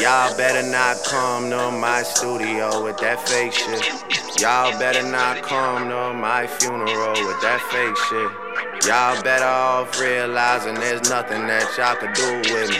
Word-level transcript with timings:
Y'all 0.00 0.36
better 0.36 0.68
not 0.68 0.96
come 1.04 1.50
to 1.50 1.70
my 1.70 2.02
studio 2.02 2.82
with 2.82 2.98
that 2.98 3.28
fake 3.28 3.52
shit. 3.52 4.40
Y'all 4.40 4.76
better 4.76 5.08
not 5.08 5.40
come 5.42 5.88
to 5.88 6.12
my 6.12 6.48
funeral 6.48 7.12
with 7.12 7.40
that 7.40 7.60
fake 7.70 7.96
shit. 8.08 8.88
Y'all 8.88 9.22
better 9.22 9.44
off 9.44 10.00
realizing 10.00 10.74
there's 10.74 11.08
nothing 11.08 11.46
that 11.46 11.78
y'all 11.78 11.94
could 11.94 12.12
do 12.12 12.52
with 12.52 12.70
me. 12.70 12.78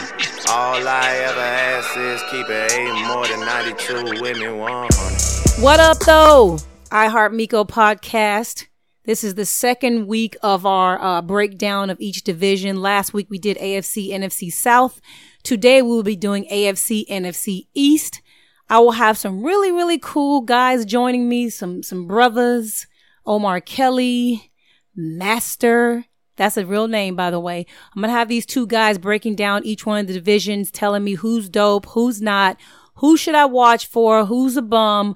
All 0.50 0.88
I 0.88 1.14
ever 1.28 1.40
ask 1.40 1.96
is 1.96 2.20
keep 2.32 2.50
it 2.50 2.72
eight 2.72 3.06
more 3.06 3.28
than 3.28 3.40
92 3.40 4.20
with 4.20 4.36
me 4.36 4.50
100. 4.50 5.62
What 5.62 5.78
up, 5.78 6.00
though? 6.00 6.58
I 6.90 7.06
Heart 7.06 7.32
Miko 7.32 7.64
podcast. 7.64 8.66
This 9.04 9.22
is 9.22 9.36
the 9.36 9.46
second 9.46 10.08
week 10.08 10.34
of 10.42 10.66
our 10.66 11.00
uh, 11.00 11.22
breakdown 11.22 11.90
of 11.90 12.00
each 12.00 12.24
division. 12.24 12.82
Last 12.82 13.12
week 13.12 13.28
we 13.30 13.38
did 13.38 13.56
AFC, 13.58 14.08
NFC 14.08 14.50
South. 14.52 15.00
Today 15.44 15.82
we 15.82 15.88
will 15.90 16.02
be 16.02 16.16
doing 16.16 16.46
AFC, 16.50 17.06
NFC 17.06 17.66
East. 17.74 18.22
I 18.70 18.78
will 18.78 18.92
have 18.92 19.18
some 19.18 19.44
really, 19.44 19.70
really 19.70 19.98
cool 19.98 20.40
guys 20.40 20.86
joining 20.86 21.28
me. 21.28 21.50
Some, 21.50 21.82
some 21.82 22.06
brothers, 22.06 22.86
Omar 23.26 23.60
Kelly, 23.60 24.50
Master. 24.96 26.06
That's 26.36 26.56
a 26.56 26.64
real 26.64 26.88
name, 26.88 27.14
by 27.14 27.30
the 27.30 27.38
way. 27.38 27.66
I'm 27.94 28.00
going 28.00 28.08
to 28.10 28.16
have 28.16 28.28
these 28.28 28.46
two 28.46 28.66
guys 28.66 28.96
breaking 28.96 29.36
down 29.36 29.66
each 29.66 29.84
one 29.84 30.00
of 30.00 30.06
the 30.06 30.14
divisions, 30.14 30.70
telling 30.70 31.04
me 31.04 31.12
who's 31.12 31.50
dope, 31.50 31.84
who's 31.90 32.22
not, 32.22 32.56
who 32.94 33.18
should 33.18 33.34
I 33.34 33.44
watch 33.44 33.84
for, 33.86 34.24
who's 34.24 34.56
a 34.56 34.62
bum, 34.62 35.14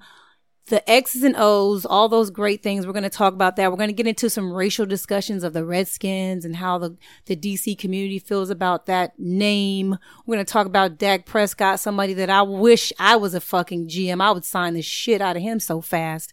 the 0.68 0.88
X's 0.90 1.22
and 1.22 1.34
O's, 1.36 1.84
all 1.84 2.08
those 2.08 2.30
great 2.30 2.62
things. 2.62 2.86
We're 2.86 2.92
going 2.92 3.02
to 3.02 3.10
talk 3.10 3.34
about 3.34 3.56
that. 3.56 3.70
We're 3.70 3.76
going 3.76 3.88
to 3.88 3.94
get 3.94 4.06
into 4.06 4.30
some 4.30 4.52
racial 4.52 4.86
discussions 4.86 5.44
of 5.44 5.52
the 5.52 5.64
Redskins 5.64 6.44
and 6.44 6.56
how 6.56 6.78
the, 6.78 6.96
the 7.26 7.36
DC 7.36 7.78
community 7.78 8.18
feels 8.18 8.50
about 8.50 8.86
that 8.86 9.18
name. 9.18 9.98
We're 10.26 10.36
going 10.36 10.46
to 10.46 10.52
talk 10.52 10.66
about 10.66 10.98
Dak 10.98 11.26
Prescott, 11.26 11.80
somebody 11.80 12.14
that 12.14 12.30
I 12.30 12.42
wish 12.42 12.92
I 12.98 13.16
was 13.16 13.34
a 13.34 13.40
fucking 13.40 13.88
GM. 13.88 14.20
I 14.20 14.30
would 14.30 14.44
sign 14.44 14.74
the 14.74 14.82
shit 14.82 15.20
out 15.20 15.36
of 15.36 15.42
him 15.42 15.60
so 15.60 15.80
fast. 15.80 16.32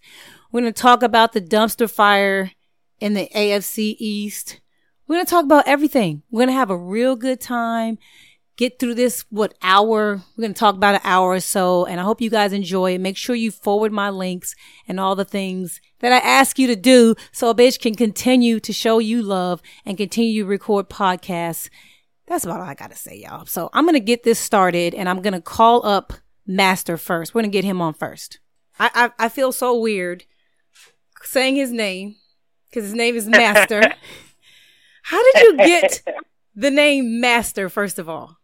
We're 0.52 0.61
going 0.61 0.73
to 0.73 0.81
talk 0.81 1.03
about 1.03 1.33
the 1.33 1.42
dumpster 1.42 1.89
fire 1.89 2.52
in 2.99 3.14
the 3.14 3.30
AFC 3.36 3.95
East. 3.99 4.61
We're 5.08 5.17
going 5.17 5.25
to 5.25 5.30
talk 5.30 5.45
about 5.45 5.67
everything. 5.67 6.23
We're 6.31 6.39
going 6.39 6.49
to 6.49 6.53
have 6.53 6.70
a 6.70 6.77
real 6.77 7.16
good 7.16 7.39
time 7.39 7.97
get 8.58 8.80
through 8.80 8.95
this 8.95 9.25
what 9.30 9.53
hour? 9.61 10.22
We're 10.36 10.42
going 10.42 10.53
to 10.53 10.59
talk 10.59 10.75
about 10.75 10.95
an 10.95 11.02
hour 11.03 11.31
or 11.31 11.39
so 11.39 11.86
and 11.86 12.00
i 12.00 12.03
hope 12.03 12.22
you 12.22 12.30
guys 12.30 12.53
enjoy 12.53 12.95
it. 12.95 13.02
Make 13.02 13.17
sure 13.17 13.36
you 13.36 13.52
forward 13.52 13.92
my 13.92 14.09
links 14.09 14.56
and 14.88 15.00
all 15.00 15.16
the 15.16 15.25
things 15.25 15.81
that 16.00 16.11
i 16.11 16.17
ask 16.17 16.59
you 16.59 16.67
to 16.67 16.76
do 16.76 17.16
so 17.31 17.50
a 17.50 17.56
bitch 17.56 17.80
can 17.80 17.95
continue 17.95 18.59
to 18.59 18.73
show 18.73 19.00
you 19.00 19.22
love 19.22 19.61
and 19.86 19.98
continue 19.98 20.44
to 20.44 20.50
record 20.50 20.89
podcasts. 20.89 21.70
That's 22.28 22.44
about 22.44 22.61
all 22.61 22.67
i 22.67 22.73
gotta 22.73 22.95
say 22.95 23.17
y'all. 23.17 23.45
So 23.45 23.70
i'm 23.73 23.86
going 23.86 23.94
to 23.94 24.00
get 24.00 24.23
this 24.23 24.39
started 24.39 24.94
and 24.94 25.09
i'm 25.09 25.22
going 25.22 25.33
to 25.33 25.42
call 25.42 25.86
up 25.86 26.14
master 26.48 26.98
first. 26.98 27.33
We're 27.33 27.42
going 27.42 27.52
to 27.52 27.56
get 27.56 27.66
him 27.66 27.81
on 27.81 27.94
first. 27.94 28.39
I, 28.80 29.11
I 29.20 29.26
i 29.26 29.30
feel 29.30 29.52
so 29.52 29.78
weird 29.78 30.26
saying 31.23 31.56
his 31.56 31.72
name 31.72 32.16
because 32.70 32.86
his 32.86 32.94
name 32.94 33.16
is 33.16 33.28
master. 33.28 33.81
How 35.03 35.22
did 35.33 35.44
you 35.44 35.58
get 35.58 36.02
the 36.56 36.72
name 36.72 37.20
master 37.20 37.70
first 37.70 38.00
of 38.00 38.09
all 38.09 38.38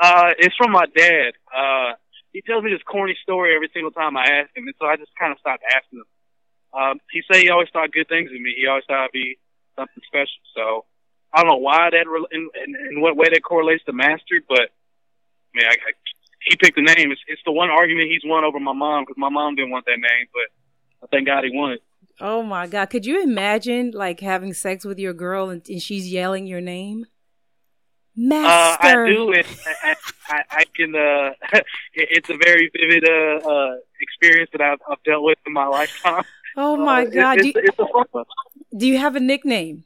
uh, 0.00 0.30
it's 0.38 0.54
from 0.56 0.72
my 0.72 0.86
dad. 0.94 1.32
Uh, 1.54 1.92
he 2.32 2.42
tells 2.42 2.62
me 2.62 2.70
this 2.70 2.82
corny 2.82 3.16
story 3.22 3.54
every 3.54 3.70
single 3.72 3.90
time 3.90 4.16
I 4.16 4.24
ask 4.24 4.54
him, 4.56 4.66
and 4.66 4.74
so 4.78 4.86
I 4.86 4.96
just 4.96 5.12
kind 5.18 5.32
of 5.32 5.38
stopped 5.38 5.62
asking 5.74 6.00
him. 6.00 6.10
Um, 6.72 7.00
he 7.10 7.22
said 7.26 7.42
he 7.42 7.48
always 7.48 7.68
thought 7.72 7.92
good 7.92 8.08
things 8.08 8.30
of 8.30 8.40
me. 8.40 8.54
He 8.56 8.66
always 8.66 8.84
thought 8.86 9.04
I'd 9.04 9.12
be 9.12 9.38
something 9.76 10.02
special. 10.06 10.42
So 10.54 10.84
I 11.32 11.42
don't 11.42 11.48
know 11.48 11.56
why 11.56 11.88
that 11.90 12.06
re- 12.06 12.26
in, 12.30 12.48
in, 12.64 12.76
in 12.92 13.00
what 13.00 13.16
way 13.16 13.28
that 13.30 13.42
correlates 13.42 13.84
to 13.84 13.92
master, 13.92 14.40
but 14.48 14.68
I 14.68 15.52
mean, 15.54 15.66
I, 15.66 15.72
I, 15.72 15.92
he 16.48 16.56
picked 16.56 16.76
the 16.76 16.82
name. 16.82 17.10
It's, 17.10 17.20
it's 17.26 17.42
the 17.44 17.52
one 17.52 17.70
argument 17.70 18.08
he's 18.10 18.22
won 18.24 18.44
over 18.44 18.60
my 18.60 18.72
mom 18.72 19.04
because 19.04 19.18
my 19.18 19.30
mom 19.30 19.56
didn't 19.56 19.70
want 19.70 19.86
that 19.86 19.98
name, 19.98 20.26
but 20.32 20.48
I 21.02 21.06
thank 21.10 21.26
God 21.26 21.44
he 21.44 21.50
won 21.52 21.72
it. 21.72 21.82
Oh 22.20 22.42
my 22.42 22.66
God! 22.66 22.90
Could 22.90 23.06
you 23.06 23.22
imagine 23.22 23.92
like 23.92 24.20
having 24.20 24.52
sex 24.52 24.84
with 24.84 24.98
your 24.98 25.14
girl 25.14 25.50
and, 25.50 25.62
and 25.68 25.80
she's 25.80 26.10
yelling 26.10 26.46
your 26.46 26.60
name? 26.60 27.06
Master. 28.20 29.04
Uh, 29.04 29.06
I 29.06 29.10
do, 29.10 29.32
and 29.32 29.46
I, 29.84 29.96
I, 30.28 30.42
I 30.50 30.64
can. 30.74 30.94
Uh, 30.96 31.60
it's 31.94 32.28
a 32.28 32.36
very 32.36 32.68
vivid 32.76 33.08
uh, 33.08 33.48
uh, 33.48 33.76
experience 34.00 34.50
that 34.52 34.60
I've, 34.60 34.80
I've 34.90 35.02
dealt 35.04 35.22
with 35.22 35.38
in 35.46 35.52
my 35.52 35.66
lifetime. 35.66 36.24
Oh 36.56 36.76
my 36.76 37.02
uh, 37.02 37.10
god! 37.10 37.38
It, 37.38 37.42
do, 37.42 37.46
you, 37.48 37.52
it's, 37.56 37.68
it's 37.68 37.78
a 37.78 37.86
fun 37.92 38.04
one. 38.10 38.24
do 38.76 38.88
you 38.88 38.98
have 38.98 39.14
a 39.14 39.20
nickname? 39.20 39.84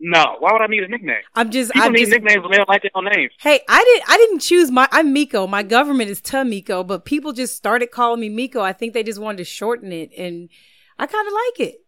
No. 0.00 0.36
Why 0.38 0.52
would 0.52 0.62
I 0.62 0.68
need 0.68 0.84
a 0.84 0.88
nickname? 0.88 1.20
I'm 1.34 1.50
just. 1.50 1.70
People 1.72 1.86
I'm 1.86 1.92
need 1.92 2.06
just, 2.06 2.12
nicknames 2.12 2.40
when 2.40 2.52
they 2.52 2.56
don't 2.56 2.68
like 2.68 2.80
their 2.80 2.92
own 2.94 3.04
names. 3.04 3.32
Hey, 3.38 3.60
I 3.68 3.84
didn't. 3.84 4.10
I 4.10 4.16
didn't 4.16 4.38
choose 4.38 4.70
my. 4.70 4.88
I'm 4.90 5.12
Miko. 5.12 5.46
My 5.46 5.62
government 5.62 6.08
is 6.08 6.22
Tamiko, 6.22 6.86
but 6.86 7.04
people 7.04 7.34
just 7.34 7.56
started 7.56 7.90
calling 7.90 8.20
me 8.20 8.30
Miko. 8.30 8.62
I 8.62 8.72
think 8.72 8.94
they 8.94 9.02
just 9.02 9.20
wanted 9.20 9.38
to 9.38 9.44
shorten 9.44 9.92
it, 9.92 10.12
and 10.16 10.48
I 10.98 11.06
kind 11.06 11.26
of 11.26 11.34
like 11.34 11.68
it. 11.68 11.84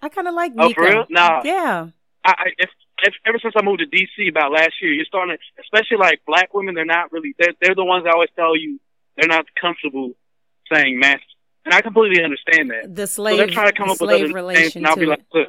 I 0.00 0.08
kind 0.08 0.28
of 0.28 0.34
like 0.34 0.52
Oh, 0.56 0.68
Miko. 0.68 0.74
for 0.74 0.88
real? 0.88 1.06
Nah. 1.10 1.42
Yeah. 1.44 1.88
I, 2.24 2.30
I 2.30 2.44
if, 2.58 2.70
ever 3.26 3.38
since 3.40 3.54
I 3.56 3.62
moved 3.62 3.80
to 3.80 3.86
DC 3.86 4.28
about 4.28 4.52
last 4.52 4.72
year, 4.82 4.92
you're 4.92 5.04
starting 5.04 5.36
to, 5.36 5.62
especially 5.62 5.98
like 5.98 6.20
black 6.26 6.52
women, 6.54 6.74
they're 6.74 6.84
not 6.84 7.12
really, 7.12 7.34
they're, 7.38 7.54
they're 7.60 7.74
the 7.74 7.84
ones 7.84 8.04
that 8.04 8.14
always 8.14 8.30
tell 8.36 8.56
you 8.56 8.80
they're 9.16 9.28
not 9.28 9.46
comfortable 9.60 10.12
saying 10.72 10.98
master. 10.98 11.22
And 11.64 11.74
I 11.74 11.80
completely 11.82 12.22
understand 12.24 12.70
that. 12.70 12.94
The 12.94 13.06
slave, 13.06 13.34
So 13.34 13.36
they're 13.38 13.46
trying 13.54 13.66
to 13.66 13.72
come 13.72 13.90
up 13.90 14.00
with 14.00 14.08
slave 14.10 14.14
other 14.16 14.24
names, 14.24 14.34
relation 14.34 14.78
and 14.78 14.86
I'll 14.86 14.96
be 14.96 15.06
like, 15.06 15.20
look, 15.34 15.48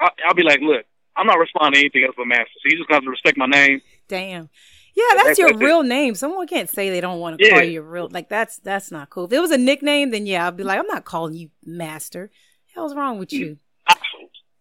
I'll, 0.00 0.10
I'll 0.28 0.34
be 0.34 0.42
like, 0.42 0.60
look, 0.60 0.84
I'm 1.16 1.26
not 1.26 1.38
responding 1.38 1.74
to 1.74 1.80
anything 1.80 2.04
else 2.04 2.14
but 2.16 2.26
master. 2.26 2.44
So 2.62 2.70
you 2.70 2.76
just 2.76 2.88
got 2.88 3.00
to 3.00 3.10
respect 3.10 3.36
my 3.36 3.46
name. 3.46 3.80
Damn. 4.08 4.48
Yeah, 4.96 5.02
that's 5.10 5.22
That's- 5.22 5.38
your 5.38 5.48
that's 5.50 5.60
it. 5.60 5.64
real 5.64 5.82
name. 5.82 6.14
Someone 6.14 6.46
can't 6.46 6.68
say 6.70 6.90
they 6.90 7.00
don't 7.00 7.18
want 7.18 7.38
to 7.38 7.44
Yeah. 7.44 7.52
call 7.54 7.62
you 7.64 7.82
real. 7.82 8.08
Like 8.10 8.28
that's 8.28 8.58
that's 8.58 8.90
not 8.92 9.10
cool. 9.10 9.24
If 9.24 9.32
it 9.32 9.40
was 9.40 9.50
a 9.50 9.58
nickname, 9.58 10.10
then 10.10 10.24
yeah, 10.26 10.46
I'd 10.46 10.56
be 10.56 10.62
like, 10.62 10.78
I'm 10.78 10.86
not 10.86 11.04
calling 11.04 11.34
you 11.34 11.50
Master. 11.64 12.30
Hell's 12.74 12.94
wrong 12.94 13.18
with 13.18 13.32
you? 13.32 13.58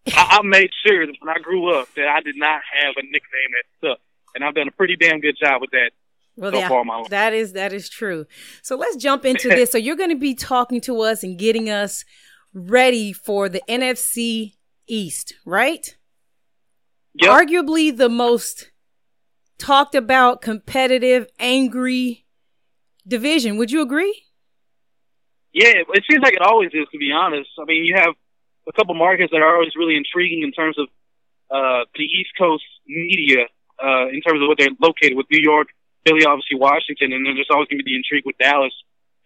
I, 0.07 0.39
I, 0.39 0.41
made 0.43 0.69
sure 0.85 1.05
that 1.05 1.15
when 1.19 1.29
I 1.29 1.39
grew 1.39 1.73
up 1.73 1.87
that 1.95 2.07
I 2.07 2.21
did 2.21 2.35
not 2.35 2.61
have 2.81 2.95
a 2.97 3.03
nickname 3.03 3.51
that 3.51 3.63
stuck. 3.77 3.99
And 4.35 4.43
I've 4.43 4.55
done 4.55 4.67
a 4.67 4.71
pretty 4.71 4.95
damn 4.95 5.19
good 5.19 5.37
job 5.39 5.61
with 5.61 5.71
that 5.71 5.91
Well, 6.35 6.51
so 6.51 6.57
yeah, 6.57 6.67
far 6.67 6.81
in 6.81 6.87
my 6.87 6.97
life. 6.97 7.09
that 7.09 7.33
is 7.33 7.53
that 7.53 7.71
is 7.71 7.87
true. 7.89 8.25
So 8.61 8.75
let's 8.75 8.95
jump 8.97 9.25
into 9.25 9.49
this. 9.49 9.71
So 9.71 9.77
you're 9.77 9.95
going 9.95 10.09
to 10.09 10.15
be 10.15 10.33
talking 10.33 10.81
to 10.81 11.01
us 11.01 11.23
and 11.23 11.37
getting 11.37 11.69
us 11.69 12.03
ready 12.53 13.13
for 13.13 13.47
the 13.47 13.61
NFC 13.69 14.53
East, 14.87 15.35
right? 15.45 15.95
Yep. 17.15 17.31
Arguably 17.31 17.95
the 17.95 18.09
most 18.09 18.71
talked 19.59 19.95
about, 19.95 20.41
competitive, 20.41 21.27
angry 21.39 22.25
division. 23.07 23.57
Would 23.57 23.71
you 23.71 23.81
agree? 23.81 24.23
Yeah, 25.53 25.73
it 25.75 26.03
seems 26.09 26.23
like 26.23 26.33
it 26.33 26.41
always 26.41 26.71
is, 26.73 26.87
to 26.91 26.97
be 26.97 27.11
honest. 27.11 27.49
I 27.59 27.65
mean, 27.65 27.85
you 27.85 27.95
have 27.95 28.15
a 28.67 28.71
couple 28.73 28.95
markets 28.95 29.31
that 29.31 29.41
are 29.41 29.55
always 29.55 29.75
really 29.75 29.95
intriguing 29.95 30.43
in 30.43 30.51
terms 30.51 30.77
of 30.77 30.87
uh, 31.51 31.85
the 31.95 32.03
East 32.03 32.31
Coast 32.37 32.63
media, 32.87 33.45
uh, 33.83 34.07
in 34.09 34.21
terms 34.21 34.41
of 34.41 34.47
what 34.47 34.57
they're 34.57 34.73
located 34.79 35.15
with 35.15 35.27
New 35.29 35.41
York, 35.41 35.67
Philly, 36.05 36.25
obviously 36.25 36.57
Washington, 36.57 37.13
and 37.13 37.25
then 37.25 37.35
there's 37.35 37.49
always 37.51 37.67
going 37.67 37.79
to 37.79 37.83
be 37.83 37.91
the 37.91 37.97
intrigue 37.97 38.23
with 38.25 38.37
Dallas. 38.37 38.73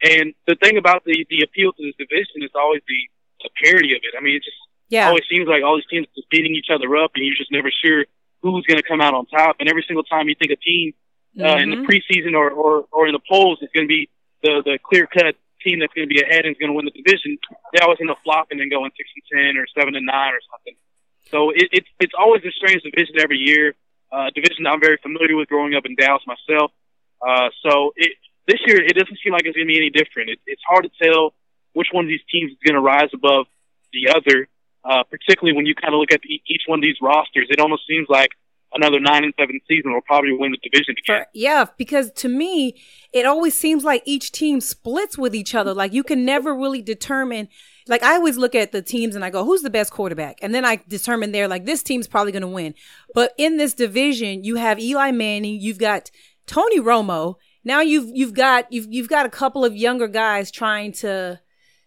And 0.04 0.34
the 0.46 0.56
thing 0.56 0.78
about 0.78 1.04
the 1.06 1.26
the 1.30 1.42
appeal 1.42 1.74
to 1.74 1.82
this 1.84 1.96
division 1.98 2.44
is 2.44 2.52
always 2.54 2.82
the, 2.88 3.00
the 3.44 3.50
parity 3.64 3.94
of 3.96 4.02
it. 4.04 4.14
I 4.18 4.22
mean, 4.22 4.36
it 4.36 4.44
just 4.44 4.58
Yeah. 4.90 5.08
always 5.08 5.24
seems 5.30 5.48
like 5.48 5.64
all 5.64 5.76
these 5.76 5.90
teams 5.90 6.06
are 6.08 6.16
just 6.16 6.30
beating 6.30 6.54
each 6.56 6.70
other 6.70 6.96
up, 6.98 7.12
and 7.16 7.26
you're 7.26 7.36
just 7.36 7.52
never 7.52 7.72
sure 7.72 8.06
who's 8.42 8.66
going 8.66 8.78
to 8.78 8.88
come 8.88 9.02
out 9.02 9.14
on 9.14 9.26
top. 9.26 9.58
And 9.60 9.68
every 9.70 9.84
single 9.88 10.04
time 10.04 10.30
you 10.30 10.36
think 10.36 10.52
a 10.52 10.56
team 10.56 10.94
uh, 11.40 11.58
in 11.58 11.70
the 11.72 11.78
Mhm. 11.78 11.86
preseason 11.88 12.34
or, 12.36 12.50
or, 12.52 12.86
or 12.92 13.08
in 13.08 13.14
the 13.14 13.20
polls 13.30 13.60
is 13.62 13.70
going 13.74 13.88
to 13.88 13.94
be 13.98 14.10
the, 14.44 14.62
the 14.64 14.80
clear 14.84 15.08
cut 15.08 15.36
team 15.68 15.84
that's 15.84 15.92
going 15.92 16.08
to 16.08 16.14
be 16.14 16.24
ahead 16.24 16.48
and 16.48 16.56
is 16.56 16.60
going 16.60 16.72
to 16.72 16.78
win 16.80 16.88
the 16.88 16.96
division, 16.96 17.36
they 17.76 17.84
always 17.84 18.00
end 18.00 18.08
up 18.10 18.24
flopping 18.24 18.64
and 18.64 18.72
going 18.72 18.92
six 18.96 19.12
and 19.12 19.26
ten 19.28 19.52
or 19.60 19.68
seven 19.76 20.00
and 20.00 20.08
nine 20.08 20.32
or 20.32 20.40
something. 20.48 20.80
So 21.28 21.52
it, 21.52 21.68
it's 21.76 21.90
it's 22.00 22.16
always 22.16 22.40
a 22.48 22.54
strange 22.56 22.82
division 22.88 23.20
every 23.20 23.38
year. 23.38 23.76
Uh, 24.08 24.32
division 24.32 24.64
that 24.64 24.72
I'm 24.72 24.80
very 24.80 24.96
familiar 25.04 25.36
with 25.36 25.52
growing 25.52 25.76
up 25.76 25.84
in 25.84 26.00
Dallas 26.00 26.24
myself. 26.24 26.72
Uh, 27.20 27.52
so 27.60 27.92
it 28.00 28.16
this 28.48 28.64
year 28.64 28.80
it 28.80 28.96
doesn't 28.96 29.20
seem 29.20 29.36
like 29.36 29.44
it's 29.44 29.60
going 29.60 29.68
to 29.68 29.74
be 29.76 29.80
any 29.84 29.92
different. 29.92 30.32
It, 30.32 30.40
it's 30.48 30.64
hard 30.64 30.88
to 30.88 30.92
tell 30.96 31.36
which 31.76 31.92
one 31.92 32.06
of 32.06 32.10
these 32.10 32.24
teams 32.32 32.56
is 32.56 32.58
going 32.64 32.80
to 32.80 32.82
rise 32.82 33.12
above 33.14 33.52
the 33.92 34.16
other. 34.16 34.48
Uh, 34.88 35.04
particularly 35.04 35.52
when 35.52 35.66
you 35.66 35.76
kind 35.76 35.92
of 35.94 36.00
look 36.00 36.14
at 36.16 36.22
the, 36.24 36.40
each 36.48 36.64
one 36.66 36.80
of 36.80 36.84
these 36.84 36.96
rosters, 37.04 37.48
it 37.52 37.60
almost 37.60 37.84
seems 37.92 38.08
like 38.08 38.32
another 38.74 39.00
nine 39.00 39.24
and 39.24 39.34
seven 39.40 39.60
season 39.68 39.94
will 39.94 40.02
probably 40.02 40.34
win 40.34 40.52
the 40.52 40.70
division 40.70 40.96
again. 41.04 41.26
Yeah, 41.34 41.66
because 41.78 42.12
to 42.14 42.30
me, 42.30 42.80
it 43.14 43.26
always 43.26 43.58
seems 43.58 43.84
like 43.84 44.04
each 44.06 44.32
team 44.32 44.62
splits 44.62 45.18
with 45.18 45.34
each 45.34 45.56
other. 45.56 45.74
Like 45.74 45.94
you 45.94 46.04
can 46.04 46.26
never 46.26 46.56
really 46.56 46.82
determine. 46.82 47.48
Like 47.88 48.04
I 48.04 48.16
always 48.16 48.38
look 48.38 48.56
at 48.56 48.72
the 48.72 48.82
teams 48.82 49.16
and 49.16 49.24
I 49.24 49.30
go, 49.30 49.46
who's 49.46 49.62
the 49.62 49.70
best 49.70 49.92
quarterback? 49.92 50.40
And 50.42 50.54
then 50.54 50.66
I 50.66 50.82
determine 50.88 51.32
there, 51.32 51.48
like 51.48 51.66
this 51.66 51.84
team's 51.84 52.08
probably 52.08 52.32
going 52.32 52.42
to 52.42 52.48
win. 52.48 52.74
But 53.14 53.34
in 53.38 53.58
this 53.58 53.74
division, 53.74 54.44
you 54.44 54.56
have 54.56 54.80
Eli 54.80 55.12
Manning, 55.12 55.60
you've 55.62 55.80
got 55.80 56.12
Tony 56.46 56.80
Romo. 56.80 57.36
Now 57.64 57.82
you've 57.82 58.10
you've 58.14 58.34
got 58.34 58.72
you've 58.72 58.88
you've 58.90 59.10
got 59.10 59.26
a 59.26 59.30
couple 59.30 59.66
of 59.66 59.76
younger 59.76 60.08
guys 60.08 60.52
trying 60.52 60.94
to 60.94 61.40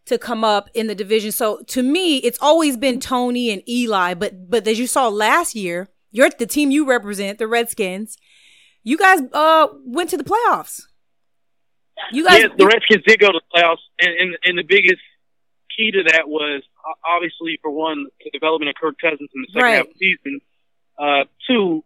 to 0.07 0.19
come 0.19 0.45
up 0.45 0.69
in 0.75 0.87
the 0.87 0.95
division. 0.95 1.33
So 1.33 1.63
to 1.69 1.83
me, 1.83 2.17
it's 2.19 2.39
always 2.41 2.77
been 2.77 3.01
Tony 3.01 3.51
and 3.51 3.67
Eli. 3.69 4.15
But 4.15 4.51
but 4.51 4.67
as 4.67 4.79
you 4.79 4.87
saw 4.87 5.09
last 5.09 5.55
year, 5.55 5.89
you're 6.11 6.31
the 6.31 6.47
team 6.47 6.71
you 6.71 6.87
represent, 6.89 7.39
the 7.39 7.47
Redskins. 7.47 8.17
You 8.83 8.97
guys 8.97 9.21
uh 9.33 9.69
went 9.85 10.11
to 10.11 10.17
the 10.17 10.25
playoffs. 10.25 10.83
You 12.13 12.25
guys, 12.25 12.39
yes, 12.41 12.51
the 12.57 12.67
Redskins 12.67 13.05
did 13.07 13.21
go 13.21 13.29
to 13.29 13.41
the 13.41 13.59
playoffs, 13.61 13.85
and, 14.01 14.11
and 14.19 14.37
and 14.45 14.59
the 14.59 14.63
biggest 14.65 15.03
key 15.77 15.91
to 15.93 16.03
that 16.05 16.29
was 16.29 16.63
obviously 17.05 17.59
for 17.63 17.71
one 17.71 18.07
the 18.25 18.31
development 18.31 18.71
of 18.71 18.75
Kirk 18.81 18.97
Cousins 19.01 19.29
in 19.35 19.43
the 19.43 19.49
second 19.53 19.63
Right. 19.63 19.77
half 19.77 19.87
of 19.87 19.93
the 19.93 19.99
season. 20.17 20.41
Uh, 20.99 21.25
two, 21.47 21.85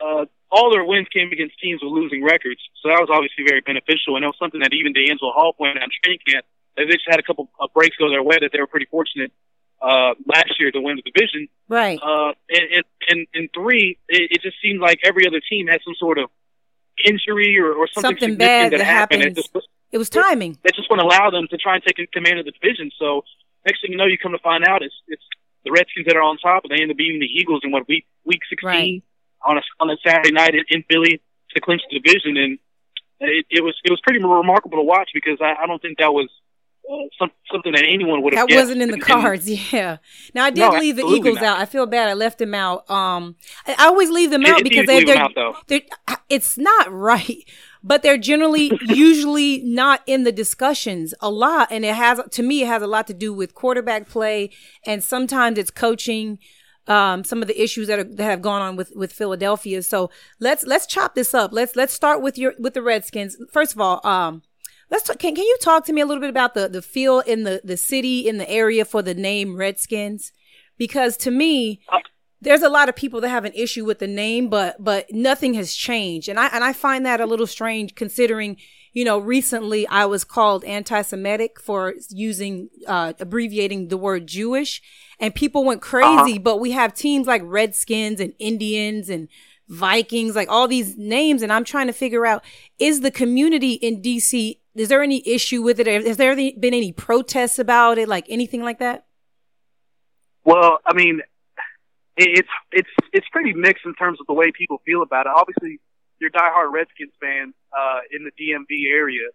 uh, 0.00 0.24
all 0.50 0.70
their 0.72 0.84
wins 0.84 1.06
came 1.12 1.30
against 1.30 1.58
teams 1.60 1.80
with 1.82 1.92
losing 1.92 2.24
records, 2.24 2.60
so 2.82 2.88
that 2.88 2.98
was 3.00 3.08
obviously 3.12 3.44
very 3.46 3.60
beneficial, 3.60 4.16
and 4.16 4.24
that 4.24 4.28
was 4.28 4.38
something 4.40 4.60
that 4.60 4.72
even 4.72 4.92
DeAngelo 4.92 5.32
Hall 5.32 5.52
pointed 5.52 5.76
out 5.78 5.84
in 5.84 5.90
training 6.02 6.20
camp. 6.26 6.44
They 6.76 6.86
just 6.86 7.04
had 7.06 7.20
a 7.20 7.22
couple 7.22 7.50
of 7.60 7.72
breaks 7.74 7.96
go 7.96 8.08
their 8.08 8.22
way 8.22 8.36
that 8.40 8.50
they 8.52 8.60
were 8.60 8.66
pretty 8.66 8.86
fortunate 8.90 9.30
uh, 9.82 10.14
last 10.26 10.58
year 10.60 10.70
to 10.70 10.80
win 10.80 10.96
the 10.96 11.10
division. 11.10 11.48
right? 11.68 11.98
Uh, 12.02 12.32
and, 12.50 12.84
and, 13.08 13.26
and, 13.34 13.48
three, 13.54 13.98
it, 14.08 14.30
it 14.32 14.42
just 14.42 14.56
seemed 14.62 14.80
like 14.80 15.00
every 15.04 15.26
other 15.26 15.40
team 15.48 15.66
had 15.66 15.80
some 15.84 15.94
sort 15.98 16.18
of 16.18 16.28
injury 17.04 17.58
or, 17.58 17.72
or 17.72 17.86
something, 17.88 18.18
Something 18.18 18.36
bad 18.36 18.72
that 18.72 18.80
happened. 18.80 19.22
happens. 19.22 19.38
It 19.38 19.52
just, 19.54 19.68
It 19.92 19.98
was 19.98 20.10
timing. 20.10 20.58
that 20.64 20.74
just 20.74 20.90
wouldn't 20.90 21.06
allow 21.06 21.30
them 21.30 21.46
to 21.48 21.56
try 21.56 21.74
and 21.76 21.82
take 21.84 21.96
command 22.12 22.38
of 22.38 22.44
the 22.44 22.52
division. 22.52 22.90
So 22.98 23.24
next 23.66 23.80
thing 23.80 23.92
you 23.92 23.96
know, 23.96 24.06
you 24.06 24.18
come 24.18 24.32
to 24.32 24.38
find 24.38 24.64
out 24.64 24.82
it's 24.82 24.94
it's 25.08 25.22
the 25.64 25.70
Redskins 25.72 26.06
that 26.06 26.16
are 26.16 26.22
on 26.22 26.38
top, 26.38 26.64
and 26.64 26.70
they 26.76 26.82
end 26.82 26.90
up 26.90 26.96
beating 26.96 27.20
the 27.20 27.26
Eagles 27.26 27.60
in 27.64 27.70
what 27.70 27.86
week 27.88 28.06
week 28.24 28.40
sixteen 28.48 28.68
Right. 28.70 29.02
on 29.44 29.58
a 29.58 29.62
on 29.80 29.90
a 29.90 29.96
Saturday 30.06 30.32
night 30.32 30.54
in, 30.54 30.64
in 30.68 30.84
Philly 30.90 31.20
to 31.54 31.60
clinch 31.60 31.82
the 31.90 31.98
division, 32.00 32.36
and 32.36 32.58
it, 33.20 33.46
it 33.50 33.64
was 33.64 33.74
it 33.84 33.90
was 33.90 34.00
pretty 34.02 34.20
remarkable 34.22 34.78
to 34.78 34.84
watch 34.84 35.10
because 35.14 35.38
I, 35.40 35.54
I 35.62 35.66
don't 35.66 35.80
think 35.82 35.98
that 35.98 36.12
was 36.12 36.28
something 37.50 37.72
that 37.72 37.84
anyone 37.86 38.22
would 38.22 38.34
have. 38.34 38.48
That 38.48 38.54
wasn't 38.56 38.82
in 38.82 38.90
the 38.90 38.98
cards. 38.98 39.48
Yeah. 39.72 39.98
Now 40.34 40.44
I 40.44 40.50
did 40.50 40.60
No, 40.60 40.70
leave 40.78 40.96
the 40.96 41.04
Eagles 41.06 41.36
not. 41.36 41.44
out. 41.44 41.58
I 41.58 41.64
feel 41.64 41.86
bad. 41.86 42.08
I 42.08 42.14
left 42.14 42.38
them 42.38 42.54
out. 42.54 42.88
Um, 42.90 43.36
I 43.66 43.86
always 43.86 44.10
leave 44.10 44.30
them 44.30 44.44
out 44.46 44.62
because 44.62 44.86
they, 44.86 45.04
they're, 45.04 45.18
out, 45.18 45.32
they're, 45.66 45.80
it's 46.28 46.56
not 46.58 46.90
right. 46.92 47.44
But 47.82 48.02
they're 48.02 48.18
generally 48.18 48.70
usually 48.82 49.62
not 49.62 50.02
in 50.06 50.24
the 50.24 50.32
discussions 50.32 51.14
a 51.20 51.30
lot, 51.30 51.68
and 51.70 51.84
it 51.84 51.94
has 51.94 52.20
to 52.32 52.42
me 52.42 52.62
it 52.62 52.66
has 52.66 52.82
a 52.82 52.86
lot 52.86 53.06
to 53.06 53.14
do 53.14 53.32
with 53.32 53.54
quarterback 53.54 54.08
play, 54.08 54.50
and 54.86 55.02
sometimes 55.02 55.58
it's 55.58 55.70
coaching. 55.70 56.38
Um, 56.86 57.22
some 57.24 57.40
of 57.40 57.46
the 57.46 57.62
issues 57.62 57.86
that 57.86 57.98
are, 58.00 58.04
that 58.04 58.24
have 58.24 58.42
gone 58.42 58.62
on 58.62 58.74
with 58.74 58.92
with 58.96 59.12
Philadelphia. 59.12 59.82
So 59.82 60.10
let's 60.40 60.64
let's 60.64 60.86
chop 60.86 61.14
this 61.14 61.34
up. 61.34 61.52
Let's 61.52 61.76
let's 61.76 61.92
start 61.94 62.20
with 62.20 62.36
your 62.36 62.54
with 62.58 62.74
the 62.74 62.82
Redskins. 62.82 63.36
First 63.52 63.74
of 63.74 63.80
all, 63.80 64.04
um, 64.04 64.42
Let's 64.90 65.04
talk, 65.04 65.18
can 65.18 65.34
can 65.34 65.44
you 65.44 65.56
talk 65.60 65.84
to 65.86 65.92
me 65.92 66.00
a 66.00 66.06
little 66.06 66.20
bit 66.20 66.30
about 66.30 66.54
the 66.54 66.68
the 66.68 66.82
feel 66.82 67.20
in 67.20 67.44
the 67.44 67.60
the 67.62 67.76
city 67.76 68.28
in 68.28 68.38
the 68.38 68.50
area 68.50 68.84
for 68.84 69.02
the 69.02 69.14
name 69.14 69.56
Redskins? 69.56 70.32
Because 70.78 71.16
to 71.18 71.30
me, 71.30 71.80
there's 72.40 72.62
a 72.62 72.68
lot 72.68 72.88
of 72.88 72.96
people 72.96 73.20
that 73.20 73.28
have 73.28 73.44
an 73.44 73.52
issue 73.54 73.84
with 73.84 73.98
the 73.98 74.08
name, 74.08 74.48
but 74.48 74.82
but 74.82 75.12
nothing 75.12 75.54
has 75.54 75.74
changed, 75.74 76.28
and 76.28 76.40
I 76.40 76.48
and 76.48 76.64
I 76.64 76.72
find 76.72 77.06
that 77.06 77.20
a 77.20 77.26
little 77.26 77.46
strange 77.46 77.94
considering 77.94 78.56
you 78.92 79.04
know 79.04 79.18
recently 79.18 79.86
I 79.86 80.06
was 80.06 80.24
called 80.24 80.64
anti-Semitic 80.64 81.60
for 81.60 81.94
using 82.08 82.68
uh, 82.88 83.12
abbreviating 83.20 83.88
the 83.88 83.96
word 83.96 84.26
Jewish, 84.26 84.82
and 85.20 85.34
people 85.34 85.64
went 85.64 85.82
crazy. 85.82 86.38
But 86.38 86.58
we 86.58 86.72
have 86.72 86.94
teams 86.94 87.28
like 87.28 87.42
Redskins 87.44 88.18
and 88.18 88.32
Indians 88.40 89.08
and 89.08 89.28
Vikings, 89.68 90.34
like 90.34 90.48
all 90.50 90.66
these 90.66 90.96
names, 90.96 91.42
and 91.42 91.52
I'm 91.52 91.64
trying 91.64 91.86
to 91.86 91.92
figure 91.92 92.26
out 92.26 92.42
is 92.80 93.02
the 93.02 93.10
community 93.12 93.74
in 93.74 94.02
DC 94.02 94.58
is 94.80 94.88
there 94.88 95.02
any 95.02 95.22
issue 95.26 95.62
with 95.62 95.78
it? 95.78 95.86
Has 95.86 96.16
there 96.16 96.34
been 96.34 96.74
any 96.74 96.92
protests 96.92 97.58
about 97.58 97.98
it, 97.98 98.08
like 98.08 98.26
anything 98.28 98.62
like 98.62 98.78
that? 98.78 99.04
Well, 100.44 100.78
I 100.86 100.94
mean, 100.94 101.20
it's 102.16 102.48
it's 102.72 102.88
it's 103.12 103.26
pretty 103.30 103.52
mixed 103.52 103.84
in 103.84 103.94
terms 103.94 104.18
of 104.20 104.26
the 104.26 104.32
way 104.32 104.52
people 104.52 104.80
feel 104.86 105.02
about 105.02 105.26
it. 105.26 105.32
Obviously, 105.36 105.80
your 106.18 106.30
diehard 106.30 106.72
Redskins 106.72 107.12
fans 107.20 107.54
uh, 107.76 108.00
in 108.10 108.24
the 108.24 108.30
DMV 108.32 108.92
area, 108.92 109.28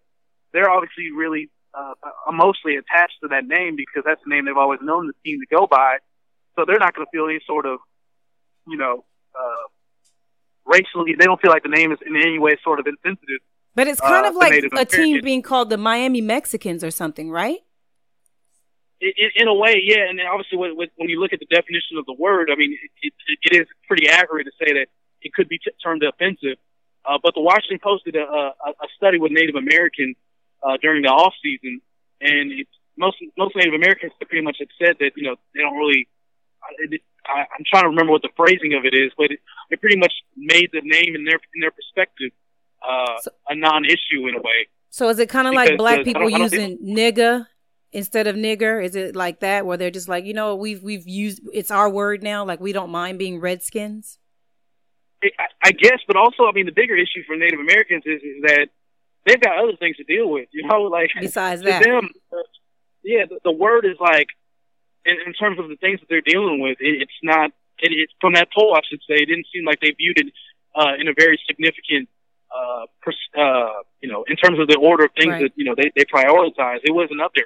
they're 0.51 0.69
obviously 0.69 1.11
really 1.11 1.49
uh, 1.73 1.93
mostly 2.31 2.75
attached 2.75 3.19
to 3.21 3.27
that 3.29 3.45
name 3.45 3.75
because 3.75 4.03
that's 4.05 4.21
the 4.25 4.33
name 4.33 4.45
they've 4.45 4.57
always 4.57 4.79
known 4.81 5.07
the 5.07 5.13
team 5.23 5.39
to 5.41 5.55
go 5.55 5.67
by. 5.67 5.97
So 6.55 6.65
they're 6.65 6.79
not 6.79 6.95
going 6.95 7.05
to 7.05 7.11
feel 7.11 7.25
any 7.25 7.39
sort 7.45 7.65
of, 7.65 7.79
you 8.67 8.77
know, 8.77 9.03
uh, 9.37 9.65
racially. 10.65 11.15
They 11.17 11.25
don't 11.25 11.41
feel 11.41 11.51
like 11.51 11.63
the 11.63 11.69
name 11.69 11.91
is 11.91 11.99
in 12.05 12.15
any 12.15 12.39
way 12.39 12.57
sort 12.63 12.79
of 12.79 12.87
insensitive. 12.87 13.41
But 13.75 13.87
it's 13.87 14.01
kind 14.01 14.25
Uh, 14.25 14.29
of 14.29 14.35
like 14.35 14.63
a 14.77 14.85
team 14.85 15.21
being 15.21 15.41
called 15.41 15.69
the 15.69 15.77
Miami 15.77 16.21
Mexicans 16.21 16.83
or 16.83 16.91
something, 16.91 17.29
right? 17.29 17.59
in, 19.01 19.29
in 19.35 19.47
a 19.47 19.53
way, 19.53 19.81
yeah. 19.83 20.09
And 20.09 20.19
then 20.19 20.25
obviously, 20.25 20.57
when, 20.57 20.75
when 20.75 21.09
you 21.09 21.19
look 21.19 21.33
at 21.33 21.39
the 21.39 21.45
definition 21.45 21.97
of 21.97 22.05
the 22.05 22.13
word, 22.13 22.49
I 22.51 22.55
mean, 22.55 22.77
it, 23.01 23.13
it, 23.27 23.37
it 23.51 23.61
is 23.61 23.67
pretty 23.87 24.07
accurate 24.09 24.47
to 24.47 24.53
say 24.59 24.73
that 24.73 24.87
it 25.21 25.33
could 25.33 25.49
be 25.49 25.57
t- 25.57 25.71
termed 25.83 26.03
offensive. 26.03 26.57
Uh, 27.05 27.17
but 27.21 27.35
the 27.35 27.41
Washington 27.41 27.79
Post 27.83 28.05
did 28.05 28.15
a, 28.15 28.25
a, 28.25 28.69
a 28.69 28.87
study 28.97 29.19
with 29.19 29.31
Native 29.31 29.55
Americans 29.55 30.15
uh, 30.63 30.77
during 30.81 31.03
the 31.03 31.09
off 31.09 31.33
season, 31.43 31.81
and 32.21 32.51
it, 32.51 32.67
most 32.97 33.17
most 33.37 33.55
Native 33.55 33.73
Americans 33.73 34.13
pretty 34.17 34.41
much 34.41 34.57
have 34.59 34.69
said 34.79 34.95
that 34.99 35.11
you 35.15 35.23
know 35.23 35.35
they 35.53 35.61
don't 35.61 35.77
really. 35.77 36.07
I, 36.63 36.67
it, 36.89 37.01
I, 37.27 37.41
I'm 37.41 37.65
trying 37.69 37.83
to 37.83 37.89
remember 37.89 38.11
what 38.11 38.23
the 38.23 38.33
phrasing 38.35 38.73
of 38.73 38.85
it 38.85 38.95
is, 38.95 39.11
but 39.17 39.29
it, 39.29 39.39
it 39.69 39.81
pretty 39.81 39.97
much 39.97 40.13
made 40.35 40.69
the 40.73 40.81
name 40.81 41.13
in 41.13 41.25
their 41.25 41.37
in 41.53 41.61
their 41.61 41.71
perspective 41.71 42.31
uh, 42.87 43.17
So- 43.19 43.31
a 43.49 43.55
non-issue 43.55 44.27
in 44.27 44.35
a 44.35 44.41
way. 44.41 44.67
So 44.89 45.09
is 45.09 45.19
it 45.19 45.29
kind 45.29 45.47
of 45.47 45.53
like 45.53 45.77
black 45.77 45.99
I 45.99 46.03
people 46.03 46.21
don't- 46.29 46.33
I 46.33 46.37
don't 46.37 46.51
using 46.53 46.77
nigga 46.79 47.47
instead 47.91 48.27
of 48.27 48.35
nigger? 48.35 48.83
Is 48.83 48.95
it 48.95 49.15
like 49.15 49.39
that 49.41 49.65
where 49.65 49.77
they're 49.77 49.91
just 49.91 50.07
like, 50.07 50.25
you 50.25 50.33
know, 50.33 50.55
we've 50.55 50.81
we've 50.81 51.07
used 51.07 51.41
it's 51.53 51.71
our 51.71 51.89
word 51.89 52.23
now, 52.23 52.45
like 52.45 52.59
we 52.59 52.71
don't 52.73 52.89
mind 52.91 53.19
being 53.19 53.39
redskins? 53.39 54.19
I, 55.23 55.29
I 55.63 55.71
guess, 55.71 55.99
but 56.07 56.15
also, 56.15 56.45
I 56.45 56.51
mean, 56.53 56.65
the 56.65 56.71
bigger 56.71 56.95
issue 56.95 57.23
for 57.25 57.35
Native 57.35 57.59
Americans 57.59 58.03
is, 58.05 58.21
is 58.21 58.41
that 58.43 58.67
they've 59.25 59.41
got 59.41 59.57
other 59.57 59.75
things 59.77 59.97
to 59.97 60.03
deal 60.03 60.29
with. 60.29 60.47
You 60.53 60.67
know, 60.67 60.81
like 60.99 61.09
Besides 61.19 61.63
that. 61.63 61.83
them, 61.83 62.09
uh, 62.31 62.37
yeah, 63.03 63.25
the, 63.27 63.39
the 63.43 63.51
word 63.51 63.85
is 63.85 63.97
like, 63.99 64.27
in, 65.05 65.15
in 65.25 65.33
terms 65.33 65.57
of 65.59 65.67
the 65.69 65.77
things 65.77 65.99
that 65.99 66.07
they're 66.09 66.21
dealing 66.21 66.59
with, 66.61 66.77
it, 66.79 67.01
it's 67.01 67.19
not. 67.23 67.51
It, 67.79 67.91
it's 67.91 68.13
from 68.21 68.33
that 68.33 68.49
poll, 68.55 68.73
I 68.75 68.81
should 68.89 69.01
say, 69.07 69.15
it 69.15 69.25
didn't 69.25 69.47
seem 69.53 69.65
like 69.65 69.79
they 69.81 69.91
viewed 69.97 70.19
it 70.19 70.31
uh, 70.75 70.93
in 70.99 71.07
a 71.07 71.13
very 71.17 71.39
significant, 71.47 72.07
uh, 72.59 72.85
pers- 73.01 73.29
uh, 73.37 73.69
you 74.01 74.09
know, 74.11 74.23
in 74.27 74.35
terms 74.37 74.59
of 74.59 74.67
the 74.67 74.77
order 74.77 75.05
of 75.05 75.11
things 75.19 75.31
Right. 75.31 75.41
that 75.43 75.51
you 75.55 75.65
know 75.65 75.75
they 75.75 75.91
they 75.95 76.05
prioritize. 76.05 76.79
It 76.83 76.93
wasn't 76.93 77.21
up 77.21 77.31
there. 77.35 77.45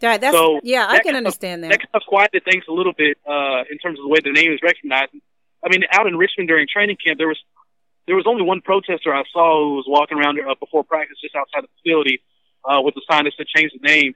That, 0.00 0.20
that's 0.20 0.34
So, 0.36 0.58
yeah, 0.64 0.86
I 0.88 0.96
can 0.98 1.14
kind 1.14 1.16
of- 1.16 1.18
understand 1.18 1.62
that 1.62 1.70
that. 1.70 1.78
kind 1.78 1.94
of 1.94 2.02
quieted 2.08 2.42
things 2.44 2.64
a 2.68 2.72
little 2.72 2.92
bit 2.92 3.18
uh, 3.24 3.62
in 3.70 3.78
terms 3.78 3.98
of 4.00 4.04
the 4.04 4.08
way 4.08 4.18
the 4.24 4.32
name 4.32 4.50
is 4.52 4.58
recognized. 4.62 5.12
I 5.64 5.68
mean, 5.70 5.84
out 5.92 6.06
in 6.08 6.16
Richmond 6.16 6.48
during 6.48 6.66
training 6.66 6.96
camp, 7.04 7.18
there 7.18 7.28
was 7.28 7.38
there 8.08 8.16
was 8.16 8.26
only 8.26 8.42
one 8.42 8.60
protester 8.62 9.14
I 9.14 9.22
saw 9.32 9.62
who 9.62 9.74
was 9.76 9.84
walking 9.86 10.18
around 10.18 10.40
uh, 10.40 10.56
before 10.58 10.82
practice 10.82 11.18
just 11.22 11.36
outside 11.36 11.62
the 11.62 11.70
facility 11.78 12.20
uh, 12.68 12.80
with 12.82 12.94
the 12.96 13.02
sign 13.08 13.24
that 13.24 13.34
said 13.36 13.46
change 13.46 13.70
the 13.78 13.86
name. 13.86 14.14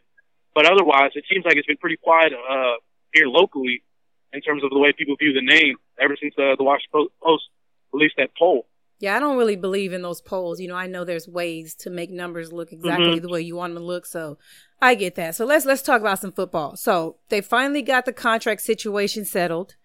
But 0.57 0.67
otherwise, 0.67 1.13
it 1.15 1.25
seems 1.31 1.45
like 1.45 1.55
it's 1.57 1.67
been 1.69 1.77
pretty 1.77 1.99
quiet 1.99 2.33
uh, 2.33 2.75
here 3.15 3.29
locally 3.29 3.85
in 4.33 4.41
terms 4.41 4.65
of 4.65 4.71
the 4.71 4.79
way 4.79 4.91
people 4.93 5.15
view 5.17 5.33
the 5.35 5.47
name 5.57 5.77
ever 6.01 6.17
since 6.21 6.35
uh, 6.37 6.57
the 6.59 6.65
Washington 6.65 7.07
Post 7.23 7.45
released 7.93 8.17
that 8.19 8.31
poll. 8.37 8.67
Yeah, 8.99 9.15
I 9.17 9.21
don't 9.21 9.37
really 9.37 9.57
believe 9.57 9.93
in 9.93 10.01
those 10.03 10.23
polls. 10.23 10.59
You 10.59 10.69
know, 10.69 10.75
I 10.75 10.87
know 10.87 11.05
there's 11.05 11.29
ways 11.29 11.75
to 11.77 11.91
make 11.91 12.11
numbers 12.11 12.53
look 12.53 12.73
exactly 12.73 13.19
Mhm. 13.19 13.23
the 13.23 13.29
way 13.29 13.43
you 13.43 13.55
want 13.57 13.75
them 13.75 13.83
to 13.83 13.87
look, 13.87 14.07
so 14.07 14.39
I 14.81 14.95
get 14.95 15.15
that. 15.17 15.35
So 15.35 15.45
let's 15.45 15.67
let's 15.67 15.83
talk 15.83 16.01
about 16.01 16.19
some 16.19 16.33
football. 16.33 16.77
So 16.77 17.17
they 17.29 17.41
finally 17.43 17.83
got 17.83 18.07
the 18.07 18.13
contract 18.13 18.63
situation 18.63 19.25
settled. 19.25 19.77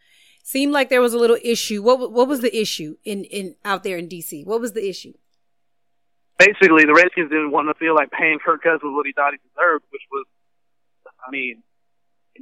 Seemed 0.43 0.71
like 0.71 0.89
there 0.89 1.01
was 1.01 1.13
a 1.13 1.19
little 1.19 1.37
issue. 1.43 1.83
What 1.83 2.11
what 2.11 2.27
was 2.27 2.39
the 2.41 2.55
issue 2.57 2.95
in 3.03 3.25
in 3.25 3.55
out 3.65 3.83
there 3.83 3.97
in 3.97 4.07
DC? 4.07 4.43
What 4.45 4.61
was 4.61 4.73
the 4.73 4.87
issue? 4.87 5.13
basically 6.37 6.85
the 6.85 6.93
Redskins 6.93 7.29
didn't 7.29 7.51
want 7.51 7.69
to 7.69 7.75
feel 7.77 7.93
like 7.93 8.09
paying 8.09 8.39
Kirk 8.43 8.63
Cousins 8.63 8.81
what 8.97 9.05
he 9.05 9.13
thought 9.13 9.31
he 9.31 9.37
deserved, 9.53 9.85
which 9.91 10.01
was, 10.11 10.25
I 11.27 11.29
mean, 11.29 11.61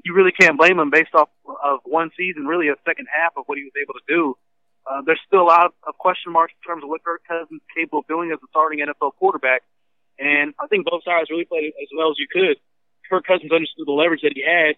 you 0.05 0.13
really 0.15 0.31
can't 0.31 0.57
blame 0.57 0.79
him 0.79 0.89
based 0.89 1.13
off 1.13 1.27
of 1.45 1.79
one 1.83 2.09
season, 2.15 2.45
really 2.47 2.69
a 2.69 2.75
second 2.87 3.07
half 3.11 3.33
of 3.35 3.43
what 3.47 3.57
he 3.57 3.65
was 3.65 3.73
able 3.75 3.93
to 3.95 4.05
do. 4.07 4.37
Uh, 4.89 5.01
there's 5.05 5.19
still 5.27 5.41
a 5.41 5.49
lot 5.53 5.71
of 5.87 5.97
question 5.97 6.33
marks 6.33 6.53
in 6.57 6.67
terms 6.67 6.83
of 6.83 6.89
what 6.89 7.03
Kirk 7.03 7.21
Cousins 7.27 7.61
is 7.61 7.67
capable 7.75 7.99
of 7.99 8.07
doing 8.07 8.31
as 8.31 8.39
a 8.41 8.47
starting 8.49 8.79
NFL 8.79 9.13
quarterback, 9.19 9.61
and 10.17 10.53
I 10.59 10.65
think 10.67 10.85
both 10.89 11.03
sides 11.05 11.29
really 11.29 11.45
played 11.45 11.65
as 11.81 11.89
well 11.95 12.09
as 12.09 12.17
you 12.17 12.27
could. 12.31 12.57
Kirk 13.09 13.25
Cousins 13.25 13.51
understood 13.51 13.85
the 13.85 13.91
leverage 13.93 14.21
that 14.23 14.33
he 14.33 14.41
had, 14.41 14.75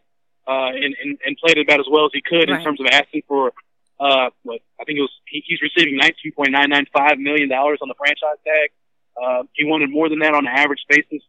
uh, 0.48 0.76
and, 0.76 0.96
and, 1.02 1.18
and 1.26 1.38
played 1.38 1.58
it 1.58 1.62
about 1.68 1.80
as 1.80 1.88
well 1.90 2.06
as 2.06 2.12
he 2.14 2.22
could 2.22 2.50
Right. 2.50 2.60
in 2.60 2.64
terms 2.64 2.80
of 2.82 2.88
asking 2.92 3.24
for, 3.28 3.54
uh, 4.00 4.30
what 4.44 4.60
I 4.80 4.84
think 4.84 5.00
it 5.00 5.02
was, 5.02 5.12
he, 5.28 5.44
he's 5.48 5.62
receiving 5.62 6.00
$19.995 6.00 7.20
million 7.20 7.52
on 7.52 7.88
the 7.88 7.96
franchise 7.98 8.40
tag. 8.44 8.70
Uh, 9.16 9.44
he 9.54 9.66
wanted 9.66 9.90
more 9.92 10.10
than 10.10 10.20
that 10.20 10.34
on 10.34 10.48
an 10.48 10.54
average 10.54 10.84
basis 10.90 11.22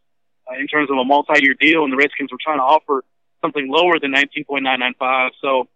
uh, 0.49 0.59
in 0.59 0.67
terms 0.67 0.89
of 0.89 0.97
a 0.97 1.03
multi-year 1.05 1.53
deal, 1.59 1.83
and 1.83 1.91
the 1.91 1.97
Redskins 1.97 2.31
were 2.31 2.39
trying 2.43 2.59
to 2.59 2.63
offer 2.63 3.03
something 3.41 3.67
lower 3.69 3.99
than 3.99 4.13
19.995. 4.13 5.31
So 5.41 5.67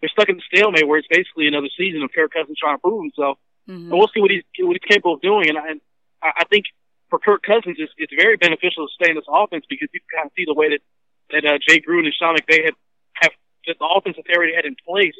they're 0.00 0.08
stuck 0.08 0.28
in 0.28 0.36
the 0.36 0.42
stalemate 0.52 0.86
where 0.88 0.98
it's 0.98 1.08
basically 1.08 1.46
another 1.46 1.68
season 1.76 2.02
of 2.02 2.10
Kirk 2.12 2.32
Cousins 2.32 2.58
trying 2.58 2.76
to 2.76 2.80
prove 2.80 3.02
himself. 3.04 3.38
Mhm. 3.68 3.90
But 3.90 3.96
we'll 3.96 4.08
see 4.14 4.20
what 4.20 4.30
he's 4.30 4.44
what 4.60 4.76
he's 4.76 4.88
capable 4.88 5.14
of 5.14 5.20
doing. 5.20 5.48
And 5.48 5.58
I, 5.58 5.68
and 5.70 5.80
I 6.22 6.30
I 6.38 6.44
think 6.44 6.66
for 7.10 7.18
Kirk 7.18 7.42
Cousins, 7.42 7.76
it's, 7.78 7.92
it's 7.98 8.12
very 8.14 8.36
beneficial 8.36 8.86
to 8.86 8.92
stay 8.94 9.10
in 9.10 9.16
this 9.16 9.28
offense 9.28 9.64
because 9.68 9.88
you 9.92 10.00
can 10.00 10.08
kind 10.22 10.26
of 10.26 10.32
see 10.36 10.44
the 10.46 10.54
way 10.54 10.70
that 10.70 10.82
that 11.30 11.44
uh, 11.44 11.58
Jay 11.66 11.80
Gruden 11.80 12.06
and 12.06 12.14
Sean 12.14 12.36
McVay 12.36 12.64
have 12.66 12.76
have 13.14 13.32
just 13.66 13.78
the 13.78 13.86
offense 13.86 14.16
that 14.16 14.24
they 14.26 14.34
already 14.34 14.54
had 14.54 14.64
in 14.64 14.76
place 14.86 15.14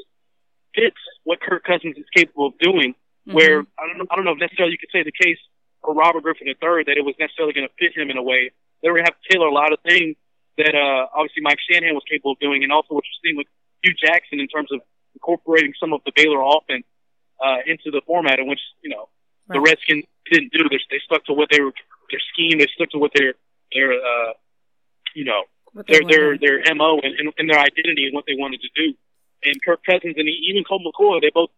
fits 0.75 0.97
what 1.25 1.41
Kirk 1.41 1.65
Cousins 1.65 1.97
is 1.99 2.07
capable 2.15 2.47
of 2.49 2.59
doing. 2.59 2.95
mm-hmm. 2.95 3.35
where 3.37 3.61
I 3.79 3.87
don't 3.87 3.99
know, 3.99 4.07
I 4.11 4.17
don't 4.17 4.25
know 4.25 4.33
if 4.33 4.41
necessarily 4.41 4.73
you 4.73 4.79
could 4.81 4.93
say 4.93 5.03
the 5.03 5.13
case 5.13 5.39
for 5.85 5.93
Robert 5.95 6.23
Griffin 6.23 6.49
III 6.49 6.85
that 6.89 6.97
it 6.97 7.05
was 7.05 7.15
necessarily 7.19 7.53
going 7.53 7.69
to 7.69 7.75
fit 7.79 7.97
him 7.97 8.11
in 8.11 8.17
a 8.17 8.23
way. 8.23 8.51
They 8.83 8.89
were 8.89 8.97
going 8.97 9.07
to 9.07 9.13
have 9.13 9.21
to 9.21 9.29
tailor 9.29 9.49
a 9.49 9.53
lot 9.53 9.73
of 9.73 9.79
things 9.85 10.17
that 10.57 10.75
uh, 10.75 11.09
obviously 11.15 11.43
Mike 11.43 11.59
Shanahan 11.69 11.95
was 11.95 12.05
capable 12.09 12.33
of 12.33 12.41
doing, 12.41 12.63
and 12.65 12.73
also 12.73 12.95
what 12.95 13.05
you're 13.05 13.21
seeing 13.25 13.37
with 13.37 13.47
Hue 13.83 13.95
Jackson 13.95 14.41
in 14.41 14.49
terms 14.49 14.71
of 14.73 14.81
incorporating 15.15 15.73
some 15.81 15.93
of 15.93 16.01
the 16.05 16.13
Baylor 16.15 16.43
offense 16.43 16.85
uh, 17.41 17.59
into 17.67 17.91
the 17.91 18.03
format 18.07 18.39
in 18.39 18.47
which 18.47 18.61
you 18.83 18.91
know 18.91 19.09
right. 19.49 19.57
the 19.57 19.61
Redskins 19.61 20.05
didn't 20.31 20.53
do. 20.53 20.69
They, 20.69 20.79
they 20.91 21.01
stuck 21.05 21.25
to 21.27 21.33
what 21.33 21.49
they 21.51 21.61
were 21.61 21.73
their 22.11 22.21
scheme. 22.33 22.59
They 22.59 22.69
stuck 22.75 22.91
to 22.91 22.99
what 22.99 23.13
their 23.15 23.35
their 23.73 23.93
uh, 23.93 24.33
you 25.15 25.25
know 25.25 25.43
their 25.89 26.03
their 26.07 26.39
their 26.39 26.75
mo 26.75 27.01
and, 27.03 27.15
and, 27.19 27.33
and 27.39 27.49
their 27.49 27.59
identity 27.59 28.07
and 28.07 28.15
what 28.15 28.25
they 28.27 28.35
wanted 28.37 28.61
to 28.63 28.71
do. 28.75 28.95
And 29.43 29.57
Kirk 29.65 29.81
Cousins 29.85 30.15
and 30.17 30.29
even 30.29 30.65
Colt 30.65 30.83
McCoy, 30.85 31.21
they 31.23 31.31
both 31.33 31.51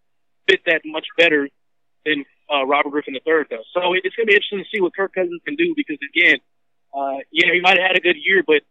fit 0.48 0.60
that 0.66 0.82
much 0.84 1.06
better 1.18 1.48
than 2.06 2.24
uh, 2.52 2.64
Robert 2.66 2.90
Griffin 2.90 3.14
III 3.14 3.44
does. 3.50 3.66
So 3.74 3.94
it's 3.94 4.14
going 4.14 4.26
to 4.26 4.30
be 4.30 4.34
interesting 4.34 4.62
to 4.62 4.70
see 4.70 4.80
what 4.80 4.94
Kirk 4.94 5.14
Cousins 5.14 5.40
can 5.44 5.56
do 5.56 5.74
because 5.76 5.98
again, 6.14 6.38
uh, 6.94 7.24
yeah, 7.32 7.52
he 7.52 7.60
might 7.60 7.78
have 7.78 7.88
had 7.88 7.96
a 7.96 8.00
good 8.00 8.16
year, 8.22 8.44
but 8.46 8.62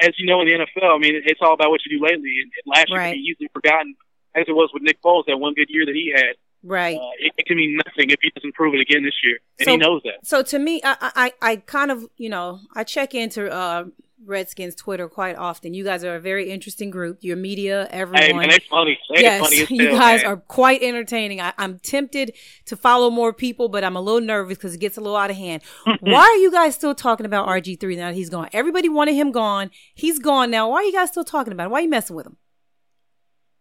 as 0.00 0.10
you 0.18 0.26
know 0.26 0.40
in 0.40 0.48
the 0.48 0.54
NFL, 0.54 0.94
I 0.94 0.98
mean, 0.98 1.20
it's 1.24 1.40
all 1.42 1.54
about 1.54 1.70
what 1.70 1.80
you 1.84 1.98
do 1.98 2.04
lately. 2.04 2.34
And, 2.42 2.50
and 2.52 2.74
last 2.74 2.88
year 2.88 2.98
right. 2.98 3.14
can 3.14 3.22
be 3.22 3.28
easily 3.28 3.48
forgotten, 3.52 3.94
as 4.34 4.44
it 4.48 4.52
was 4.52 4.70
with 4.72 4.82
Nick 4.82 5.00
Foles, 5.02 5.24
that 5.26 5.38
one 5.38 5.54
good 5.54 5.68
year 5.68 5.86
that 5.86 5.94
he 5.94 6.12
had. 6.14 6.36
Right. 6.62 6.96
Uh, 6.96 7.10
it, 7.20 7.32
it, 7.38 7.46
can 7.46 7.56
mean 7.56 7.78
nothing 7.86 8.10
if 8.10 8.18
he 8.20 8.30
doesn't 8.34 8.54
prove 8.54 8.74
it 8.74 8.80
again 8.80 9.04
this 9.04 9.14
year, 9.22 9.38
and 9.60 9.66
so, 9.66 9.70
he 9.70 9.76
knows 9.76 10.02
that. 10.04 10.26
So 10.26 10.42
to 10.42 10.58
me, 10.58 10.80
I, 10.82 10.96
I, 11.00 11.32
I 11.52 11.56
kind 11.56 11.92
of, 11.92 12.04
you 12.16 12.28
know, 12.28 12.60
I 12.74 12.82
check 12.82 13.14
into 13.14 13.48
uh, 13.48 13.84
Redskins 14.24 14.74
Twitter 14.74 15.08
quite 15.08 15.36
often. 15.36 15.74
You 15.74 15.84
guys 15.84 16.04
are 16.04 16.16
a 16.16 16.20
very 16.20 16.50
interesting 16.50 16.90
group. 16.90 17.18
Your 17.20 17.36
media, 17.36 17.86
everyone. 17.90 18.22
Hey, 18.22 18.32
man, 18.32 18.58
funny. 18.70 18.98
It's 19.10 19.22
yes, 19.22 19.70
you 19.70 19.90
guys 19.90 20.22
man. 20.22 20.32
are 20.32 20.36
quite 20.36 20.82
entertaining. 20.82 21.40
I, 21.40 21.52
am 21.58 21.78
tempted 21.78 22.34
to 22.66 22.76
follow 22.76 23.10
more 23.10 23.32
people, 23.32 23.68
but 23.68 23.84
I'm 23.84 23.96
a 23.96 24.00
little 24.00 24.20
nervous 24.20 24.58
because 24.58 24.74
it 24.74 24.80
gets 24.80 24.96
a 24.96 25.00
little 25.00 25.16
out 25.16 25.30
of 25.30 25.36
hand. 25.36 25.62
Why 26.00 26.20
are 26.20 26.36
you 26.36 26.50
guys 26.50 26.74
still 26.74 26.94
talking 26.94 27.26
about 27.26 27.48
RG3 27.48 27.96
now 27.96 28.08
that 28.08 28.14
he's 28.14 28.30
gone? 28.30 28.48
Everybody 28.52 28.88
wanted 28.88 29.14
him 29.14 29.32
gone. 29.32 29.70
He's 29.94 30.18
gone 30.18 30.50
now. 30.50 30.70
Why 30.70 30.76
are 30.76 30.84
you 30.84 30.92
guys 30.92 31.10
still 31.10 31.24
talking 31.24 31.52
about 31.52 31.66
him? 31.66 31.72
Why 31.72 31.78
are 31.78 31.82
you 31.82 31.90
messing 31.90 32.16
with 32.16 32.26
him? 32.26 32.36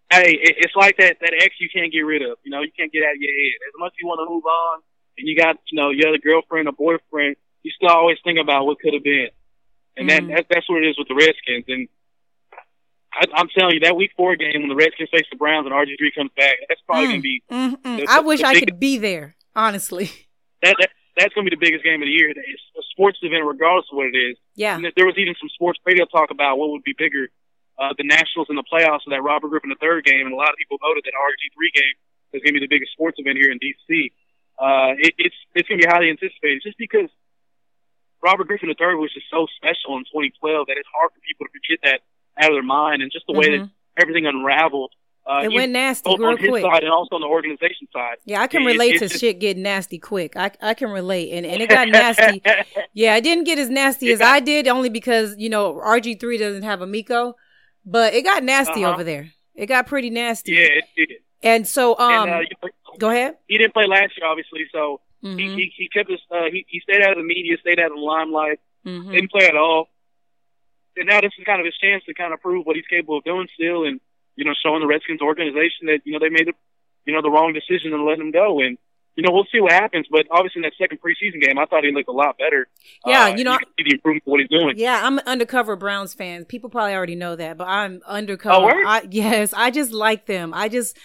Hey, 0.09 0.39
it's 0.39 0.75
like 0.75 0.95
that 0.97 1.17
that 1.19 1.33
ex 1.37 1.55
you 1.59 1.67
can't 1.73 1.91
get 1.91 1.99
rid 1.99 2.21
of. 2.21 2.37
You 2.43 2.51
know, 2.51 2.61
you 2.61 2.71
can't 2.77 2.91
get 2.93 3.03
out 3.03 3.11
of 3.11 3.19
your 3.19 3.31
head. 3.31 3.59
As 3.67 3.73
much 3.77 3.91
as 3.91 3.97
you 4.01 4.07
want 4.07 4.25
to 4.25 4.33
move 4.33 4.45
on, 4.45 4.81
and 5.17 5.27
you 5.27 5.35
got 5.35 5.57
you 5.69 5.75
know 5.75 5.89
your 5.89 6.09
other 6.09 6.17
girlfriend 6.17 6.69
or 6.69 6.71
boyfriend, 6.71 7.35
you 7.63 7.71
still 7.75 7.89
always 7.89 8.17
think 8.23 8.39
about 8.39 8.65
what 8.65 8.79
could 8.79 8.93
have 8.93 9.03
been. 9.03 9.27
And 9.97 10.09
mm-hmm. 10.09 10.27
that, 10.27 10.35
that 10.35 10.45
that's 10.49 10.69
what 10.69 10.83
it 10.83 10.87
is 10.87 10.97
with 10.97 11.07
the 11.07 11.15
Redskins. 11.15 11.65
And 11.67 11.87
I, 13.13 13.25
I'm 13.33 13.49
telling 13.49 13.75
you, 13.75 13.79
that 13.81 13.95
Week 13.95 14.11
Four 14.15 14.35
game 14.35 14.61
when 14.61 14.69
the 14.69 14.75
Redskins 14.75 15.09
face 15.11 15.25
the 15.31 15.37
Browns 15.37 15.65
and 15.65 15.73
RG 15.73 15.97
three 15.97 16.11
comes 16.15 16.31
back, 16.37 16.57
that's 16.69 16.81
probably 16.85 17.05
mm. 17.05 17.09
gonna 17.09 17.21
be. 17.21 17.43
Mm-hmm. 17.51 17.95
The, 17.97 18.05
I 18.07 18.19
wish 18.19 18.43
I 18.43 18.59
could 18.59 18.79
be 18.79 18.97
there. 18.97 19.35
Honestly, 19.55 20.11
that, 20.61 20.75
that 20.79 20.89
that's 21.17 21.33
gonna 21.33 21.49
be 21.49 21.55
the 21.55 21.59
biggest 21.59 21.83
game 21.83 22.01
of 22.01 22.05
the 22.05 22.13
year. 22.13 22.29
It's 22.29 22.61
a 22.77 22.85
sports 22.93 23.17
event, 23.21 23.43
regardless 23.43 23.89
of 23.91 23.97
what 23.97 24.07
it 24.13 24.17
is. 24.17 24.37
Yeah. 24.55 24.77
And 24.77 24.85
there 24.95 25.05
was 25.05 25.17
even 25.17 25.33
some 25.41 25.49
sports 25.49 25.79
radio 25.85 26.05
talk 26.05 26.29
about 26.29 26.57
what 26.57 26.69
would 26.69 26.83
be 26.83 26.93
bigger, 26.97 27.29
uh, 27.81 27.97
the 27.97 28.05
Nationals 28.05 28.47
in 28.49 28.55
the 28.55 28.65
playoffs 28.69 29.09
or 29.09 29.11
that 29.11 29.23
Robert 29.25 29.49
Griffin 29.49 29.69
the 29.69 29.81
third 29.81 30.05
game, 30.05 30.29
and 30.29 30.33
a 30.33 30.37
lot 30.37 30.49
of 30.49 30.57
people 30.57 30.77
voted 30.77 31.03
that 31.05 31.17
RG 31.17 31.41
three 31.57 31.71
game 31.73 31.97
is 32.33 32.41
gonna 32.45 32.53
be 32.53 32.61
the 32.61 32.69
biggest 32.69 32.93
sports 32.93 33.17
event 33.17 33.37
here 33.41 33.49
in 33.49 33.57
DC. 33.57 34.13
Uh, 34.61 34.93
it, 35.01 35.13
it's 35.17 35.35
it's 35.55 35.67
gonna 35.67 35.81
be 35.81 35.89
highly 35.89 36.09
anticipated 36.13 36.61
just 36.61 36.77
because 36.77 37.09
Robert 38.23 38.47
Griffin 38.47 38.69
III 38.69 38.95
was 38.95 39.13
just 39.13 39.27
so 39.29 39.47
special 39.57 39.97
in 39.97 40.03
2012 40.05 40.67
that 40.67 40.77
it's 40.77 40.89
hard 40.93 41.11
for 41.13 41.19
people 41.21 41.45
to 41.45 41.51
forget 41.53 41.79
that 41.83 41.99
out 42.43 42.51
of 42.51 42.55
their 42.55 42.63
mind, 42.63 43.01
and 43.01 43.11
just 43.11 43.25
the 43.27 43.33
way 43.33 43.49
mm-hmm. 43.49 43.63
that 43.63 44.01
everything 44.01 44.25
unraveled. 44.25 44.91
Uh, 45.25 45.41
it 45.43 45.51
went 45.51 45.73
nasty 45.73 46.09
both 46.09 46.19
real 46.19 46.29
on 46.29 46.37
his 46.37 46.47
quick. 46.47 46.63
side 46.63 46.83
and 46.83 46.91
also 46.91 47.15
on 47.15 47.21
the 47.21 47.27
organization 47.27 47.85
side. 47.91 48.15
Yeah, 48.23 48.41
I 48.41 48.47
can 48.47 48.63
relate 48.63 48.95
it, 48.95 48.99
to 48.99 49.07
just, 49.09 49.19
shit 49.19 49.39
getting 49.39 49.61
nasty 49.61 49.99
quick. 49.99 50.37
I 50.37 50.51
I 50.61 50.73
can 50.73 50.89
relate, 50.89 51.33
and 51.33 51.45
and 51.45 51.61
it 51.61 51.69
got 51.69 51.89
nasty. 51.89 52.41
yeah, 52.93 53.13
I 53.13 53.19
didn't 53.19 53.43
get 53.43 53.59
as 53.59 53.69
nasty 53.69 54.11
as 54.13 54.21
I 54.21 54.39
did, 54.39 54.69
only 54.69 54.89
because 54.89 55.35
you 55.37 55.49
know 55.49 55.73
RG 55.73 56.19
three 56.21 56.37
doesn't 56.37 56.63
have 56.63 56.81
a 56.81 56.87
Miko, 56.87 57.35
but 57.85 58.13
it 58.13 58.23
got 58.23 58.41
nasty 58.43 58.85
uh-huh. 58.85 58.93
over 58.93 59.03
there. 59.03 59.31
It 59.53 59.65
got 59.65 59.87
pretty 59.87 60.09
nasty. 60.11 60.53
Yeah, 60.53 60.67
it 60.75 60.85
did. 60.95 61.17
And 61.43 61.67
so, 61.67 61.97
um, 61.99 62.29
and, 62.29 62.47
uh, 62.63 62.67
go 62.97 63.09
ahead. 63.09 63.35
He 63.47 63.57
didn't 63.57 63.73
play 63.73 63.85
last 63.85 64.13
year, 64.17 64.27
obviously, 64.27 64.61
so 64.71 65.01
Mm-hmm. 65.23 65.37
He, 65.37 65.55
he 65.55 65.73
he 65.77 65.89
kept 65.89 66.09
his 66.09 66.19
uh, 66.31 66.45
he 66.51 66.65
he 66.67 66.79
stayed 66.79 67.01
out 67.03 67.11
of 67.11 67.17
the 67.17 67.23
media, 67.23 67.57
stayed 67.59 67.79
out 67.79 67.91
of 67.91 67.97
the 67.97 68.03
limelight, 68.03 68.59
mm-hmm. 68.85 69.11
didn't 69.11 69.31
play 69.31 69.47
at 69.47 69.55
all. 69.55 69.89
And 70.95 71.07
now 71.07 71.21
this 71.21 71.31
is 71.37 71.45
kind 71.45 71.59
of 71.59 71.65
his 71.65 71.77
chance 71.77 72.03
to 72.05 72.13
kind 72.13 72.33
of 72.33 72.41
prove 72.41 72.65
what 72.65 72.75
he's 72.75 72.87
capable 72.87 73.17
of 73.19 73.23
doing 73.23 73.47
still, 73.53 73.85
and 73.85 73.99
you 74.35 74.45
know, 74.45 74.53
showing 74.63 74.81
the 74.81 74.87
Redskins 74.87 75.21
organization 75.21 75.87
that 75.87 76.01
you 76.05 76.13
know 76.13 76.19
they 76.19 76.29
made 76.29 76.47
the 76.47 76.53
you 77.05 77.13
know 77.13 77.21
the 77.21 77.31
wrong 77.31 77.53
decision 77.53 77.93
and 77.93 78.05
letting 78.05 78.27
him 78.27 78.31
go. 78.31 78.59
And 78.61 78.77
you 79.15 79.23
know, 79.23 79.33
we'll 79.33 79.47
see 79.51 79.59
what 79.59 79.71
happens. 79.71 80.05
But 80.11 80.27
obviously, 80.29 80.59
in 80.59 80.63
that 80.63 80.73
second 80.77 80.99
preseason 81.01 81.41
game, 81.41 81.57
I 81.57 81.65
thought 81.65 81.83
he 81.83 81.91
looked 81.91 82.07
a 82.07 82.11
lot 82.11 82.37
better. 82.37 82.67
Yeah, 83.05 83.23
uh, 83.23 83.27
you 83.35 83.43
know, 83.43 83.57
you 83.77 83.85
the 83.85 83.95
improvement 83.95 84.23
what 84.25 84.39
he's 84.39 84.49
doing. 84.49 84.77
Yeah, 84.77 85.01
I'm 85.03 85.17
an 85.17 85.23
undercover 85.25 85.75
Browns 85.75 86.13
fan. 86.13 86.45
People 86.45 86.69
probably 86.69 86.93
already 86.93 87.15
know 87.15 87.35
that, 87.35 87.57
but 87.57 87.67
I'm 87.67 88.01
undercover. 88.05 88.71
Oh, 88.71 88.87
I, 88.87 89.07
yes, 89.09 89.53
I 89.57 89.71
just 89.71 89.91
like 89.91 90.27
them. 90.27 90.53
I 90.53 90.69
just 90.69 90.97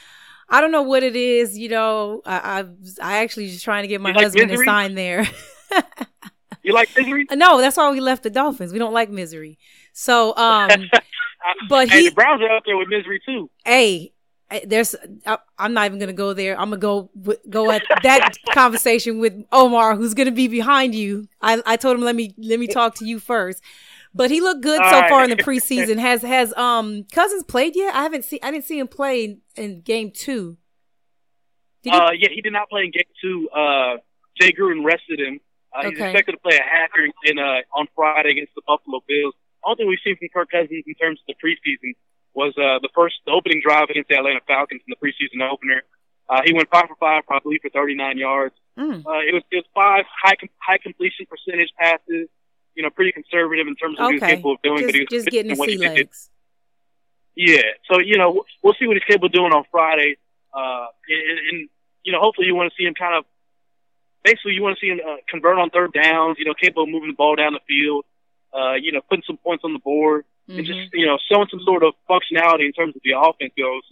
I 0.52 0.60
don't 0.60 0.70
know 0.70 0.82
what 0.82 1.02
it 1.02 1.16
is. 1.16 1.58
You 1.58 1.70
know, 1.70 2.22
I 2.26 2.60
I, 2.60 2.64
I 3.02 3.22
actually 3.22 3.48
just 3.48 3.64
trying 3.64 3.82
to 3.84 3.88
get 3.88 4.00
my 4.00 4.10
you 4.10 4.14
husband 4.14 4.50
like 4.50 4.58
to 4.58 4.64
sign 4.64 4.94
there. 4.94 5.26
you 6.62 6.74
like 6.74 6.90
misery? 6.96 7.26
No, 7.32 7.60
that's 7.60 7.76
why 7.76 7.90
we 7.90 8.00
left 8.00 8.22
the 8.22 8.30
Dolphins. 8.30 8.72
We 8.72 8.78
don't 8.78 8.92
like 8.92 9.10
misery. 9.10 9.58
So, 9.94 10.36
um, 10.36 10.68
but 11.68 11.88
hey, 11.88 12.02
he, 12.02 12.08
the 12.10 12.14
Browns 12.14 12.42
are 12.42 12.50
out 12.50 12.62
there 12.66 12.76
with 12.76 12.88
misery 12.88 13.20
too. 13.24 13.50
Hey, 13.64 14.12
there's 14.66 14.94
I, 15.26 15.38
am 15.58 15.72
not 15.72 15.86
even 15.86 15.98
gonna 15.98 16.12
go 16.12 16.34
there. 16.34 16.58
I'm 16.58 16.70
gonna 16.70 16.76
go 16.76 17.10
go 17.48 17.70
at 17.70 17.82
that 18.02 18.34
conversation 18.52 19.18
with 19.18 19.44
Omar, 19.52 19.96
who's 19.96 20.14
gonna 20.14 20.30
be 20.32 20.48
behind 20.48 20.94
you. 20.94 21.28
I 21.40 21.62
I 21.64 21.76
told 21.76 21.96
him 21.96 22.02
let 22.02 22.14
me 22.14 22.34
let 22.36 22.60
me 22.60 22.66
talk 22.66 22.94
to 22.96 23.06
you 23.06 23.18
first. 23.18 23.62
But 24.14 24.30
he 24.30 24.40
looked 24.40 24.62
good 24.62 24.80
All 24.80 24.90
so 24.90 25.00
right. 25.00 25.08
far 25.08 25.24
in 25.24 25.30
the 25.30 25.36
preseason. 25.42 25.98
has 25.98 26.22
has 26.22 26.52
um 26.54 27.04
Cousins 27.12 27.44
played 27.44 27.74
yet? 27.76 27.94
I 27.94 28.02
haven't 28.02 28.24
seen. 28.24 28.40
I 28.42 28.50
didn't 28.50 28.64
see 28.64 28.78
him 28.78 28.88
play 28.88 29.24
in, 29.24 29.40
in 29.56 29.80
game 29.80 30.10
two. 30.10 30.58
Did 31.82 31.94
uh, 31.94 32.10
yeah, 32.14 32.28
he 32.32 32.40
did 32.42 32.52
not 32.52 32.68
play 32.68 32.82
in 32.84 32.90
game 32.90 33.08
two. 33.20 33.48
Uh, 33.50 33.96
Jay 34.40 34.52
Gruden 34.52 34.84
rested 34.84 35.18
him. 35.18 35.40
Uh, 35.72 35.88
he's 35.88 35.98
expected 35.98 36.32
to 36.32 36.38
play 36.38 36.56
a 36.56 36.62
half 36.62 36.90
in 37.24 37.38
uh 37.38 37.62
on 37.74 37.86
Friday 37.96 38.32
against 38.32 38.54
the 38.54 38.62
Buffalo 38.66 39.00
Bills. 39.08 39.34
Only 39.64 39.76
thing 39.76 39.88
we've 39.88 39.98
seen 40.04 40.16
from 40.16 40.28
Kirk 40.34 40.50
Cousins 40.50 40.84
in 40.86 40.94
terms 40.94 41.20
of 41.26 41.34
the 41.34 41.38
preseason 41.40 41.94
was 42.34 42.52
uh 42.58 42.78
the 42.80 42.90
first 42.94 43.16
the 43.24 43.32
opening 43.32 43.62
drive 43.64 43.88
against 43.88 44.08
the 44.10 44.16
Atlanta 44.16 44.40
Falcons 44.46 44.82
in 44.86 44.92
the 44.92 45.00
preseason 45.00 45.40
opener. 45.40 45.82
Uh, 46.28 46.40
he 46.44 46.52
went 46.52 46.68
five 46.70 46.86
for 46.88 46.96
five, 46.96 47.26
probably 47.26 47.58
for 47.60 47.68
39 47.70 48.16
yards. 48.16 48.54
Mm. 48.78 49.04
Uh, 49.04 49.20
it 49.26 49.32
was 49.34 49.42
it 49.50 49.56
was 49.56 49.68
five 49.74 50.04
high 50.22 50.36
high 50.58 50.78
completion 50.78 51.26
percentage 51.26 51.70
passes 51.78 52.28
you 52.74 52.82
know, 52.82 52.90
pretty 52.90 53.12
conservative 53.12 53.66
in 53.66 53.76
terms 53.76 53.98
of 53.98 54.06
okay. 54.06 54.14
what 54.14 54.22
he's 54.22 54.30
capable 54.30 54.52
of 54.54 54.62
doing. 54.62 54.78
Just, 54.78 54.86
but 54.86 54.94
he's 54.94 55.08
just 55.08 55.28
getting 55.28 55.50
his 55.50 55.58
sea 55.58 55.76
legs. 55.78 56.30
Yeah, 57.34 57.62
so 57.90 57.98
you 57.98 58.18
know, 58.18 58.44
we'll 58.62 58.74
see 58.74 58.86
what 58.86 58.96
he's 58.96 59.04
capable 59.04 59.26
of 59.26 59.32
doing 59.32 59.52
on 59.52 59.64
Friday. 59.70 60.16
Uh, 60.52 60.86
and, 61.08 61.38
and 61.50 61.68
you 62.02 62.12
know, 62.12 62.20
hopefully, 62.20 62.46
you 62.46 62.54
want 62.54 62.70
to 62.70 62.76
see 62.76 62.86
him 62.86 62.94
kind 62.94 63.14
of, 63.14 63.24
basically, 64.24 64.52
you 64.52 64.62
want 64.62 64.76
to 64.76 64.80
see 64.80 64.90
him 64.90 65.00
uh, 65.06 65.16
convert 65.28 65.58
on 65.58 65.70
third 65.70 65.92
downs. 65.92 66.36
You 66.38 66.44
know, 66.44 66.54
capable 66.54 66.84
of 66.84 66.90
moving 66.90 67.08
the 67.08 67.16
ball 67.16 67.36
down 67.36 67.54
the 67.54 67.64
field. 67.66 68.04
Uh, 68.52 68.74
you 68.74 68.92
know, 68.92 69.00
putting 69.08 69.24
some 69.26 69.38
points 69.38 69.64
on 69.64 69.72
the 69.72 69.78
board 69.78 70.26
mm-hmm. 70.48 70.58
and 70.58 70.66
just 70.66 70.78
mm-hmm. 70.78 70.96
you 70.96 71.06
know 71.06 71.18
showing 71.30 71.48
some 71.50 71.60
sort 71.64 71.82
of 71.82 71.94
functionality 72.08 72.66
in 72.66 72.72
terms 72.72 72.94
of 72.94 73.02
the 73.04 73.12
offense 73.16 73.52
goes. 73.56 73.82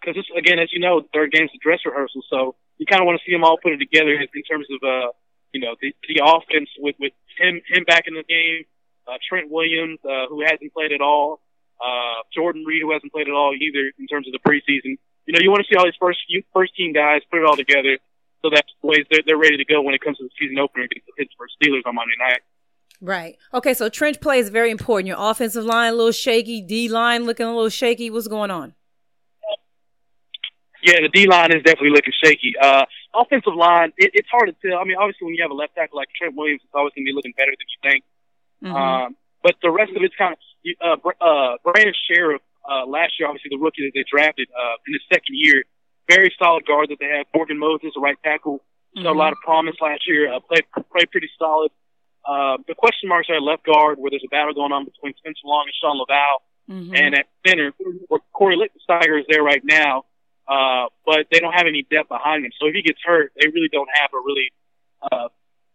Because 0.00 0.16
this, 0.16 0.26
again, 0.36 0.58
as 0.58 0.68
you 0.72 0.80
know, 0.80 1.00
the 1.00 1.08
third 1.14 1.32
game's 1.32 1.50
a 1.54 1.58
dress 1.58 1.80
rehearsal, 1.86 2.22
so 2.28 2.54
you 2.76 2.84
kind 2.84 3.00
of 3.00 3.06
want 3.06 3.18
to 3.18 3.24
see 3.24 3.32
them 3.32 3.44
all 3.44 3.56
put 3.56 3.72
it 3.72 3.78
together 3.78 4.12
in, 4.12 4.28
in 4.34 4.42
terms 4.42 4.66
of 4.68 4.80
uh, 4.84 5.08
you 5.54 5.60
know, 5.60 5.76
the, 5.80 5.94
the 6.10 6.20
offense 6.20 6.68
with, 6.78 6.96
with 6.98 7.12
him, 7.38 7.62
him 7.70 7.84
back 7.84 8.04
in 8.06 8.14
the 8.14 8.24
game, 8.24 8.64
uh, 9.06 9.16
Trent 9.26 9.50
Williams, 9.50 10.00
uh, 10.04 10.26
who 10.28 10.42
hasn't 10.42 10.74
played 10.74 10.92
at 10.92 11.00
all, 11.00 11.40
uh, 11.80 12.26
Jordan 12.34 12.64
Reed, 12.66 12.82
who 12.82 12.92
hasn't 12.92 13.12
played 13.12 13.28
at 13.28 13.34
all 13.34 13.54
either 13.54 13.92
in 13.98 14.06
terms 14.06 14.26
of 14.26 14.34
the 14.34 14.42
preseason. 14.42 14.98
You 15.26 15.32
know, 15.32 15.40
you 15.40 15.50
want 15.50 15.64
to 15.64 15.68
see 15.72 15.78
all 15.78 15.84
these 15.84 15.96
first, 15.98 16.18
first 16.52 16.74
team 16.74 16.92
guys 16.92 17.22
put 17.30 17.40
it 17.40 17.46
all 17.46 17.56
together 17.56 17.98
so 18.42 18.50
that 18.50 18.64
ways 18.82 19.06
they're, 19.10 19.22
they're 19.24 19.38
ready 19.38 19.56
to 19.56 19.64
go 19.64 19.80
when 19.80 19.94
it 19.94 20.02
comes 20.02 20.18
to 20.18 20.24
the 20.24 20.30
season 20.38 20.58
opener 20.58 20.84
against 20.84 21.06
the 21.06 21.12
Pittsburgh 21.16 21.48
Steelers 21.62 21.86
on 21.86 21.94
Monday 21.94 22.18
night. 22.18 22.40
Right. 23.00 23.38
Okay. 23.52 23.74
So 23.74 23.88
trench 23.88 24.20
play 24.20 24.38
is 24.38 24.48
very 24.48 24.70
important. 24.70 25.08
Your 25.08 25.16
offensive 25.18 25.64
line 25.64 25.92
a 25.92 25.96
little 25.96 26.12
shaky, 26.12 26.60
D 26.60 26.88
line 26.88 27.24
looking 27.24 27.46
a 27.46 27.54
little 27.54 27.68
shaky. 27.68 28.10
What's 28.10 28.28
going 28.28 28.50
on? 28.50 28.74
Yeah, 30.82 31.00
the 31.00 31.08
D 31.08 31.26
line 31.26 31.50
is 31.50 31.62
definitely 31.62 31.90
looking 31.90 32.12
shaky. 32.22 32.54
Uh, 32.60 32.84
offensive 33.14 33.54
line, 33.54 33.92
it, 33.96 34.10
it's 34.14 34.28
hard 34.30 34.50
to 34.50 34.56
tell. 34.60 34.78
I 34.78 34.84
mean, 34.84 34.96
obviously, 34.96 35.26
when 35.26 35.34
you 35.34 35.42
have 35.42 35.50
a 35.50 35.58
left 35.58 35.74
tackle 35.74 35.96
like 35.96 36.08
Trent 36.18 36.34
Williams, 36.34 36.60
it's 36.64 36.74
always 36.74 36.92
going 36.94 37.06
to 37.06 37.10
be 37.10 37.16
looking 37.16 37.34
better 37.36 37.54
than 37.54 37.66
you 37.66 37.80
think. 37.82 38.02
Mm-hmm. 38.62 38.74
Um, 38.74 39.16
but 39.42 39.54
the 39.62 39.70
rest 39.70 39.92
of 39.94 40.02
it's 40.02 40.14
kind 40.16 40.34
of 40.34 40.40
uh, 40.80 41.08
uh, 41.20 41.56
Brandon 41.62 41.94
Scherff 42.08 42.40
uh, 42.64 42.86
last 42.86 43.20
year, 43.20 43.28
obviously 43.28 43.52
the 43.52 43.60
rookie 43.60 43.84
that 43.84 43.92
they 43.94 44.04
drafted 44.08 44.48
uh, 44.50 44.76
in 44.88 44.94
his 44.96 45.04
second 45.12 45.36
year, 45.36 45.64
very 46.08 46.32
solid 46.38 46.64
guard 46.66 46.88
that 46.88 46.96
they 46.98 47.12
have. 47.12 47.26
Morgan 47.34 47.58
Moses, 47.58 47.92
a 47.96 48.00
right 48.00 48.16
tackle, 48.24 48.64
showed 48.96 49.04
mm-hmm. 49.04 49.16
a 49.16 49.18
lot 49.18 49.32
of 49.32 49.38
promise 49.44 49.76
last 49.80 50.08
year. 50.08 50.32
Uh, 50.32 50.40
played 50.40 50.64
played 50.92 51.10
pretty 51.10 51.28
solid. 51.38 51.70
Uh, 52.24 52.56
the 52.66 52.74
question 52.74 53.08
marks 53.08 53.28
are 53.28 53.36
at 53.36 53.42
left 53.42 53.64
guard, 53.64 53.98
where 53.98 54.10
there's 54.10 54.24
a 54.24 54.32
battle 54.32 54.54
going 54.54 54.72
on 54.72 54.84
between 54.84 55.12
Spencer 55.18 55.44
Long 55.44 55.68
and 55.68 55.76
Shawn 55.76 56.00
Lauvao, 56.00 56.34
mm-hmm. 56.72 56.94
and 56.94 57.14
at 57.14 57.26
center, 57.46 57.72
where 58.08 58.20
Kory 58.32 58.56
Lichtensteiger 58.56 59.20
is 59.20 59.26
there 59.28 59.42
right 59.42 59.62
now. 59.62 60.04
Uh, 60.46 60.86
but 61.06 61.26
they 61.32 61.40
don't 61.40 61.54
have 61.54 61.66
any 61.66 61.86
depth 61.88 62.08
behind 62.08 62.44
him. 62.44 62.52
So 62.60 62.68
if 62.68 62.74
he 62.74 62.82
gets 62.82 63.00
hurt, 63.04 63.32
they 63.40 63.48
really 63.48 63.68
don't 63.72 63.88
have 63.94 64.10
a 64.12 64.20
really 64.20 64.52
uh, 65.00 65.28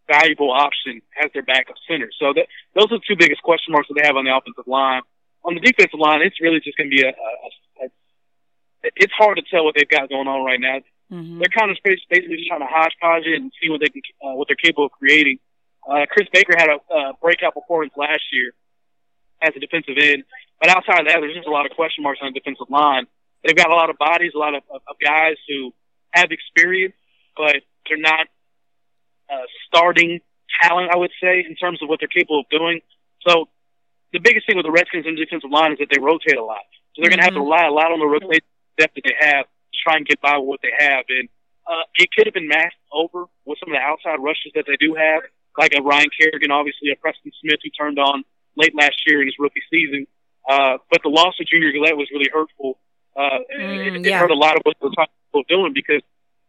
valuable 0.07 0.51
option 0.51 1.01
as 1.23 1.31
their 1.33 1.43
backup 1.43 1.75
center. 1.87 2.09
So 2.19 2.33
that, 2.33 2.47
those 2.75 2.91
are 2.91 2.97
the 2.97 3.05
two 3.07 3.15
biggest 3.17 3.41
question 3.41 3.71
marks 3.71 3.87
that 3.89 3.95
they 4.01 4.05
have 4.05 4.17
on 4.17 4.25
the 4.25 4.35
offensive 4.35 4.67
line. 4.67 5.01
On 5.45 5.53
the 5.53 5.61
defensive 5.61 5.99
line, 5.99 6.21
it's 6.21 6.41
really 6.41 6.59
just 6.59 6.77
going 6.77 6.89
to 6.89 6.95
be 6.95 7.03
a, 7.03 7.09
a, 7.09 7.11
a, 7.13 7.85
a. 7.85 7.87
It's 8.95 9.13
hard 9.13 9.37
to 9.37 9.43
tell 9.49 9.63
what 9.63 9.75
they've 9.75 9.87
got 9.87 10.09
going 10.09 10.27
on 10.27 10.43
right 10.43 10.59
now. 10.59 10.79
Mm-hmm. 11.11 11.39
They're 11.39 11.53
kind 11.57 11.71
of 11.71 11.77
basically 11.83 12.37
just 12.37 12.47
trying 12.47 12.61
to 12.61 12.69
hodgepodge 12.69 13.25
it 13.25 13.41
and 13.41 13.51
see 13.61 13.69
what 13.69 13.81
they 13.81 13.89
can, 13.89 14.01
uh, 14.21 14.35
what 14.35 14.47
they're 14.47 14.59
capable 14.59 14.85
of 14.85 14.91
creating. 14.91 15.39
Uh, 15.87 16.05
Chris 16.09 16.27
Baker 16.33 16.53
had 16.57 16.69
a 16.69 16.77
uh, 16.93 17.11
breakout 17.21 17.55
performance 17.55 17.93
last 17.97 18.21
year 18.31 18.53
as 19.41 19.55
a 19.55 19.59
defensive 19.59 19.95
end, 19.97 20.23
but 20.59 20.69
outside 20.69 21.01
of 21.01 21.07
that, 21.07 21.17
there's 21.21 21.33
just 21.33 21.47
a 21.47 21.51
lot 21.51 21.65
of 21.65 21.71
question 21.71 22.03
marks 22.03 22.19
on 22.21 22.31
the 22.31 22.39
defensive 22.39 22.69
line. 22.69 23.07
They've 23.43 23.55
got 23.55 23.71
a 23.71 23.75
lot 23.75 23.89
of 23.89 23.97
bodies, 23.97 24.31
a 24.35 24.37
lot 24.37 24.55
of, 24.55 24.63
of, 24.73 24.81
of 24.87 24.95
guys 25.03 25.35
who 25.47 25.73
have 26.11 26.31
experience, 26.31 26.95
but 27.37 27.57
they're 27.87 27.97
not 27.97 28.27
uh, 29.29 29.45
starting 29.67 30.19
talent, 30.61 30.91
I 30.91 30.97
would 30.97 31.11
say, 31.21 31.45
in 31.47 31.55
terms 31.55 31.81
of 31.81 31.89
what 31.89 31.99
they're 31.99 32.09
capable 32.09 32.41
of 32.41 32.49
doing. 32.49 32.81
So 33.27 33.47
the 34.11 34.19
biggest 34.19 34.47
thing 34.47 34.57
with 34.57 34.65
the 34.65 34.71
Redskins 34.71 35.05
in 35.05 35.15
the 35.15 35.23
defensive 35.23 35.51
line 35.51 35.73
is 35.73 35.79
that 35.79 35.87
they 35.91 36.01
rotate 36.01 36.37
a 36.37 36.43
lot. 36.43 36.65
So 36.95 37.01
they're 37.01 37.11
mm-hmm. 37.11 37.19
going 37.19 37.19
to 37.19 37.25
have 37.25 37.37
to 37.37 37.45
rely 37.45 37.65
a 37.65 37.71
lot 37.71 37.91
on 37.91 37.99
the 37.99 38.07
rotation 38.07 38.47
depth 38.77 38.95
that 38.95 39.03
they 39.05 39.15
have 39.19 39.45
to 39.45 39.77
try 39.83 39.97
and 39.97 40.05
get 40.05 40.19
by 40.21 40.37
with 40.37 40.47
what 40.47 40.59
they 40.63 40.73
have. 40.73 41.05
And 41.09 41.29
uh, 41.67 41.85
it 41.95 42.09
could 42.15 42.25
have 42.25 42.33
been 42.33 42.47
masked 42.47 42.81
over 42.91 43.25
with 43.45 43.59
some 43.59 43.69
of 43.69 43.77
the 43.77 43.83
outside 43.83 44.17
rushes 44.19 44.51
that 44.55 44.65
they 44.65 44.77
do 44.77 44.95
have, 44.95 45.23
like 45.57 45.75
a 45.75 45.81
Ryan 45.81 46.09
Kerrigan, 46.09 46.51
obviously 46.51 46.89
a 46.91 46.97
Preston 46.97 47.31
Smith 47.41 47.59
who 47.63 47.69
turned 47.69 47.99
on 47.99 48.23
late 48.57 48.73
last 48.73 48.97
year 49.05 49.21
in 49.21 49.27
his 49.27 49.35
rookie 49.37 49.63
season. 49.69 50.07
Uh, 50.49 50.81
but 50.89 51.03
the 51.03 51.13
loss 51.13 51.35
of 51.39 51.45
Junior 51.45 51.71
Galette 51.71 51.97
was 51.97 52.09
really 52.11 52.29
hurtful. 52.33 52.79
Uh, 53.19 53.43
mm, 53.51 53.87
it, 53.87 53.95
it 53.99 54.05
yeah. 54.07 54.19
hurt 54.19 54.31
a 54.31 54.35
lot 54.35 54.55
of 54.55 54.61
what 54.63 54.77
they're 54.79 54.95
talking 54.95 55.43
doing 55.49 55.73
because 55.73 56.01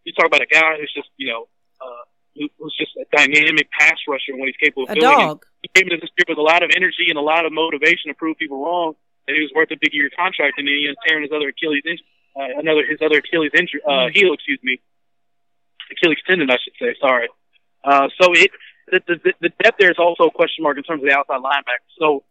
you 0.05 0.12
talk 0.12 0.27
about 0.27 0.41
a 0.41 0.47
guy 0.47 0.79
who's 0.79 0.93
just, 0.95 1.09
you 1.17 1.27
know, 1.27 1.49
uh, 1.81 2.05
who, 2.37 2.47
who's 2.59 2.77
just 2.79 2.95
a 2.95 3.05
dynamic 3.11 3.69
pass 3.75 3.99
rusher 4.07 4.39
when 4.39 4.47
he's 4.47 4.57
capable 4.57 4.85
of 4.85 4.91
a 4.91 4.95
doing 4.95 5.03
dog. 5.03 5.43
it. 5.43 5.69
He 5.75 5.81
came 5.81 5.91
into 5.91 6.00
this 6.00 6.11
year 6.15 6.31
with 6.31 6.39
a 6.39 6.47
lot 6.47 6.62
of 6.62 6.71
energy 6.77 7.11
and 7.11 7.19
a 7.19 7.27
lot 7.27 7.45
of 7.45 7.53
motivation 7.53 8.09
to 8.09 8.15
prove 8.15 8.39
people 8.39 8.62
wrong 8.62 8.95
that 9.27 9.35
he 9.35 9.43
was 9.43 9.50
worth 9.55 9.71
a 9.71 9.77
big 9.81 9.93
year 9.93 10.09
contract, 10.17 10.59
and 10.59 10.67
then 10.67 10.75
he 10.75 10.87
ends 10.89 10.99
tearing 11.07 11.23
his 11.23 11.33
other 11.35 11.49
Achilles, 11.49 11.83
in, 11.85 11.99
uh, 12.39 12.59
another 12.59 12.87
his 12.87 13.03
other 13.03 13.19
Achilles 13.19 13.50
injury, 13.53 13.83
uh, 13.85 14.09
mm. 14.09 14.17
heel, 14.17 14.33
excuse 14.33 14.61
me, 14.62 14.81
Achilles 15.91 16.23
tendon, 16.27 16.50
I 16.50 16.57
should 16.62 16.75
say. 16.81 16.95
Sorry. 17.00 17.29
Uh, 17.85 18.09
so 18.21 18.33
it 18.33 18.50
the, 18.91 19.00
the 19.07 19.35
the 19.41 19.53
depth 19.62 19.79
there 19.79 19.91
is 19.91 19.99
also 19.99 20.25
a 20.25 20.31
question 20.31 20.62
mark 20.62 20.77
in 20.79 20.83
terms 20.83 21.03
of 21.03 21.09
the 21.09 21.17
outside 21.17 21.41
linebacker. 21.41 21.87
So 21.99 22.25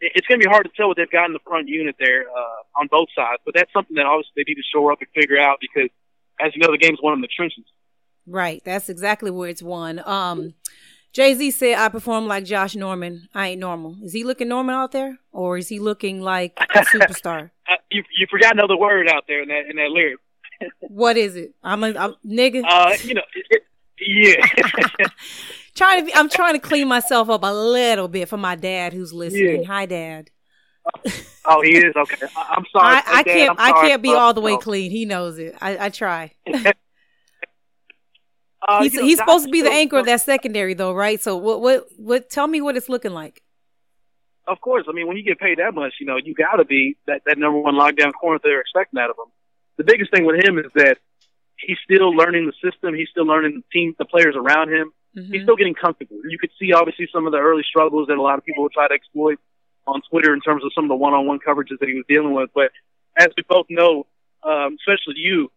it's 0.00 0.26
going 0.26 0.40
to 0.40 0.46
be 0.46 0.50
hard 0.50 0.64
to 0.64 0.72
tell 0.76 0.88
what 0.88 0.96
they've 0.96 1.10
got 1.10 1.26
in 1.26 1.32
the 1.32 1.40
front 1.46 1.68
unit 1.68 1.96
there 1.98 2.24
uh, 2.28 2.80
on 2.80 2.88
both 2.90 3.08
sides. 3.16 3.40
But 3.44 3.54
that's 3.54 3.72
something 3.72 3.96
that 3.96 4.06
obviously 4.06 4.32
they 4.36 4.44
need 4.46 4.56
to 4.56 4.68
shore 4.72 4.92
up 4.92 4.98
and 5.00 5.08
figure 5.14 5.38
out 5.38 5.58
because, 5.60 5.90
as 6.40 6.52
you 6.54 6.60
know, 6.60 6.70
the 6.70 6.78
game's 6.78 6.98
won 7.02 7.14
in 7.14 7.20
the 7.20 7.28
trenches. 7.28 7.64
Right. 8.26 8.62
That's 8.64 8.88
exactly 8.88 9.30
where 9.30 9.48
it's 9.48 9.62
won. 9.62 10.02
Um, 10.04 10.54
Jay 11.12 11.32
Z 11.32 11.50
said, 11.52 11.78
"I 11.78 11.88
perform 11.88 12.26
like 12.26 12.44
Josh 12.44 12.76
Norman. 12.76 13.28
I 13.34 13.48
ain't 13.48 13.60
normal. 13.60 13.96
Is 14.02 14.12
he 14.12 14.22
looking 14.22 14.48
normal 14.48 14.74
out 14.74 14.92
there, 14.92 15.16
or 15.32 15.56
is 15.56 15.68
he 15.68 15.78
looking 15.78 16.20
like 16.20 16.52
a 16.58 16.80
superstar?" 16.84 17.50
uh, 17.68 17.76
you 17.90 18.02
you 18.18 18.26
forgot 18.30 18.52
another 18.52 18.76
word 18.76 19.08
out 19.08 19.24
there 19.26 19.42
in 19.42 19.48
that 19.48 19.64
in 19.70 19.76
that 19.76 19.90
lyric. 19.90 20.18
what 20.80 21.16
is 21.16 21.34
it? 21.36 21.54
I'm 21.62 21.82
a 21.84 21.96
I'm, 21.96 22.14
nigga. 22.26 22.62
Uh, 22.68 22.94
you 23.02 23.14
know, 23.14 23.22
it, 23.48 23.62
yeah. 23.98 25.06
trying 25.76 26.00
to 26.00 26.06
be, 26.06 26.14
I'm 26.14 26.28
trying 26.28 26.54
to 26.54 26.58
clean 26.58 26.88
myself 26.88 27.30
up 27.30 27.42
a 27.44 27.54
little 27.54 28.08
bit 28.08 28.28
for 28.28 28.36
my 28.36 28.56
dad 28.56 28.92
who's 28.92 29.12
listening. 29.12 29.62
Yeah. 29.62 29.68
Hi, 29.68 29.86
Dad. 29.86 30.30
oh, 31.44 31.62
he 31.62 31.76
is 31.76 31.94
okay. 31.96 32.26
I'm 32.36 32.64
sorry. 32.72 32.96
I, 32.96 33.02
I 33.06 33.22
can't. 33.22 33.58
I 33.60 33.72
can't 33.72 34.02
be 34.02 34.12
all 34.12 34.34
the 34.34 34.40
way 34.40 34.56
clean. 34.56 34.90
He 34.90 35.04
knows 35.04 35.38
it. 35.38 35.54
I, 35.60 35.86
I 35.86 35.88
try. 35.90 36.32
uh, 38.68 38.82
he's, 38.82 38.92
he's 38.92 39.18
supposed 39.18 39.46
to 39.46 39.50
be 39.50 39.62
the 39.62 39.70
anchor 39.70 39.98
of 39.98 40.06
that 40.06 40.20
secondary, 40.20 40.74
though, 40.74 40.92
right? 40.92 41.20
So, 41.20 41.36
what, 41.36 41.60
what, 41.60 41.86
what? 41.96 42.30
Tell 42.30 42.46
me 42.46 42.60
what 42.60 42.76
it's 42.76 42.88
looking 42.88 43.12
like. 43.12 43.42
Of 44.46 44.60
course, 44.60 44.84
I 44.88 44.92
mean, 44.92 45.08
when 45.08 45.16
you 45.16 45.24
get 45.24 45.40
paid 45.40 45.58
that 45.58 45.74
much, 45.74 45.94
you 45.98 46.06
know, 46.06 46.18
you 46.22 46.32
got 46.32 46.56
to 46.56 46.64
be 46.64 46.96
that 47.08 47.22
that 47.26 47.36
number 47.36 47.58
one 47.58 47.74
lockdown 47.74 48.12
corner 48.12 48.38
they're 48.42 48.60
expecting 48.60 49.00
out 49.00 49.10
of 49.10 49.16
him. 49.18 49.32
The 49.76 49.84
biggest 49.84 50.12
thing 50.12 50.24
with 50.24 50.42
him 50.44 50.58
is 50.58 50.70
that 50.76 50.98
he's 51.58 51.78
still 51.82 52.14
learning 52.14 52.46
the 52.46 52.70
system. 52.70 52.94
He's 52.94 53.08
still 53.10 53.26
learning 53.26 53.56
the 53.56 53.78
team, 53.78 53.94
the 53.98 54.04
players 54.04 54.36
around 54.36 54.72
him. 54.72 54.92
Mm-hmm. 55.16 55.32
He's 55.32 55.42
still 55.42 55.56
getting 55.56 55.74
comfortable. 55.74 56.18
You 56.28 56.38
could 56.38 56.50
see 56.60 56.72
obviously 56.72 57.08
some 57.12 57.26
of 57.26 57.32
the 57.32 57.38
early 57.38 57.62
struggles 57.66 58.08
that 58.08 58.18
a 58.18 58.22
lot 58.22 58.38
of 58.38 58.44
people 58.44 58.62
will 58.62 58.70
try 58.70 58.86
to 58.86 58.94
exploit 58.94 59.38
on 59.86 60.02
Twitter 60.10 60.34
in 60.34 60.40
terms 60.40 60.64
of 60.64 60.72
some 60.74 60.84
of 60.84 60.88
the 60.88 60.96
one-on-one 60.96 61.38
coverages 61.46 61.78
that 61.80 61.88
he 61.88 61.94
was 61.94 62.04
dealing 62.08 62.34
with. 62.34 62.50
But 62.54 62.70
as 63.16 63.28
we 63.36 63.44
both 63.48 63.66
know, 63.70 64.06
um, 64.42 64.76
especially 64.80 65.14
you, 65.16 65.50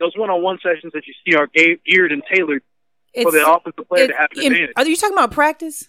those 0.00 0.12
one-on-one 0.16 0.58
sessions 0.62 0.92
that 0.94 1.04
you 1.06 1.14
see 1.24 1.36
are 1.36 1.46
geared 1.46 2.12
and 2.12 2.22
tailored 2.32 2.62
it's, 3.12 3.22
for 3.22 3.30
the 3.30 3.48
offensive 3.48 3.88
player 3.88 4.08
to 4.08 4.14
have 4.14 4.28
an 4.34 4.46
advantage. 4.46 4.72
Are 4.76 4.86
you 4.86 4.96
talking 4.96 5.16
about 5.16 5.30
practice? 5.30 5.88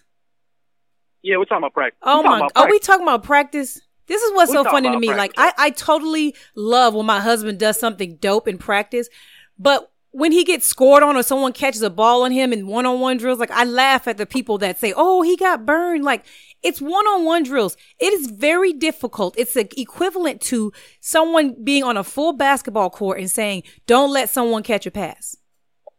Yeah, 1.22 1.38
we're 1.38 1.44
talking 1.46 1.58
about 1.58 1.74
practice. 1.74 1.98
Oh 2.02 2.22
my! 2.22 2.46
Are 2.54 2.70
we 2.70 2.78
talking 2.78 3.02
about 3.02 3.24
practice? 3.24 3.80
This 4.06 4.22
is 4.22 4.32
what's 4.34 4.52
we're 4.52 4.62
so 4.62 4.64
funny 4.64 4.88
to 4.90 4.98
me. 4.98 5.08
Practice. 5.08 5.36
Like 5.36 5.58
I, 5.58 5.66
I 5.66 5.70
totally 5.70 6.36
love 6.54 6.94
when 6.94 7.06
my 7.06 7.18
husband 7.18 7.58
does 7.58 7.80
something 7.80 8.16
dope 8.16 8.46
in 8.46 8.58
practice, 8.58 9.08
but 9.58 9.90
when 10.16 10.32
he 10.32 10.44
gets 10.44 10.66
scored 10.66 11.02
on 11.02 11.14
or 11.14 11.22
someone 11.22 11.52
catches 11.52 11.82
a 11.82 11.90
ball 11.90 12.22
on 12.22 12.32
him 12.32 12.50
in 12.50 12.66
one-on-one 12.66 13.18
drills, 13.18 13.38
like 13.38 13.50
I 13.50 13.64
laugh 13.64 14.08
at 14.08 14.16
the 14.16 14.24
people 14.24 14.56
that 14.58 14.80
say, 14.80 14.94
"Oh, 14.96 15.20
he 15.20 15.36
got 15.36 15.66
burned." 15.66 16.04
Like 16.04 16.24
it's 16.62 16.80
one-on-one 16.80 17.42
drills. 17.42 17.76
It 18.00 18.14
is 18.14 18.30
very 18.30 18.72
difficult. 18.72 19.34
It's 19.36 19.54
equivalent 19.56 20.40
to 20.42 20.72
someone 21.00 21.54
being 21.62 21.84
on 21.84 21.98
a 21.98 22.02
full 22.02 22.32
basketball 22.32 22.88
court 22.88 23.18
and 23.20 23.30
saying, 23.30 23.64
"Don't 23.86 24.10
let 24.10 24.30
someone 24.30 24.62
catch 24.62 24.86
a 24.86 24.90
pass." 24.90 25.36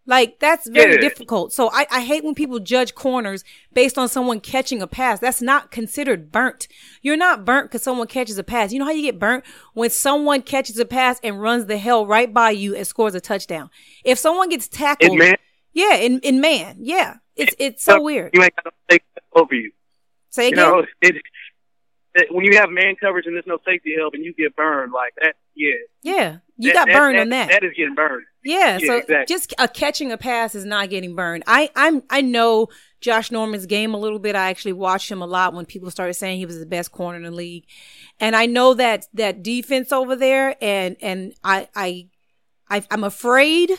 Like 0.08 0.40
that's 0.40 0.70
very 0.70 0.94
yeah. 0.94 1.02
difficult. 1.02 1.52
So 1.52 1.70
I, 1.72 1.86
I 1.92 2.02
hate 2.02 2.24
when 2.24 2.34
people 2.34 2.60
judge 2.60 2.96
corners 2.96 3.44
based 3.74 3.98
on 3.98 4.08
someone 4.08 4.40
catching 4.40 4.82
a 4.82 4.88
pass. 4.88 5.20
That's 5.20 5.42
not 5.42 5.70
considered 5.70 6.32
burnt. 6.32 6.70
You're 7.02 7.18
not 7.18 7.44
burnt 7.44 7.70
because 7.70 7.84
someone 7.84 8.08
catches 8.08 8.38
a 8.38 8.44
pass. 8.44 8.72
You 8.72 8.80
know 8.80 8.86
how 8.86 8.92
you 8.92 9.02
get 9.02 9.20
burnt 9.20 9.44
when 9.74 9.90
someone 9.90 10.44
catches 10.44 10.80
a 10.80 10.86
pass 10.86 11.20
and 11.24 11.42
runs 11.42 11.66
the 11.66 11.78
hell 11.78 12.08
right 12.08 12.34
by 12.34 12.52
you 12.52 12.74
and 12.74 12.88
scores 12.88 13.16
a 13.16 13.22
touchdown. 13.22 13.70
If 14.06 14.18
someone 14.18 14.48
gets 14.48 14.70
tackled, 14.70 15.12
in 15.12 15.20
man? 15.20 15.36
yeah, 15.74 15.96
in 15.96 16.20
in 16.20 16.40
man, 16.40 16.78
yeah, 16.80 17.18
it's 17.36 17.54
it's 17.60 17.84
so 17.84 18.02
weird. 18.02 18.32
You 18.34 18.42
ain't 18.42 18.56
got 18.56 18.74
take 18.90 19.04
over 19.34 19.54
you. 19.54 19.74
Say 20.30 20.48
again. 20.48 20.66
You 20.66 20.72
know, 20.72 20.86
it, 21.02 21.16
when 22.32 22.46
you 22.46 22.58
have 22.58 22.70
man 22.70 22.96
coverage 22.96 23.26
and 23.26 23.36
there's 23.36 23.48
no 23.48 23.58
safety 23.66 23.96
help 23.98 24.14
and 24.14 24.24
you 24.24 24.34
get 24.34 24.56
burned 24.56 24.92
like 24.92 25.14
that, 25.22 25.36
yeah, 25.56 25.72
yeah, 26.02 26.38
you 26.58 26.74
that, 26.74 26.88
got 26.88 26.96
burned 26.96 27.18
that, 27.18 27.22
on 27.22 27.30
that. 27.30 27.50
That 27.50 27.64
is 27.64 27.74
getting 27.76 27.96
burned. 27.96 28.26
Yeah, 28.44 28.78
yeah 28.78 28.88
so 28.88 28.98
exactly. 28.98 29.26
just 29.28 29.54
a 29.60 29.68
catching 29.68 30.12
a 30.12 30.18
pass 30.18 30.56
is 30.56 30.66
not 30.66 30.90
getting 30.90 31.16
burned. 31.16 31.44
I 31.48 31.70
I'm 31.76 32.04
I 32.10 32.22
know 32.22 32.68
Josh 33.02 33.32
Norman's 33.32 33.66
game 33.66 33.94
a 33.94 33.98
little 33.98 34.20
bit. 34.20 34.36
I 34.36 34.50
actually 34.50 34.74
watched 34.74 35.12
him 35.12 35.22
a 35.22 35.28
lot 35.28 35.54
when 35.54 35.66
people 35.66 35.92
started 35.92 36.14
saying 36.14 36.38
he 36.38 36.46
was 36.46 36.60
the 36.60 36.66
best 36.66 36.92
corner 36.92 37.18
in 37.18 37.24
the 37.24 37.32
league, 37.32 37.66
and 38.20 38.36
I 38.36 38.46
know 38.46 38.74
that 38.74 39.08
that 39.14 39.44
defense 39.44 39.92
over 39.92 40.16
there, 40.16 40.56
and 40.62 40.98
and 41.02 41.34
I 41.44 41.68
I, 41.76 42.08
I 42.70 42.84
I'm 42.90 43.04
afraid. 43.04 43.72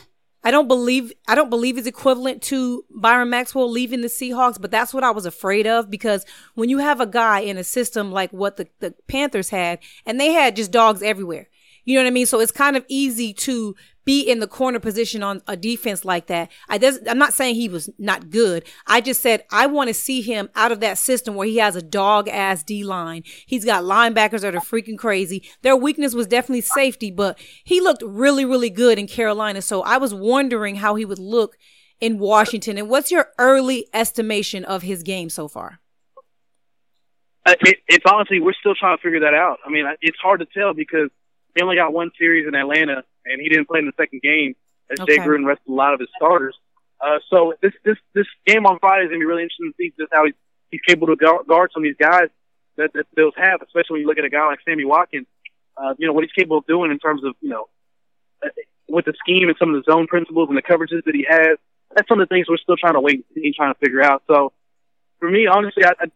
I 0.45 0.51
don't 0.51 0.69
believe 0.69 1.13
I 1.27 1.35
don't 1.35 1.51
believe 1.51 1.79
it's 1.79 1.87
equivalent 1.87 2.43
to 2.45 2.85
Byron 2.91 3.31
Maxwell 3.31 3.71
leaving 3.71 4.03
the 4.03 4.09
Seahawks, 4.09 4.61
but 4.61 4.71
that's 4.71 4.95
what 4.95 5.05
I 5.05 5.11
was 5.11 5.27
afraid 5.27 5.67
of 5.67 5.91
because 5.91 6.25
when 6.55 6.69
you 6.69 6.79
have 6.79 7.01
a 7.01 7.07
guy 7.07 7.41
in 7.41 7.57
a 7.57 7.65
system 7.65 8.13
like 8.13 8.33
what 8.33 8.57
the, 8.57 8.69
the 8.79 8.95
Panthers 9.09 9.51
had, 9.51 9.81
and 10.07 10.21
they 10.21 10.33
had 10.33 10.57
just 10.57 10.71
dogs 10.71 11.03
everywhere. 11.03 11.49
You 11.85 11.95
know 11.95 12.03
what 12.03 12.09
I 12.09 12.13
mean? 12.13 12.27
So 12.27 12.39
it's 12.39 12.53
kind 12.53 12.77
of 12.77 12.85
easy 12.89 13.33
to 13.33 13.75
be 14.09 14.23
in 14.23 14.41
the 14.41 14.49
corner 14.49 14.81
position 14.81 15.23
on 15.23 15.43
a 15.47 15.55
defense 15.55 16.03
like 16.03 16.29
that. 16.29 16.51
I 16.67 16.79
I'm 17.07 17.19
not 17.19 17.35
saying 17.35 17.57
he 17.57 17.69
was 17.69 17.91
not 17.99 18.31
good. 18.31 18.65
I 18.87 19.03
just 19.03 19.21
said 19.21 19.45
I 19.53 19.67
want 19.67 19.89
to 19.89 19.95
see 19.95 20.23
him 20.23 20.49
out 20.55 20.73
of 20.73 20.81
that 20.81 20.97
system 20.97 21.35
where 21.35 21.47
he 21.47 21.59
has 21.59 21.77
a 21.77 21.83
dog 21.83 22.27
ass 22.27 22.63
D 22.63 22.85
line. 22.85 23.23
He's 23.45 23.67
got 23.67 23.85
linebackers 23.85 24.41
that 24.41 24.55
are 24.55 24.61
freaking 24.61 24.97
crazy. 24.97 25.47
Their 25.61 25.77
weakness 25.77 26.15
was 26.15 26.27
definitely 26.27 26.63
safety, 26.63 27.11
but 27.11 27.39
he 27.65 27.83
looked 27.83 28.03
really, 28.03 28.47
really 28.47 28.71
good 28.71 28.99
in 28.99 29.09
Carolina. 29.09 29.61
So 29.61 29.83
I 29.83 29.99
was 29.99 30.15
wondering 30.15 30.77
how 30.77 30.95
he 30.95 31.05
would 31.05 31.19
look 31.19 31.59
in 32.01 32.19
Washington. 32.19 32.79
And 32.79 32.89
what's 32.89 33.11
your 33.11 33.29
early 33.39 33.89
estimation 33.93 34.65
of 34.65 34.81
his 34.81 35.03
game 35.03 35.29
so 35.29 35.49
far? 35.49 35.81
It, 37.45 37.77
it's 37.87 38.07
honestly, 38.11 38.41
we're 38.41 38.55
still 38.59 38.75
trying 38.75 38.97
to 38.97 39.03
figure 39.03 39.21
that 39.21 39.35
out. 39.35 39.59
I 39.67 39.69
mean, 39.69 39.85
it's 40.01 40.19
hard 40.19 40.41
to 40.41 40.47
tell 40.47 40.73
because 40.73 41.11
they 41.55 41.63
only 41.63 41.77
got 41.77 41.93
one 41.93 42.11
series 42.19 42.49
in 42.49 42.55
Atlanta 42.55 43.05
and 43.31 43.41
he 43.41 43.49
didn't 43.49 43.67
play 43.67 43.79
in 43.79 43.87
the 43.87 43.93
second 43.97 44.23
game 44.23 44.55
as 44.91 45.01
okay. 45.01 45.17
Jay 45.17 45.23
Gruden 45.23 45.47
rested 45.47 45.71
a 45.71 45.75
lot 45.75 45.95
of 45.95 46.01
his 46.01 46.09
starters. 46.17 46.57
Uh, 47.01 47.19
so 47.31 47.55
this 47.63 47.73
this 47.85 47.97
this 48.15 48.27
game 48.47 48.67
on 48.67 48.79
Friday 48.79 49.05
is 49.05 49.09
gonna 49.09 49.21
be 49.21 49.25
really 49.25 49.43
interesting 49.43 49.73
to 49.73 49.77
see 49.77 49.93
just 49.99 50.13
how 50.13 50.25
he's 50.25 50.35
he's 50.71 50.81
capable 50.87 51.15
to 51.15 51.17
guard 51.17 51.71
some 51.73 51.83
of 51.83 51.85
these 51.85 51.97
guys 51.99 52.29
that, 52.77 52.93
that 52.95 53.07
Bills 53.15 53.35
have, 53.37 53.63
especially 53.63 53.95
when 53.95 54.01
you 54.03 54.07
look 54.07 54.19
at 54.19 54.25
a 54.25 54.31
guy 54.31 54.47
like 54.47 54.61
Sammy 54.65 54.85
Watkins. 54.85 55.27
Uh, 55.77 55.95
you 55.99 56.07
know 56.07 56.13
what 56.13 56.25
he's 56.25 56.33
capable 56.33 56.59
of 56.59 56.67
doing 56.67 56.91
in 56.91 56.99
terms 56.99 57.23
of 57.25 57.35
you 57.41 57.51
know 57.51 57.69
uh, 58.45 58.49
with 58.89 59.05
the 59.05 59.15
scheme 59.21 59.49
and 59.49 59.57
some 59.59 59.75
of 59.75 59.85
the 59.85 59.91
zone 59.91 60.07
principles 60.07 60.49
and 60.49 60.57
the 60.57 60.63
coverages 60.63 61.05
that 61.05 61.15
he 61.15 61.27
has. 61.29 61.59
That's 61.95 62.09
some 62.09 62.21
of 62.21 62.29
the 62.29 62.35
things 62.35 62.49
we're 62.49 62.59
still 62.59 62.77
trying 62.77 62.95
to 62.95 63.01
wait 63.01 63.15
and 63.15 63.25
see, 63.35 63.53
trying 63.57 63.73
to 63.73 63.79
figure 63.79 64.03
out. 64.03 64.23
So 64.27 64.53
for 65.21 65.31
me, 65.31 65.47
honestly, 65.47 65.85
I, 65.85 65.93
I, 66.01 66.07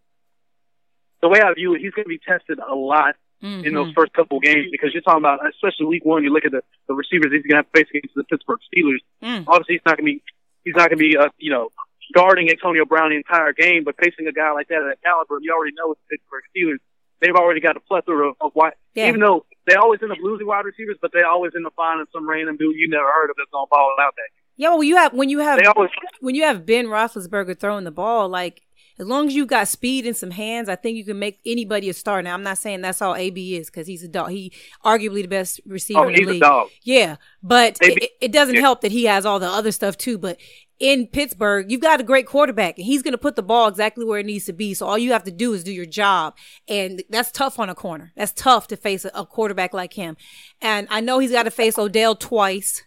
the 1.21 1.29
way 1.29 1.41
I 1.41 1.53
view 1.55 1.75
it, 1.75 1.81
he's 1.81 1.93
going 1.93 2.05
to 2.05 2.09
be 2.09 2.19
tested 2.19 2.59
a 2.59 2.75
lot 2.75 3.15
Mhm. 3.43 3.65
in 3.67 3.75
those 3.75 3.93
first 3.93 4.13
couple 4.13 4.37
of 4.39 4.43
games 4.45 4.67
because 4.71 4.93
you're 4.93 5.03
talking 5.03 5.19
about, 5.23 5.41
especially 5.49 5.87
week 5.87 6.05
one, 6.05 6.23
you 6.23 6.31
look 6.33 6.45
at 6.45 6.53
the, 6.53 6.63
the 6.87 6.95
receivers 6.95 7.33
he's 7.33 7.43
going 7.43 7.59
to 7.61 7.67
have 7.67 7.73
to 7.73 7.79
face 7.81 7.89
against 7.91 8.15
the 8.15 8.25
Pittsburgh 8.25 8.61
Steelers. 8.73 9.03
Mm. 9.23 9.45
Obviously, 9.49 9.75
he's 9.75 9.83
not 9.87 9.99
going 9.99 10.07
to 10.07 10.13
be, 10.15 10.23
he's 10.65 10.75
not 10.77 10.89
going 10.91 10.99
to 10.99 11.05
be, 11.09 11.17
uh, 11.17 11.29
you 11.39 11.51
know, 11.51 11.71
guarding 12.15 12.49
Antonio 12.51 12.85
Brown 12.85 13.11
the 13.11 13.17
entire 13.17 13.53
game, 13.53 13.85
but 13.85 13.97
facing 13.99 14.27
a 14.29 14.33
guy 14.33 14.53
like 14.53 14.69
that 14.69 14.79
at 14.83 14.89
that 14.95 15.03
caliber, 15.03 15.39
you 15.41 15.53
already 15.53 15.73
know 15.77 15.93
it's 15.93 16.01
the 16.09 16.17
Pittsburgh 16.17 16.45
Steelers, 16.55 16.79
they've 17.21 17.35
already 17.35 17.61
got 17.61 17.77
a 17.77 17.81
plethora 17.81 18.29
of, 18.31 18.37
of 18.41 18.53
wide, 18.55 18.75
Yeah. 18.95 19.09
even 19.09 19.21
though 19.21 19.45
they 19.67 19.75
always 19.75 20.01
end 20.03 20.13
up 20.13 20.19
losing 20.23 20.47
wide 20.47 20.65
receivers, 20.65 20.97
but 21.01 21.13
they 21.13 21.23
always 21.23 21.53
end 21.57 21.67
up 21.67 21.73
finding 21.77 22.07
some 22.13 22.29
random 22.29 22.57
dude 22.57 22.77
you 22.77 22.89
never 22.89 23.07
heard 23.11 23.31
of 23.31 23.37
that's 23.37 23.51
going 23.51 23.67
to 23.67 23.71
ball 23.71 23.95
out 24.01 24.15
that. 24.17 24.29
Yeah, 24.57 24.69
well, 24.71 24.83
you 24.83 24.97
have 24.97 25.15
when 25.15 25.29
you 25.31 25.39
have 25.39 25.61
always, 25.75 25.91
when 26.21 26.35
you 26.35 26.43
have 26.43 26.67
Ben 26.67 26.87
Roethlisberger 26.87 27.59
throwing 27.59 27.85
the 27.85 27.91
ball, 27.91 28.29
like 28.29 28.63
as 28.99 29.07
long 29.07 29.29
as 29.29 29.35
you 29.35 29.47
got 29.47 29.69
speed 29.69 30.07
and 30.07 30.17
some 30.17 30.31
hands, 30.31 30.69
I 30.69 30.77
think 30.77 30.97
you 30.97 31.05
can 31.05 31.19
make 31.19 31.41
anybody 31.47 31.89
a 31.89 31.95
star. 31.95 32.23
Now, 32.23 32.35
I'm 32.35 32.43
not 32.43 32.59
saying 32.59 32.83
that's 32.83 33.03
all 33.03 33.15
AB 33.15 33.57
is 33.57 33.69
because 33.71 33.87
he's 33.87 34.05
a 34.05 34.09
dog. 34.09 34.31
He 34.31 34.53
arguably 34.85 35.23
the 35.23 35.29
best 35.29 35.61
receiver 35.67 36.01
oh, 36.01 36.09
in 36.09 36.15
the 36.15 36.25
league. 36.25 36.41
dog. 36.41 36.69
Yeah, 36.83 37.17
but 37.43 37.79
it, 37.81 38.11
it 38.21 38.33
doesn't 38.33 38.57
yeah. 38.57 38.61
help 38.61 38.81
that 38.83 38.93
he 38.93 39.05
has 39.05 39.25
all 39.27 39.39
the 39.39 39.49
other 39.49 39.73
stuff 39.73 39.97
too. 39.97 40.19
But 40.19 40.39
in 40.79 41.07
Pittsburgh, 41.07 41.71
you've 41.71 41.81
got 41.81 42.01
a 42.01 42.05
great 42.05 42.27
quarterback, 42.27 42.77
and 42.77 42.85
he's 42.85 43.03
going 43.03 43.13
to 43.13 43.19
put 43.19 43.37
the 43.37 43.43
ball 43.43 43.69
exactly 43.69 44.05
where 44.05 44.19
it 44.19 44.27
needs 44.27 44.47
to 44.47 44.53
be. 44.53 44.75
So 44.75 44.87
all 44.87 44.99
you 44.99 45.13
have 45.13 45.25
to 45.25 45.31
do 45.31 45.53
is 45.53 45.63
do 45.65 45.73
your 45.73 45.87
job, 45.87 46.35
and 46.69 47.03
that's 47.09 47.31
tough 47.31 47.59
on 47.59 47.69
a 47.71 47.75
corner. 47.75 48.13
That's 48.17 48.33
tough 48.33 48.67
to 48.69 48.77
face 48.77 49.05
a, 49.05 49.11
a 49.15 49.25
quarterback 49.25 49.73
like 49.73 49.95
him. 49.95 50.17
And 50.61 50.89
I 50.91 51.01
know 51.01 51.19
he's 51.19 51.31
got 51.33 51.45
to 51.45 51.51
face 51.51 51.79
Odell 51.79 52.15
twice. 52.17 52.83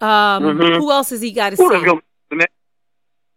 Um, 0.00 0.42
Mhm. 0.42 0.76
who 0.76 0.90
else 0.90 1.10
has 1.10 1.22
he 1.22 1.32
got 1.32 1.50
to 1.50 1.56
see? 1.56 2.00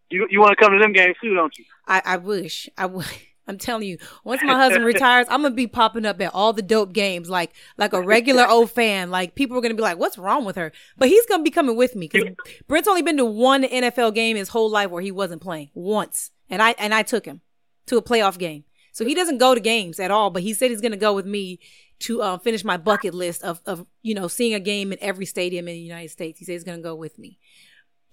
You, 0.10 0.28
you 0.30 0.40
want 0.40 0.58
to 0.58 0.64
come 0.64 0.74
to 0.74 0.80
them 0.80 0.94
games 0.94 1.16
too, 1.22 1.34
don't 1.34 1.58
you? 1.58 1.66
I, 1.88 2.02
I 2.06 2.18
wish. 2.18 2.70
I 2.78 2.86
would. 2.86 3.06
I'm 3.50 3.58
telling 3.58 3.88
you, 3.88 3.98
once 4.26 4.44
my 4.44 4.56
husband 4.56 4.84
retires, 4.84 5.26
I'm 5.30 5.42
gonna 5.42 5.56
be 5.56 5.68
popping 5.68 6.06
up 6.06 6.20
at 6.20 6.34
all 6.34 6.52
the 6.52 6.62
dope 6.62 6.92
games, 6.92 7.30
like 7.30 7.54
like 7.78 7.94
a 7.94 8.02
regular 8.02 8.46
old 8.50 8.72
fan. 8.72 9.10
Like 9.10 9.36
people 9.36 9.58
are 9.58 9.62
gonna 9.62 9.74
be 9.74 9.82
like, 9.82 9.98
"What's 9.98 10.18
wrong 10.18 10.44
with 10.44 10.58
her?" 10.58 10.74
But 10.98 11.08
he's 11.08 11.26
gonna 11.28 11.44
be 11.44 11.50
coming 11.50 11.78
with 11.78 11.96
me 11.96 12.10
because 12.12 12.36
Brent's 12.68 12.90
only 12.90 13.04
been 13.04 13.16
to 13.16 13.26
one 13.26 13.64
NFL 13.64 14.14
game 14.14 14.36
his 14.36 14.50
whole 14.50 14.70
life 14.70 14.90
where 14.90 15.02
he 15.02 15.12
wasn't 15.12 15.42
playing 15.42 15.70
once, 15.74 16.32
and 16.50 16.62
I 16.62 16.72
and 16.78 16.94
I 16.94 17.04
took 17.04 17.26
him 17.26 17.40
to 17.86 17.96
a 17.96 18.02
playoff 18.02 18.38
game. 18.38 18.66
So 18.92 19.06
he 19.06 19.16
doesn't 19.16 19.38
go 19.38 19.56
to 19.56 19.62
games 19.62 19.98
at 20.00 20.12
all, 20.12 20.30
but 20.30 20.42
he 20.44 20.54
said 20.54 20.70
he's 20.70 20.82
gonna 20.82 20.98
go 20.98 21.14
with 21.14 21.26
me 21.26 21.60
to 22.00 22.22
uh, 22.22 22.38
finish 22.38 22.64
my 22.64 22.78
bucket 22.78 23.14
list 23.14 23.44
of 23.44 23.62
of 23.66 23.86
you 24.02 24.14
know 24.14 24.28
seeing 24.28 24.54
a 24.54 24.60
game 24.60 24.92
in 24.92 24.98
every 25.02 25.26
stadium 25.26 25.68
in 25.68 25.76
the 25.76 25.80
United 25.80 26.10
States. 26.10 26.40
He 26.40 26.46
said 26.46 26.54
he's 26.54 26.64
gonna 26.66 26.82
go 26.82 26.96
with 26.96 27.18
me. 27.18 27.40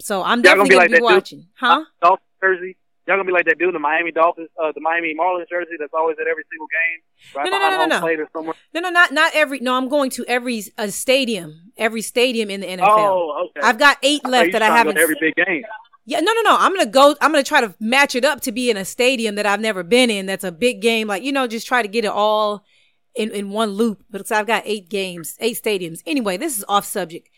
So 0.00 0.22
I'm 0.22 0.42
Y'all 0.44 0.56
gonna 0.56 0.68
definitely 0.68 0.68
be 0.68 0.74
gonna 0.74 0.78
like 0.82 0.88
be 0.88 0.92
that 0.94 0.98
dude? 0.98 1.04
watching, 1.04 1.46
huh? 1.58 1.84
Dolphins 2.02 2.28
jersey. 2.42 2.76
Y'all 3.06 3.16
gonna 3.16 3.26
be 3.26 3.32
like 3.32 3.44
that 3.46 3.58
dude 3.58 3.68
in 3.68 3.74
the 3.74 3.78
Miami 3.78 4.12
Dolphins, 4.12 4.48
uh, 4.62 4.72
the 4.74 4.80
Miami 4.80 5.14
Marlins 5.14 5.48
jersey 5.48 5.72
that's 5.78 5.92
always 5.94 6.16
at 6.20 6.26
every 6.26 6.42
single 6.50 6.66
game, 6.66 7.34
right 7.36 7.44
No, 7.44 7.58
no, 7.58 7.70
no, 7.70 7.78
no, 7.78 7.86
no. 7.96 8.00
plate 8.00 8.18
or 8.18 8.28
somewhere. 8.32 8.54
No, 8.72 8.80
no, 8.80 8.90
not 8.90 9.12
not 9.12 9.32
every. 9.34 9.60
No, 9.60 9.74
I'm 9.74 9.88
going 9.88 10.10
to 10.10 10.24
every 10.26 10.62
uh, 10.78 10.88
stadium, 10.88 11.72
every 11.76 12.00
stadium 12.02 12.48
in 12.50 12.60
the 12.60 12.66
NFL. 12.66 12.80
Oh, 12.98 13.46
okay. 13.50 13.60
I've 13.66 13.78
got 13.78 13.98
eight 14.02 14.24
left 14.24 14.46
you 14.46 14.52
that 14.52 14.62
I 14.62 14.68
trying 14.68 14.86
to 14.86 14.92
go 14.94 14.94
haven't. 14.94 14.96
to 14.96 15.02
every 15.02 15.16
big 15.20 15.34
game. 15.46 15.62
yeah, 16.06 16.20
no, 16.20 16.32
no, 16.32 16.40
no. 16.42 16.56
I'm 16.58 16.74
gonna 16.74 16.86
go. 16.90 17.14
I'm 17.20 17.30
gonna 17.30 17.42
try 17.44 17.60
to 17.60 17.74
match 17.78 18.14
it 18.14 18.24
up 18.24 18.40
to 18.42 18.52
be 18.52 18.70
in 18.70 18.76
a 18.78 18.84
stadium 18.86 19.34
that 19.34 19.44
I've 19.46 19.60
never 19.60 19.82
been 19.82 20.08
in. 20.10 20.24
That's 20.26 20.44
a 20.44 20.52
big 20.52 20.80
game, 20.80 21.06
like 21.06 21.22
you 21.22 21.30
know, 21.32 21.46
just 21.46 21.66
try 21.66 21.82
to 21.82 21.88
get 21.88 22.06
it 22.06 22.10
all 22.10 22.64
in 23.14 23.30
in 23.32 23.50
one 23.50 23.70
loop. 23.72 24.02
Because 24.10 24.32
I've 24.32 24.46
got 24.46 24.62
eight 24.64 24.88
games, 24.88 25.36
eight 25.40 25.60
stadiums. 25.62 26.00
Anyway, 26.06 26.38
this 26.38 26.56
is 26.56 26.64
off 26.68 26.86
subject. 26.86 27.28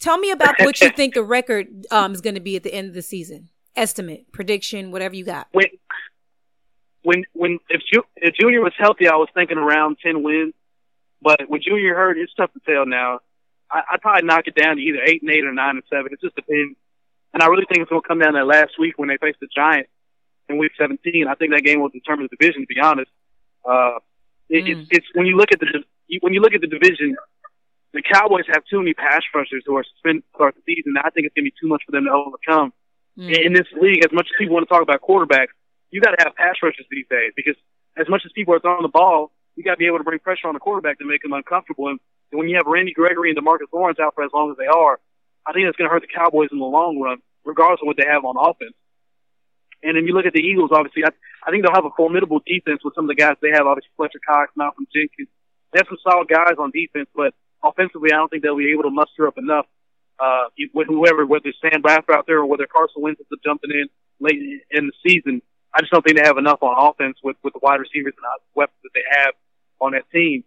Tell 0.00 0.18
me 0.18 0.30
about 0.30 0.56
what 0.60 0.80
you 0.80 0.90
think 0.96 1.14
the 1.14 1.22
record 1.22 1.68
um 1.90 2.12
is 2.12 2.20
going 2.20 2.34
to 2.34 2.40
be 2.40 2.56
at 2.56 2.62
the 2.62 2.72
end 2.74 2.88
of 2.88 2.94
the 2.94 3.02
season. 3.02 3.48
Estimate, 3.76 4.30
prediction, 4.32 4.90
whatever 4.92 5.14
you 5.16 5.24
got. 5.24 5.48
When, 5.52 5.66
when, 7.02 7.24
when 7.32 7.58
if, 7.68 7.82
Ju- 7.92 8.04
if 8.16 8.34
Junior 8.34 8.60
was 8.62 8.72
healthy, 8.78 9.08
I 9.08 9.16
was 9.16 9.28
thinking 9.34 9.58
around 9.58 9.96
ten 10.04 10.22
wins. 10.22 10.54
But 11.20 11.48
with 11.48 11.62
Junior 11.62 11.94
hurt, 11.94 12.18
it's 12.18 12.32
tough 12.34 12.52
to 12.52 12.60
tell 12.66 12.86
now. 12.86 13.20
I, 13.70 13.82
I'd 13.92 14.00
probably 14.02 14.26
knock 14.26 14.46
it 14.46 14.54
down 14.54 14.76
to 14.76 14.82
either 14.82 15.02
eight 15.04 15.22
and 15.22 15.30
eight 15.30 15.44
or 15.44 15.52
nine 15.52 15.76
and 15.76 15.82
seven. 15.90 16.12
It 16.12 16.20
just 16.20 16.36
depends. 16.36 16.76
And 17.32 17.42
I 17.42 17.46
really 17.46 17.64
think 17.68 17.80
it's 17.82 17.90
going 17.90 18.02
to 18.02 18.06
come 18.06 18.18
down 18.20 18.34
to 18.34 18.38
that 18.40 18.46
last 18.46 18.78
week 18.78 18.94
when 18.98 19.08
they 19.08 19.16
face 19.16 19.34
the 19.40 19.48
Giants 19.54 19.90
in 20.48 20.56
Week 20.58 20.70
17. 20.78 21.26
I 21.26 21.34
think 21.34 21.52
that 21.52 21.62
game 21.64 21.80
will 21.80 21.88
determine 21.88 22.28
the 22.30 22.36
division. 22.36 22.62
To 22.62 22.66
be 22.66 22.78
honest, 22.80 23.10
uh, 23.68 23.98
it, 24.48 24.64
Mm. 24.64 24.82
it's, 24.82 24.88
it's 24.92 25.06
when 25.14 25.26
you 25.26 25.36
look 25.36 25.50
at 25.50 25.58
the 25.60 25.66
when 26.20 26.32
you 26.34 26.40
look 26.40 26.52
at 26.54 26.60
the 26.60 26.66
division, 26.68 27.16
the 27.94 28.02
Cowboys 28.02 28.44
have 28.52 28.64
too 28.68 28.78
many 28.78 28.92
pass 28.92 29.22
rushers 29.34 29.62
who 29.64 29.76
are 29.76 29.84
suspended 29.84 30.24
to 30.24 30.30
start 30.34 30.54
the 30.54 30.62
season. 30.66 30.94
I 30.98 31.10
think 31.10 31.26
it's 31.26 31.34
going 31.34 31.46
to 31.46 31.50
be 31.50 31.56
too 31.60 31.68
much 31.68 31.82
for 31.86 31.92
them 31.92 32.04
to 32.04 32.12
overcome 32.12 32.72
Mm. 33.18 33.46
in 33.46 33.52
this 33.52 33.66
league, 33.80 34.04
as 34.04 34.10
much 34.12 34.26
as 34.26 34.34
people 34.38 34.54
want 34.54 34.66
to 34.66 34.72
talk 34.72 34.82
about 34.82 35.00
quarterbacks, 35.00 35.54
you 35.90 36.00
got 36.00 36.10
to 36.10 36.24
have 36.24 36.34
pass 36.34 36.56
rushers 36.62 36.86
these 36.90 37.06
days 37.08 37.32
because 37.36 37.54
as 37.96 38.08
much 38.08 38.22
as 38.24 38.32
people 38.34 38.54
are 38.54 38.60
throwing 38.60 38.82
the 38.82 38.88
ball, 38.88 39.30
you 39.54 39.62
got 39.62 39.72
to 39.72 39.76
be 39.76 39.86
able 39.86 39.98
to 39.98 40.04
bring 40.04 40.18
pressure 40.18 40.48
on 40.48 40.54
the 40.54 40.60
quarterback 40.60 40.98
to 40.98 41.06
make 41.06 41.24
him 41.24 41.32
uncomfortable. 41.32 41.88
And, 41.88 42.00
and 42.32 42.38
when 42.38 42.48
you 42.48 42.56
have 42.56 42.66
Randy 42.66 42.92
Gregory 42.92 43.30
and 43.30 43.38
Demarcus 43.38 43.70
Lawrence 43.72 44.00
out 44.00 44.14
for 44.16 44.24
as 44.24 44.32
long 44.34 44.50
as 44.50 44.56
they 44.56 44.66
are, 44.66 44.98
I 45.46 45.52
think 45.52 45.66
that's 45.66 45.76
going 45.76 45.88
to 45.88 45.94
hurt 45.94 46.02
the 46.02 46.10
Cowboys 46.10 46.48
in 46.50 46.58
the 46.58 46.64
long 46.64 46.98
run, 46.98 47.18
regardless 47.44 47.80
of 47.82 47.86
what 47.86 47.96
they 47.96 48.06
have 48.10 48.24
on 48.24 48.34
offense. 48.34 48.74
And 49.84 49.96
then 49.96 50.06
you 50.06 50.14
look 50.14 50.26
at 50.26 50.32
the 50.32 50.42
Eagles, 50.42 50.70
obviously, 50.72 51.04
I, 51.04 51.10
I 51.46 51.52
think 51.52 51.62
they'll 51.62 51.74
have 51.76 51.84
a 51.84 51.94
formidable 51.96 52.40
defense 52.44 52.80
with 52.82 52.94
some 52.96 53.04
of 53.04 53.14
the 53.14 53.20
guys 53.20 53.36
they 53.40 53.54
have, 53.54 53.66
obviously 53.68 53.94
Fletcher 53.96 54.18
Cox, 54.26 54.50
Malcolm 54.56 54.88
Jenkins. 54.90 55.28
They 55.70 55.78
have 55.78 55.86
some 55.86 56.02
solid 56.02 56.26
guys 56.26 56.58
on 56.58 56.72
defense, 56.74 57.06
but 57.14 57.30
offensively, 57.64 58.12
I 58.12 58.16
don't 58.16 58.28
think 58.28 58.42
they'll 58.42 58.56
be 58.56 58.72
able 58.72 58.84
to 58.84 58.90
muster 58.90 59.26
up 59.26 59.38
enough 59.38 59.66
uh, 60.20 60.44
with 60.72 60.86
whoever, 60.86 61.26
whether 61.26 61.48
it's 61.48 61.58
Sam 61.60 61.82
Bradford 61.82 62.14
out 62.14 62.26
there 62.26 62.38
or 62.38 62.46
whether 62.46 62.66
Carson 62.66 63.02
Wentz 63.02 63.20
is 63.20 63.26
jumping 63.44 63.70
in 63.70 63.88
late 64.20 64.62
in 64.70 64.86
the 64.86 64.92
season. 65.06 65.42
I 65.74 65.80
just 65.80 65.90
don't 65.90 66.04
think 66.04 66.18
they 66.18 66.26
have 66.26 66.38
enough 66.38 66.62
on 66.62 66.76
offense 66.78 67.18
with, 67.22 67.36
with 67.42 67.52
the 67.52 67.60
wide 67.62 67.80
receivers 67.80 68.14
and 68.16 68.24
weapons 68.54 68.78
that 68.84 68.90
they 68.94 69.02
have 69.10 69.34
on 69.80 69.92
that 69.92 70.08
team. 70.12 70.44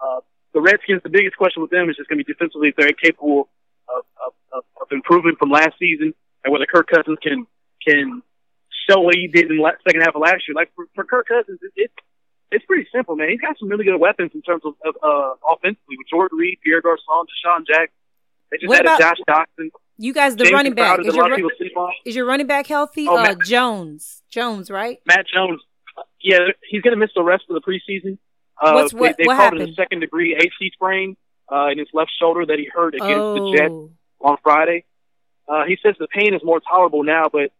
Uh, 0.00 0.20
the 0.54 0.60
Redskins, 0.60 1.02
the 1.02 1.10
biggest 1.10 1.36
question 1.36 1.60
with 1.60 1.70
them 1.70 1.90
is 1.90 1.96
just 1.96 2.08
going 2.08 2.18
to 2.18 2.24
be 2.24 2.32
defensively 2.32 2.68
if 2.68 2.76
they're 2.76 2.92
capable 2.92 3.48
of, 3.88 4.04
of, 4.26 4.64
of, 4.80 4.88
improving 4.90 5.36
from 5.38 5.50
last 5.50 5.74
season 5.78 6.14
and 6.42 6.52
whether 6.52 6.66
Kirk 6.66 6.88
Cousins 6.88 7.18
can, 7.22 7.46
can 7.86 8.22
show 8.88 9.00
what 9.00 9.14
he 9.14 9.28
did 9.28 9.50
in 9.50 9.58
the 9.58 9.72
second 9.86 10.00
half 10.00 10.16
of 10.16 10.22
last 10.22 10.48
year. 10.48 10.54
Like 10.54 10.72
for, 10.74 10.86
for 10.94 11.04
Kirk 11.04 11.28
Cousins, 11.28 11.60
it, 11.76 11.90
it's 12.52 12.64
pretty 12.64 12.88
simple, 12.92 13.16
man. 13.16 13.28
He's 13.30 13.40
got 13.40 13.58
some 13.58 13.68
really 13.68 13.84
good 13.84 13.98
weapons 13.98 14.30
in 14.34 14.42
terms 14.42 14.62
of, 14.64 14.74
of 14.84 14.94
uh, 15.02 15.34
offensively 15.52 15.96
with 15.98 16.08
Jordan 16.08 16.38
Reed, 16.38 16.58
Pierre 16.64 16.80
Garcon, 16.82 17.26
DeSean 17.26 17.66
Jackson. 17.66 17.88
They 18.50 18.56
just 18.58 18.68
What 18.68 18.76
had 18.78 18.86
about- 18.86 19.00
a 19.00 19.02
Josh 19.02 19.18
Doctson. 19.28 19.70
You 19.98 20.14
guys, 20.14 20.34
the 20.34 20.44
Jason 20.44 20.54
running 20.56 20.74
back 20.74 20.94
Crowder 20.96 21.08
is 21.08 21.14
your 21.14 21.22
lot 21.24 21.30
of 21.32 21.36
ru- 21.36 21.44
people 21.44 21.50
sleep 21.58 21.76
on. 21.76 21.92
is 22.06 22.16
your 22.16 22.24
running 22.24 22.46
back 22.46 22.66
healthy? 22.66 23.06
Oh, 23.06 23.18
uh, 23.18 23.22
Matt- 23.22 23.40
Jones, 23.44 24.22
Jones, 24.30 24.70
right? 24.70 24.98
Matt 25.06 25.26
Jones, 25.32 25.60
yeah, 26.22 26.38
he's 26.68 26.80
going 26.80 26.92
to 26.94 26.98
miss 26.98 27.10
the 27.14 27.22
rest 27.22 27.44
of 27.50 27.54
the 27.54 27.60
preseason. 27.60 28.16
Uh, 28.60 28.72
What's- 28.72 28.94
what- 28.94 29.16
they, 29.18 29.24
they 29.24 29.26
what 29.26 29.36
called 29.36 29.60
it 29.60 29.68
a 29.68 29.72
second 29.74 30.00
degree 30.00 30.34
AC 30.34 30.70
sprain 30.72 31.16
uh, 31.52 31.66
in 31.66 31.78
his 31.78 31.88
left 31.92 32.12
shoulder 32.18 32.46
that 32.46 32.58
he 32.58 32.64
hurt 32.72 32.94
against 32.94 33.12
the 33.12 33.54
Jets 33.56 33.72
Oh, 33.72 33.90
on 34.22 34.36
Friday. 34.42 34.84
Uh, 35.46 35.64
he 35.66 35.76
says 35.82 35.96
the 35.98 36.08
pain 36.08 36.32
is 36.34 36.40
more 36.44 36.60
tolerable 36.60 37.02
now, 37.02 37.28
but 37.30 37.52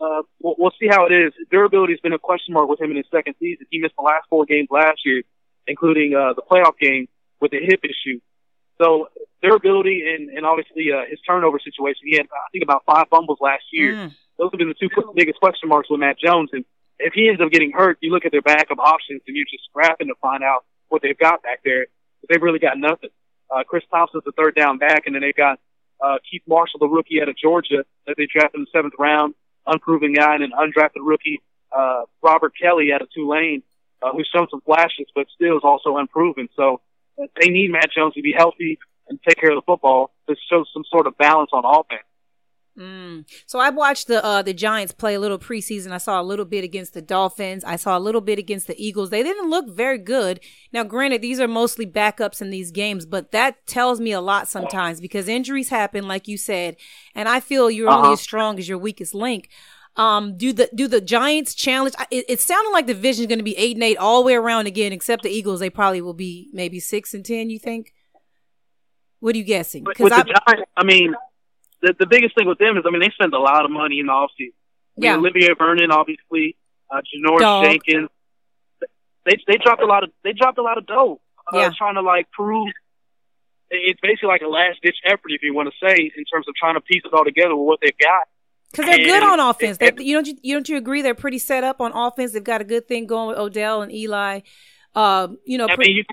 uh, 0.00 0.22
we'll, 0.40 0.54
we'll 0.58 0.72
see 0.80 0.88
how 0.88 1.06
it 1.06 1.12
is. 1.12 1.32
Durability 1.50 1.92
has 1.92 2.00
been 2.00 2.12
a 2.12 2.18
question 2.18 2.54
mark 2.54 2.68
with 2.68 2.80
him 2.80 2.90
in 2.90 2.96
his 2.96 3.06
second 3.10 3.34
season. 3.38 3.66
He 3.70 3.78
missed 3.78 3.94
the 3.96 4.02
last 4.02 4.26
four 4.28 4.44
games 4.44 4.68
last 4.70 5.00
year, 5.04 5.22
including 5.66 6.14
uh, 6.14 6.34
the 6.34 6.42
playoff 6.42 6.78
game 6.80 7.08
with 7.40 7.52
a 7.52 7.60
hip 7.60 7.80
issue. 7.84 8.20
So 8.80 9.08
durability 9.42 10.02
and, 10.08 10.30
and 10.30 10.46
obviously 10.46 10.90
uh, 10.90 11.04
his 11.08 11.20
turnover 11.26 11.58
situation. 11.58 12.02
He 12.04 12.16
had 12.16 12.26
I 12.26 12.48
think 12.50 12.64
about 12.64 12.82
five 12.86 13.06
fumbles 13.08 13.38
last 13.40 13.64
year. 13.72 13.94
Mm. 13.94 14.14
Those 14.38 14.50
have 14.52 14.58
been 14.58 14.68
the 14.68 14.74
two 14.74 14.88
biggest 15.14 15.38
question 15.38 15.68
marks 15.68 15.88
with 15.90 16.00
Matt 16.00 16.18
Jones. 16.18 16.50
And 16.52 16.64
if 16.98 17.12
he 17.12 17.28
ends 17.28 17.40
up 17.40 17.52
getting 17.52 17.70
hurt, 17.70 17.98
you 18.00 18.10
look 18.10 18.24
at 18.24 18.32
their 18.32 18.42
backup 18.42 18.78
options 18.78 19.22
and 19.26 19.36
you're 19.36 19.46
just 19.46 19.64
scrapping 19.70 20.08
to 20.08 20.14
find 20.20 20.42
out 20.42 20.64
what 20.88 21.02
they've 21.02 21.18
got 21.18 21.42
back 21.42 21.60
there. 21.64 21.86
But 22.20 22.30
they've 22.30 22.42
really 22.42 22.58
got 22.58 22.78
nothing. 22.78 23.10
Uh, 23.54 23.62
Chris 23.62 23.84
Thompson's 23.90 24.24
the 24.24 24.32
third 24.32 24.56
down 24.56 24.78
back, 24.78 25.02
and 25.06 25.14
then 25.14 25.22
they've 25.22 25.36
got 25.36 25.60
uh, 26.02 26.16
Keith 26.28 26.42
Marshall, 26.48 26.80
the 26.80 26.88
rookie 26.88 27.20
out 27.20 27.28
of 27.28 27.36
Georgia 27.36 27.84
that 28.06 28.16
they 28.16 28.26
drafted 28.26 28.58
in 28.58 28.62
the 28.62 28.70
seventh 28.72 28.94
round, 28.98 29.34
unproven 29.66 30.12
guy, 30.12 30.34
and 30.34 30.44
an 30.44 30.52
undrafted 30.52 31.02
rookie, 31.02 31.42
uh, 31.76 32.02
Robert 32.22 32.52
Kelly 32.60 32.92
out 32.92 33.02
of 33.02 33.10
Tulane, 33.12 33.62
uh, 34.02 34.12
who's 34.12 34.28
shown 34.32 34.46
some 34.50 34.60
flashes, 34.60 35.06
but 35.14 35.26
still 35.34 35.56
is 35.56 35.62
also 35.64 35.96
unproven. 35.96 36.48
So 36.56 36.80
they 37.16 37.48
need 37.48 37.70
Matt 37.70 37.90
Jones 37.94 38.14
to 38.14 38.22
be 38.22 38.34
healthy 38.36 38.78
and 39.08 39.18
take 39.26 39.38
care 39.38 39.50
of 39.50 39.56
the 39.56 39.62
football 39.62 40.12
to 40.28 40.36
show 40.50 40.64
some 40.72 40.84
sort 40.90 41.06
of 41.06 41.16
balance 41.18 41.50
on 41.52 41.64
offense. 41.64 42.04
Mm. 42.78 43.24
So 43.46 43.60
I 43.60 43.70
watched 43.70 44.08
the 44.08 44.24
uh, 44.24 44.42
the 44.42 44.52
Giants 44.52 44.92
play 44.92 45.14
a 45.14 45.20
little 45.20 45.38
preseason. 45.38 45.92
I 45.92 45.98
saw 45.98 46.20
a 46.20 46.24
little 46.24 46.44
bit 46.44 46.64
against 46.64 46.92
the 46.92 47.02
Dolphins. 47.02 47.62
I 47.62 47.76
saw 47.76 47.96
a 47.96 48.00
little 48.00 48.20
bit 48.20 48.36
against 48.38 48.66
the 48.66 48.74
Eagles. 48.84 49.10
They 49.10 49.22
didn't 49.22 49.48
look 49.48 49.68
very 49.70 49.98
good. 49.98 50.40
Now, 50.72 50.82
granted, 50.82 51.22
these 51.22 51.38
are 51.38 51.46
mostly 51.46 51.86
backups 51.86 52.42
in 52.42 52.50
these 52.50 52.72
games, 52.72 53.06
but 53.06 53.30
that 53.30 53.64
tells 53.68 54.00
me 54.00 54.10
a 54.10 54.20
lot 54.20 54.48
sometimes 54.48 55.00
because 55.00 55.28
injuries 55.28 55.68
happen, 55.68 56.08
like 56.08 56.26
you 56.26 56.36
said, 56.36 56.76
and 57.14 57.28
I 57.28 57.38
feel 57.38 57.70
you're 57.70 57.88
only 57.90 58.06
Uh-huh. 58.06 58.12
as 58.14 58.20
strong 58.20 58.58
as 58.58 58.68
your 58.68 58.78
weakest 58.78 59.14
link. 59.14 59.50
Um, 59.96 60.36
do 60.36 60.52
the 60.52 60.68
do 60.74 60.88
the 60.88 61.00
Giants 61.00 61.54
challenge? 61.54 61.94
I- 61.96 62.08
It, 62.10 62.24
it 62.28 62.40
sounded 62.40 62.70
like 62.72 62.88
the 62.88 62.94
division 62.94 63.22
is 63.22 63.28
going 63.28 63.38
to 63.38 63.44
be 63.44 63.56
eight 63.56 63.76
and 63.76 63.84
eight 63.84 63.98
all 63.98 64.20
the 64.22 64.26
way 64.26 64.34
around 64.34 64.66
again, 64.66 64.92
except 64.92 65.22
the 65.22 65.30
Eagles. 65.30 65.60
They 65.60 65.70
probably 65.70 66.00
will 66.00 66.14
be 66.14 66.50
maybe 66.52 66.80
six 66.80 67.14
and 67.14 67.24
ten. 67.24 67.50
You 67.50 67.60
think? 67.60 67.92
What 69.20 69.36
are 69.36 69.38
you 69.38 69.44
guessing? 69.44 69.84
Because 69.84 70.10
Giants, 70.10 70.32
I 70.76 70.82
mean, 70.82 71.14
the 71.84 71.94
the 72.00 72.06
biggest 72.06 72.34
thing 72.36 72.46
with 72.48 72.58
them 72.58 72.76
is, 72.76 72.84
I 72.86 72.90
mean, 72.90 73.00
they 73.00 73.10
spend 73.10 73.32
a 73.34 73.38
lot 73.38 73.64
of 73.64 73.70
money 73.70 74.00
in 74.00 74.06
the 74.06 74.12
offseason. 74.12 74.52
I 74.96 75.00
mean, 75.00 75.04
Yeah. 75.10 75.16
Olivier 75.16 75.54
Vernon, 75.58 75.90
obviously, 75.90 76.56
uh, 76.90 77.00
Janoris 77.02 77.40
Dog. 77.40 77.64
Jenkins. 77.64 78.08
They 79.26 79.36
they 79.46 79.56
dropped 79.56 79.82
a 79.82 79.86
lot 79.86 80.04
of 80.04 80.10
they 80.22 80.32
dropped 80.32 80.58
a 80.58 80.62
lot 80.62 80.76
of 80.78 80.86
dough 80.86 81.20
uh, 81.52 81.58
Yeah. 81.58 81.70
trying 81.76 81.94
to 81.94 82.02
like 82.02 82.30
prove. 82.30 82.68
It's 83.70 83.98
basically 84.00 84.28
like 84.28 84.42
a 84.42 84.46
last 84.48 84.78
ditch 84.82 84.98
effort, 85.04 85.28
if 85.30 85.42
you 85.42 85.54
want 85.54 85.68
to 85.72 85.74
say, 85.86 86.10
in 86.16 86.24
terms 86.26 86.46
of 86.48 86.54
trying 86.54 86.74
to 86.74 86.80
piece 86.80 87.02
it 87.04 87.12
all 87.12 87.24
together 87.24 87.56
with 87.56 87.66
what 87.66 87.78
they've 87.82 87.96
got. 87.98 88.22
Because 88.70 88.86
they're 88.86 88.98
good 89.06 89.22
on 89.22 89.40
offense. 89.40 89.78
They, 89.78 89.88
and- 89.88 90.00
you 90.00 90.14
don't 90.14 90.26
you, 90.26 90.34
you 90.42 90.54
don't 90.54 90.68
you 90.68 90.76
agree? 90.76 91.00
They're 91.02 91.14
pretty 91.14 91.38
set 91.38 91.64
up 91.64 91.80
on 91.80 91.92
offense. 91.92 92.32
They've 92.32 92.44
got 92.44 92.60
a 92.60 92.64
good 92.64 92.86
thing 92.86 93.06
going 93.06 93.28
with 93.28 93.38
Odell 93.38 93.82
and 93.82 93.90
Eli. 93.92 94.40
Um, 94.94 95.38
you 95.44 95.58
know, 95.58 95.66
I 95.68 95.74
pre- 95.74 95.86
mean, 95.88 95.96
you, 95.96 96.04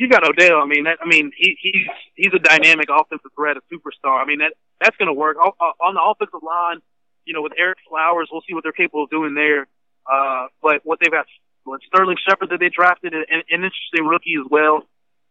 you 0.00 0.08
got 0.08 0.24
Odell, 0.28 0.60
I 0.62 0.66
mean, 0.66 0.84
that, 0.84 0.98
I 1.02 1.06
mean, 1.06 1.32
he, 1.36 1.56
he's 1.60 1.86
he's 2.14 2.32
a 2.34 2.38
dynamic 2.38 2.88
offensive 2.90 3.30
threat, 3.36 3.56
a 3.56 3.60
superstar. 3.72 4.22
I 4.22 4.24
mean, 4.26 4.38
that 4.38 4.52
that's 4.80 4.96
going 4.96 5.06
to 5.08 5.12
work 5.12 5.36
O- 5.42 5.54
on 5.80 5.94
the 5.94 6.02
offensive 6.02 6.42
line. 6.42 6.78
You 7.26 7.32
know, 7.34 7.42
with 7.42 7.52
Ereck 7.60 7.80
Flowers, 7.88 8.28
we'll 8.30 8.42
see 8.46 8.52
what 8.54 8.62
they're 8.64 8.72
capable 8.72 9.04
of 9.04 9.10
doing 9.10 9.34
there. 9.34 9.66
Uh, 10.10 10.46
but 10.62 10.80
what 10.84 10.98
they've 11.00 11.10
got, 11.10 11.24
what 11.64 11.80
Sterling 11.86 12.16
Shepard 12.28 12.50
that 12.50 12.60
they 12.60 12.68
drafted, 12.68 13.14
an, 13.14 13.24
an 13.30 13.42
interesting 13.50 14.04
rookie 14.06 14.34
as 14.38 14.46
well. 14.50 14.82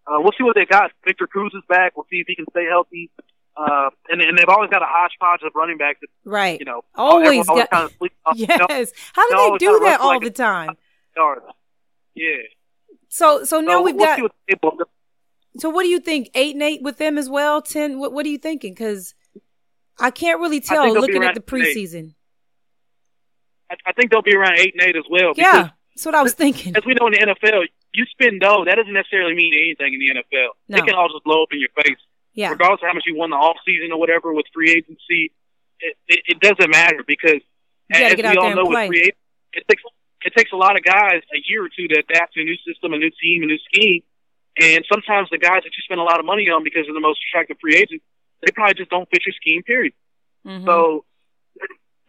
Uh, 0.07 0.17
we'll 0.19 0.33
see 0.37 0.43
what 0.43 0.55
they 0.55 0.65
got. 0.65 0.91
Victor 1.05 1.27
Cruz 1.27 1.53
is 1.55 1.61
back. 1.69 1.95
We'll 1.95 2.07
see 2.09 2.17
if 2.17 2.27
he 2.27 2.35
can 2.35 2.45
stay 2.49 2.65
healthy. 2.65 3.11
Uh, 3.55 3.91
and, 4.09 4.19
and 4.21 4.35
they've 4.37 4.49
always 4.49 4.71
got 4.71 4.81
a 4.81 4.85
hodgepodge 4.87 5.41
of 5.45 5.51
running 5.55 5.77
backs 5.77 5.99
that, 6.01 6.07
right? 6.25 6.59
you 6.59 6.65
know, 6.65 6.81
Always 6.95 7.47
always 7.47 7.63
got- 7.63 7.69
kind 7.69 7.85
of 7.85 7.93
sleep 7.99 8.13
on, 8.25 8.35
you 8.37 8.47
know, 8.49 8.65
yes. 8.69 8.91
How 9.13 9.29
do 9.29 9.51
they 9.51 9.57
do 9.59 9.79
that 9.85 9.99
all 10.01 10.07
like 10.07 10.23
the 10.23 10.31
time? 10.31 10.75
yards. 11.15 11.45
Yeah. 12.15 12.37
So 13.13 13.43
so 13.43 13.61
now 13.61 13.73
So 13.73 13.81
we've 13.83 13.97
got. 13.97 14.15
see 14.15 14.23
what 14.23 14.31
they're 14.47 14.55
capable 14.55 14.81
of. 14.81 14.87
So 15.57 15.69
what 15.69 15.83
do 15.83 15.89
you 15.89 15.99
think? 15.99 16.31
Eight 16.33 16.55
and 16.55 16.63
eight 16.63 16.81
with 16.81 16.97
them 16.97 17.19
as 17.19 17.29
well. 17.29 17.61
Ten. 17.61 17.99
What 17.99 18.11
What 18.11 18.25
are 18.25 18.29
you 18.29 18.39
thinking? 18.39 18.73
Because 18.73 19.13
I 19.99 20.09
can't 20.09 20.39
really 20.39 20.59
tell 20.59 20.81
think 20.81 20.95
they'll 20.95 21.05
be 21.05 21.13
looking 21.13 21.23
at 21.23 21.35
the 21.35 21.41
preseason. 21.41 22.15
I, 23.69 23.75
I 23.85 23.93
think 23.93 24.09
they'll 24.09 24.23
be 24.23 24.35
around 24.35 24.57
eight 24.57 24.73
and 24.73 24.81
eight 24.89 24.95
as 24.95 25.03
well. 25.11 25.33
Yeah, 25.35 25.69
that's 25.93 26.05
what 26.07 26.15
I 26.15 26.23
was 26.23 26.33
thinking. 26.33 26.75
as 26.75 26.85
we 26.85 26.95
know 26.95 27.05
in 27.05 27.13
the 27.13 27.19
NFL, 27.19 27.61
you 27.93 28.05
spend 28.05 28.41
dough. 28.41 28.65
That 28.65 28.77
doesn't 28.77 28.91
necessarily 28.91 29.35
mean 29.35 29.53
anything 29.53 29.93
in 29.93 29.99
the 29.99 30.21
NFL. 30.21 30.47
No. 30.69 30.77
It 30.79 30.85
can 30.87 30.95
all 30.95 31.07
just 31.07 31.23
blow 31.23 31.43
up 31.43 31.49
in 31.51 31.59
your 31.59 31.69
face, 31.83 32.01
Yeah, 32.33 32.49
regardless 32.49 32.81
of 32.81 32.87
how 32.87 32.93
much 32.95 33.03
you 33.05 33.15
won 33.15 33.29
the 33.29 33.35
off 33.35 33.57
season 33.63 33.91
or 33.91 33.99
whatever 33.99 34.33
with 34.33 34.47
free 34.51 34.71
agency. 34.71 35.31
It, 35.79 35.97
it, 36.07 36.19
it 36.25 36.39
doesn't 36.39 36.71
matter 36.71 37.03
because 37.05 37.41
as 37.91 38.17
we 38.17 38.23
all 38.37 38.55
know 38.55 38.65
play. 38.65 38.87
with 38.87 38.89
free 38.89 39.01
agency, 39.01 39.17
it 39.53 39.65
takes 39.69 39.83
it 40.25 40.33
takes 40.35 40.51
a 40.51 40.55
lot 40.55 40.75
of 40.77 40.83
guys 40.83 41.21
a 41.33 41.39
year 41.45 41.63
or 41.65 41.69
two 41.69 41.87
to 41.87 41.99
adapt 41.99 42.33
to 42.33 42.41
a 42.41 42.43
new 42.43 42.57
system, 42.67 42.93
a 42.93 42.97
new 42.97 43.11
team, 43.21 43.43
a 43.43 43.45
new 43.45 43.59
scheme. 43.71 44.01
And 44.59 44.85
sometimes 44.91 45.29
the 45.31 45.37
guys 45.37 45.63
that 45.63 45.71
you 45.75 45.81
spend 45.83 45.99
a 45.99 46.03
lot 46.03 46.19
of 46.19 46.25
money 46.25 46.49
on 46.49 46.63
because 46.63 46.85
they're 46.85 46.93
the 46.93 46.99
most 46.99 47.19
attractive 47.29 47.57
free 47.59 47.75
agents, 47.75 48.05
they 48.41 48.51
probably 48.51 48.75
just 48.75 48.89
don't 48.89 49.09
fit 49.09 49.25
your 49.25 49.33
scheme. 49.33 49.63
Period. 49.63 49.93
Mhm. 50.45 50.65
So, 50.65 51.05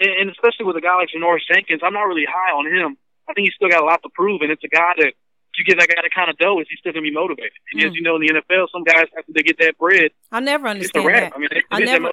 and 0.01 0.31
especially 0.31 0.67
with 0.67 0.77
a 0.77 0.81
guy 0.81 0.95
like 0.97 1.09
Janoris 1.15 1.47
Jenkins, 1.51 1.81
I'm 1.83 1.95
not 1.95 2.03
really 2.03 2.27
high 2.29 2.53
on 2.53 2.67
him. 2.67 2.99
I 3.29 3.33
think 3.33 3.47
he's 3.47 3.55
still 3.55 3.71
got 3.71 3.83
a 3.83 3.87
lot 3.87 4.03
to 4.03 4.11
prove, 4.11 4.43
and 4.43 4.51
it's 4.51 4.65
a 4.65 4.69
guy 4.69 4.93
that 4.99 5.07
if 5.09 5.59
you 5.59 5.65
get 5.65 5.79
that 5.79 5.89
guy 5.89 6.03
that 6.03 6.11
kind 6.13 6.29
of 6.29 6.37
dough, 6.37 6.61
is 6.61 6.67
he's 6.69 6.81
still 6.81 6.93
gonna 6.93 7.03
be 7.03 7.13
motivated. 7.13 7.53
And 7.73 7.81
Mm. 7.81 7.87
as 7.87 7.95
you 7.95 8.03
know, 8.03 8.17
in 8.17 8.23
the 8.23 8.29
NFL, 8.29 8.69
some 8.73 8.83
guys 8.85 9.07
after 9.17 9.33
they 9.33 9.43
get 9.43 9.57
that 9.59 9.79
bread, 9.79 10.11
I'll 10.33 10.43
never 10.43 10.67
understand 10.67 11.07
that. 11.09 11.33
I 11.35 11.39
mean, 11.39 11.49
they 11.51 11.63
I 11.71 11.79
never-. 11.81 12.11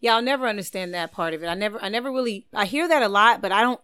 Yeah, 0.00 0.16
I'll 0.16 0.22
never 0.22 0.46
understand 0.46 0.94
that 0.94 1.12
part 1.12 1.34
of 1.34 1.42
it. 1.42 1.46
I 1.46 1.54
never, 1.54 1.82
I 1.82 1.88
never 1.88 2.10
really, 2.12 2.46
I 2.54 2.66
hear 2.66 2.86
that 2.86 3.02
a 3.02 3.08
lot, 3.08 3.42
but 3.42 3.52
I 3.52 3.62
don't, 3.62 3.80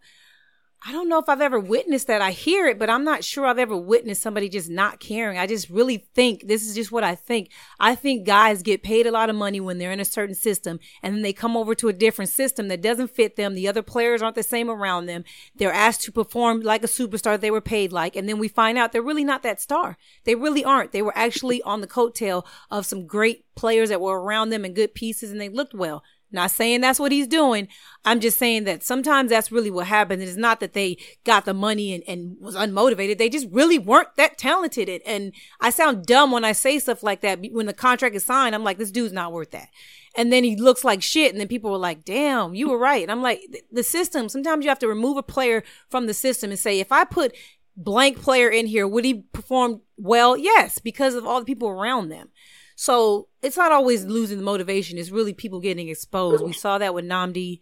I 0.83 0.93
don't 0.93 1.11
know 1.11 1.19
if 1.19 1.29
I've 1.29 1.43
ever 1.43 1.61
witnessed 1.61 2.07
that. 2.07 2.23
I 2.23 2.31
hear 2.31 2.67
it, 2.67 2.79
but 2.79 2.89
I'm 2.89 3.05
not 3.05 3.23
sure 3.23 3.45
I've 3.45 3.59
ever 3.59 3.77
witnessed 3.77 4.23
somebody 4.23 4.49
just 4.49 4.71
not 4.71 4.99
caring. 4.99 5.37
I 5.37 5.47
just 5.47 5.69
really 5.69 5.99
think 6.15 6.47
this 6.49 6.67
is 6.67 6.75
just 6.75 6.91
what 6.91 7.05
I 7.05 7.15
think. 7.15 7.51
I 7.79 7.95
think 7.95 8.27
guys 8.27 8.63
get 8.63 8.83
paid 8.83 9.07
a 9.07 9.11
lot 9.11 9.29
of 9.29 9.37
money 9.37 9.61
when 9.61 9.77
they're 9.77 9.93
in 9.93 10.01
a 10.01 10.07
certain 10.07 10.35
system 10.35 10.81
and 11.03 11.15
then 11.15 11.23
they 11.23 11.35
come 11.35 11.55
over 11.55 11.75
to 11.75 11.89
a 11.89 11.93
different 11.93 12.31
system 12.31 12.69
that 12.69 12.81
doesn't 12.81 13.11
fit 13.11 13.37
them. 13.37 13.55
The 13.55 13.69
other 13.69 13.83
players 13.83 14.23
aren't 14.23 14.37
the 14.37 14.43
same 14.43 14.71
around 14.71 15.05
them. 15.05 15.25
They're 15.55 15.73
asked 15.73 16.03
to 16.05 16.13
perform 16.13 16.61
like 16.61 16.83
a 16.83 16.87
superstar 16.87 17.39
they 17.39 17.51
were 17.51 17.61
paid 17.61 17.93
like. 17.93 18.17
And 18.17 18.27
then 18.27 18.39
we 18.39 18.49
find 18.49 18.79
out 18.79 18.93
they're 18.93 19.03
really 19.03 19.25
not 19.25 19.43
that 19.43 19.61
star. 19.61 19.99
They 20.25 20.35
really 20.35 20.65
aren't. 20.65 20.93
They 20.93 21.03
were 21.03 21.17
actually 21.17 21.61
on 21.63 21.83
the 21.83 21.87
coattail 21.87 22.47
of 22.71 22.87
some 22.87 23.07
great 23.07 23.45
players 23.55 23.91
that 23.91 24.01
were 24.01 24.19
around 24.19 24.49
them 24.49 24.65
and 24.65 24.75
good 24.75 24.95
pieces 24.95 25.31
and 25.31 25.39
they 25.39 25.51
looked 25.51 25.75
well. 25.75 26.03
Not 26.33 26.51
saying 26.51 26.81
that's 26.81 27.01
what 27.01 27.13
he's 27.13 27.27
doing. 27.27 27.69
I'm 28.05 28.21
just 28.21 28.39
saying 28.39 28.65
that 28.65 28.83
sometimes 28.83 29.31
that's 29.31 29.51
really 29.51 29.71
what 29.71 29.87
happened. 29.87 30.23
It's 30.23 30.37
not 30.37 30.61
that 30.61 30.75
they 30.75 30.97
got 31.25 31.45
the 31.45 31.55
money 31.55 31.93
and, 31.93 32.05
and 32.07 32.37
was 32.41 32.55
unmotivated. 32.55 33.19
They 33.19 33.29
just 33.29 33.49
really 33.51 33.79
weren't 33.79 34.15
that 34.17 34.39
talented. 34.39 35.03
And 35.05 35.33
I 35.61 35.71
sound 35.71 36.07
dumb 36.07 36.31
when 36.31 36.45
I 36.45 36.53
say 36.53 36.79
stuff 36.79 37.03
like 37.03 37.21
that. 37.23 37.41
When 37.51 37.67
the 37.67 37.73
contract 37.73 38.15
is 38.15 38.25
signed, 38.25 38.55
I'm 38.55 38.65
like, 38.65 38.79
this 38.79 38.93
dude's 38.93 39.13
not 39.13 39.33
worth 39.33 39.51
that. 39.51 39.69
And 40.17 40.33
then 40.33 40.45
he 40.45 40.57
looks 40.57 40.85
like 40.85 41.03
shit. 41.03 41.33
And 41.33 41.41
then 41.41 41.49
people 41.49 41.71
were 41.71 41.79
like, 41.79 42.05
damn, 42.05 42.55
you 42.55 42.69
were 42.71 42.79
right. 42.79 43.03
And 43.03 43.11
I'm 43.11 43.23
like, 43.23 43.43
the 43.71 43.83
system, 43.83 44.29
sometimes 44.29 44.65
you 44.65 44.69
have 44.71 44.79
to 44.81 44.89
remove 44.89 45.17
a 45.17 45.23
player 45.23 45.63
from 45.89 46.07
the 46.07 46.15
system 46.15 46.51
and 46.51 46.59
say, 46.59 46.81
if 46.81 46.93
I 46.93 47.05
put 47.05 47.35
blank 47.77 48.21
player 48.21 48.49
in 48.49 48.67
here, 48.67 48.87
would 48.87 49.05
he 49.05 49.25
perform 49.33 49.81
well? 49.97 50.37
Yes, 50.37 50.79
because 50.79 51.15
of 51.15 51.27
all 51.27 51.41
the 51.41 51.47
people 51.47 51.69
around 51.69 52.09
them. 52.09 52.29
So 52.77 53.29
it's 53.43 53.57
not 53.57 53.73
always 53.73 54.05
losing 54.05 54.39
the 54.39 54.45
motivation. 54.45 54.99
It's 54.99 55.11
really 55.11 55.33
people 55.35 55.61
getting 55.61 55.89
exposed. 55.89 56.45
We 56.45 56.53
saw 56.53 56.79
that 56.79 56.95
with 56.95 57.05
Nnamdi. 57.05 57.61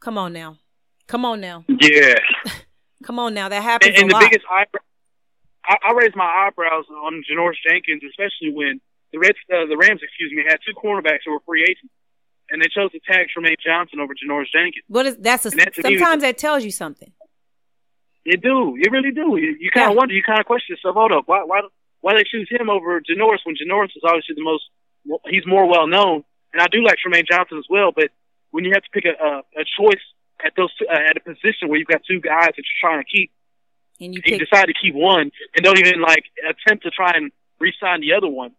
Come 0.00 0.18
on 0.18 0.32
now. 0.32 0.56
Come 1.06 1.24
on 1.24 1.40
now. 1.40 1.64
Yeah, 1.68 2.14
Come 3.04 3.18
on 3.18 3.34
now. 3.34 3.48
That 3.48 3.62
happens 3.62 3.94
and, 3.96 4.02
and 4.04 4.04
a 4.04 4.08
the 4.08 4.14
lot. 4.14 4.30
biggest 4.30 4.46
eyebrow, 4.50 4.80
I, 5.64 5.76
I 5.88 5.92
raised 5.92 6.14
my 6.16 6.24
eyebrows 6.46 6.84
on 6.90 7.22
Janoris 7.30 7.56
Jenkins, 7.66 8.02
especially 8.08 8.52
when 8.52 8.80
the 9.12 9.18
Reds, 9.18 9.38
uh, 9.52 9.66
the 9.66 9.76
Rams, 9.76 10.00
excuse 10.02 10.30
me, 10.34 10.44
had 10.46 10.58
two 10.66 10.74
cornerbacks 10.74 11.20
who 11.24 11.32
were 11.32 11.40
free 11.46 11.62
agents, 11.64 11.92
and 12.50 12.62
they 12.62 12.68
chose 12.68 12.92
to 12.92 13.00
tag 13.10 13.26
Trumaine 13.36 13.56
Johnson 13.64 13.98
over 14.00 14.12
Janoris 14.14 14.50
Jenkins. 14.52 14.84
what 14.88 15.06
is 15.06 15.16
that's 15.18 15.46
a, 15.46 15.50
that's 15.50 15.78
a 15.78 15.82
sometimes 15.82 16.22
that 16.22 16.38
tells 16.38 16.64
you 16.64 16.70
something. 16.70 17.12
You 18.24 18.36
do. 18.36 18.74
You 18.76 18.90
really 18.92 19.10
do. 19.12 19.36
You, 19.36 19.56
you 19.58 19.70
kind 19.72 19.86
Yeah. 19.86 19.90
of 19.90 19.96
wonder. 19.96 20.14
You 20.14 20.22
kind 20.22 20.38
of 20.40 20.46
question 20.46 20.76
yourself. 20.76 20.94
Hold 20.94 21.12
up. 21.12 21.24
Why? 21.26 21.42
Why? 21.44 21.62
Why 22.02 22.14
they 22.14 22.24
choose 22.24 22.48
him 22.50 22.68
over 22.70 23.00
Janoris 23.00 23.40
when 23.44 23.56
Janoris 23.56 23.96
is 23.96 24.02
obviously 24.04 24.34
the 24.36 24.44
most. 24.44 24.64
He's 25.28 25.46
more 25.46 25.66
well 25.66 25.86
known, 25.86 26.24
and 26.52 26.62
I 26.62 26.66
do 26.68 26.84
like 26.84 26.98
Trumaine 27.04 27.26
Johnson 27.26 27.58
as 27.58 27.64
well. 27.68 27.92
But 27.92 28.10
when 28.50 28.64
you 28.64 28.72
have 28.74 28.82
to 28.82 28.90
pick 28.90 29.04
a 29.04 29.22
a, 29.22 29.38
a 29.60 29.64
choice 29.78 30.02
at 30.44 30.52
those 30.56 30.70
uh, 30.88 30.92
at 30.92 31.16
a 31.16 31.20
position 31.20 31.68
where 31.68 31.78
you've 31.78 31.88
got 31.88 32.02
two 32.06 32.20
guys 32.20 32.52
that 32.56 32.56
you're 32.56 32.80
trying 32.80 33.02
to 33.02 33.08
keep, 33.10 33.30
And 34.00 34.14
you 34.14 34.20
you 34.24 34.38
pick 34.38 34.40
decide 34.40 34.66
to 34.66 34.74
keep 34.74 34.94
one 34.94 35.30
and 35.54 35.64
don't 35.64 35.78
even 35.78 36.00
like 36.00 36.24
attempt 36.48 36.84
to 36.84 36.90
try 36.90 37.12
and 37.14 37.30
re-sign 37.58 38.00
the 38.00 38.14
other 38.14 38.28
one. 38.28 38.52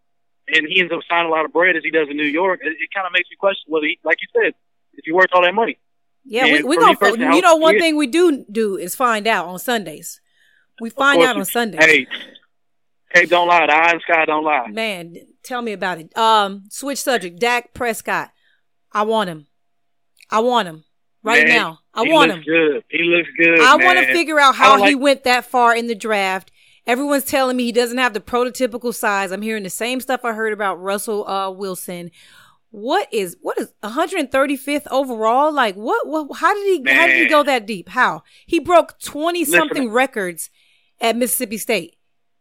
And 0.47 0.67
he 0.67 0.81
ends 0.81 0.91
up 0.91 0.99
signing 1.09 1.27
a 1.27 1.29
lot 1.29 1.45
of 1.45 1.53
bread 1.53 1.75
as 1.75 1.83
he 1.83 1.91
does 1.91 2.07
in 2.09 2.17
New 2.17 2.23
York. 2.23 2.59
It, 2.61 2.69
it 2.69 2.89
kind 2.93 3.05
of 3.05 3.13
makes 3.13 3.29
you 3.31 3.37
question 3.37 3.63
whether, 3.67 3.85
he, 3.85 3.99
like 4.03 4.17
you 4.21 4.27
said, 4.33 4.53
if 4.93 5.05
he 5.05 5.11
worth 5.11 5.29
all 5.33 5.43
that 5.43 5.53
money. 5.53 5.77
Yeah, 6.25 6.43
we, 6.45 6.57
And 6.57 6.65
we 6.67 6.77
me 6.77 6.95
gonna 6.95 7.35
you 7.35 7.41
know 7.41 7.55
one 7.55 7.79
thing 7.79 7.95
we 7.95 8.07
do 8.07 8.45
do 8.51 8.77
is 8.77 8.95
find 8.95 9.27
out 9.27 9.47
on 9.47 9.59
Sundays. 9.59 10.21
We 10.79 10.89
find 10.89 11.21
out 11.21 11.37
on 11.37 11.45
Sundays. 11.45 11.83
Hey, 11.83 12.07
hey, 13.13 13.25
don't 13.25 13.47
lie. 13.47 13.65
The 13.65 13.75
eye 13.75 13.93
the 13.93 13.99
sky 14.01 14.25
don't 14.25 14.43
lie. 14.43 14.67
Man, 14.67 15.15
tell 15.43 15.61
me 15.61 15.71
about 15.73 15.99
it. 15.99 16.15
Um, 16.17 16.63
switch 16.69 16.99
subject. 16.99 17.39
Dak 17.39 17.73
Prescott. 17.73 18.31
I 18.91 19.03
want 19.03 19.29
him. 19.29 19.47
I 20.29 20.39
want 20.39 20.67
him 20.67 20.83
right 21.23 21.47
Man, 21.47 21.55
now. 21.55 21.79
I 21.93 22.03
want 22.03 22.31
him. 22.31 22.41
He 22.41 22.51
looks 22.51 22.73
good. 22.73 22.83
He 22.89 23.03
looks 23.03 23.29
good. 23.37 23.59
I 23.59 23.75
want 23.75 23.99
to 23.99 24.13
figure 24.13 24.39
out 24.39 24.55
how 24.55 24.77
don't 24.77 24.87
he 24.87 24.95
went 24.95 25.23
that 25.25 25.45
far 25.45 25.75
in 25.75 25.87
the 25.87 25.95
draft. 25.95 26.51
Everyone's 26.87 27.25
telling 27.25 27.57
me 27.57 27.65
he 27.65 27.71
doesn't 27.71 27.97
have 27.97 28.13
the 28.13 28.19
prototypical 28.19 28.93
size. 28.93 29.31
I'm 29.31 29.41
hearing 29.41 29.63
the 29.63 29.69
same 29.69 29.99
stuff 29.99 30.25
I 30.25 30.33
heard 30.33 30.53
about 30.53 30.81
Russell 30.81 31.27
uh, 31.27 31.51
Wilson. 31.51 32.11
What 32.71 33.13
is 33.13 33.35
what 33.41 33.57
is 33.57 33.73
135th 33.83 34.87
overall? 34.89 35.51
Like 35.51 35.75
what? 35.75 36.07
What? 36.07 36.37
How 36.37 36.53
did 36.53 36.65
he? 36.65 36.93
How 36.93 37.05
did 37.05 37.21
he 37.21 37.27
go 37.27 37.43
that 37.43 37.65
deep? 37.65 37.89
How 37.89 38.23
he 38.45 38.59
broke 38.59 38.99
20 38.99 39.43
something 39.45 39.89
records 39.89 40.49
at 41.01 41.17
Mississippi 41.17 41.57
State? 41.57 41.97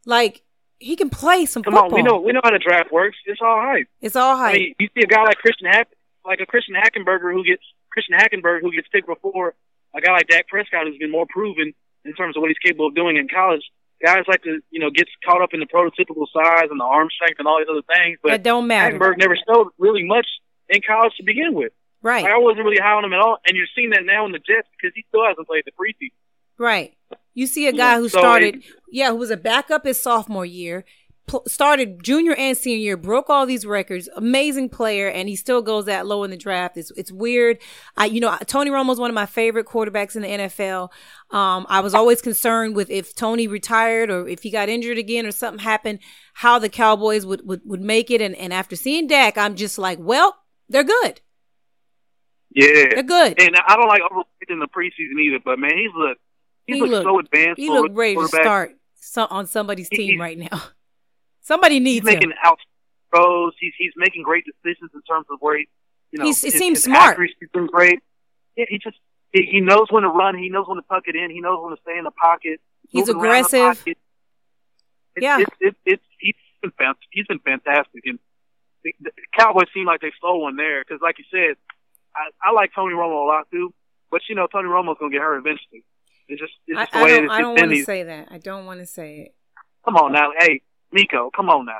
Like 0.06 0.42
he 0.80 0.96
can 0.96 1.10
play 1.10 1.46
some 1.46 1.62
Come 1.62 1.74
football. 1.74 1.90
on, 1.90 1.94
we 1.94 2.02
know 2.02 2.20
we 2.20 2.32
know 2.32 2.40
how 2.42 2.50
the 2.50 2.58
draft 2.58 2.90
works. 2.90 3.16
It's 3.26 3.40
all 3.40 3.60
hype. 3.60 3.86
It's 4.00 4.16
all 4.16 4.36
hype. 4.36 4.54
I 4.54 4.58
mean, 4.58 4.74
you 4.80 4.88
see 4.94 5.02
a 5.02 5.06
guy 5.06 5.22
like 5.22 5.36
Christian 5.36 5.68
Hack, 5.68 5.88
like 6.24 6.40
a 6.40 6.46
Christian 6.46 6.74
Hackenberger 6.74 7.32
who 7.32 7.44
gets 7.44 7.62
Christian 7.92 8.16
Hackenberg 8.18 8.60
who 8.62 8.72
gets 8.72 8.88
picked 8.88 9.06
before 9.06 9.54
a 9.94 10.00
guy 10.00 10.12
like 10.12 10.26
Dak 10.28 10.48
Prescott 10.48 10.86
who's 10.86 10.98
been 10.98 11.10
more 11.10 11.26
proven 11.28 11.72
in 12.04 12.14
terms 12.14 12.36
of 12.36 12.40
what 12.40 12.48
he's 12.48 12.58
capable 12.58 12.88
of 12.88 12.94
doing 12.94 13.16
in 13.16 13.28
college. 13.28 13.62
Guys 14.02 14.24
like 14.26 14.42
to, 14.44 14.60
you 14.70 14.80
know, 14.80 14.88
get 14.88 15.06
caught 15.26 15.42
up 15.42 15.50
in 15.52 15.60
the 15.60 15.66
prototypical 15.66 16.24
size 16.32 16.68
and 16.70 16.80
the 16.80 16.84
arm 16.84 17.08
strength 17.14 17.38
and 17.38 17.46
all 17.46 17.58
these 17.58 17.68
other 17.70 17.82
things, 17.94 18.18
that 18.24 18.30
but 18.30 18.42
don't 18.42 18.66
matter, 18.66 18.96
Hackenberg 18.98 19.18
never 19.18 19.36
showed 19.36 19.68
really 19.78 20.04
much 20.04 20.26
in 20.70 20.80
college 20.86 21.12
to 21.18 21.22
begin 21.22 21.52
with. 21.52 21.72
right? 22.00 22.22
Like, 22.24 22.32
I 22.32 22.38
wasn't 22.38 22.64
really 22.64 22.78
high 22.80 22.92
on 22.94 23.04
him 23.04 23.12
at 23.12 23.20
all, 23.20 23.36
and 23.46 23.54
you're 23.58 23.66
seeing 23.76 23.90
that 23.90 24.06
now 24.06 24.24
in 24.24 24.32
the 24.32 24.38
Jets 24.38 24.68
because 24.80 24.92
he 24.94 25.04
still 25.08 25.26
hasn't 25.26 25.46
played 25.46 25.64
the 25.66 25.72
preseason. 25.72 26.12
Right. 26.56 26.94
You 27.34 27.46
see 27.46 27.66
a 27.66 27.72
guy 27.72 27.96
who 27.96 28.08
started, 28.08 28.62
yeah, 28.90 29.10
who 29.10 29.16
was 29.16 29.30
a 29.30 29.36
backup 29.36 29.84
his 29.84 30.00
sophomore 30.00 30.44
year, 30.46 30.84
pl- 31.26 31.44
started 31.46 32.02
junior 32.02 32.34
and 32.34 32.56
senior 32.56 32.78
year, 32.78 32.96
broke 32.96 33.30
all 33.30 33.46
these 33.46 33.64
records, 33.64 34.08
amazing 34.16 34.68
player, 34.68 35.08
and 35.08 35.28
he 35.28 35.36
still 35.36 35.62
goes 35.62 35.84
that 35.84 36.06
low 36.06 36.24
in 36.24 36.30
the 36.30 36.36
draft. 36.36 36.76
It's 36.76 36.90
it's 36.96 37.12
weird. 37.12 37.58
I, 37.96 38.06
you 38.06 38.20
know, 38.20 38.36
Tony 38.46 38.70
Romo's 38.70 38.98
one 38.98 39.10
of 39.10 39.14
my 39.14 39.26
favorite 39.26 39.66
quarterbacks 39.66 40.16
in 40.16 40.22
the 40.22 40.28
NFL. 40.28 40.90
Um, 41.30 41.66
I 41.68 41.80
was 41.80 41.94
always 41.94 42.20
concerned 42.20 42.74
with 42.74 42.90
if 42.90 43.14
Tony 43.14 43.46
retired 43.46 44.10
or 44.10 44.26
if 44.28 44.42
he 44.42 44.50
got 44.50 44.68
injured 44.68 44.98
again 44.98 45.24
or 45.24 45.30
something 45.32 45.62
happened, 45.62 46.00
how 46.34 46.58
the 46.58 46.68
Cowboys 46.68 47.24
would 47.24 47.46
would, 47.46 47.62
would 47.64 47.80
make 47.80 48.10
it. 48.10 48.20
And 48.20 48.34
and 48.34 48.52
after 48.52 48.74
seeing 48.74 49.06
Dak, 49.06 49.38
I'm 49.38 49.54
just 49.54 49.78
like, 49.78 49.98
well, 50.00 50.36
they're 50.68 50.84
good. 50.84 51.20
Yeah, 52.52 52.88
They're 52.94 53.02
good. 53.04 53.40
and 53.40 53.54
I 53.64 53.76
don't 53.76 53.86
like 53.86 54.02
overrating 54.02 54.58
the 54.58 54.66
preseason 54.66 55.20
either, 55.22 55.38
but 55.44 55.60
man, 55.60 55.70
he's 55.76 55.92
look 55.94 56.18
He 56.74 56.80
looks 56.80 56.90
looked- 56.92 57.04
so 57.06 57.18
advanced. 57.18 57.60
He 57.60 57.68
looked 57.70 57.94
ready 57.94 58.14
to 58.16 58.28
start 58.28 58.76
so, 58.94 59.26
on 59.30 59.46
somebody's 59.46 59.88
He- 59.90 59.96
team 59.96 60.20
right 60.20 60.38
now. 60.38 60.62
Somebody 61.42 61.80
needs 61.80 62.06
he's 62.06 62.14
making 62.14 62.30
him. 62.30 62.36
out 62.44 62.58
throws. 63.14 63.54
He's 63.58 63.72
he's 63.78 63.92
making 63.96 64.22
great 64.22 64.44
decisions 64.44 64.90
in 64.94 65.02
terms 65.02 65.26
of 65.30 65.38
where 65.40 65.58
he, 65.58 65.68
you 66.12 66.18
know, 66.18 66.24
He's- 66.26 66.44
it 66.44 66.52
his- 66.52 66.60
seems 66.60 66.78
his 66.78 66.84
smart. 66.84 67.12
accuracy's 67.12 67.48
been 67.52 67.66
great. 67.66 68.00
Yeah, 68.56 68.66
he 68.68 68.78
just 68.78 68.96
he, 69.32 69.46
he 69.50 69.60
knows 69.60 69.86
when 69.90 70.02
to 70.02 70.08
run. 70.08 70.36
He 70.38 70.48
knows 70.48 70.66
when 70.68 70.76
to 70.76 70.84
tuck 70.88 71.04
it 71.06 71.16
in. 71.16 71.30
He 71.30 71.40
knows 71.40 71.58
when 71.62 71.74
to 71.74 71.80
stay 71.82 71.96
in 71.98 72.04
the 72.04 72.10
pocket. 72.10 72.60
He's 72.88 73.08
aggressive. 73.08 73.60
pocket. 73.78 73.98
It's, 75.16 75.22
Yeah. 75.24 75.40
it's, 75.40 75.50
it's, 75.60 75.78
it's, 75.84 76.02
he's 76.18 76.34
been 76.62 76.72
he's 77.10 77.26
been 77.26 77.38
fantastic, 77.40 78.02
and 78.06 78.18
the, 78.84 78.94
the 79.00 79.10
Cowboys 79.36 79.66
seem 79.74 79.86
like 79.86 80.00
they 80.00 80.12
stole 80.18 80.42
one 80.42 80.56
there 80.56 80.84
because, 80.84 81.00
like 81.02 81.16
you 81.18 81.24
said, 81.30 81.56
I, 82.14 82.48
I 82.48 82.52
like 82.52 82.70
Tony 82.74 82.94
Romo 82.94 83.24
a 83.24 83.26
lot 83.26 83.46
too. 83.50 83.72
But 84.10 84.22
you 84.28 84.34
know, 84.34 84.46
Tony 84.46 84.68
Romo's 84.68 84.98
gonna 85.00 85.10
get 85.12 85.20
hurt 85.22 85.38
eventually. 85.38 85.84
It's 86.30 86.40
just 86.40 86.52
it's 86.66 86.78
I, 86.78 86.82
just 86.84 86.92
the 86.92 86.98
I 86.98 87.08
don't, 87.08 87.30
I 87.30 87.40
don't 87.40 87.56
want 87.58 87.70
to 87.72 87.84
say 87.84 88.02
that. 88.04 88.28
I 88.30 88.38
don't 88.38 88.66
want 88.66 88.80
to 88.80 88.86
say 88.86 89.18
it. 89.20 89.34
come 89.84 89.96
on 89.96 90.12
now, 90.12 90.30
hey 90.38 90.62
Miko, 90.92 91.30
come 91.34 91.48
on 91.50 91.66
now. 91.66 91.78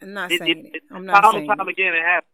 I'm 0.00 0.12
not 0.14 0.32
It, 0.32 0.38
saying 0.40 0.66
it, 0.66 0.76
it. 0.76 0.82
I'm 0.90 1.06
not 1.06 1.20
time 1.22 1.32
saying 1.32 1.46
time 1.48 1.60
it. 1.68 1.72
again, 1.72 1.94
it 1.94 2.02
happens. 2.02 2.28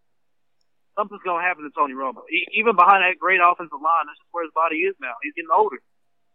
Something's 0.96 1.20
gonna 1.24 1.42
happen 1.42 1.64
to 1.64 1.70
Tony 1.76 1.94
Romo. 1.94 2.22
E 2.32 2.44
even 2.54 2.74
behind 2.74 3.02
that 3.04 3.18
great 3.20 3.40
offensive 3.42 3.72
line, 3.80 4.06
that's 4.06 4.18
just 4.18 4.28
where 4.32 4.44
his 4.44 4.52
body 4.54 4.76
is 4.78 4.94
now. 5.00 5.12
He's 5.22 5.32
getting 5.34 5.50
older, 5.56 5.78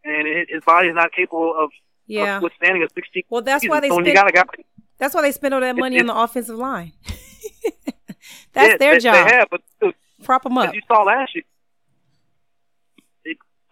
and 0.06 0.28
it, 0.28 0.48
his 0.50 0.63
body 0.63 0.88
is 0.88 0.96
not 0.96 1.12
capable 1.12 1.54
of, 1.58 1.70
Yeah. 2.08 2.38
of 2.38 2.44
withstanding 2.44 2.82
a 2.84 2.88
16. 2.94 3.24
Well, 3.30 3.42
that's 3.42 3.68
why 3.68 3.80
they 3.82 3.89
So 3.89 3.96
when 3.96 4.06
you 4.06 4.12
spent. 4.16 4.34
got 4.34 4.44
a 4.44 4.46
guy, 4.58 4.63
That's 5.00 5.13
why 5.16 5.22
they 5.24 5.32
spend 5.34 5.54
all 5.54 5.60
that 5.62 5.76
money 5.76 6.00
on 6.00 6.06
the 6.06 6.16
offensive 6.16 6.58
line. 6.58 6.94
that's 8.54 8.70
yeah, 8.72 8.78
their 8.78 8.94
they, 8.94 9.00
job. 9.00 9.28
They 9.28 9.36
have, 9.36 9.48
but 9.52 9.62
dude, 9.82 9.96
Prop 10.24 10.44
them 10.44 10.58
up. 10.58 10.74
you 10.74 10.82
saw 10.88 11.04
last 11.04 11.36
year, 11.36 11.44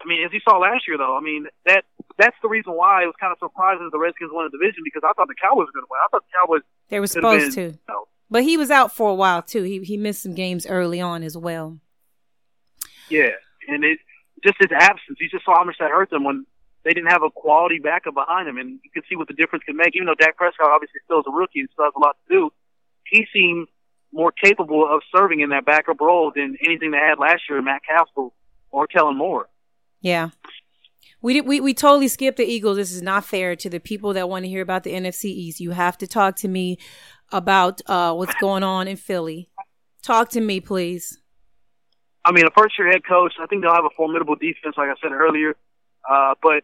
I 0.04 0.08
mean, 0.08 0.26
as 0.26 0.34
you 0.34 0.40
saw 0.44 0.58
last 0.58 0.88
year, 0.88 0.98
though, 0.98 1.16
I 1.16 1.22
mean 1.22 1.46
that 1.66 1.86
that's 2.18 2.36
the 2.42 2.50
reason 2.50 2.74
why 2.74 3.04
it 3.04 3.06
was 3.06 3.16
kind 3.20 3.32
of 3.32 3.40
surprising 3.40 3.86
that 3.86 3.92
the 3.92 4.00
Redskins 4.00 4.32
won 4.34 4.50
the 4.52 4.58
division 4.58 4.82
because 4.84 5.04
I 5.06 5.14
thought 5.14 5.28
the 5.28 5.36
Cowboys 5.42 5.68
were 5.68 5.78
going 5.78 5.86
to 5.86 5.92
win. 5.92 6.00
I 6.04 6.08
thought 6.12 6.24
the 6.26 6.34
Cowboys 6.40 6.62
They 6.90 7.00
were 7.00 7.08
supposed 7.08 7.56
been, 7.56 7.72
to, 7.72 7.78
You 7.78 7.80
know, 7.90 8.08
but 8.30 8.44
he 8.44 8.58
was 8.58 8.72
out 8.72 8.92
for 8.96 9.10
a 9.10 9.16
while 9.16 9.42
too. 9.42 9.64
He 9.64 9.80
he 9.80 9.98
missed 9.98 10.24
some 10.24 10.34
games 10.34 10.66
early 10.66 11.02
on 11.02 11.24
as 11.24 11.38
well. 11.38 11.80
Yeah, 13.10 13.36
and 13.68 13.84
it 13.84 14.00
just 14.44 14.58
his 14.60 14.72
absence. 14.72 15.18
You 15.20 15.30
just 15.30 15.46
saw 15.46 15.58
how 15.58 15.64
much 15.64 15.78
that 15.80 15.92
hurt 15.92 16.10
them 16.10 16.24
when 16.24 16.46
they 16.84 16.94
didn't 16.94 17.12
have 17.12 17.24
a 17.24 17.30
quality 17.30 17.80
backup 17.80 18.16
behind 18.16 18.48
him, 18.48 18.58
and 18.58 18.80
you 18.84 18.90
could 18.94 19.04
see 19.10 19.16
what 19.16 19.28
the 19.28 19.34
difference 19.34 19.64
can 19.66 19.76
make. 19.76 19.96
Even 19.96 20.08
though 20.08 20.16
Dak 20.16 20.38
Prescott 20.38 20.72
obviously 20.72 21.00
still 21.06 21.20
is 21.20 21.26
a 21.28 21.32
rookie 21.32 21.60
and 21.60 21.70
still 21.74 21.86
has 21.86 21.94
a 21.96 22.00
lot 22.00 22.18
to 22.28 22.34
do, 22.34 22.54
he 23.06 23.28
seemed 23.34 23.68
more 24.12 24.32
capable 24.32 24.88
of 24.90 25.02
serving 25.16 25.40
in 25.40 25.50
that 25.50 25.66
backup 25.66 26.02
role 26.02 26.32
than 26.36 26.58
anything 26.66 26.92
they 26.92 26.98
had 26.98 27.20
last 27.20 27.44
year, 27.50 27.60
in 27.60 27.66
Matt 27.66 27.82
Cassel 27.88 28.34
or 28.72 28.88
Kellen 28.88 29.18
Moore. 29.18 29.48
Yeah. 30.02 30.30
We, 31.22 31.34
did, 31.34 31.46
we 31.46 31.62
we 31.62 31.74
totally 31.76 32.08
skipped 32.08 32.38
the 32.38 32.46
Eagles. 32.46 32.78
This 32.78 32.92
is 32.92 33.04
not 33.04 33.24
fair 33.24 33.56
to 33.56 33.70
the 33.70 33.80
people 33.80 34.14
that 34.14 34.28
want 34.28 34.44
to 34.44 34.50
hear 34.50 34.64
about 34.64 34.84
the 34.84 34.94
NFC 34.94 35.26
East. 35.26 35.60
You 35.60 35.72
have 35.72 35.98
to 36.00 36.08
talk 36.08 36.36
to 36.38 36.48
me 36.48 36.80
about 37.32 37.82
uh, 37.86 38.14
what's 38.14 38.34
going 38.36 38.64
on 38.64 38.88
in 38.88 38.98
Philly. 38.98 39.50
Talk 40.02 40.30
to 40.30 40.42
me, 40.42 40.60
please. 40.60 41.20
I 42.26 42.32
mean, 42.32 42.46
a 42.46 42.52
first-year 42.52 42.92
head 42.92 43.02
coach. 43.08 43.34
I 43.40 43.46
think 43.46 43.62
they'll 43.62 43.74
have 43.74 43.86
a 43.86 43.96
formidable 43.96 44.36
defense, 44.36 44.76
like 44.78 44.90
I 44.90 44.96
said 45.02 45.12
earlier. 45.12 45.56
Uh, 46.10 46.34
but 46.42 46.64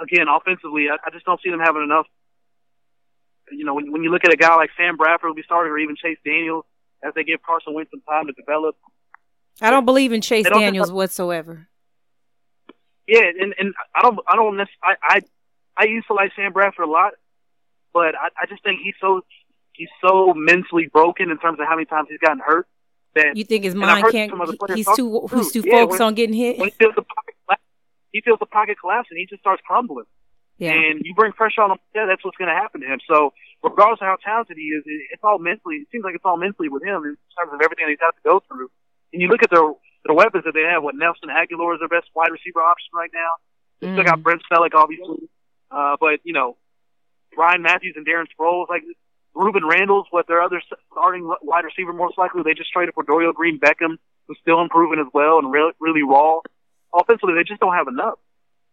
again, 0.00 0.26
offensively, 0.28 0.86
I, 0.90 0.96
I 1.06 1.10
just 1.10 1.26
don't 1.26 1.40
see 1.42 1.50
them 1.50 1.60
having 1.60 1.82
enough. 1.82 2.06
You 3.50 3.64
know, 3.64 3.74
when, 3.74 3.92
when 3.92 4.02
you 4.02 4.10
look 4.10 4.24
at 4.24 4.32
a 4.32 4.36
guy 4.36 4.54
like 4.56 4.70
Sam 4.76 4.96
Bradford, 4.96 5.28
who 5.28 5.34
be 5.34 5.42
starting, 5.44 5.70
or 5.72 5.78
even 5.78 5.96
Chase 5.96 6.18
Daniels, 6.24 6.64
as 7.02 7.12
they 7.14 7.24
give 7.24 7.42
Carson 7.42 7.74
Wentz 7.74 7.90
some 7.90 8.02
time 8.08 8.26
to 8.26 8.32
develop. 8.32 8.76
I 9.60 9.70
don't 9.70 9.84
believe 9.84 10.12
in 10.12 10.20
Chase 10.20 10.48
Daniels 10.48 10.88
have- 10.88 10.94
whatsoever. 10.94 11.68
Yeah, 13.08 13.22
and 13.40 13.54
and 13.58 13.74
I 13.96 14.02
don't, 14.02 14.18
I 14.28 14.36
don't, 14.36 14.54
necess- 14.56 14.82
I, 14.84 14.94
I, 15.02 15.20
I 15.76 15.84
used 15.86 16.06
to 16.08 16.14
like 16.14 16.30
Sam 16.36 16.52
Bradford 16.52 16.86
a 16.86 16.90
lot, 16.90 17.12
but 17.94 18.14
I, 18.14 18.28
I 18.42 18.46
just 18.46 18.62
think 18.62 18.80
he's 18.84 18.94
so, 19.00 19.22
he's 19.72 19.88
so 20.04 20.34
mentally 20.36 20.88
broken 20.92 21.30
in 21.30 21.38
terms 21.38 21.58
of 21.58 21.66
how 21.66 21.74
many 21.74 21.86
times 21.86 22.08
he's 22.10 22.20
gotten 22.20 22.40
hurt 22.46 22.68
that 23.14 23.34
You 23.34 23.44
think 23.44 23.64
his 23.64 23.74
mind 23.74 24.04
can't? 24.12 24.30
some 24.30 24.42
other 24.42 24.52
he- 24.52 24.58
players 24.58 24.76
He's 24.76 24.94
too 24.94 25.26
he's 25.34 25.52
too 25.52 25.62
Yeah, 25.64 25.80
focused 25.88 26.00
when- 26.00 26.08
on 26.08 26.14
getting 26.14 26.36
hit. 26.36 26.58
when 26.58 26.68
he 26.68 26.74
feels 26.78 26.94
the 26.94 27.02
pocket 27.02 27.34
collapse, 27.46 27.62
he 28.12 28.20
feels 28.20 28.38
the 28.38 28.46
pocket 28.46 28.76
collapse 28.78 29.08
and 29.10 29.18
he 29.18 29.24
just 29.26 29.40
starts 29.40 29.62
crumbling. 29.66 30.04
Yeah, 30.58 30.72
and 30.74 31.00
you 31.04 31.14
bring 31.14 31.32
pressure 31.32 31.62
on 31.62 31.70
him, 31.70 31.78
yeah, 31.94 32.04
that's 32.06 32.22
what's 32.24 32.36
going 32.36 32.48
to 32.50 32.54
happen 32.54 32.80
to 32.82 32.86
him. 32.88 32.98
So, 33.08 33.32
regardless 33.62 34.00
of 34.02 34.06
how 34.10 34.16
talented 34.22 34.56
he 34.58 34.64
is, 34.74 34.82
it, 34.84 35.00
it's 35.14 35.22
all 35.22 35.38
mentally. 35.38 35.76
It 35.76 35.88
seems 35.92 36.02
like 36.04 36.16
it's 36.16 36.24
all 36.26 36.36
mentally 36.36 36.68
with 36.68 36.82
him 36.82 37.04
in 37.06 37.16
terms 37.38 37.52
of 37.54 37.60
everything 37.62 37.86
he's 37.88 38.02
had 38.02 38.10
to 38.10 38.22
go 38.24 38.42
through. 38.48 38.68
And 39.12 39.22
you 39.22 39.28
look 39.28 39.44
at 39.44 39.50
their 39.50 39.62
their 40.08 40.16
weapons 40.16 40.44
that 40.44 40.54
they 40.54 40.64
have. 40.64 40.82
What 40.82 40.96
Nelson 40.96 41.28
Agholor 41.28 41.74
is 41.74 41.80
their 41.80 41.92
best 41.92 42.08
wide 42.14 42.32
receiver 42.32 42.60
option 42.60 42.90
right 42.94 43.10
now. 43.12 43.32
They 43.80 43.92
still 43.92 44.04
got 44.04 44.18
Mhm. 44.18 44.22
Brent 44.22 44.42
Celek, 44.50 44.74
obviously, 44.74 45.28
uh, 45.70 45.96
but 46.00 46.20
you 46.24 46.32
know, 46.32 46.56
Ryan 47.36 47.62
Mathews 47.62 47.94
and 47.96 48.06
Darren 48.06 48.26
Sproles, 48.32 48.68
like 48.68 48.82
Rueben 49.36 49.68
Randle's 49.70 50.06
what 50.10 50.26
their 50.26 50.40
other 50.40 50.60
starting 50.90 51.30
wide 51.42 51.64
receiver 51.64 51.92
most 51.92 52.18
likely. 52.18 52.42
They 52.42 52.54
just 52.54 52.72
traded 52.72 52.94
for 52.94 53.04
Dorial 53.04 53.34
Green 53.34 53.60
Beckham, 53.60 53.98
who's 54.26 54.38
still 54.40 54.60
improving 54.62 54.98
as 54.98 55.06
well 55.12 55.38
and 55.38 55.52
really, 55.52 55.72
really 55.78 56.02
raw. 56.02 56.40
Offensively, 56.92 57.34
they 57.34 57.44
just 57.44 57.60
don't 57.60 57.74
have 57.74 57.86
enough. 57.86 58.18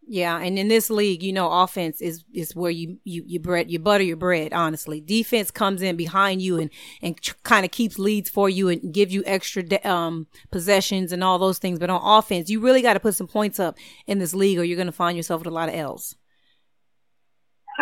Yeah, 0.07 0.37
and 0.37 0.59
in 0.59 0.67
this 0.67 0.91
league, 0.91 1.23
you 1.23 1.33
know, 1.33 1.51
offense 1.51 1.99
is 1.99 2.23
is 2.31 2.55
where 2.55 2.69
you 2.69 2.99
you 3.03 3.23
you 3.25 3.39
bread 3.39 3.71
you 3.71 3.79
butter 3.79 4.03
your 4.03 4.17
bread. 4.17 4.53
Honestly, 4.53 5.01
defense 5.01 5.49
comes 5.49 5.81
in 5.81 5.95
behind 5.95 6.43
you 6.43 6.59
and 6.59 6.69
and 7.01 7.19
kind 7.41 7.65
of 7.65 7.71
keeps 7.71 7.97
leads 7.97 8.29
for 8.29 8.47
you 8.47 8.69
and 8.69 8.93
give 8.93 9.09
you 9.11 9.23
extra 9.25 9.63
de- 9.63 9.87
um 9.89 10.27
possessions 10.51 11.11
and 11.11 11.23
all 11.23 11.39
those 11.39 11.57
things. 11.57 11.79
But 11.79 11.89
on 11.89 12.01
offense, 12.19 12.51
you 12.51 12.59
really 12.59 12.83
got 12.83 12.93
to 12.93 12.99
put 12.99 13.15
some 13.15 13.25
points 13.27 13.59
up 13.59 13.77
in 14.05 14.19
this 14.19 14.35
league, 14.35 14.59
or 14.59 14.63
you're 14.63 14.75
going 14.75 14.85
to 14.85 14.91
find 14.91 15.17
yourself 15.17 15.39
with 15.41 15.47
a 15.47 15.55
lot 15.55 15.69
of 15.69 15.75
L's. 15.75 16.15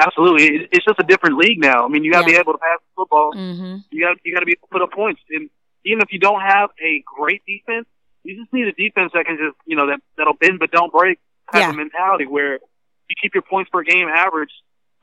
Absolutely, 0.01 0.67
it's 0.71 0.86
just 0.86 0.99
a 0.99 1.03
different 1.03 1.38
league 1.38 1.59
now. 1.59 1.86
I 1.86 1.88
mean, 1.88 2.03
you 2.03 2.12
got 2.12 2.23
to 2.25 2.31
Yeah. 2.31 2.38
be 2.38 2.39
able 2.39 2.53
to 2.53 2.57
pass 2.59 2.79
the 2.79 2.93
football. 2.95 3.31
Mm-hmm. 3.36 3.75
You 3.91 4.01
got 4.05 4.17
you 4.23 4.33
got 4.33 4.39
to 4.39 4.45
be 4.45 4.53
able 4.53 4.67
to 4.67 4.71
put 4.71 4.81
up 4.81 4.91
points. 4.91 5.21
And 5.29 5.49
even 5.86 6.01
if 6.01 6.07
you 6.12 6.19
don't 6.19 6.41
have 6.41 6.69
a 6.81 7.03
great 7.17 7.41
defense, 7.45 7.86
you 8.23 8.39
just 8.41 8.51
need 8.53 8.65
a 8.67 8.71
defense 8.71 9.12
that 9.13 9.25
can 9.25 9.38
just 9.38 9.55
you 9.67 9.75
know 9.75 9.88
that 9.88 9.99
that'll 10.17 10.33
bend 10.33 10.57
but 10.59 10.71
don't 10.71 10.91
break 10.91 11.19
type 11.54 11.62
Yeah. 11.62 11.70
of 11.70 11.76
mentality 11.76 12.26
where 12.26 12.54
you 13.10 13.16
keep 13.22 13.34
your 13.34 13.44
points 13.44 13.70
per 13.72 13.84
game 13.84 14.08
average 14.08 14.50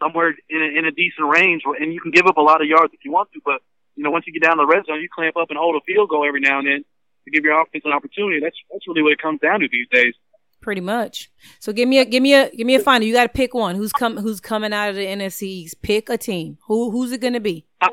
somewhere 0.02 0.34
in 0.48 0.62
a, 0.62 0.78
in 0.78 0.84
a 0.86 0.90
decent 0.90 1.26
range, 1.28 1.62
and 1.64 1.92
you 1.94 2.00
can 2.00 2.10
give 2.10 2.26
up 2.26 2.36
a 2.36 2.40
lot 2.42 2.60
of 2.60 2.66
yards 2.66 2.92
if 2.92 3.00
you 3.04 3.12
want 3.12 3.30
to. 3.32 3.40
But 3.44 3.60
you 3.96 4.02
know, 4.04 4.10
once 4.10 4.24
you 4.26 4.32
get 4.32 4.42
down 4.42 4.56
the 4.56 4.66
red 4.66 4.84
zone, 4.86 5.00
you 5.00 5.08
clamp 5.14 5.36
up 5.36 5.50
and 5.50 5.58
hold 5.58 5.76
a 5.76 5.80
field 5.86 6.08
goal 6.08 6.24
every 6.26 6.40
now 6.40 6.58
and 6.58 6.66
then 6.66 6.84
to 7.24 7.30
give 7.30 7.44
your 7.44 7.60
offense 7.60 7.84
an 7.84 7.92
opportunity. 7.92 8.40
That's 8.40 8.56
that's 8.72 8.86
really 8.88 9.02
what 9.02 9.12
it 9.12 9.20
comes 9.20 9.40
down 9.40 9.60
to 9.60 9.68
these 9.70 9.86
days. 9.90 10.14
Pretty 10.62 10.80
much. 10.82 11.30
So 11.58 11.72
give 11.72 11.88
me 11.88 11.98
a 11.98 12.04
give 12.04 12.22
me 12.22 12.34
a 12.34 12.50
give 12.50 12.66
me 12.66 12.74
a 12.74 12.80
final. 12.80 13.06
You 13.06 13.14
got 13.14 13.24
to 13.24 13.28
pick 13.30 13.54
one. 13.54 13.76
Who's 13.76 13.92
come 13.92 14.16
Who's 14.18 14.40
coming 14.40 14.72
out 14.72 14.90
of 14.90 14.94
the 14.96 15.06
NFC 15.06 15.42
East? 15.44 15.80
Pick 15.82 16.08
a 16.10 16.18
team. 16.18 16.58
Who 16.66 16.90
Who's 16.90 17.12
it 17.12 17.20
going 17.20 17.32
to 17.34 17.40
be? 17.40 17.66
I, 17.80 17.88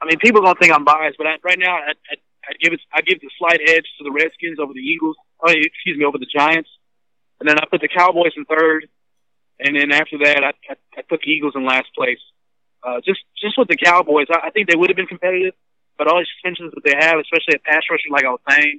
I 0.00 0.06
mean, 0.06 0.18
people 0.18 0.40
gonna 0.42 0.58
think 0.60 0.72
I'm 0.72 0.84
biased, 0.84 1.16
but 1.18 1.26
I, 1.28 1.36
right 1.44 1.58
now 1.58 1.76
I, 1.76 1.90
I, 2.10 2.14
I 2.48 2.52
give 2.60 2.72
it 2.72 2.80
I 2.92 3.00
give 3.02 3.20
the 3.20 3.30
slight 3.38 3.60
edge 3.66 3.86
to 3.98 4.04
the 4.04 4.10
Redskins 4.10 4.58
over 4.58 4.72
the 4.72 4.80
Eagles. 4.80 5.16
Oh, 5.40 5.50
excuse 5.50 5.96
me, 5.98 6.04
over 6.04 6.18
the 6.18 6.26
Giants, 6.26 6.70
and 7.42 7.48
then 7.50 7.58
I 7.58 7.66
put 7.66 7.80
the 7.80 7.88
Cowboys 7.90 8.30
in 8.36 8.44
third, 8.44 8.86
and 9.58 9.74
then 9.74 9.90
after 9.90 10.18
that 10.22 10.44
I 10.44 10.52
I, 10.70 10.74
I 10.96 11.02
put 11.02 11.20
the 11.26 11.30
Eagles 11.30 11.54
in 11.56 11.66
last 11.66 11.90
place. 11.98 12.22
Uh, 12.86 13.00
just 13.04 13.18
just 13.42 13.58
with 13.58 13.66
the 13.66 13.76
Cowboys, 13.76 14.26
I, 14.30 14.46
I 14.46 14.50
think 14.50 14.70
they 14.70 14.76
would 14.78 14.90
have 14.90 14.96
been 14.96 15.10
competitive, 15.10 15.54
but 15.98 16.06
all 16.06 16.22
the 16.22 16.26
suspensions 16.38 16.70
that 16.74 16.84
they 16.86 16.94
have, 16.94 17.18
especially 17.18 17.54
at 17.58 17.64
pass 17.66 17.82
rushers, 17.90 18.14
like 18.14 18.24
I 18.24 18.30
was 18.30 18.44
saying, 18.48 18.78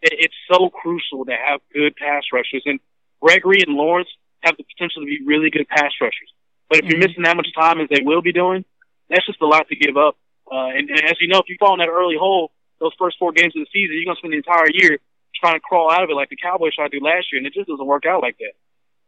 it, 0.00 0.14
it's 0.24 0.34
so 0.50 0.70
crucial 0.70 1.26
to 1.28 1.36
have 1.36 1.60
good 1.72 1.96
pass 1.96 2.24
rushers, 2.32 2.62
and 2.64 2.80
Gregory 3.20 3.60
and 3.60 3.76
Lawrence 3.76 4.08
have 4.40 4.56
the 4.56 4.64
potential 4.64 5.02
to 5.02 5.06
be 5.06 5.20
really 5.24 5.50
good 5.50 5.68
pass 5.68 5.92
rushers. 6.00 6.32
But 6.70 6.80
if 6.80 6.84
you're 6.88 6.96
Mhm. 6.96 7.08
missing 7.08 7.24
that 7.24 7.36
much 7.36 7.52
time 7.52 7.80
as 7.80 7.88
they 7.92 8.00
will 8.00 8.22
be 8.22 8.32
doing, 8.32 8.64
that's 9.10 9.26
just 9.26 9.40
a 9.40 9.46
lot 9.46 9.68
to 9.68 9.76
give 9.76 9.96
up. 9.96 10.16
Uh, 10.50 10.72
and, 10.76 10.88
and 10.88 11.04
as 11.04 11.20
you 11.20 11.28
know, 11.28 11.40
if 11.40 11.48
you 11.48 11.56
fall 11.60 11.74
in 11.74 11.80
that 11.80 11.88
early 11.88 12.16
hole, 12.16 12.52
those 12.80 12.92
first 12.98 13.18
four 13.18 13.32
games 13.32 13.52
of 13.56 13.60
the 13.60 13.70
season, 13.72 13.96
you're 13.96 14.04
going 14.04 14.16
to 14.16 14.20
spend 14.20 14.32
the 14.32 14.38
entire 14.38 14.70
year 14.72 14.98
trying 15.34 15.54
to 15.54 15.60
crawl 15.60 15.90
out 15.90 16.02
of 16.02 16.10
it 16.10 16.14
like 16.14 16.28
the 16.30 16.36
Cowboys 16.36 16.74
tried 16.74 16.90
to 16.90 16.98
do 16.98 17.04
last 17.04 17.26
year, 17.32 17.38
and 17.38 17.46
it 17.46 17.54
just 17.54 17.68
doesn't 17.68 17.86
work 17.86 18.04
out 18.06 18.22
like 18.22 18.36
that. 18.38 18.52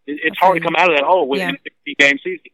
It, 0.07 0.21
it's 0.25 0.39
hard 0.39 0.57
to 0.59 0.61
come 0.65 0.75
out 0.77 0.91
of 0.91 0.97
that 0.97 1.05
hole 1.05 1.29
within 1.29 1.49
Yeah. 1.51 1.55
a 1.55 1.59
60 1.63 1.95
game 1.99 2.19
season. 2.23 2.51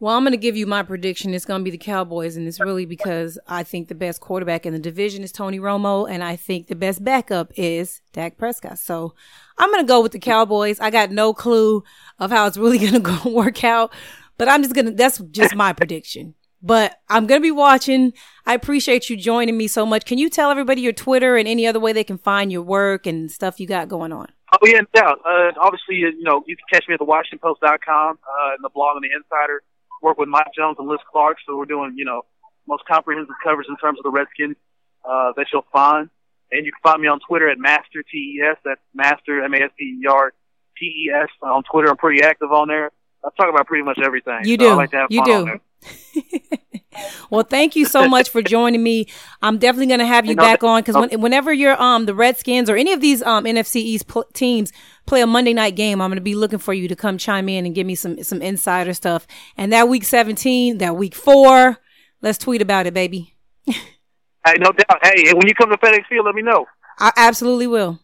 Well, 0.00 0.16
I'm 0.16 0.22
going 0.22 0.32
to 0.32 0.36
give 0.36 0.56
you 0.56 0.66
my 0.66 0.84
prediction. 0.84 1.34
It's 1.34 1.44
going 1.44 1.60
to 1.60 1.64
be 1.64 1.72
the 1.72 1.76
Cowboys, 1.78 2.36
and 2.36 2.46
it's 2.46 2.60
really 2.60 2.86
because 2.86 3.36
I 3.48 3.64
think 3.64 3.88
the 3.88 3.96
best 3.96 4.20
quarterback 4.20 4.64
in 4.64 4.72
the 4.72 4.78
division 4.78 5.24
is 5.24 5.32
Tony 5.32 5.58
Romo, 5.58 6.08
and 6.08 6.22
I 6.22 6.36
think 6.36 6.68
the 6.68 6.76
best 6.76 7.02
backup 7.02 7.50
is 7.56 8.00
Dak 8.12 8.38
Prescott. 8.38 8.78
So 8.78 9.14
I'm 9.58 9.70
going 9.72 9.82
to 9.84 9.88
go 9.88 10.00
with 10.00 10.12
the 10.12 10.20
Cowboys. 10.20 10.78
I 10.78 10.90
got 10.90 11.10
no 11.10 11.34
clue 11.34 11.82
of 12.20 12.30
how 12.30 12.46
it's 12.46 12.56
really 12.56 12.78
going 12.88 12.92
to 12.92 13.00
go 13.00 13.18
work 13.30 13.64
out, 13.64 13.92
but 14.36 14.48
I'm 14.48 14.62
just 14.62 14.74
going 14.74 14.84
to, 14.86 14.92
that's 14.92 15.18
just 15.32 15.56
my 15.56 15.72
prediction. 15.72 16.34
But 16.60 17.00
I'm 17.08 17.26
going 17.26 17.40
to 17.40 17.42
be 17.42 17.52
watching. 17.52 18.12
I 18.44 18.54
appreciate 18.54 19.08
you 19.08 19.16
joining 19.16 19.56
me 19.56 19.68
so 19.68 19.86
much. 19.86 20.04
Can 20.04 20.18
you 20.18 20.28
tell 20.28 20.50
everybody 20.50 20.80
your 20.80 20.92
Twitter 20.92 21.36
and 21.36 21.46
any 21.46 21.66
other 21.66 21.78
way 21.78 21.92
they 21.92 22.04
can 22.04 22.18
find 22.18 22.50
your 22.50 22.62
work 22.62 23.06
and 23.06 23.30
stuff 23.30 23.60
you 23.60 23.66
got 23.66 23.88
going 23.88 24.12
on? 24.12 24.28
Oh 24.52 24.66
yeah, 24.66 24.80
no 24.80 24.86
doubt. 24.94 25.18
Uh, 25.28 25.52
obviously, 25.60 25.96
you 25.96 26.22
know, 26.22 26.42
you 26.46 26.56
can 26.56 26.64
catch 26.72 26.88
me 26.88 26.94
at 26.94 27.00
the 27.00 27.06
WashingtonPost.com 27.06 28.18
uh, 28.18 28.54
and 28.54 28.64
the 28.64 28.70
blog 28.70 28.96
on 28.96 29.02
the 29.02 29.10
Insider. 29.14 29.62
Work 30.02 30.18
with 30.18 30.28
Mike 30.28 30.48
Jones 30.56 30.76
and 30.78 30.88
Liz 30.88 31.00
Clarke, 31.10 31.36
so 31.46 31.56
we're 31.56 31.66
doing, 31.66 31.94
you 31.96 32.04
know, 32.04 32.22
most 32.66 32.84
comprehensive 32.86 33.34
coverage 33.42 33.66
in 33.68 33.76
terms 33.76 33.98
of 33.98 34.04
the 34.04 34.10
Redskins 34.10 34.56
uh, 35.04 35.32
that 35.36 35.46
you'll 35.52 35.66
find. 35.72 36.08
And 36.50 36.64
you 36.64 36.72
can 36.72 36.80
find 36.82 37.02
me 37.02 37.08
on 37.08 37.20
Twitter 37.20 37.48
at 37.50 37.58
Master 37.58 38.02
TES. 38.02 38.56
That's 38.64 38.80
Master 38.94 39.44
M 39.44 39.52
A 39.52 39.58
S 39.58 39.70
T 39.78 40.00
E 40.02 40.06
R 40.08 40.32
T 40.78 40.86
E 40.86 41.12
S 41.14 41.28
on 41.42 41.62
Twitter. 41.70 41.90
I'm 41.90 41.96
pretty 41.96 42.22
active 42.22 42.50
on 42.50 42.68
there. 42.68 42.90
I 43.24 43.28
talk 43.36 43.50
about 43.52 43.66
pretty 43.66 43.84
much 43.84 43.98
everything. 44.02 44.40
You 44.44 44.54
so 44.54 44.64
do. 44.64 44.68
I 44.70 44.74
like 44.74 44.90
to 44.92 44.96
have 44.96 45.08
you 45.10 45.24
do. 45.24 45.60
well, 47.30 47.44
thank 47.44 47.76
you 47.76 47.86
so 47.86 48.08
much 48.08 48.28
for 48.30 48.42
joining 48.42 48.82
me. 48.82 49.06
I'm 49.42 49.58
definitely 49.58 49.86
going 49.86 50.00
to 50.00 50.06
have 50.06 50.26
you, 50.26 50.36
back 50.36 50.62
on 50.62 50.80
because 50.80 50.96
when, 50.96 51.20
whenever 51.20 51.52
you're 51.52 51.80
um 51.80 52.06
the 52.06 52.14
Redskins 52.14 52.68
or 52.68 52.76
any 52.76 52.92
of 52.92 53.00
these 53.00 53.22
um 53.22 53.44
NFC 53.44 53.76
East 53.76 54.06
pl- 54.08 54.26
teams 54.32 54.72
play 55.06 55.20
a 55.20 55.26
Monday 55.26 55.54
night 55.54 55.76
game, 55.76 56.00
I'm 56.00 56.10
going 56.10 56.16
to 56.16 56.22
be 56.22 56.34
looking 56.34 56.58
for 56.58 56.74
you 56.74 56.88
to 56.88 56.96
come 56.96 57.18
chime 57.18 57.48
in 57.48 57.66
and 57.66 57.74
give 57.74 57.86
me 57.86 57.94
some 57.94 58.22
some 58.22 58.42
insider 58.42 58.94
stuff. 58.94 59.26
And 59.56 59.72
that 59.72 59.88
week 59.88 60.04
17, 60.04 60.78
that 60.78 60.96
week 60.96 61.14
four, 61.14 61.78
let's 62.22 62.38
tweet 62.38 62.62
about 62.62 62.86
it, 62.86 62.94
baby. 62.94 63.34
hey, 63.66 64.54
no 64.58 64.72
doubt. 64.72 64.98
Hey, 65.02 65.32
when 65.32 65.46
you 65.46 65.54
come 65.54 65.70
to 65.70 65.76
FedEx 65.76 66.06
Field, 66.08 66.26
let 66.26 66.34
me 66.34 66.42
know. 66.42 66.66
I 66.98 67.12
absolutely 67.16 67.66
will. 67.66 68.00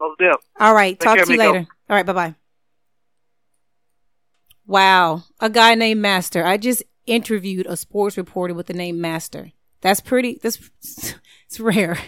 No 0.00 0.14
doubt. 0.18 0.42
All 0.58 0.74
right. 0.74 0.98
Take 0.98 1.06
talk 1.06 1.16
care, 1.16 1.24
to 1.24 1.32
you 1.32 1.38
later. 1.38 1.66
All 1.88 1.96
right. 1.96 2.06
Bye 2.06 2.12
bye. 2.12 2.34
Wow, 4.66 5.24
a 5.40 5.50
guy 5.50 5.74
named 5.74 6.00
Master. 6.00 6.44
I 6.44 6.56
just 6.56 6.82
interviewed 7.06 7.66
a 7.66 7.76
sports 7.76 8.16
reporter 8.16 8.54
with 8.54 8.66
the 8.66 8.74
name 8.74 9.00
Master. 9.00 9.52
That's 9.80 10.00
pretty. 10.00 10.38
That's 10.42 10.70
it's 11.46 11.60
rare. 11.60 11.98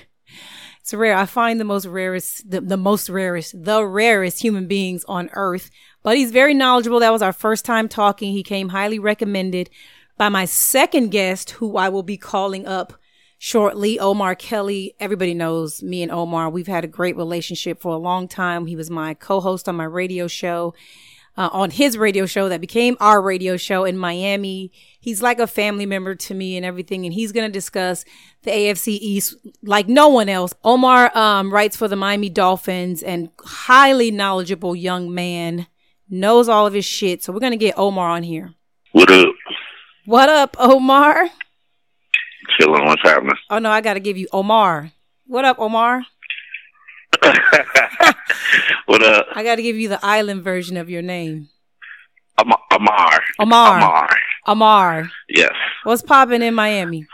It's 0.81 0.95
rare. 0.95 1.17
I 1.17 1.27
find 1.27 1.59
the 1.59 1.65
most 1.65 1.87
rarest, 1.87 2.49
the, 2.49 2.61
the 2.61 2.77
most 2.77 3.09
rarest, 3.09 3.65
the 3.65 3.85
rarest 3.87 4.43
human 4.43 4.67
beings 4.67 5.05
on 5.09 5.31
earth. 5.33 5.71
But 6.03 6.17
he's 6.17 6.31
very 6.31 6.55
knowledgeable. 6.55 7.01
That 7.01 7.13
was 7.13 7.23
our 7.23 7.33
first 7.33 7.65
time 7.65 7.89
talking. 7.89 8.33
He 8.33 8.43
came 8.43 8.69
highly 8.69 8.99
recommended 8.99 9.71
by 10.19 10.29
my 10.29 10.45
second 10.45 11.09
guest, 11.11 11.53
who 11.53 11.77
I 11.77 11.89
will 11.89 12.03
be 12.03 12.19
calling 12.19 12.67
up 12.67 12.93
shortly. 13.39 13.99
Omar 13.99 14.35
Kelly. 14.35 14.95
Everybody 15.01 15.35
knows 15.35 15.83
me 15.83 16.03
and 16.03 16.13
Omar. 16.13 16.51
We've 16.51 16.67
had 16.67 16.85
a 16.85 16.89
great 16.89 17.17
relationship 17.17 17.81
for 17.81 17.95
a 17.95 17.99
long 17.99 18.29
time. 18.29 18.67
He 18.67 18.77
was 18.77 18.91
my 18.91 19.15
co-host 19.15 19.69
on 19.69 19.77
my 19.77 19.85
radio 19.85 20.29
show 20.29 20.75
uh, 21.37 21.49
on 21.53 21.71
his 21.71 21.99
radio 21.99 22.27
show 22.27 22.49
that 22.49 22.61
became 22.61 22.97
our 23.01 23.21
radio 23.21 23.57
show 23.57 23.85
in 23.85 23.97
Miami. 23.99 24.71
He's 25.01 25.21
like 25.21 25.39
a 25.39 25.47
family 25.47 25.87
member 25.87 26.15
to 26.15 26.35
me 26.35 26.57
and 26.57 26.65
everything. 26.65 27.05
And 27.05 27.13
he's 27.13 27.33
going 27.33 27.47
to 27.47 27.53
discuss 27.53 28.05
the 28.43 28.51
AFC 28.51 28.99
East 29.01 29.37
like 29.63 29.89
no 29.89 30.09
one 30.09 30.29
else. 30.29 30.55
Omar 30.63 31.17
um, 31.17 31.53
writes 31.53 31.77
for 31.77 31.89
the 31.89 31.97
Miami 31.97 32.29
Dolphins 32.29 33.03
and 33.03 33.31
highly 33.41 34.11
knowledgeable 34.11 34.77
young 34.77 35.13
man, 35.13 35.67
knows 36.09 36.49
all 36.49 36.67
of 36.67 36.75
his 36.75 36.85
shit. 36.85 37.23
So 37.23 37.33
we're 37.33 37.41
going 37.41 37.53
to 37.53 37.57
get 37.57 37.79
Omar 37.79 38.11
on 38.11 38.23
here. 38.23 38.55
What 38.93 39.11
up? 39.11 39.35
What 40.07 40.29
up, 40.29 40.57
Omar? 40.59 41.29
Chilling. 42.59 42.85
What's 42.85 43.03
happening? 43.03 43.35
Oh, 43.51 43.59
no, 43.59 43.71
I 43.71 43.81
got 43.81 43.95
to 43.95 44.01
give 44.01 44.17
you 44.17 44.29
Omar. 44.33 44.93
What 45.27 45.45
up, 45.45 45.59
Omar? 45.59 46.05
what 48.87 49.03
up? 49.03 49.27
I 49.35 49.43
got 49.43 49.57
to 49.57 49.63
give 49.63 49.77
you 49.77 49.89
the 49.89 50.05
island 50.05 50.43
version 50.43 50.77
of 50.77 50.91
your 50.91 51.03
name. 51.03 51.49
Amar. 52.39 52.59
Amar. 52.71 53.21
Amar. 53.39 54.09
Amar. 54.47 55.11
Yes. 55.29 55.53
What's 55.85 56.03
popping 56.03 56.43
in 56.43 56.55
Miami? 56.55 57.07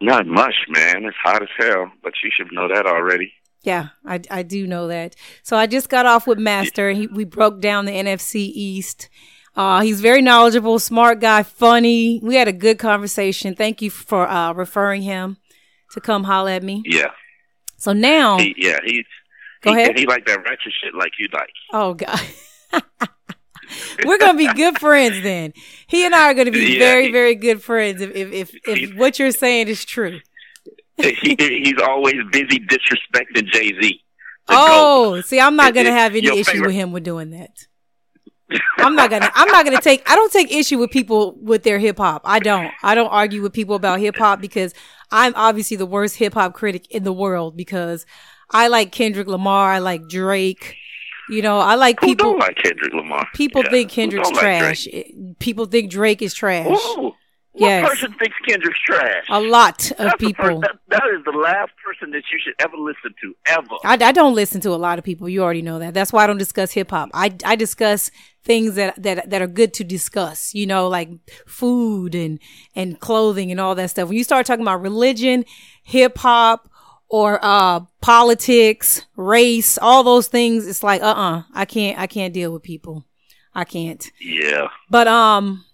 Not 0.00 0.26
much, 0.26 0.54
man. 0.68 1.04
It's 1.04 1.16
hot 1.22 1.42
as 1.42 1.48
hell, 1.58 1.90
but 2.02 2.12
you 2.22 2.30
should 2.32 2.52
know 2.52 2.68
that 2.68 2.86
already. 2.86 3.32
Yeah, 3.62 3.88
I, 4.04 4.20
I 4.30 4.42
do 4.42 4.66
know 4.66 4.88
that. 4.88 5.16
So 5.42 5.56
I 5.56 5.66
just 5.66 5.88
got 5.88 6.06
off 6.06 6.26
with 6.26 6.38
Master. 6.38 6.92
He, 6.92 7.06
we 7.08 7.24
broke 7.24 7.60
down 7.60 7.86
the 7.86 7.92
NFC 7.92 8.36
East. 8.36 9.08
Uh, 9.56 9.80
he's 9.80 10.00
very 10.00 10.20
knowledgeable, 10.20 10.78
smart 10.78 11.18
guy, 11.18 11.42
funny. 11.42 12.20
We 12.22 12.34
had 12.34 12.46
a 12.46 12.52
good 12.52 12.78
conversation. 12.78 13.54
Thank 13.54 13.80
you 13.80 13.90
for 13.90 14.28
uh, 14.28 14.52
referring 14.52 15.02
him 15.02 15.38
to 15.92 16.00
come 16.00 16.24
holler 16.24 16.50
at 16.50 16.62
me. 16.62 16.82
Yeah. 16.84 17.10
So 17.76 17.92
now, 17.92 18.38
he, 18.38 18.54
yeah, 18.56 18.78
he's 18.84 19.04
go 19.62 19.74
he, 19.74 19.80
ahead. 19.80 19.98
He 19.98 20.06
like 20.06 20.26
that 20.26 20.38
ratchet 20.44 20.72
shit 20.82 20.94
like 20.94 21.12
you 21.18 21.28
like. 21.32 21.50
Oh 21.72 21.94
God. 21.94 22.20
We're 24.04 24.18
gonna 24.18 24.38
be 24.38 24.52
good 24.52 24.78
friends 24.78 25.22
then. 25.22 25.52
He 25.86 26.04
and 26.04 26.14
I 26.14 26.30
are 26.30 26.34
gonna 26.34 26.50
be 26.50 26.74
yeah, 26.74 26.78
very, 26.78 27.06
he, 27.06 27.12
very 27.12 27.34
good 27.34 27.62
friends 27.62 28.00
if 28.00 28.14
if 28.14 28.32
if, 28.32 28.54
if 28.66 28.96
what 28.96 29.18
you're 29.18 29.32
saying 29.32 29.68
is 29.68 29.84
true. 29.84 30.20
he, 30.96 31.36
he's 31.38 31.80
always 31.82 32.16
busy 32.30 32.60
disrespecting 32.60 33.46
Jay 33.46 33.72
Z. 33.80 34.00
Oh, 34.48 35.20
see, 35.22 35.40
I'm 35.40 35.56
not 35.56 35.74
gonna 35.74 35.92
have 35.92 36.14
any 36.14 36.28
issue 36.28 36.44
favorite. 36.44 36.68
with 36.68 36.74
him 36.74 36.92
with 36.92 37.02
doing 37.02 37.30
that. 37.30 37.66
I'm 38.78 38.94
not 38.94 39.10
gonna. 39.10 39.30
I'm 39.34 39.48
not 39.48 39.64
gonna 39.64 39.80
take. 39.80 40.08
I 40.08 40.14
don't 40.14 40.32
take 40.32 40.52
issue 40.52 40.78
with 40.78 40.90
people 40.90 41.36
with 41.40 41.64
their 41.64 41.78
hip 41.78 41.98
hop. 41.98 42.22
I 42.24 42.38
don't. 42.38 42.70
I 42.82 42.94
don't 42.94 43.08
argue 43.08 43.42
with 43.42 43.52
people 43.52 43.74
about 43.74 43.98
hip 43.98 44.16
hop 44.16 44.40
because 44.40 44.72
I'm 45.10 45.32
obviously 45.36 45.76
the 45.76 45.86
worst 45.86 46.16
hip 46.16 46.34
hop 46.34 46.54
critic 46.54 46.90
in 46.90 47.04
the 47.04 47.12
world 47.12 47.56
because 47.56 48.06
I 48.50 48.68
like 48.68 48.92
Kendrick 48.92 49.26
Lamar. 49.26 49.72
I 49.72 49.78
like 49.78 50.08
Drake. 50.08 50.76
You 51.28 51.42
know, 51.42 51.58
I 51.58 51.74
like 51.74 52.00
people. 52.00 52.32
Who 52.32 52.38
don't 52.38 52.40
like 52.40 52.56
Kendrick 52.56 52.92
Lamar? 52.92 53.26
People 53.34 53.64
yeah. 53.64 53.70
think 53.70 53.90
Kendrick's 53.90 54.30
trash. 54.30 54.86
Like 54.92 55.14
people 55.40 55.66
think 55.66 55.90
Drake 55.90 56.22
is 56.22 56.34
trash. 56.34 56.66
Ooh. 56.66 57.12
What 57.56 57.68
yes. 57.68 57.88
person 57.88 58.12
thinks 58.18 58.36
Kendrick's 58.46 58.78
trash? 58.80 59.24
A 59.30 59.40
lot 59.40 59.90
of 59.92 59.96
That's 59.96 60.16
people. 60.16 60.60
that, 60.60 60.76
that 60.88 61.02
is 61.16 61.24
the 61.24 61.32
last 61.32 61.72
person 61.82 62.10
that 62.10 62.22
you 62.30 62.38
should 62.38 62.52
ever 62.58 62.76
listen 62.76 63.14
to, 63.22 63.34
ever. 63.46 63.76
I, 63.82 63.94
I 63.94 64.12
don't 64.12 64.34
listen 64.34 64.60
to 64.60 64.70
a 64.70 64.76
lot 64.76 64.98
of 64.98 65.06
people. 65.06 65.26
You 65.26 65.42
already 65.42 65.62
know 65.62 65.78
that. 65.78 65.94
That's 65.94 66.12
why 66.12 66.24
I 66.24 66.26
don't 66.26 66.36
discuss 66.36 66.72
hip 66.72 66.90
hop. 66.90 67.08
I, 67.14 67.34
I 67.46 67.56
discuss 67.56 68.10
things 68.46 68.76
that, 68.76 69.02
that, 69.02 69.28
that 69.28 69.42
are 69.42 69.46
good 69.46 69.74
to 69.74 69.84
discuss, 69.84 70.54
you 70.54 70.66
know, 70.66 70.88
like 70.88 71.10
food 71.46 72.14
and, 72.14 72.38
and 72.74 72.98
clothing 73.00 73.50
and 73.50 73.60
all 73.60 73.74
that 73.74 73.90
stuff. 73.90 74.08
When 74.08 74.16
you 74.16 74.24
start 74.24 74.46
talking 74.46 74.62
about 74.62 74.80
religion, 74.80 75.44
hip 75.82 76.16
hop, 76.18 76.70
or 77.08 77.38
uh 77.42 77.80
politics, 78.00 79.06
race, 79.16 79.78
all 79.78 80.02
those 80.02 80.26
things, 80.26 80.66
it's 80.66 80.82
like 80.82 81.02
uh 81.02 81.06
uh-uh, 81.06 81.38
uh 81.38 81.42
I 81.54 81.64
can't 81.64 81.98
I 81.98 82.06
can't 82.08 82.34
deal 82.34 82.52
with 82.52 82.64
people. 82.64 83.04
I 83.54 83.64
can't. 83.64 84.10
Yeah. 84.20 84.68
But 84.90 85.06
um 85.06 85.64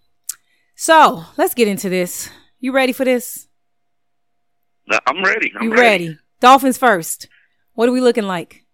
so 0.75 1.25
let's 1.39 1.55
get 1.55 1.68
into 1.68 1.89
this. 1.89 2.29
You 2.61 2.73
ready 2.73 2.93
for 2.93 3.05
this? 3.05 3.49
I'm 5.07 5.25
ready. 5.25 5.53
I'm 5.57 5.64
you 5.64 5.70
ready. 5.70 6.09
ready? 6.09 6.18
Dolphins 6.41 6.77
first. 6.77 7.29
What 7.75 7.89
are 7.89 7.93
we 7.93 8.01
looking 8.01 8.27
like? 8.27 8.64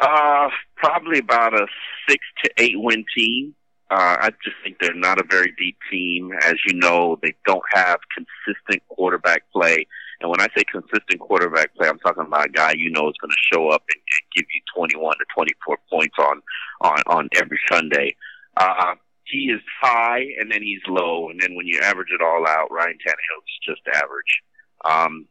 Uh, 0.00 0.48
probably 0.80 1.18
about 1.18 1.54
a 1.54 1.66
six 2.08 2.24
to 2.44 2.50
eight 2.58 2.76
win 2.76 3.04
team. 3.16 3.54
Uh, 3.90 4.16
I 4.20 4.30
just 4.44 4.56
think 4.62 4.76
they're 4.80 4.94
not 4.94 5.20
a 5.20 5.24
very 5.28 5.52
deep 5.58 5.76
team. 5.90 6.30
As 6.42 6.54
you 6.66 6.74
know, 6.74 7.18
they 7.22 7.34
don't 7.44 7.62
have 7.72 7.98
consistent 8.14 8.82
quarterback 8.88 9.42
play. 9.52 9.86
And 10.20 10.30
when 10.30 10.40
I 10.40 10.48
say 10.56 10.62
consistent 10.70 11.18
quarterback 11.18 11.74
play, 11.74 11.88
I'm 11.88 11.98
talking 11.98 12.24
about 12.24 12.46
a 12.46 12.50
guy 12.50 12.72
you 12.72 12.90
know 12.90 13.08
is 13.08 13.16
going 13.20 13.30
to 13.30 13.54
show 13.54 13.68
up 13.68 13.82
and, 13.92 14.00
and 14.00 14.22
give 14.36 14.46
you 14.54 14.60
21 14.76 15.16
to 15.18 15.24
24 15.34 15.78
points 15.90 16.16
on 16.18 16.42
on 16.82 17.02
on 17.06 17.28
every 17.34 17.58
Sunday. 17.70 18.14
Uh, 18.56 18.94
he 19.24 19.50
is 19.50 19.60
high 19.80 20.24
and 20.38 20.50
then 20.50 20.62
he's 20.62 20.80
low, 20.88 21.28
and 21.30 21.40
then 21.40 21.54
when 21.56 21.66
you 21.66 21.80
average 21.82 22.10
it 22.12 22.22
all 22.22 22.46
out, 22.46 22.70
Ryan 22.70 22.98
Tannehill 23.06 23.42
is 23.42 23.74
just 23.74 23.82
average. 23.96 24.42
Um, 24.84 25.26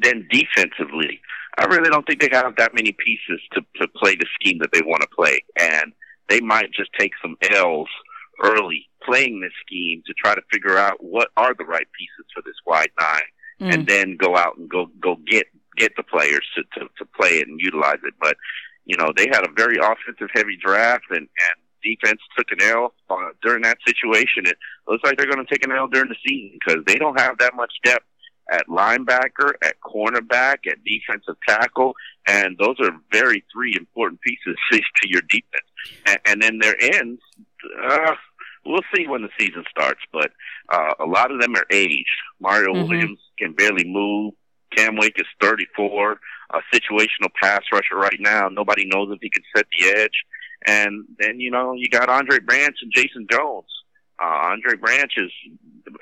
then 0.00 0.26
defensively, 0.30 1.20
I 1.58 1.64
really 1.66 1.90
don't 1.90 2.06
think 2.06 2.20
they 2.20 2.30
have 2.32 2.56
that 2.56 2.74
many 2.74 2.92
pieces 2.92 3.40
to 3.52 3.62
to 3.76 3.88
play 3.88 4.16
the 4.16 4.26
scheme 4.40 4.58
that 4.58 4.70
they 4.72 4.82
want 4.82 5.02
to 5.02 5.08
play, 5.08 5.40
and 5.60 5.92
they 6.28 6.40
might 6.40 6.72
just 6.72 6.90
take 6.98 7.12
some 7.20 7.36
L's 7.50 7.88
early 8.42 8.88
playing 9.04 9.40
this 9.40 9.52
scheme 9.64 10.02
to 10.06 10.14
try 10.14 10.34
to 10.34 10.42
figure 10.50 10.78
out 10.78 11.02
what 11.02 11.28
are 11.36 11.54
the 11.54 11.64
right 11.64 11.86
pieces 11.98 12.30
for 12.34 12.42
this 12.44 12.54
wide 12.66 12.90
nine, 12.98 13.22
mm. 13.60 13.74
and 13.74 13.86
then 13.86 14.16
go 14.16 14.36
out 14.36 14.56
and 14.56 14.68
go 14.68 14.86
go 15.00 15.16
get 15.26 15.46
get 15.76 15.92
the 15.96 16.02
players 16.02 16.46
to, 16.54 16.62
to 16.74 16.88
to 16.98 17.04
play 17.16 17.38
it 17.38 17.48
and 17.48 17.60
utilize 17.60 18.00
it. 18.04 18.14
But 18.20 18.36
you 18.84 18.96
know 18.96 19.12
they 19.16 19.26
had 19.30 19.44
a 19.44 19.52
very 19.54 19.76
offensive 19.76 20.28
heavy 20.34 20.56
draft, 20.56 21.04
and 21.10 21.18
and 21.18 21.56
defense 21.82 22.20
took 22.36 22.46
an 22.52 22.62
L 22.62 22.94
uh, 23.10 23.16
during 23.42 23.62
that 23.62 23.78
situation. 23.86 24.46
It 24.46 24.56
looks 24.88 25.02
like 25.04 25.18
they're 25.18 25.30
going 25.30 25.44
to 25.44 25.52
take 25.52 25.64
an 25.64 25.72
L 25.72 25.88
during 25.88 26.08
the 26.08 26.16
season 26.26 26.58
because 26.64 26.82
they 26.86 26.94
don't 26.94 27.20
have 27.20 27.38
that 27.38 27.54
much 27.54 27.72
depth 27.84 28.06
at 28.50 28.66
linebacker, 28.68 29.52
at 29.62 29.76
cornerback, 29.80 30.66
at 30.66 30.84
defensive 30.84 31.36
tackle, 31.46 31.94
and 32.26 32.56
those 32.58 32.76
are 32.80 32.90
very 33.10 33.44
three 33.52 33.74
important 33.76 34.20
pieces 34.20 34.56
to 34.72 35.08
your 35.08 35.22
defense. 35.22 35.66
And, 36.06 36.18
and 36.26 36.42
then 36.42 36.58
their 36.58 36.76
ends, 36.80 37.20
uh, 37.82 38.14
we'll 38.64 38.82
see 38.94 39.06
when 39.06 39.22
the 39.22 39.30
season 39.38 39.64
starts, 39.70 40.00
but 40.12 40.30
uh, 40.70 40.94
a 41.00 41.06
lot 41.06 41.30
of 41.30 41.40
them 41.40 41.54
are 41.56 41.66
aged. 41.70 42.08
Mario 42.40 42.74
mm-hmm. 42.74 42.88
Williams 42.88 43.20
can 43.38 43.52
barely 43.52 43.84
move. 43.84 44.34
Cam 44.76 44.96
Wake 44.96 45.18
is 45.18 45.26
34, 45.40 46.18
a 46.54 46.58
situational 46.74 47.30
pass 47.40 47.60
rusher 47.72 47.96
right 47.96 48.18
now. 48.20 48.48
Nobody 48.48 48.86
knows 48.86 49.10
if 49.12 49.18
he 49.20 49.28
can 49.28 49.42
set 49.54 49.66
the 49.78 49.90
edge. 49.90 50.24
And 50.66 51.04
then, 51.18 51.40
you 51.40 51.50
know, 51.50 51.74
you 51.74 51.88
got 51.88 52.08
Andre 52.08 52.38
Branch 52.38 52.76
and 52.80 52.92
Jason 52.94 53.26
Jones. 53.30 53.66
Uh, 54.22 54.50
Andre 54.52 54.76
Branch 54.76 55.12
has, 55.16 55.30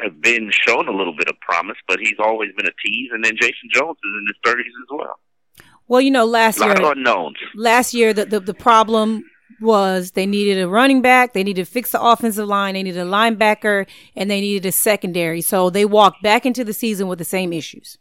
has 0.00 0.12
been 0.20 0.50
shown 0.66 0.88
a 0.88 0.92
little 0.92 1.14
bit 1.16 1.28
of 1.28 1.38
promise, 1.40 1.76
but 1.88 1.98
he's 2.00 2.18
always 2.18 2.50
been 2.56 2.66
a 2.66 2.74
tease. 2.84 3.10
And 3.12 3.24
then 3.24 3.32
Jason 3.40 3.68
Jones 3.72 3.96
is 3.96 4.12
in 4.18 4.26
his 4.28 4.52
30s 4.52 4.60
as 4.60 4.88
well. 4.90 5.18
Well, 5.88 6.00
you 6.00 6.10
know, 6.10 6.24
last 6.24 6.58
a 6.58 6.60
lot 6.60 6.78
year, 6.78 6.86
of 6.86 6.96
unknowns. 6.96 7.36
Last 7.54 7.94
year, 7.94 8.12
the, 8.12 8.24
the, 8.24 8.40
the 8.40 8.54
problem 8.54 9.24
was 9.60 10.12
they 10.12 10.26
needed 10.26 10.62
a 10.62 10.68
running 10.68 11.02
back, 11.02 11.32
they 11.32 11.42
needed 11.42 11.66
to 11.66 11.70
fix 11.70 11.92
the 11.92 12.00
offensive 12.00 12.46
line, 12.46 12.74
they 12.74 12.82
needed 12.82 13.00
a 13.00 13.10
linebacker, 13.10 13.86
and 14.16 14.30
they 14.30 14.40
needed 14.40 14.66
a 14.66 14.72
secondary. 14.72 15.40
So 15.40 15.68
they 15.68 15.84
walked 15.84 16.22
back 16.22 16.46
into 16.46 16.64
the 16.64 16.72
season 16.72 17.08
with 17.08 17.18
the 17.18 17.24
same 17.24 17.52
issues. 17.52 17.98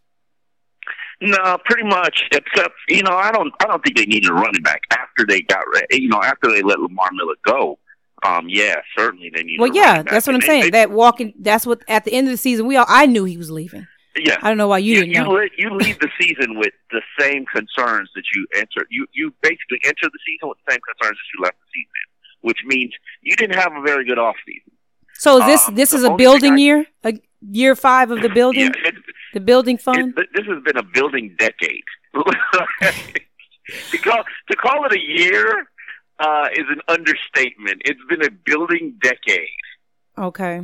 No, 1.21 1.57
pretty 1.65 1.87
much. 1.87 2.21
Except, 2.31 2.73
you 2.87 3.03
know, 3.03 3.11
I 3.11 3.31
don't, 3.31 3.53
I 3.59 3.65
don't 3.65 3.83
think 3.83 3.97
they 3.97 4.05
needed 4.05 4.29
a 4.29 4.33
running 4.33 4.61
back 4.61 4.81
after 4.91 5.25
they 5.27 5.41
got, 5.41 5.63
you 5.91 6.07
know, 6.07 6.21
after 6.23 6.49
they 6.49 6.61
let 6.61 6.79
Lamar 6.79 7.09
Miller 7.11 7.35
go. 7.45 7.77
Um, 8.23 8.47
yeah, 8.49 8.75
certainly 8.97 9.31
they 9.33 9.43
need. 9.43 9.59
Well, 9.59 9.73
yeah, 9.73 10.03
that's 10.03 10.27
what 10.27 10.35
I'm 10.35 10.41
saying. 10.41 10.63
They, 10.63 10.69
that 10.71 10.91
walking, 10.91 11.33
that's 11.39 11.65
what 11.65 11.81
at 11.87 12.05
the 12.05 12.13
end 12.13 12.27
of 12.27 12.31
the 12.31 12.37
season 12.37 12.67
we 12.67 12.75
all. 12.75 12.85
I 12.87 13.05
knew 13.05 13.23
he 13.25 13.37
was 13.37 13.49
leaving. 13.49 13.87
Yeah, 14.17 14.37
I 14.41 14.49
don't 14.49 14.57
know 14.57 14.67
why 14.67 14.79
you, 14.79 14.95
you 14.95 14.99
didn't 15.01 15.15
you 15.15 15.23
know. 15.23 15.47
you 15.57 15.69
leave 15.75 15.99
the 15.99 16.09
season 16.19 16.57
with 16.59 16.73
the 16.91 17.01
same 17.19 17.45
concerns 17.45 18.09
that 18.15 18.23
you 18.35 18.47
enter. 18.55 18.85
You 18.89 19.05
you 19.13 19.33
basically 19.41 19.79
enter 19.85 20.07
the 20.11 20.19
season 20.25 20.49
with 20.49 20.57
the 20.65 20.73
same 20.73 20.81
concerns 20.81 21.17
that 21.17 21.29
you 21.37 21.43
left 21.43 21.57
the 21.59 21.67
season 21.73 21.91
in, 22.03 22.47
which 22.47 22.57
means 22.65 22.91
you 23.21 23.35
didn't 23.35 23.55
have 23.55 23.71
a 23.73 23.81
very 23.81 24.03
good 24.05 24.19
off 24.19 24.35
season. 24.45 24.71
So 25.13 25.39
this 25.45 25.67
Um, 25.69 25.75
this 25.75 25.93
is 25.93 26.03
a 26.03 26.15
building 26.15 26.53
I- 26.53 26.57
year, 26.57 26.85
a 27.03 27.13
year 27.51 27.75
five 27.75 28.11
of 28.11 28.21
the 28.21 28.29
building, 28.29 28.71
Yeah, 28.83 28.89
it, 28.89 28.95
the 29.33 29.39
building 29.39 29.77
fund. 29.77 30.13
it, 30.17 30.27
this 30.33 30.45
has 30.47 30.61
been 30.63 30.77
a 30.77 30.83
building 30.83 31.35
decade. 31.37 31.83
to 33.91 33.97
call 33.99 34.23
to 34.49 34.55
call 34.57 34.85
it 34.85 34.93
a 34.93 34.99
year 34.99 35.67
uh, 36.19 36.47
is 36.53 36.65
an 36.69 36.81
understatement. 36.87 37.81
It's 37.85 38.01
been 38.09 38.23
a 38.23 38.31
building 38.31 38.97
decade. 39.01 39.47
Okay, 40.17 40.61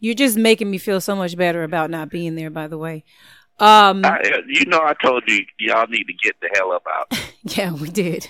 you're 0.00 0.14
just 0.14 0.36
making 0.36 0.70
me 0.70 0.78
feel 0.78 1.00
so 1.00 1.14
much 1.14 1.36
better 1.36 1.62
about 1.62 1.90
not 1.90 2.10
being 2.10 2.34
there. 2.34 2.50
By 2.50 2.66
the 2.66 2.78
way, 2.78 3.04
um, 3.60 4.04
I, 4.04 4.42
you 4.46 4.66
know, 4.66 4.80
I 4.80 4.94
told 5.02 5.24
you 5.26 5.44
y'all 5.58 5.86
need 5.88 6.04
to 6.04 6.12
get 6.12 6.36
the 6.40 6.50
hell 6.54 6.72
up 6.72 6.84
out. 6.90 7.18
yeah, 7.42 7.72
we 7.72 7.88
did. 7.88 8.28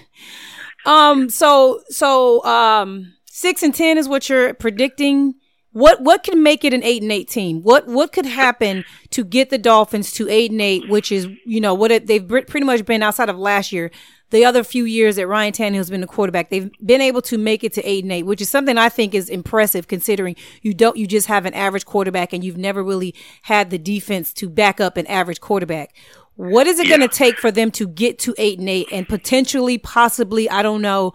Um, 0.87 1.29
so 1.29 1.83
so 1.89 2.45
um, 2.45 3.14
six 3.27 3.62
and 3.62 3.75
ten 3.75 3.99
is 3.99 4.09
what 4.09 4.29
you're 4.29 4.55
predicting. 4.55 5.35
What 5.73 6.03
what 6.03 6.23
can 6.23 6.43
make 6.43 6.64
it 6.64 6.73
an 6.73 6.83
eight 6.83 7.03
and 7.03 7.12
eight 7.12 7.29
team? 7.29 7.62
What 7.62 7.87
what 7.87 8.12
could 8.12 8.25
happen 8.25 8.85
to 9.11 9.23
get 9.23 9.51
the 9.51 9.59
Dolphins 9.59 10.12
to 10.12 10.29
eight 10.29 10.51
and 10.51 10.62
eight, 10.62 10.89
which 10.89 11.12
is 11.12 11.29
you 11.45 11.61
know 11.61 11.75
what 11.75 11.91
it, 11.91 12.07
they've 12.07 12.27
pretty 12.27 12.64
much 12.64 12.87
been 12.87 13.03
outside 13.03 13.29
of 13.29 13.39
last 13.39 13.71
year. 13.71 13.91
The 14.31 14.45
other 14.45 14.62
few 14.62 14.85
years 14.85 15.16
that 15.16 15.26
Ryan 15.26 15.53
Tannehill's 15.53 15.89
been 15.89 16.03
the 16.03 16.07
quarterback, 16.07 16.51
they've 16.51 16.70
been 16.85 17.01
able 17.01 17.22
to 17.22 17.39
make 17.39 17.64
it 17.64 17.72
to 17.74 17.89
eight 17.89 18.05
and 18.05 18.12
eight, 18.12 18.24
which 18.24 18.43
is 18.43 18.51
something 18.51 18.76
I 18.76 18.91
think 18.91 19.14
is 19.14 19.31
impressive 19.31 19.89
considering 19.89 20.37
you 20.61 20.74
don't 20.74 20.97
you 20.97 21.07
just 21.07 21.29
have 21.29 21.47
an 21.47 21.55
average 21.55 21.87
quarterback 21.87 22.33
and 22.33 22.45
you've 22.45 22.59
never 22.59 22.85
really 22.85 23.14
had 23.43 23.70
the 23.70 23.79
defense 23.79 24.33
to 24.35 24.51
back 24.51 24.81
up 24.81 24.97
an 24.99 25.07
average 25.07 25.41
quarterback. 25.41 25.95
What 26.35 26.66
is 26.66 26.79
it 26.79 26.89
going 26.89 27.01
to 27.01 27.09
take 27.09 27.37
for 27.39 27.51
them 27.51 27.70
to 27.72 27.89
get 27.89 28.18
to 28.20 28.35
eight 28.39 28.61
and 28.61 28.68
eight 28.68 28.87
and 28.93 29.09
potentially, 29.09 29.76
possibly, 29.76 30.49
I 30.49 30.62
don't 30.62 30.83
know, 30.83 31.12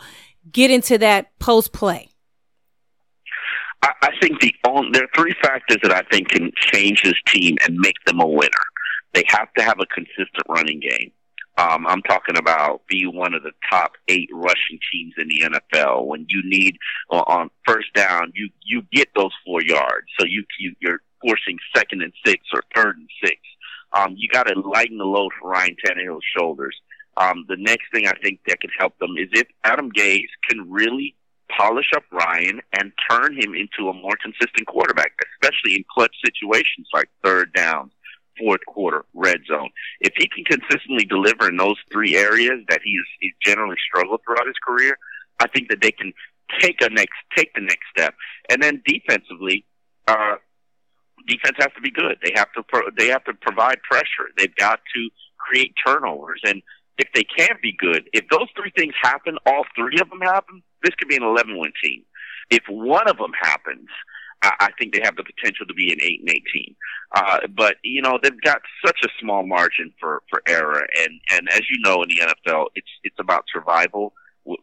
get 0.51 0.70
into 0.70 0.97
that 0.97 1.38
post 1.39 1.72
play? 1.72 2.09
I, 3.84 3.91
I 4.01 4.09
think 4.20 4.41
the 4.41 4.53
on, 4.68 4.91
there 4.91 5.03
are 5.03 5.09
three 5.16 5.34
factors 5.41 5.78
that 5.84 5.93
I 5.93 6.01
think 6.11 6.30
can 6.30 6.51
change 6.57 7.03
this 7.03 7.14
team 7.28 7.57
and 7.66 7.78
make 7.78 7.95
them 8.05 8.20
a 8.20 8.28
winner. 8.28 8.49
They 9.14 9.24
have 9.28 9.53
to 9.53 9.64
have 9.64 9.80
a 9.80 9.86
consistent 9.86 10.45
running 10.49 10.80
game. 10.80 11.11
Um, 11.58 11.86
I'm 11.86 12.01
talking 12.01 12.38
about 12.38 12.82
be 12.88 13.06
one 13.06 13.34
of 13.34 13.43
the 13.43 13.51
top 13.70 13.93
eight 14.08 14.30
rushing 14.34 14.80
teams 14.91 15.14
in 15.18 15.28
the 15.28 15.41
NFL. 15.41 16.08
When 16.08 16.26
you 16.28 16.41
need 16.43 16.78
uh, 17.12 17.24
on 17.28 17.51
first 17.66 17.93
down, 17.93 18.32
you 18.34 18.49
you 18.66 18.84
get 18.91 19.10
those 19.16 19.32
four 19.45 19.62
yards, 19.62 20.08
so 20.20 20.26
you, 20.26 20.43
you 20.60 20.76
you're 20.80 21.01
forcing 21.22 21.60
second 21.76 22.01
and 22.01 22.14
six 22.26 22.43
or 22.54 22.64
third 22.76 22.97
and 22.97 23.10
six. 23.24 23.38
Um, 23.93 24.16
you 24.18 24.28
got 24.30 24.47
to 24.47 24.60
lighten 24.60 24.97
the 24.97 25.06
load 25.06 25.32
for 25.39 25.49
Ryan 25.49 25.76
Tannehill's 25.86 26.26
shoulders. 26.36 26.76
Um, 27.18 27.45
the 27.47 27.58
next 27.58 27.86
thing 27.93 28.08
I 28.08 28.14
think 28.24 28.39
that 28.47 28.60
can 28.60 28.72
help 28.78 28.97
them 28.97 29.16
is 29.18 29.30
if 29.34 29.47
Adam 29.64 29.91
Gase 29.91 30.26
can 30.49 30.72
really 30.72 31.16
polish 31.56 31.91
up 31.95 32.04
Ryan 32.12 32.62
and 32.74 32.91
turn 33.10 33.39
him 33.39 33.54
into 33.54 33.89
a 33.89 33.93
more 33.93 34.18
consistent 34.22 34.66
quarterback, 34.68 35.12
especially 35.36 35.76
in 35.76 35.86
clutch 35.93 36.16
situations 36.26 36.88
like 36.93 37.10
third 37.24 37.54
down, 37.54 37.91
fourth 38.38 38.61
quarter, 38.67 39.05
red 39.13 39.41
zone. 39.47 39.69
If 39.99 40.13
he 40.17 40.27
can 40.27 40.43
consistently 40.45 41.05
deliver 41.05 41.49
in 41.49 41.57
those 41.57 41.77
three 41.91 42.15
areas 42.15 42.59
that 42.69 42.81
he's, 42.84 43.01
he's 43.19 43.34
generally 43.43 43.77
struggled 43.88 44.21
throughout 44.25 44.47
his 44.47 44.55
career, 44.65 44.97
I 45.39 45.47
think 45.47 45.69
that 45.69 45.81
they 45.81 45.91
can 45.91 46.13
take 46.59 46.81
a 46.81 46.89
next 46.89 47.15
take 47.36 47.53
the 47.53 47.61
next 47.61 47.86
step. 47.95 48.15
And 48.49 48.61
then 48.61 48.81
defensively, 48.86 49.65
uh, 50.07 50.36
defense 51.27 51.57
has 51.59 51.69
to 51.75 51.81
be 51.81 51.91
good. 51.91 52.17
They 52.23 52.34
have 52.36 52.51
to 52.53 52.63
pro- 52.63 52.91
they 52.97 53.07
have 53.07 53.23
to 53.25 53.34
provide 53.34 53.81
pressure. 53.89 54.29
They've 54.38 54.55
got 54.55 54.79
to 54.95 55.09
create 55.38 55.73
turnovers. 55.86 56.41
And 56.45 56.61
if 56.97 57.07
they 57.13 57.23
can't 57.23 57.61
be 57.61 57.75
good, 57.77 58.09
if 58.13 58.25
those 58.29 58.47
three 58.55 58.71
things 58.75 58.93
happen, 59.01 59.38
all 59.45 59.65
three 59.75 59.99
of 59.99 60.09
them 60.09 60.21
happen, 60.21 60.61
this 60.84 60.93
could 60.95 61.07
be 61.07 61.15
an 61.15 61.23
11 61.23 61.57
win 61.57 61.71
team. 61.84 62.03
If 62.49 62.63
one 62.67 63.09
of 63.09 63.17
them 63.17 63.31
happens, 63.39 63.88
I, 64.43 64.69
think 64.77 64.93
they 64.93 65.01
have 65.03 65.15
the 65.15 65.23
potential 65.23 65.65
to 65.65 65.73
be 65.73 65.91
an 65.91 65.99
8 66.01 66.19
and 66.21 66.29
8 66.29 66.43
team. 66.53 66.75
Uh, 67.15 67.39
but, 67.55 67.77
you 67.83 68.01
know, 68.01 68.19
they've 68.21 68.41
got 68.41 68.61
such 68.85 68.99
a 69.03 69.09
small 69.19 69.45
margin 69.45 69.93
for, 69.99 70.21
for 70.29 70.41
error. 70.47 70.85
And, 70.99 71.19
and 71.31 71.49
as 71.49 71.61
you 71.69 71.81
know, 71.81 72.03
in 72.03 72.09
the 72.09 72.21
NFL, 72.21 72.67
it's, 72.75 72.87
it's 73.03 73.15
about 73.19 73.45
survival 73.53 74.13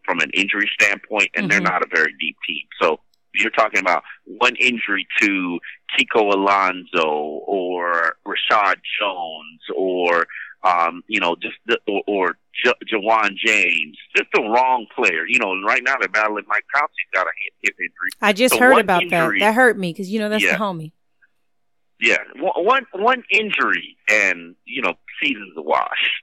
from 0.04 0.20
an 0.20 0.30
injury 0.34 0.68
standpoint, 0.78 1.30
and 1.34 1.50
they're 1.50 1.60
Mhm. 1.60 1.64
not 1.64 1.82
a 1.82 1.88
very 1.94 2.14
deep 2.20 2.36
team. 2.46 2.66
So 2.80 3.00
you're 3.34 3.50
talking 3.50 3.80
about 3.80 4.02
one 4.24 4.56
injury 4.56 5.06
to 5.20 5.58
Kiko 5.96 6.34
Alonso 6.34 7.08
or 7.46 8.16
Reshad 8.26 8.76
Jones 8.98 9.60
or 9.74 10.26
um, 10.62 11.02
you 11.06 11.20
know, 11.20 11.36
just 11.40 11.56
the, 11.66 11.78
or, 11.88 12.02
or 12.06 12.36
J- 12.64 12.72
Ja'Wuan 12.92 13.30
James, 13.36 13.96
just 14.16 14.28
the 14.34 14.42
wrong 14.42 14.86
player. 14.94 15.24
You 15.26 15.38
know, 15.38 15.54
right 15.66 15.82
now 15.84 15.94
they're 16.00 16.08
battling 16.08 16.44
Mike 16.48 16.64
Pouncey's 16.74 17.10
got 17.14 17.26
a 17.26 17.30
hip, 17.44 17.54
hip 17.62 17.74
injury. 17.78 18.10
I 18.20 18.32
just 18.32 18.54
So 18.54 18.60
heard 18.60 18.78
about 18.78 19.02
injury- 19.04 19.38
that. 19.40 19.46
That 19.46 19.54
hurt 19.54 19.78
me 19.78 19.92
because 19.92 20.10
you 20.10 20.18
know 20.18 20.28
that's 20.28 20.42
Yeah. 20.42 20.52
the 20.52 20.58
homie. 20.58 20.92
Yeah, 22.00 22.16
one 22.36 22.64
one, 22.64 22.86
one 22.92 23.24
injury 23.30 23.96
and 24.10 24.56
you 24.64 24.82
know, 24.82 24.94
season's 25.22 25.52
a 25.56 25.62
wash. 25.62 26.22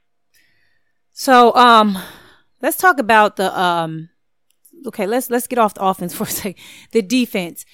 So, 1.11 1.55
um, 1.55 1.97
let's 2.61 2.77
talk 2.77 2.99
about 2.99 3.35
the 3.37 3.57
um. 3.59 4.09
Okay, 4.87 5.07
let's 5.07 5.29
let's 5.29 5.47
get 5.47 5.59
off 5.59 5.73
the 5.75 5.83
offense 5.83 6.13
for 6.17 6.23
a 6.23 6.27
second. 6.27 6.55
The 6.91 7.01
defense. 7.01 7.65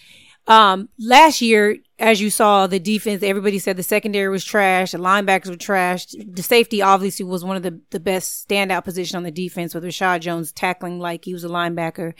Um, 0.46 0.90
last 1.00 1.42
year, 1.42 1.78
as 2.00 2.20
you 2.22 2.30
saw, 2.30 2.68
the 2.68 2.80
defense. 2.80 3.24
Everybody 3.24 3.60
said 3.60 3.78
the 3.78 3.84
secondary 3.84 4.30
was 4.30 4.44
trash. 4.44 4.92
The 4.92 4.98
linebackers 4.98 5.50
were 5.50 5.56
trash. 5.56 6.08
The 6.08 6.44
safety 6.44 6.82
obviously 6.82 7.26
was 7.26 7.46
one 7.46 7.56
of 7.56 7.64
the 7.64 7.80
the 7.92 8.00
best 8.00 8.48
standout 8.48 8.84
position 8.84 9.18
on 9.18 9.24
the 9.24 9.32
defense 9.32 9.74
with 9.74 9.84
Reshad 9.84 10.20
Jones 10.20 10.52
tackling 10.52 11.00
like 11.00 11.26
he 11.26 11.34
was 11.34 11.44
a 11.44 11.50
linebacker. 11.50 12.14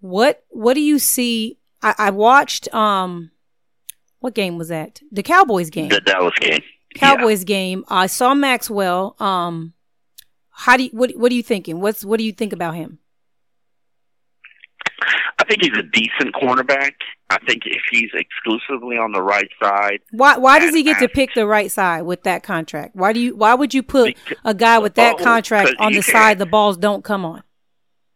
What 0.00 0.44
what 0.50 0.74
do 0.74 0.80
you 0.80 0.98
see? 0.98 1.58
I, 1.82 1.94
I 1.98 2.10
watched 2.10 2.72
um, 2.74 3.30
what 4.20 4.34
game 4.34 4.58
was 4.58 4.68
that? 4.68 5.00
The 5.10 5.22
Cowboys 5.22 5.70
game. 5.70 5.88
The 5.88 6.00
Dallas 6.00 6.38
game. 6.38 6.60
Cowboys 6.94 7.44
game. 7.44 7.84
I 7.88 8.06
saw 8.06 8.34
Maxwell. 8.34 9.16
Um, 9.18 9.72
how 10.50 10.76
do 10.76 10.84
you, 10.84 10.90
what 10.90 11.16
what 11.16 11.32
are 11.32 11.34
you 11.34 11.42
thinking? 11.42 11.80
What's 11.80 12.04
what 12.04 12.18
do 12.18 12.24
you 12.24 12.32
think 12.32 12.52
about 12.52 12.74
him? 12.74 12.98
I 15.38 15.44
think 15.44 15.62
he's 15.62 15.76
a 15.76 15.82
decent 15.82 16.34
cornerback. 16.34 16.92
I 17.28 17.38
think 17.46 17.62
if 17.66 17.82
he's 17.90 18.10
exclusively 18.14 18.96
on 18.96 19.12
the 19.12 19.22
right 19.22 19.48
side, 19.62 19.98
Why 20.10 20.38
why 20.38 20.58
does 20.58 20.74
he 20.74 20.82
get 20.82 20.98
to 21.00 21.08
pick 21.08 21.34
the 21.34 21.46
right 21.46 21.70
side 21.70 22.02
with 22.02 22.22
that 22.22 22.42
contract? 22.42 22.94
Why 22.96 23.12
do 23.12 23.20
you 23.20 23.36
why 23.36 23.54
would 23.54 23.74
you 23.74 23.82
put 23.82 24.16
a 24.44 24.54
guy 24.54 24.78
with 24.78 24.94
that 24.94 25.18
contract 25.18 25.74
on 25.78 25.92
the 25.92 26.02
side 26.02 26.38
the 26.38 26.46
balls 26.46 26.76
don't 26.76 27.04
come 27.04 27.24
on 27.24 27.42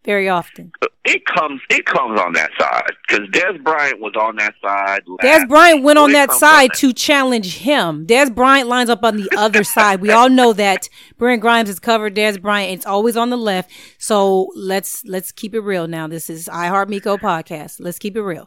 very 0.05 0.29
often? 0.29 0.73
it 1.03 1.25
comes 1.25 1.61
it 1.71 1.87
comes 1.87 2.21
on 2.21 2.33
that 2.35 2.51
side 2.59 2.91
because 3.09 3.27
Dez 3.31 3.63
Bryant 3.65 4.01
was 4.01 4.13
on 4.17 4.37
that 4.37 4.55
side. 4.63 5.03
Dez 5.23 5.49
Bryant 5.49 5.83
went 5.83 5.99
on 5.99 6.13
that 6.13 6.31
side 6.33 6.71
that- 6.71 6.79
to 6.79 6.93
challenge 6.93 7.59
him. 7.59 8.07
Dez 8.07 8.33
Bryant 8.35 8.69
lines 8.69 8.91
up 8.91 9.03
on 9.03 9.17
the 9.17 9.29
other 9.37 9.65
side. 9.65 10.01
We 10.03 10.11
all 10.11 10.29
know 10.29 10.53
that. 10.53 10.89
Brent 11.17 11.41
Grimes 11.41 11.69
has 11.69 11.79
covered 11.79 12.15
Dez 12.15 12.41
Bryant. 12.41 12.73
It's 12.75 12.87
always 12.87 13.17
on 13.17 13.31
the 13.31 13.37
left. 13.39 13.71
So 13.99 14.51
let's 14.55 15.05
let's 15.07 15.33
keep 15.33 15.55
it 15.55 15.61
real 15.61 15.89
now. 15.89 16.07
This 16.07 16.29
is 16.29 16.49
I 16.49 16.67
Heart 16.67 16.91
Miko 16.91 17.17
podcast. 17.17 17.77
Let's 17.81 17.99
keep 17.99 18.17
it 18.17 18.23
real. 18.23 18.47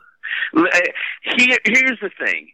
Uh, 0.55 0.65
Here, 1.37 1.57
here's 1.65 1.99
the 2.01 2.11
thing. 2.23 2.49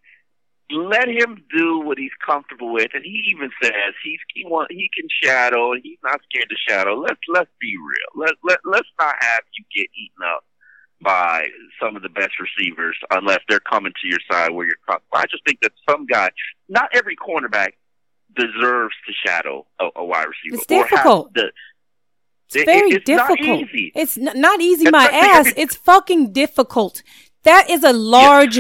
Let 0.72 1.07
him 1.07 1.43
do 1.55 1.80
what 1.80 1.97
he's 1.97 2.11
comfortable 2.24 2.72
with, 2.72 2.91
and 2.93 3.03
he 3.03 3.24
even 3.34 3.49
says 3.61 3.93
he's 4.03 4.20
he 4.36 4.45
want 4.45 4.72
he 4.72 4.89
can 4.95 5.07
shadow, 5.24 5.72
and 5.74 5.82
he's 5.84 5.97
not 6.03 6.20
scared 6.30 6.47
to 6.49 6.55
shadow. 6.67 6.93
Let's 6.95 7.20
let's 7.28 7.49
be 7.59 7.76
real. 7.76 8.24
Let 8.26 8.36
let 8.43 8.59
let's 8.65 8.88
not 8.99 9.15
have 9.20 9.41
you 9.57 9.63
get 9.76 9.89
eaten 9.97 10.24
up 10.36 10.43
by 11.01 11.47
some 11.82 11.95
of 11.95 12.03
the 12.03 12.09
best 12.09 12.34
receivers 12.39 12.95
unless 13.09 13.39
they're 13.49 13.59
coming 13.61 13.93
to 14.01 14.07
your 14.07 14.20
side 14.32 14.51
where 14.51 14.67
you're 14.67 14.76
comfortable. 14.88 15.17
I 15.17 15.26
just 15.26 15.43
think 15.45 15.59
that 15.61 15.72
some 15.89 16.05
guy, 16.05 16.30
not 16.67 16.89
every 16.93 17.15
cornerback 17.15 17.70
deserves 18.36 18.93
to 19.07 19.13
shadow 19.26 19.65
a, 19.80 19.88
a 19.95 20.05
wide 20.05 20.28
receiver. 20.28 20.61
It's 20.61 20.72
or 20.72 20.84
difficult. 20.84 21.34
The, 21.34 21.51
It's 22.47 22.55
It- 22.57 22.65
very 22.65 22.91
it's 22.91 23.09
not 23.09 23.30
difficult. 23.30 23.61
easy. 23.74 23.91
It's 23.95 24.17
n- 24.17 24.34
not 24.36 24.59
easy, 24.61 24.89
my 24.91 25.05
Especially 25.05 25.30
ass. 25.30 25.53
It's 25.57 25.76
fucking 25.76 26.34
difficult. 26.34 27.01
That 27.43 27.70
is 27.70 27.84
a 27.84 27.93
large 27.93 28.59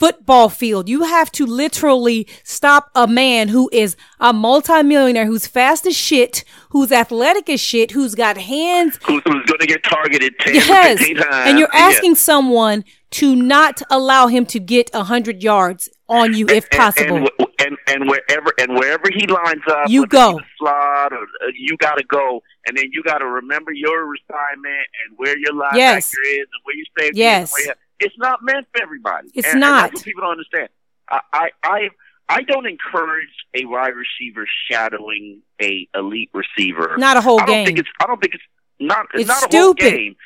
football 0.00 0.50
field. 0.50 0.88
You 0.90 1.04
have 1.04 1.32
to 1.32 1.46
literally 1.46 2.28
stop 2.44 2.90
a 2.94 3.06
man 3.06 3.48
who 3.48 3.70
is 3.72 3.96
a 4.20 4.30
multimillionaire, 4.32 5.24
who's 5.24 5.46
fast 5.46 5.86
as 5.86 5.96
shit, 5.96 6.44
who's 6.68 6.92
athletic 6.92 7.48
as 7.48 7.60
shit, 7.60 7.92
who's 7.92 8.14
got 8.14 8.36
hands. 8.36 8.98
who's, 9.06 9.22
who's 9.24 9.44
going 9.46 9.60
to 9.60 9.66
get 9.66 9.82
targeted 9.82 10.34
10 10.40 10.54
Yes. 10.54 10.98
15 10.98 11.16
times. 11.16 11.28
And 11.48 11.58
you're 11.58 11.70
Yeah. 11.72 11.80
asking 11.80 12.14
someone 12.16 12.84
to 13.12 13.34
not 13.34 13.80
allow 13.90 14.26
him 14.26 14.44
to 14.46 14.58
get 14.60 14.90
a 14.92 15.04
hundred 15.04 15.42
yards 15.42 15.88
on 16.10 16.34
you 16.34 16.46
if 16.48 16.66
And- 16.72 16.78
possible. 16.80 17.16
And, 17.18 17.28
and, 17.58 17.76
and 18.02 18.10
wherever 18.10 18.52
and 18.58 18.74
wherever 18.78 19.04
he 19.14 19.26
lines 19.26 19.62
up, 19.70 19.88
You 19.88 20.06
go. 20.06 20.38
slot 20.58 21.12
or 21.14 21.22
uh, 21.22 21.46
you 21.56 21.74
got 21.78 21.94
to 21.94 22.04
go, 22.04 22.42
and 22.66 22.76
then 22.76 22.84
you 22.92 23.02
got 23.02 23.18
to 23.18 23.26
remember 23.26 23.72
your 23.72 24.04
assignment 24.14 24.86
and 25.08 25.16
where 25.16 25.38
your 25.38 25.52
linebacker 25.54 25.76
Yes. 25.76 26.12
is 26.12 26.38
and 26.40 26.60
where 26.64 26.76
your 26.76 26.86
same. 26.98 27.10
Yes. 27.14 27.54
It's 28.00 28.16
not 28.18 28.40
meant 28.42 28.66
for 28.74 28.82
everybody. 28.82 29.28
It's 29.34 29.46
And- 29.46 29.54
and 29.54 29.60
not. 29.60 29.94
what 29.94 30.02
people 30.04 30.22
don't 30.22 30.32
understand. 30.32 30.68
I, 31.08 31.20
I, 31.32 31.50
I, 31.62 31.88
I 32.28 32.42
don't 32.42 32.66
encourage 32.66 33.28
a 33.54 33.64
wide 33.66 33.94
receiver 33.94 34.46
shadowing 34.70 35.42
a 35.62 35.88
elite 35.94 36.30
receiver. 36.34 36.96
Not 36.98 37.16
a 37.16 37.20
whole 37.20 37.40
I 37.40 37.46
don't 37.46 37.54
game. 37.54 37.66
think 37.66 37.78
it's. 37.78 37.88
I 38.00 38.06
don't 38.06 38.20
think 38.20 38.34
it's 38.34 38.42
not. 38.80 39.06
It's, 39.14 39.22
It's 39.22 39.28
not 39.28 39.54
a 39.54 39.56
whole 39.56 39.74
game. 39.74 40.16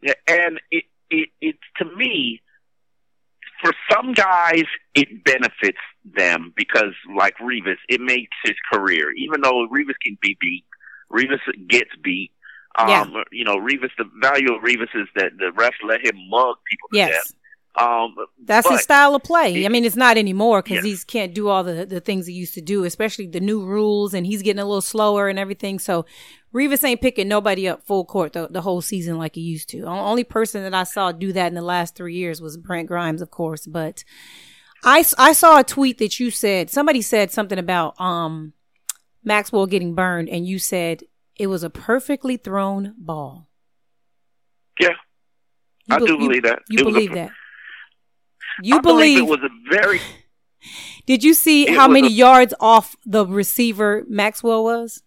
Yeah, 0.00 0.14
and 0.26 0.60
it, 0.70 0.84
it, 1.10 1.28
it 1.40 1.56
to 1.76 1.84
me, 1.96 2.40
for 3.62 3.72
some 3.92 4.14
guys, 4.14 4.64
it 4.94 5.22
benefits 5.24 5.78
them 6.04 6.52
because, 6.56 6.94
like 7.16 7.36
Revis, 7.38 7.76
it 7.88 8.00
makes 8.00 8.36
his 8.44 8.56
career. 8.72 9.12
Even 9.16 9.42
though 9.42 9.68
Revis 9.68 9.94
can 10.04 10.18
be 10.20 10.36
beat, 10.40 10.64
Revis 11.12 11.40
gets 11.68 11.90
beat. 12.02 12.32
Um, 12.76 12.88
Yeah. 12.88 13.22
You 13.30 13.44
know, 13.44 13.56
Revis. 13.56 13.90
The 13.98 14.04
value 14.20 14.54
of 14.54 14.62
Revis 14.62 14.94
is 14.94 15.08
that 15.16 15.32
the 15.38 15.52
refs 15.56 15.72
let 15.86 16.04
him 16.04 16.16
mug 16.28 16.56
people 16.68 16.88
to 16.92 16.96
yes. 16.96 17.10
death. 17.10 17.38
Um, 17.74 18.14
That's 18.44 18.68
his 18.68 18.82
style 18.82 19.14
of 19.14 19.22
play. 19.22 19.64
I 19.64 19.70
mean, 19.70 19.86
it's 19.86 19.96
not 19.96 20.18
anymore 20.18 20.60
because 20.62 20.84
Yeah. 20.84 20.92
he 20.92 20.98
can't 21.06 21.34
do 21.34 21.48
all 21.48 21.64
the, 21.64 21.86
the 21.86 22.00
things 22.00 22.26
he 22.26 22.34
used 22.34 22.52
to 22.54 22.60
do, 22.60 22.84
especially 22.84 23.26
the 23.26 23.40
new 23.40 23.64
rules, 23.64 24.12
and 24.12 24.26
he's 24.26 24.42
getting 24.42 24.60
a 24.60 24.66
little 24.66 24.82
slower 24.82 25.28
and 25.28 25.38
everything. 25.38 25.78
So 25.78 26.04
Revis 26.54 26.84
ain't 26.84 27.00
picking 27.00 27.28
nobody 27.28 27.66
up 27.66 27.82
full 27.86 28.04
court 28.04 28.34
the, 28.34 28.46
the 28.48 28.60
whole 28.60 28.82
season 28.82 29.16
like 29.16 29.36
he 29.36 29.40
used 29.40 29.70
to. 29.70 29.80
The 29.80 29.86
only 29.86 30.22
person 30.24 30.62
that 30.64 30.74
I 30.74 30.84
saw 30.84 31.12
do 31.12 31.32
that 31.32 31.46
in 31.46 31.54
the 31.54 31.62
last 31.62 31.94
three 31.94 32.14
years 32.14 32.42
was 32.42 32.58
Brent 32.58 32.88
Grimes, 32.88 33.22
of 33.22 33.30
course. 33.30 33.66
But 33.66 34.04
I, 34.84 35.02
I 35.16 35.32
saw 35.32 35.58
a 35.58 35.64
tweet 35.64 35.96
that 35.96 36.20
you 36.20 36.30
said 36.30 36.68
somebody 36.68 37.00
said 37.00 37.30
something 37.30 37.58
about 37.58 37.98
um 37.98 38.52
Maxwell 39.24 39.66
getting 39.66 39.94
burned, 39.94 40.28
and 40.28 40.46
you 40.46 40.58
said 40.58 41.04
it 41.42 41.48
was 41.48 41.64
a 41.64 41.70
perfectly 41.70 42.36
thrown 42.36 42.94
ball. 42.96 43.48
Yeah, 44.78 44.90
You 45.86 45.96
I 45.96 45.98
be- 45.98 46.06
do 46.06 46.12
you- 46.12 46.18
believe 46.18 46.42
that. 46.44 46.60
You 46.70 46.78
It 46.78 46.86
was 46.86 46.94
a- 46.94 46.98
believe 46.98 47.12
that? 47.14 47.30
You 48.62 48.76
I 48.76 48.80
believe 48.80 49.18
it 49.18 49.26
was 49.26 49.40
a 49.42 49.50
very. 49.74 50.00
Did 51.06 51.24
you 51.24 51.34
see 51.34 51.66
how 51.66 51.88
many 51.88 52.06
a- 52.06 52.10
yards 52.10 52.54
off 52.60 52.94
the 53.04 53.26
receiver 53.26 54.04
Maxwell 54.08 54.62
was? 54.62 55.02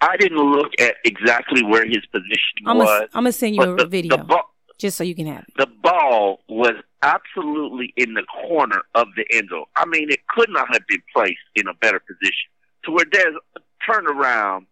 I 0.00 0.16
didn't 0.16 0.38
look 0.38 0.72
at 0.80 0.94
exactly 1.04 1.62
where 1.62 1.84
his 1.84 2.04
position 2.06 2.64
I'm 2.66 2.78
was. 2.78 3.02
I'm 3.12 3.24
gonna 3.24 3.32
send 3.32 3.54
you 3.56 3.62
a 3.62 3.76
the, 3.76 3.86
video 3.86 4.16
The 4.16 4.24
ball, 4.24 4.44
just 4.78 4.96
so 4.96 5.04
you 5.04 5.14
can 5.14 5.26
have 5.26 5.44
it. 5.48 5.54
the 5.58 5.66
ball 5.66 6.40
was 6.48 6.74
absolutely 7.02 7.92
in 7.98 8.14
the 8.14 8.22
corner 8.24 8.80
of 8.94 9.08
the 9.16 9.26
end 9.30 9.48
zone. 9.50 9.64
I 9.76 9.84
mean, 9.86 10.10
it 10.10 10.20
could 10.28 10.48
not 10.50 10.68
have 10.72 10.82
been 10.88 11.02
placed 11.14 11.38
in 11.54 11.66
a 11.68 11.74
better 11.74 12.00
position 12.00 12.48
to 12.84 12.92
where 12.92 13.04
Dez 13.06 13.34
turned 13.86 14.06
around 14.08 14.66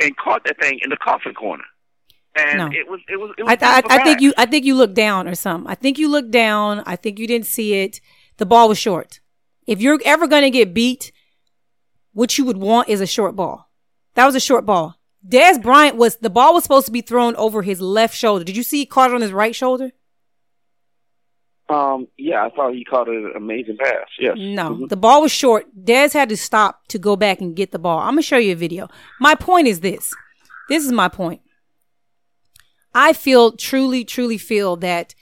and, 0.00 0.16
caught 0.16 0.44
that 0.44 0.60
thing 0.60 0.80
in 0.82 0.90
the 0.90 0.96
coffin 0.96 1.34
corner. 1.34 1.64
And 2.36 2.58
No. 2.58 2.66
it 2.66 2.88
was 2.88 3.00
it 3.08 3.16
was. 3.16 3.32
It 3.38 3.42
was 3.44 3.56
I, 3.60 3.78
I, 3.78 3.82
I 3.88 4.04
think 4.04 4.20
you 4.20 4.32
I 4.36 4.46
think 4.46 4.64
you 4.64 4.74
looked 4.74 4.94
down 4.94 5.26
or 5.26 5.34
something. 5.34 5.70
I 5.70 5.74
think 5.74 5.98
you 5.98 6.08
looked 6.08 6.30
down. 6.30 6.82
I 6.86 6.96
think 6.96 7.18
you 7.18 7.26
didn't 7.26 7.46
see 7.46 7.74
it. 7.74 8.00
The 8.36 8.46
ball 8.46 8.68
was 8.68 8.78
short. 8.78 9.20
If 9.66 9.80
you're 9.80 9.98
ever 10.04 10.26
gonna 10.26 10.50
get 10.50 10.72
beat, 10.74 11.12
what 12.12 12.38
you 12.38 12.44
would 12.44 12.56
want 12.56 12.88
is 12.88 13.00
a 13.00 13.06
short 13.06 13.34
ball. 13.36 13.70
That 14.14 14.26
was 14.26 14.34
a 14.34 14.40
short 14.40 14.66
ball. 14.66 14.96
Dez 15.26 15.60
Bryant 15.60 15.96
was 15.96 16.16
the 16.16 16.30
ball 16.30 16.54
was 16.54 16.62
supposed 16.62 16.86
to 16.86 16.92
be 16.92 17.00
thrown 17.00 17.34
over 17.36 17.62
his 17.62 17.80
left 17.80 18.16
shoulder. 18.16 18.44
Did 18.44 18.56
you 18.56 18.62
see 18.62 18.78
he 18.78 18.86
caught 18.86 19.12
on 19.12 19.20
his 19.20 19.32
right 19.32 19.54
shoulder? 19.54 19.90
Um. 21.68 22.08
Yeah, 22.16 22.46
I 22.46 22.50
thought 22.50 22.72
he 22.74 22.84
caught 22.84 23.08
an 23.08 23.32
amazing 23.36 23.76
pass. 23.78 24.06
Yes. 24.18 24.36
No, 24.38 24.70
Mhm. 24.70 24.88
the 24.88 24.96
ball 24.96 25.20
was 25.22 25.30
short. 25.32 25.66
Dez 25.84 26.12
had 26.14 26.28
to 26.30 26.36
stop 26.36 26.86
to 26.88 26.98
go 26.98 27.14
back 27.16 27.40
and 27.40 27.54
get 27.54 27.72
the 27.72 27.78
ball. 27.78 27.98
I'm 27.98 28.12
gonna 28.12 28.22
show 28.22 28.38
you 28.38 28.52
a 28.52 28.56
video. 28.56 28.88
My 29.20 29.34
point 29.34 29.68
is 29.68 29.80
this. 29.80 30.14
This 30.68 30.84
is 30.84 30.92
my 30.92 31.08
point. 31.08 31.40
I 32.94 33.12
feel 33.12 33.52
truly, 33.52 34.04
truly 34.04 34.38
feel 34.38 34.76
that 34.76 35.14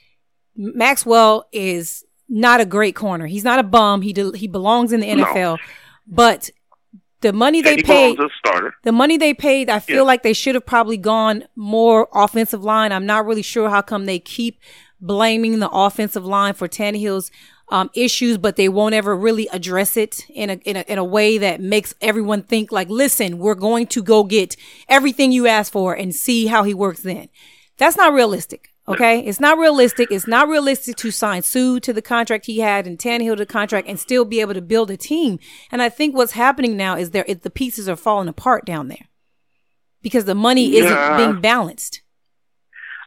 Maxwell 0.57 1.47
is 1.53 2.05
not 2.29 2.61
a 2.61 2.65
great 2.65 2.95
corner. 2.95 3.27
He's 3.27 3.45
not 3.45 3.59
a 3.59 3.63
bum. 3.63 4.03
He 4.03 4.13
de- 4.13 4.37
he 4.37 4.47
belongs 4.47 4.93
in 4.93 5.01
the 5.01 5.15
No. 5.15 5.25
NFL, 5.25 5.59
but 6.07 6.51
the 7.23 7.33
money 7.33 7.61
they 7.63 7.77
paid, 7.77 8.17
belongs 8.17 8.21
as 8.21 8.27
a 8.27 8.49
starter. 8.49 8.75
the 8.85 8.93
money 8.93 9.17
they 9.17 9.35
paid, 9.35 9.69
I 9.69 9.79
feel 9.81 9.97
Yeah. 9.97 10.03
like 10.03 10.23
they 10.23 10.33
should 10.33 10.55
have 10.55 10.67
probably 10.67 10.97
gone 10.97 11.45
more 11.57 12.09
offensive 12.15 12.63
line. 12.65 12.93
I'm 12.93 13.07
not 13.07 13.27
really 13.27 13.43
sure 13.43 13.69
how 13.69 13.83
come 13.83 14.07
they 14.07 14.19
keep 14.19 14.59
blaming 15.01 15.59
the 15.59 15.71
offensive 15.71 16.25
line 16.25 16.55
for 16.55 16.69
Tannehill's 16.69 17.31
um, 17.69 17.91
issues, 17.95 18.39
but 18.39 18.57
they 18.57 18.69
won't 18.69 18.95
ever 18.95 19.17
really 19.17 19.49
address 19.53 19.97
it 19.97 20.25
in 20.31 20.51
a, 20.51 20.55
in 20.65 20.77
a 20.77 20.85
in 20.87 20.99
a 20.99 21.05
way 21.05 21.37
that 21.39 21.61
makes 21.61 21.95
everyone 22.01 22.43
think 22.43 22.71
like, 22.71 22.89
listen, 22.89 23.39
we're 23.39 23.55
going 23.55 23.87
to 23.89 24.03
go 24.03 24.23
get 24.25 24.57
everything 24.89 25.33
you 25.33 25.47
asked 25.47 25.73
for 25.73 25.95
and 25.95 26.15
see 26.15 26.47
how 26.47 26.63
he 26.63 26.75
works 26.75 27.03
then. 27.03 27.29
That's 27.79 27.97
not 27.97 28.13
realistic. 28.13 28.71
Okay, 28.89 29.19
it's 29.19 29.41
not 29.41 29.59
realistic. 29.59 30.13
It's 30.13 30.29
not 30.29 30.49
realistic 30.49 30.95
to 30.99 31.11
sign 31.11 31.43
Suh 31.43 31.81
to 31.81 31.93
the 31.93 32.03
contract 32.03 32.47
he 32.47 32.61
had 32.61 32.87
and 32.87 32.97
Tannehill 32.97 33.37
to 33.37 33.45
the 33.45 33.47
contract 33.47 33.89
and 33.89 33.99
still 33.99 34.25
be 34.25 34.41
able 34.41 34.55
to 34.55 34.63
build 34.63 34.93
a 34.93 34.97
team. 34.97 35.41
And 35.73 35.83
I 35.83 35.89
think 35.89 36.15
what's 36.15 36.33
happening 36.33 36.77
now 36.77 36.97
is 36.97 37.11
there 37.11 37.25
it, 37.27 37.43
the 37.43 37.51
pieces 37.51 37.89
are 37.89 37.97
falling 37.97 38.29
apart 38.29 38.65
down 38.65 38.87
there 38.87 39.09
because 40.03 40.25
the 40.25 40.37
money 40.37 40.77
isn't 40.77 41.17
being 41.17 41.41
balanced. 41.41 42.03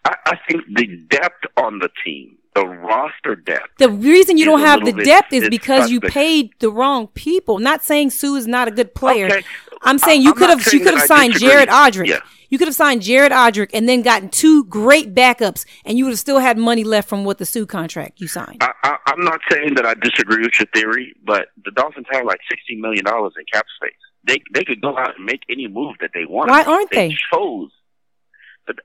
I, 0.06 0.16
I 0.26 0.40
think 0.48 0.64
the 0.76 0.88
depth 1.10 1.46
on 1.58 1.80
the 1.80 1.90
team, 2.04 2.38
the 2.56 2.66
roster 2.66 3.36
depth. 3.36 3.78
The 3.78 3.90
reason 3.90 4.38
you 4.38 4.46
don't 4.46 4.62
have 4.62 4.86
the 4.86 4.94
bit- 4.94 5.06
depth 5.06 5.34
is 5.34 5.50
because 5.50 5.90
you 5.92 6.00
paid 6.00 6.52
the 6.60 6.72
wrong 6.72 7.08
people. 7.08 7.60
Not 7.60 7.84
saying 7.84 8.12
Suh 8.12 8.36
is 8.36 8.48
not 8.48 8.68
a 8.68 8.72
good 8.72 8.96
player. 8.96 9.28
Okay. 9.28 9.44
I'm 9.82 9.98
saying 9.98 10.22
you 10.22 10.34
could 10.34 10.50
have 10.50 10.66
you 10.74 10.80
could 10.80 10.94
have 10.96 11.08
signed. 11.08 11.34
Jared 11.34 11.70
Odrick. 11.70 12.08
Yeah. 12.08 12.20
You 12.50 12.58
could 12.58 12.68
have 12.68 12.76
signed 12.76 13.04
Jared 13.04 13.32
Odrick 13.32 13.70
and 13.74 13.88
then 13.88 14.02
gotten 14.02 14.30
two 14.30 14.64
great 14.66 15.14
backups, 15.14 15.66
and 15.86 15.98
you 16.00 16.06
would 16.06 16.12
have 16.12 16.20
still 16.20 16.40
had 16.40 16.58
money 16.58 16.84
left 16.84 17.08
from 17.08 17.24
what 17.24 17.38
the 17.38 17.46
Suh 17.46 17.66
contract 17.68 18.20
you 18.20 18.28
signed. 18.28 18.58
I, 18.62 18.98
I'm 19.06 19.24
not 19.24 19.40
saying 19.52 19.76
that 19.76 19.86
I 19.86 19.94
disagree 19.94 20.42
with 20.42 20.60
your 20.60 20.68
theory, 20.74 21.14
but 21.24 21.50
the 21.64 21.72
Dolphins 21.72 22.08
have 22.12 22.26
like 22.26 22.40
sixty 22.50 22.76
million 22.76 23.06
dollars 23.06 23.34
in 23.38 23.46
cap 23.52 23.66
space. 23.76 23.94
They 24.26 24.42
they 24.54 24.64
could 24.66 24.82
go 24.82 24.98
out 24.98 25.16
and 25.16 25.26
make 25.26 25.44
any 25.50 25.68
move 25.68 25.96
that 26.02 26.12
they 26.14 26.26
want. 26.26 26.50
Why 26.50 26.64
aren't 26.64 26.90
they? 26.90 27.10
They 27.10 27.16
chose 27.32 27.72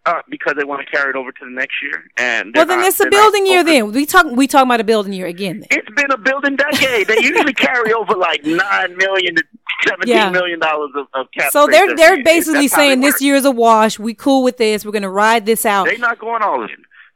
uh, 0.07 0.21
because 0.29 0.55
they 0.57 0.65
want 0.65 0.87
to 0.87 0.91
carry 0.91 1.11
it 1.11 1.17
over 1.17 1.31
to 1.33 1.45
the 1.45 1.51
next 1.51 1.75
year. 1.83 2.05
And 2.17 2.53
Well, 2.55 2.67
then 2.67 2.79
not- 2.81 2.89
it's 2.89 3.01
a 3.01 3.09
building 3.11 3.47
year. 3.47 3.63
Then 3.65 3.93
we 3.93 4.07
talk 4.07 4.27
we 4.27 4.47
talking 4.47 4.69
about 4.69 4.81
a 4.81 4.85
building 4.85 5.13
year 5.13 5.27
again. 5.27 5.61
Then. 5.61 5.79
It's 5.79 5.91
been 5.95 6.11
a 6.11 6.19
building 6.19 6.57
decade. 6.57 7.07
They 7.07 7.19
usually 7.21 7.53
carry 7.69 7.93
over 7.93 8.15
like 8.15 8.45
nine 8.45 8.97
million 8.97 9.37
to 9.37 9.43
seventeen 9.87 10.15
Yeah. 10.15 10.31
million 10.31 10.59
dollars 10.61 10.91
of, 10.97 11.07
of 11.15 11.27
cap. 11.37 11.51
So 11.53 11.67
they're 11.67 11.95
they're 11.97 12.17
year. 12.17 12.25
basically 12.25 12.63
That's 12.69 12.75
saying 12.75 13.01
this 13.01 13.21
year 13.21 13.35
is 13.37 13.45
a 13.45 13.51
wash. 13.51 13.99
We 13.99 14.15
cool 14.15 14.43
with 14.43 14.57
this. 14.57 14.85
We're 14.85 14.93
gonna 14.93 15.11
ride 15.11 15.47
this 15.47 15.65
out. 15.67 15.87
They're 15.87 15.99
not 15.99 16.19
going 16.19 16.43
all 16.43 16.63
in. 16.63 16.69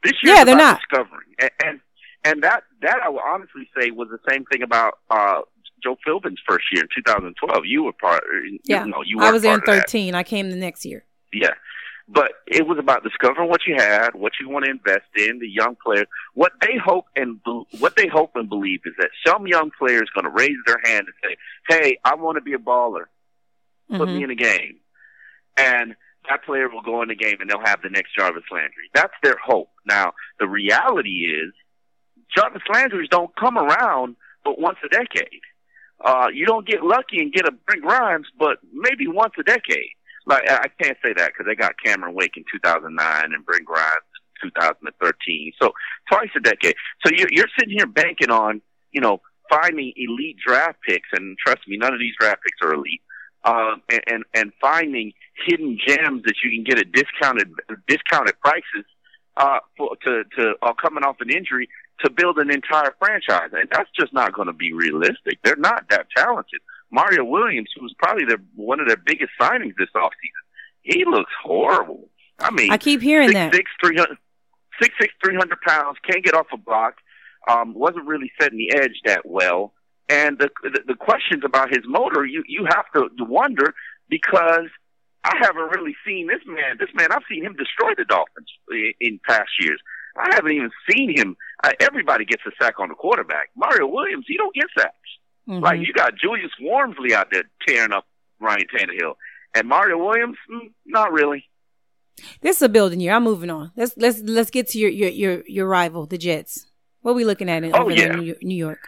This 0.03 0.13
year, 0.23 0.35
Yeah, 0.35 0.43
they're 0.45 0.55
not. 0.55 0.79
discovering, 0.79 1.27
and, 1.39 1.51
and 1.65 1.79
and 2.23 2.43
that 2.43 2.63
that 2.81 2.99
I 3.03 3.09
will 3.09 3.19
honestly 3.25 3.69
say 3.77 3.91
was 3.91 4.07
the 4.09 4.19
same 4.31 4.45
thing 4.45 4.61
about 4.61 4.99
uh 5.09 5.41
Joe 5.83 5.97
Philbin's 6.05 6.39
first 6.47 6.65
year 6.73 6.83
in 6.83 6.89
2012. 6.93 7.65
You 7.65 7.83
were 7.83 7.93
part. 7.93 8.23
You 8.45 8.59
Yeah. 8.65 8.83
know, 8.85 9.01
you 9.05 9.19
I 9.21 9.31
was 9.31 9.43
in 9.43 9.49
part 9.51 9.61
of 9.61 9.75
that. 9.75 9.81
13. 9.89 10.13
I 10.15 10.23
came 10.23 10.49
the 10.49 10.55
next 10.57 10.85
year. 10.85 11.05
Yeah. 11.33 11.51
But 12.11 12.31
it 12.47 12.67
was 12.67 12.79
about 12.79 13.03
discovering 13.03 13.49
what 13.49 13.67
you 13.67 13.75
had, 13.77 14.15
what 14.15 14.33
you 14.41 14.49
want 14.49 14.65
to 14.65 14.71
invest 14.71 15.05
in, 15.15 15.37
the 15.37 15.47
young 15.47 15.77
players. 15.83 16.07
What 16.33 16.53
they 16.59 16.75
hope 16.83 17.05
and 17.15 17.39
what 17.79 17.95
they 17.95 18.07
hope 18.07 18.31
and 18.35 18.49
believe 18.49 18.81
is 18.85 18.93
that 18.97 19.11
some 19.25 19.45
young 19.45 19.69
player 19.77 20.01
is 20.01 20.09
going 20.15 20.25
to 20.25 20.31
raise 20.31 20.57
their 20.65 20.79
hand 20.83 21.05
and 21.07 21.15
say, 21.23 21.37
"Hey, 21.67 21.99
I 22.03 22.15
want 22.15 22.37
to 22.37 22.41
be 22.41 22.53
a 22.53 22.57
baller. 22.57 23.05
Put 23.89 24.09
Mhm. 24.09 24.13
me 24.13 24.23
in 24.23 24.31
a 24.31 24.35
game." 24.35 24.79
And 25.55 25.95
that 26.27 26.43
player 26.43 26.67
will 26.67 26.81
go 26.81 27.01
in 27.03 27.09
the 27.09 27.15
game 27.15 27.37
and 27.41 27.49
they'll 27.49 27.59
have 27.63 27.81
the 27.83 27.89
next 27.89 28.15
Jarvis 28.15 28.43
Landry. 28.51 28.89
That's 28.93 29.13
their 29.21 29.37
hope. 29.37 29.69
Now, 29.85 30.13
the 30.39 30.47
reality 30.47 31.25
is 31.25 31.53
Jarvis 32.35 32.63
Landrys 32.69 33.09
don't 33.09 33.35
come 33.35 33.57
around 33.57 34.15
but 34.43 34.59
once 34.59 34.77
a 34.83 34.89
decade. 34.89 35.41
Uh, 36.01 36.27
you 36.33 36.45
don't 36.45 36.65
get 36.65 36.81
lucky 36.81 37.19
and 37.19 37.31
get 37.33 37.45
a 37.45 37.51
Brent 37.51 37.81
Grimes, 37.83 38.27
but 38.37 38.59
maybe 38.73 39.05
once 39.07 39.33
a 39.37 39.43
decade. 39.43 39.91
Like 40.29 40.49
I 40.49 40.67
can't 40.81 40.97
say 41.03 41.13
that 41.17 41.31
because 41.33 41.47
they 41.47 41.55
got 41.55 41.73
Cameron 41.83 42.13
Wake 42.13 42.37
in 42.37 42.45
2009 42.53 43.23
and 43.33 43.45
Brent 43.45 43.65
Grimes 43.65 43.95
in 44.43 44.49
2013. 44.51 45.53
So 45.61 45.73
twice 46.09 46.29
a 46.35 46.39
decade. 46.39 46.75
So 47.05 47.11
you're, 47.13 47.29
you're 47.31 47.49
sitting 47.57 47.75
here 47.75 47.87
banking 47.87 48.29
on 48.29 48.61
you 48.91 49.01
know 49.01 49.21
finding 49.49 49.91
elite 49.95 50.37
draft 50.45 50.77
picks, 50.87 51.09
and 51.13 51.35
trust 51.43 51.67
me, 51.67 51.77
none 51.77 51.93
of 51.93 51.99
these 51.99 52.13
draft 52.19 52.41
picks 52.43 52.59
are 52.61 52.73
elite. 52.73 53.01
Um, 53.43 53.81
and, 53.89 54.01
and 54.07 54.23
and 54.35 54.51
finding 54.61 55.13
hidden 55.45 55.79
gems 55.85 56.23
that 56.25 56.35
you 56.43 56.51
can 56.51 56.63
get 56.63 56.77
at 56.77 56.91
discounted 56.91 57.49
discounted 57.87 58.39
prices 58.41 58.85
uh, 59.37 59.59
for, 59.77 59.95
to 60.05 60.23
to 60.37 60.53
uh, 60.61 60.73
coming 60.73 61.03
off 61.03 61.15
an 61.21 61.31
injury 61.31 61.69
to 62.03 62.09
build 62.09 62.37
an 62.37 62.51
entire 62.51 62.93
franchise, 62.99 63.49
and 63.53 63.67
that's 63.71 63.89
just 63.97 64.13
not 64.13 64.33
going 64.33 64.47
to 64.47 64.53
be 64.53 64.73
realistic. 64.73 65.39
They're 65.43 65.55
not 65.55 65.85
that 65.89 66.07
talented. 66.15 66.59
Mario 66.91 67.23
Williams, 67.23 67.69
who 67.75 67.83
was 67.83 67.93
probably 67.99 68.25
their 68.25 68.41
one 68.55 68.79
of 68.79 68.87
their 68.87 68.97
biggest 68.97 69.31
signings 69.39 69.73
this 69.77 69.89
offseason, 69.95 70.43
he 70.81 71.05
looks 71.05 71.31
horrible. 71.43 72.09
I 72.39 72.51
mean, 72.51 72.71
I 72.71 72.77
keep 72.77 73.01
hearing 73.01 73.29
six, 73.29 73.39
that. 73.39 73.53
six, 73.53 73.71
three 73.83 73.97
hundred, 73.97 74.17
six, 74.81 74.95
six, 74.99 75.13
three 75.23 75.35
hundred 75.35 75.59
pounds, 75.61 75.97
can't 76.09 76.23
get 76.23 76.33
off 76.33 76.47
a 76.53 76.57
block, 76.57 76.95
um, 77.49 77.73
wasn't 77.73 78.05
really 78.05 78.31
setting 78.39 78.57
the 78.57 78.75
edge 78.75 79.01
that 79.05 79.21
well. 79.25 79.73
And 80.07 80.39
the, 80.39 80.49
the 80.63 80.81
the 80.87 80.95
questions 80.95 81.43
about 81.45 81.69
his 81.69 81.83
motor, 81.85 82.25
you 82.25 82.43
you 82.47 82.65
have 82.65 82.85
to 82.95 83.09
wonder 83.23 83.73
because 84.09 84.67
I 85.23 85.35
haven't 85.39 85.69
really 85.75 85.95
seen 86.07 86.27
this 86.27 86.41
man. 86.47 86.77
This 86.79 86.89
man, 86.95 87.11
I've 87.11 87.27
seen 87.29 87.43
him 87.43 87.55
destroy 87.55 87.91
the 87.95 88.05
Dolphins 88.05 88.47
in, 88.71 88.93
in 89.01 89.19
past 89.27 89.49
years. 89.59 89.79
I 90.17 90.33
haven't 90.33 90.51
even 90.51 90.71
seen 90.89 91.15
him. 91.15 91.35
Uh, 91.63 91.73
everybody 91.79 92.25
gets 92.25 92.41
a 92.47 92.51
sack 92.61 92.79
on 92.79 92.89
the 92.89 92.95
quarterback. 92.95 93.49
Mario 93.55 93.87
Williams, 93.87 94.25
he 94.27 94.37
don't 94.37 94.55
get 94.55 94.65
sacks. 94.77 94.93
Mhm. 95.49 95.61
Like 95.61 95.79
you 95.79 95.91
got 95.93 96.13
Julius 96.15 96.51
Wormsley 96.61 97.11
out 97.13 97.29
there 97.31 97.43
tearing 97.67 97.91
up 97.91 98.05
Ryan 98.39 98.65
Tannehill, 98.73 99.15
and 99.55 99.67
Mario 99.67 99.97
Williams, 99.97 100.37
mm, 100.49 100.71
not 100.85 101.11
really. 101.11 101.49
This 102.41 102.57
is 102.57 102.61
a 102.61 102.69
building 102.69 102.99
year. 102.99 103.13
I'm 103.13 103.23
moving 103.23 103.49
on. 103.49 103.71
Let's 103.75 103.93
let's 103.97 104.19
let's 104.19 104.51
get 104.51 104.67
to 104.69 104.77
your 104.79 104.89
your 104.91 105.09
your, 105.09 105.43
your 105.47 105.67
rival, 105.67 106.05
the 106.05 106.17
Jets. 106.17 106.67
What 107.01 107.11
are 107.11 107.15
we 107.15 107.25
looking 107.25 107.49
at 107.49 107.63
in 107.63 107.73
Oh, 107.73 107.89
yeah. 107.89 108.13
New 108.15 108.23
York- 108.23 108.43
New 108.43 108.55
York? 108.55 108.79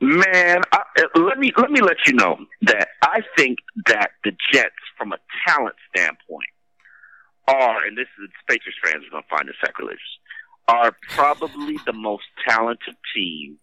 Man, 0.00 0.62
I, 0.72 0.82
let 1.16 1.38
me 1.38 1.52
let 1.56 1.70
me 1.70 1.80
let 1.80 1.96
you 2.06 2.12
know 2.14 2.38
that 2.62 2.88
I 3.02 3.20
think 3.36 3.58
that 3.86 4.12
the 4.24 4.32
Jets, 4.52 4.74
from 4.96 5.12
a 5.12 5.18
talent 5.46 5.74
standpoint, 5.94 6.48
are 7.48 7.84
and 7.84 7.96
this 7.96 8.06
is 8.22 8.30
Patriots 8.48 8.78
fans 8.84 9.04
are 9.06 9.10
going 9.10 9.22
to 9.22 9.28
find 9.28 9.48
this 9.48 9.56
sacrilegious, 9.64 10.00
are 10.68 10.96
probably 11.10 11.78
the 11.86 11.92
most 11.92 12.24
talented 12.48 12.96
team 13.14 13.58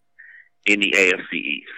in 0.65 0.79
the 0.81 0.91
AFC 0.91 1.33
East. 1.33 1.69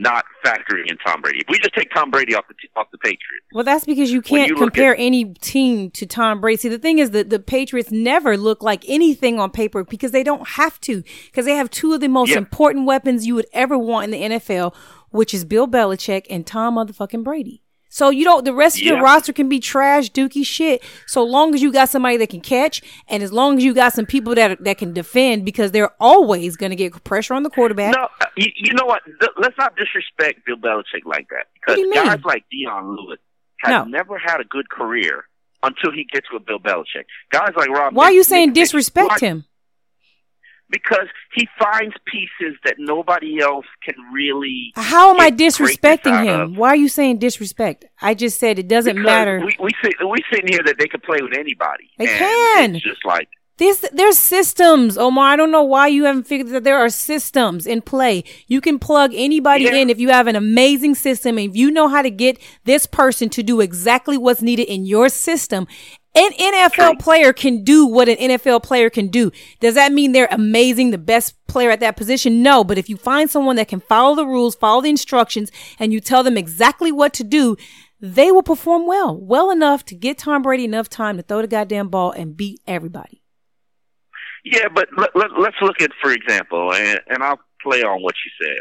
Not 0.00 0.24
factoring 0.44 0.86
in 0.88 0.96
Tom 1.04 1.20
Brady. 1.22 1.40
If 1.40 1.46
we 1.48 1.58
just 1.58 1.74
take 1.74 1.90
Tom 1.92 2.10
Brady 2.12 2.32
off 2.34 2.44
the 2.48 2.54
off 2.76 2.86
the 2.92 2.98
Patriots, 2.98 3.46
Well, 3.52 3.64
that's 3.64 3.84
because 3.84 4.12
you 4.12 4.22
can't 4.22 4.48
you 4.48 4.54
compare 4.54 4.94
at- 4.94 5.00
any 5.00 5.24
team 5.34 5.90
to 5.90 6.06
Tom 6.06 6.40
Brady. 6.40 6.56
See, 6.56 6.68
the 6.68 6.78
thing 6.78 7.00
is 7.00 7.10
that 7.10 7.30
the 7.30 7.40
Patriots 7.40 7.90
never 7.90 8.36
look 8.36 8.62
like 8.62 8.84
anything 8.88 9.40
on 9.40 9.50
paper 9.50 9.82
because 9.82 10.12
they 10.12 10.22
don't 10.22 10.46
have 10.50 10.80
to, 10.82 11.02
because 11.26 11.46
they 11.46 11.54
have 11.56 11.68
two 11.70 11.92
of 11.94 12.00
the 12.00 12.08
most 12.08 12.30
Yeah. 12.30 12.38
important 12.38 12.86
weapons 12.86 13.26
you 13.26 13.34
would 13.34 13.46
ever 13.52 13.76
want 13.76 14.04
in 14.04 14.10
the 14.12 14.22
NFL, 14.36 14.72
which 15.10 15.34
is 15.34 15.44
Bill 15.44 15.66
Belichick 15.66 16.26
and 16.30 16.46
Tom 16.46 16.76
motherfucking 16.76 17.24
Brady. 17.24 17.62
So 17.90 18.10
you 18.10 18.22
don't. 18.24 18.44
The 18.44 18.52
rest 18.52 18.76
of 18.76 18.82
your 18.82 19.00
roster 19.02 19.32
can 19.32 19.48
be 19.48 19.60
trash, 19.60 20.10
dookie 20.10 20.44
shit. 20.44 20.82
So 21.06 21.24
long 21.24 21.54
as 21.54 21.62
you 21.62 21.72
got 21.72 21.88
somebody 21.88 22.18
that 22.18 22.28
can 22.28 22.40
catch, 22.42 22.82
and 23.08 23.22
as 23.22 23.32
long 23.32 23.56
as 23.58 23.64
you 23.64 23.72
got 23.74 23.92
some 23.94 24.04
people 24.06 24.34
that 24.34 24.62
that 24.64 24.76
can 24.78 24.92
defend, 24.92 25.44
because 25.46 25.72
they're 25.72 25.92
always 25.98 26.56
going 26.56 26.70
to 26.70 26.76
get 26.76 27.02
pressure 27.04 27.32
on 27.34 27.42
the 27.44 27.50
quarterback. 27.50 27.94
no, 27.94 28.08
uh, 28.20 28.26
you, 28.36 28.50
you 28.56 28.74
know 28.74 28.84
what? 28.84 29.02
Th- 29.06 29.32
Let's 29.38 29.56
not 29.56 29.74
disrespect 29.76 30.44
Bill 30.44 30.56
Belichick 30.56 31.04
like 31.06 31.28
that 31.30 31.46
because 31.54 31.78
guys 31.94 32.20
like 32.24 32.44
Dion 32.50 32.94
Lewis 32.96 33.18
have 33.60 33.86
No. 33.86 33.90
never 33.90 34.18
had 34.18 34.40
a 34.40 34.44
good 34.44 34.68
career 34.68 35.24
until 35.62 35.90
he 35.90 36.04
gets 36.12 36.26
with 36.32 36.44
Bill 36.46 36.58
Belichick. 36.58 37.04
Guys 37.32 37.52
like 37.56 37.70
Rob. 37.70 37.94
Why 37.94 38.04
are 38.04 38.12
you 38.12 38.22
saying 38.22 38.48
Nick- 38.50 38.54
disrespect 38.56 39.08
why- 39.20 39.26
him? 39.26 39.44
Because 40.70 41.06
he 41.34 41.48
finds 41.58 41.94
pieces 42.06 42.56
that 42.64 42.74
nobody 42.78 43.40
else 43.40 43.64
can 43.84 43.94
really. 44.12 44.72
How 44.76 45.14
am 45.14 45.20
I 45.20 45.30
disrespecting 45.30 46.24
him? 46.24 46.40
of. 46.40 46.56
Why 46.58 46.68
are 46.68 46.76
you 46.76 46.88
saying 46.90 47.18
disrespect? 47.18 47.86
I 48.02 48.12
just 48.14 48.38
said 48.38 48.58
it 48.58 48.68
doesn't 48.68 48.96
Because 48.96 49.06
matter. 49.06 49.40
We 49.40 49.56
we 49.60 49.70
sit, 49.82 49.94
we 50.06 50.18
sitting 50.30 50.48
here 50.52 50.62
that 50.66 50.76
they 50.78 50.86
can 50.86 51.00
play 51.00 51.18
with 51.22 51.32
anybody. 51.34 51.90
They 51.98 52.06
can. 52.06 52.74
It's 52.76 52.84
just 52.84 53.04
like 53.06 53.28
This 53.56 53.84
there's 53.92 54.18
systems, 54.18 54.96
Omar. 54.98 55.30
I 55.32 55.36
don't 55.36 55.50
know 55.50 55.64
why 55.64 55.88
you 55.88 56.04
haven't 56.04 56.24
figured 56.28 56.50
that 56.50 56.64
there 56.64 56.78
are 56.78 56.90
systems 56.90 57.66
in 57.66 57.80
play. 57.82 58.22
You 58.46 58.60
can 58.60 58.78
plug 58.78 59.12
anybody 59.14 59.64
Yeah. 59.64 59.74
in 59.76 59.90
if 59.90 59.98
you 59.98 60.10
have 60.10 60.26
an 60.28 60.36
amazing 60.36 60.94
system 60.96 61.38
and 61.38 61.50
if 61.50 61.56
you 61.56 61.70
know 61.70 61.88
how 61.88 62.02
to 62.02 62.10
get 62.10 62.38
this 62.64 62.86
person 62.86 63.28
to 63.30 63.42
do 63.42 63.60
exactly 63.60 64.16
what's 64.18 64.42
needed 64.42 64.68
in 64.68 64.84
your 64.86 65.08
system. 65.08 65.66
An 66.18 66.32
NFL 66.32 66.98
player 66.98 67.32
can 67.32 67.62
do 67.62 67.86
what 67.86 68.08
an 68.08 68.16
NFL 68.16 68.64
player 68.64 68.90
can 68.90 69.06
do. 69.06 69.30
Does 69.60 69.74
that 69.74 69.92
mean 69.92 70.10
they're 70.12 70.28
amazing, 70.32 70.90
the 70.90 70.98
best 70.98 71.36
player 71.46 71.70
at 71.70 71.78
that 71.80 71.96
position? 71.96 72.42
No, 72.42 72.64
but 72.64 72.76
if 72.76 72.88
you 72.88 72.96
find 72.96 73.30
someone 73.30 73.54
that 73.56 73.68
can 73.68 73.78
follow 73.80 74.16
the 74.16 74.26
rules, 74.26 74.56
follow 74.56 74.80
the 74.80 74.90
instructions, 74.90 75.52
and 75.78 75.92
you 75.92 76.00
tell 76.00 76.24
them 76.24 76.36
exactly 76.36 76.90
what 76.90 77.12
to 77.14 77.22
do, 77.24 77.56
they 78.00 78.32
will 78.32 78.42
perform 78.42 78.86
well, 78.86 79.16
well 79.16 79.50
enough 79.50 79.84
to 79.86 79.94
get 79.94 80.18
Tom 80.18 80.42
Brady 80.42 80.64
enough 80.64 80.88
time 80.88 81.16
to 81.18 81.22
throw 81.22 81.40
the 81.40 81.46
goddamn 81.48 81.88
ball 81.88 82.10
and 82.10 82.36
beat 82.36 82.60
everybody. 82.66 83.22
yeah, 84.44 84.68
but 84.74 84.88
let, 84.96 85.10
let, 85.14 85.28
let's 85.38 85.56
look 85.62 85.80
at 85.80 85.90
for 86.02 86.10
example, 86.12 86.72
and, 86.74 87.00
and 87.08 87.22
I'll 87.22 87.40
play 87.62 87.82
on 87.82 88.02
what 88.02 88.14
you 88.24 88.46
said. 88.46 88.58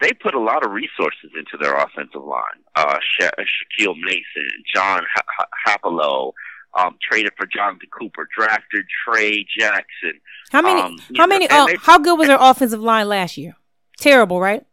They 0.00 0.12
put 0.12 0.34
a 0.34 0.40
lot 0.40 0.64
of 0.64 0.72
resources 0.72 1.30
into 1.34 1.56
their 1.58 1.74
offensive 1.76 2.24
line. 2.24 2.60
Uh, 2.76 2.98
Sha- 3.18 3.30
Shaquille 3.38 3.94
Mason, 4.04 4.48
John 4.74 5.02
ha- 5.14 5.46
Hapalo, 5.66 6.32
um, 6.78 6.96
traded 7.10 7.32
for 7.36 7.46
Jonathan 7.46 7.88
Cooper, 7.98 8.28
drafted 8.36 8.84
Trey 9.06 9.46
Jackson. 9.58 10.20
How 10.50 10.62
many? 10.62 10.80
Um, 10.80 10.98
how 11.16 11.26
know, 11.26 11.28
many? 11.28 11.48
Uh, 11.48 11.66
they- 11.66 11.76
how 11.80 11.98
good 11.98 12.18
was 12.18 12.28
their 12.28 12.38
offensive 12.40 12.80
line 12.80 13.08
last 13.08 13.36
year? 13.36 13.54
Terrible, 13.98 14.40
right? 14.40 14.64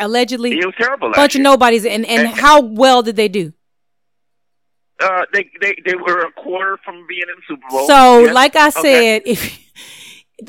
Allegedly, 0.00 0.58
It 0.58 0.64
was 0.66 0.74
terrible. 0.78 1.12
bunch 1.12 1.34
of 1.36 1.40
nobodies. 1.42 1.84
And 1.86 2.04
and 2.06 2.28
And- 2.28 2.36
how 2.38 2.60
well 2.60 3.02
did 3.02 3.16
they 3.16 3.28
do? 3.28 3.52
Uh, 5.00 5.22
they, 5.32 5.48
they 5.60 5.76
they 5.84 5.94
were 5.94 6.20
a 6.22 6.32
quarter 6.32 6.76
from 6.84 7.06
being 7.08 7.22
in 7.22 7.36
the 7.36 7.42
Super 7.46 7.68
Bowl. 7.70 7.86
So, 7.86 8.24
Yes. 8.24 8.34
like 8.34 8.56
I 8.56 8.68
Okay. 8.68 8.80
said, 8.82 9.22
if 9.26 9.58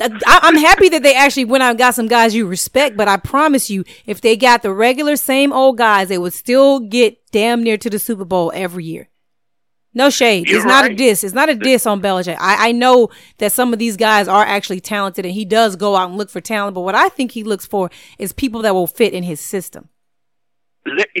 I, 0.00 0.40
I'm 0.42 0.56
happy 0.56 0.88
that 0.88 1.04
they 1.04 1.14
actually 1.14 1.44
went 1.44 1.62
out 1.62 1.70
and 1.70 1.78
got 1.78 1.94
some 1.94 2.08
guys 2.08 2.34
you 2.34 2.46
respect, 2.46 2.96
but 2.96 3.06
I 3.06 3.16
promise 3.16 3.70
you, 3.70 3.84
if 4.06 4.20
they 4.20 4.36
got 4.36 4.62
the 4.62 4.72
regular 4.72 5.14
same 5.14 5.52
old 5.52 5.78
guys, 5.78 6.08
they 6.08 6.18
would 6.18 6.32
still 6.32 6.80
get 6.80 7.18
damn 7.30 7.62
near 7.62 7.76
to 7.76 7.88
the 7.90 7.98
Super 8.00 8.24
Bowl 8.24 8.50
every 8.54 8.84
year. 8.84 9.08
No 9.92 10.08
shade. 10.08 10.48
You're 10.48 10.58
it's 10.58 10.66
not 10.66 10.84
a 10.84 10.88
right. 10.88 10.96
diss. 10.96 11.24
It's 11.24 11.34
not 11.34 11.48
a 11.48 11.54
diss 11.54 11.84
on 11.84 12.00
Belichick. 12.00 12.36
I, 12.38 12.68
I 12.68 12.72
know 12.72 13.08
that 13.38 13.50
some 13.52 13.72
of 13.72 13.78
these 13.80 13.96
guys 13.96 14.28
are 14.28 14.44
actually 14.44 14.80
talented 14.80 15.24
and 15.26 15.34
he 15.34 15.44
does 15.44 15.74
go 15.74 15.96
out 15.96 16.08
and 16.10 16.16
look 16.18 16.30
for 16.30 16.40
talent, 16.40 16.74
but 16.74 16.82
what 16.82 16.94
I 16.94 17.08
think 17.08 17.32
he 17.32 17.42
looks 17.42 17.66
for 17.66 17.90
is 18.18 18.32
people 18.32 18.62
that 18.62 18.72
will 18.74 18.86
fit 18.86 19.12
in 19.12 19.24
his 19.24 19.40
system. 19.40 19.88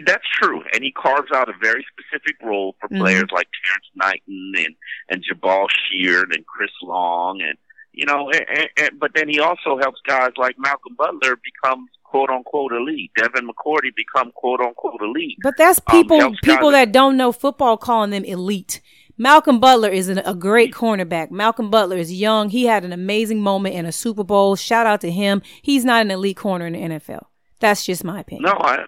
That's 0.06 0.24
true, 0.40 0.62
and 0.72 0.82
he 0.82 0.90
carves 0.90 1.30
out 1.34 1.48
a 1.50 1.52
very 1.62 1.84
specific 1.92 2.36
role 2.42 2.76
for 2.80 2.88
Mhm. 2.88 2.98
players 2.98 3.28
like 3.30 3.46
Terrence 3.62 3.86
Knighton 3.94 4.52
and 4.56 4.74
and 5.10 5.22
Jabaal 5.24 5.66
Sheard 5.70 6.34
and 6.34 6.46
Chris 6.46 6.70
Long, 6.82 7.42
and 7.42 7.58
you 7.92 8.06
know, 8.06 8.30
and, 8.30 8.68
and, 8.76 8.90
but 9.00 9.12
then 9.14 9.28
he 9.28 9.40
also 9.40 9.78
helps 9.78 10.00
guys 10.06 10.30
like 10.36 10.56
Malcolm 10.58 10.94
Butler 10.96 11.36
become 11.42 11.86
quote 12.04 12.30
unquote 12.30 12.72
elite. 12.72 13.10
Devin 13.16 13.48
McCourty 13.48 13.94
become 13.94 14.32
quote 14.32 14.60
unquote 14.60 15.00
elite. 15.00 15.36
But 15.42 15.54
that's 15.56 15.80
Um, 15.86 15.96
people 15.96 16.18
guys 16.20 16.36
people 16.42 16.70
that- 16.72 16.92
don't 16.92 17.16
know 17.16 17.32
football 17.32 17.76
calling 17.76 18.10
them 18.10 18.24
elite. 18.24 18.80
Malcolm 19.18 19.60
Butler 19.60 19.90
is 19.90 20.08
an, 20.08 20.18
a 20.24 20.34
great 20.34 20.72
cornerback. 20.72 21.30
Malcolm 21.30 21.68
Butler 21.70 21.98
is 21.98 22.10
young. 22.10 22.48
He 22.48 22.64
had 22.64 22.86
an 22.86 22.92
amazing 22.92 23.42
moment 23.42 23.74
in 23.74 23.84
a 23.84 23.92
Super 23.92 24.24
Bowl. 24.24 24.56
Shout 24.56 24.86
out 24.86 25.02
to 25.02 25.10
him. 25.10 25.42
He's 25.60 25.84
not 25.84 26.00
an 26.00 26.10
elite 26.10 26.38
corner 26.38 26.66
in 26.66 26.72
the 26.72 26.78
NFL. 26.78 27.26
That's 27.58 27.84
just 27.84 28.02
my 28.02 28.20
opinion. 28.20 28.44
No, 28.44 28.52
I. 28.58 28.84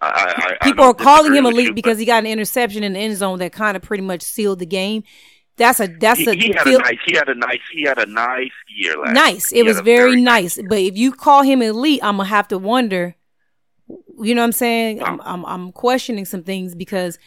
I, 0.00 0.06
I, 0.06 0.56
I 0.60 0.64
People 0.64 0.84
don't 0.84 1.00
are 1.00 1.04
calling 1.04 1.34
him 1.34 1.46
elite 1.46 1.68
you, 1.68 1.74
because 1.74 1.98
he 1.98 2.04
got 2.04 2.24
an 2.24 2.26
interception 2.26 2.82
in 2.82 2.92
the 2.94 2.98
end 2.98 3.16
zone 3.16 3.38
that 3.38 3.52
kind 3.52 3.74
of 3.76 3.82
pretty 3.82 4.02
much 4.02 4.22
sealed 4.22 4.58
the 4.58 4.66
game. 4.66 5.02
That's 5.56 5.78
a 5.78 5.86
that's 5.86 6.18
he, 6.18 6.26
a 6.26 6.32
he 6.34 6.48
had 6.52 6.64
feel- 6.64 6.80
a 6.80 6.82
nice. 6.82 6.98
He 7.06 7.14
had 7.14 7.28
a 7.28 7.34
nice. 7.34 7.60
He 7.72 7.82
had 7.82 7.98
a 7.98 8.06
nice 8.06 8.50
year 8.76 8.98
last. 8.98 9.14
nice. 9.14 9.52
It 9.52 9.64
was 9.64 9.78
a 9.78 9.82
very, 9.82 10.20
nice. 10.20 10.58
But 10.68 10.78
if 10.78 10.96
you 10.96 11.12
call 11.12 11.42
him 11.42 11.62
elite, 11.62 12.00
I'm 12.02 12.16
gonna 12.16 12.28
have 12.28 12.48
to 12.48 12.58
wonder. 12.58 13.14
You 14.20 14.34
know 14.34 14.40
what 14.42 14.46
I'm 14.46 14.52
saying? 14.52 15.02
I'm 15.02 15.20
I'm, 15.20 15.44
I'm 15.44 15.72
questioning 15.72 16.24
some 16.24 16.42
things 16.42 16.74
because 16.74 17.18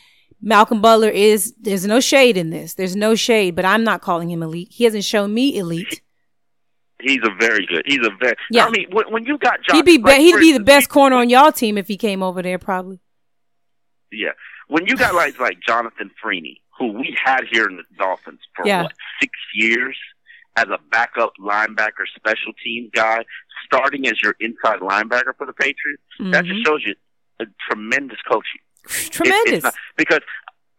Malcolm 0.41 0.81
Butler 0.81 1.09
is. 1.09 1.53
There's 1.59 1.85
no 1.85 1.99
shade 1.99 2.35
in 2.35 2.49
this. 2.49 2.73
There's 2.73 2.95
no 2.95 3.15
shade, 3.15 3.55
but 3.55 3.63
I'm 3.63 3.83
not 3.83 4.01
calling 4.01 4.29
him 4.29 4.43
elite. 4.43 4.69
He 4.71 4.83
hasn't 4.83 5.05
shown 5.05 5.33
me 5.33 5.57
elite. 5.57 6.01
He's 6.99 7.19
a 7.23 7.29
very 7.39 7.65
good. 7.65 7.83
He's 7.85 8.05
a 8.05 8.09
very. 8.19 8.35
Yeah. 8.51 8.65
I 8.65 8.71
mean, 8.71 8.87
when, 8.91 9.05
when 9.11 9.25
you 9.25 9.37
got 9.37 9.61
John, 9.61 9.75
He'd 9.77 9.85
be, 9.85 9.97
be 9.97 10.03
like, 10.03 10.19
he'd 10.19 10.39
be 10.39 10.51
the 10.51 10.63
best 10.63 10.89
corner 10.89 11.15
on 11.15 11.29
y'all 11.29 11.51
team 11.51 11.77
if 11.77 11.87
he 11.87 11.95
came 11.95 12.23
over 12.23 12.41
there. 12.41 12.57
Probably. 12.59 12.99
Yeah. 14.11 14.31
When 14.67 14.85
you 14.85 14.97
got 14.97 15.15
like 15.15 15.39
like 15.39 15.59
Jonathan 15.65 16.11
Freeny, 16.21 16.61
who 16.77 16.91
we 16.93 17.15
had 17.23 17.41
here 17.51 17.65
in 17.67 17.77
the 17.77 17.83
Dolphins 17.97 18.39
for 18.55 18.65
Yeah. 18.67 18.83
what 18.83 18.93
six 19.19 19.31
years 19.53 19.97
as 20.55 20.65
a 20.65 20.79
backup 20.91 21.33
linebacker, 21.39 22.05
special 22.15 22.53
teams 22.63 22.89
guy, 22.93 23.23
starting 23.65 24.07
as 24.07 24.21
your 24.21 24.35
inside 24.39 24.79
linebacker 24.79 25.35
for 25.37 25.45
the 25.45 25.53
Patriots, 25.53 26.03
that 26.19 26.45
Mhm. 26.45 26.47
just 26.47 26.65
shows 26.65 26.83
you 26.85 26.95
a 27.39 27.45
tremendous 27.69 28.19
coaching. 28.27 28.61
It- 28.85 29.11
Tremendous. 29.11 29.63
not- 29.63 29.75
because 29.97 30.21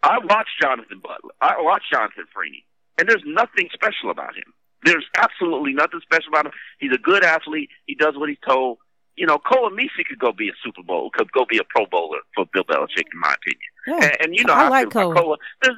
I 0.03 0.19
watched 0.19 0.59
Jonathan 0.61 0.99
Butler, 1.01 1.31
I 1.41 1.61
watched 1.61 1.91
Jonathan 1.93 2.27
Freeny, 2.33 2.65
and 2.99 3.09
there's 3.09 3.23
nothing 3.25 3.69
special 3.73 4.11
about 4.11 4.35
him. 4.37 4.53
There's 4.85 5.07
absolutely 5.17 5.73
nothing 5.75 6.01
special 6.01 6.29
about 6.29 6.47
him. 6.47 6.53
He's 6.79 6.93
a 6.93 6.99
good 6.99 7.25
athlete. 7.25 7.71
He 7.87 7.95
does 7.95 8.17
what 8.17 8.29
he's 8.29 8.39
told. 8.47 8.79
You 9.17 9.27
know, 9.27 9.39
Koa 9.39 9.71
Misi 9.73 10.05
could 10.09 10.21
go 10.21 10.33
be 10.33 10.49
a 10.49 10.53
Super 10.63 10.83
Bowl, 10.85 11.11
could 11.11 11.31
go 11.33 11.45
be 11.45 11.59
a 11.59 11.65
Pro 11.65 11.87
Bowler 11.87 12.21
for 12.37 12.47
Bill 12.53 12.63
Belichick, 12.65 13.07
in 13.13 13.19
my 13.19 13.35
opinion. 13.35 13.71
Yeah. 13.89 13.95
And, 14.05 14.17
and 14.21 14.37
you 14.37 14.45
know, 14.45 14.55
I 14.55 14.65
how 14.65 14.71
like 14.71 14.91
Koa. 14.91 15.13
Koa. 15.15 15.37
There's 15.63 15.77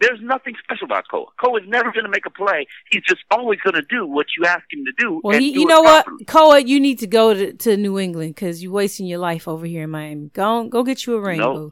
there's 0.00 0.20
nothing 0.22 0.54
special 0.62 0.86
about 0.86 1.04
Koa. 1.10 1.26
Koa 1.40 1.60
is 1.60 1.68
never 1.68 1.92
going 1.92 2.04
to 2.04 2.10
make 2.10 2.26
a 2.26 2.30
play. 2.30 2.66
He's 2.90 3.02
just 3.02 3.20
always 3.30 3.60
going 3.60 3.74
to 3.74 3.82
do 3.82 4.06
what 4.06 4.26
you 4.36 4.46
ask 4.46 4.64
him 4.72 4.84
to 4.86 4.92
do. 4.98 5.20
Well, 5.22 5.34
and 5.34 5.42
he, 5.42 5.52
do 5.52 5.60
you 5.60 5.66
know 5.66 5.82
what, 5.82 6.06
Koa, 6.26 6.60
you 6.60 6.80
need 6.80 6.98
to 7.00 7.06
go 7.06 7.34
to, 7.34 7.52
to 7.52 7.76
New 7.76 7.98
England 7.98 8.34
because 8.34 8.62
you're 8.62 8.72
wasting 8.72 9.06
your 9.06 9.18
life 9.18 9.46
over 9.46 9.66
here 9.66 9.84
in 9.84 9.90
Miami. 9.90 10.30
Go 10.32 10.42
on, 10.42 10.68
go 10.70 10.82
get 10.82 11.06
you 11.06 11.14
a 11.16 11.20
ring, 11.20 11.38
No. 11.38 11.70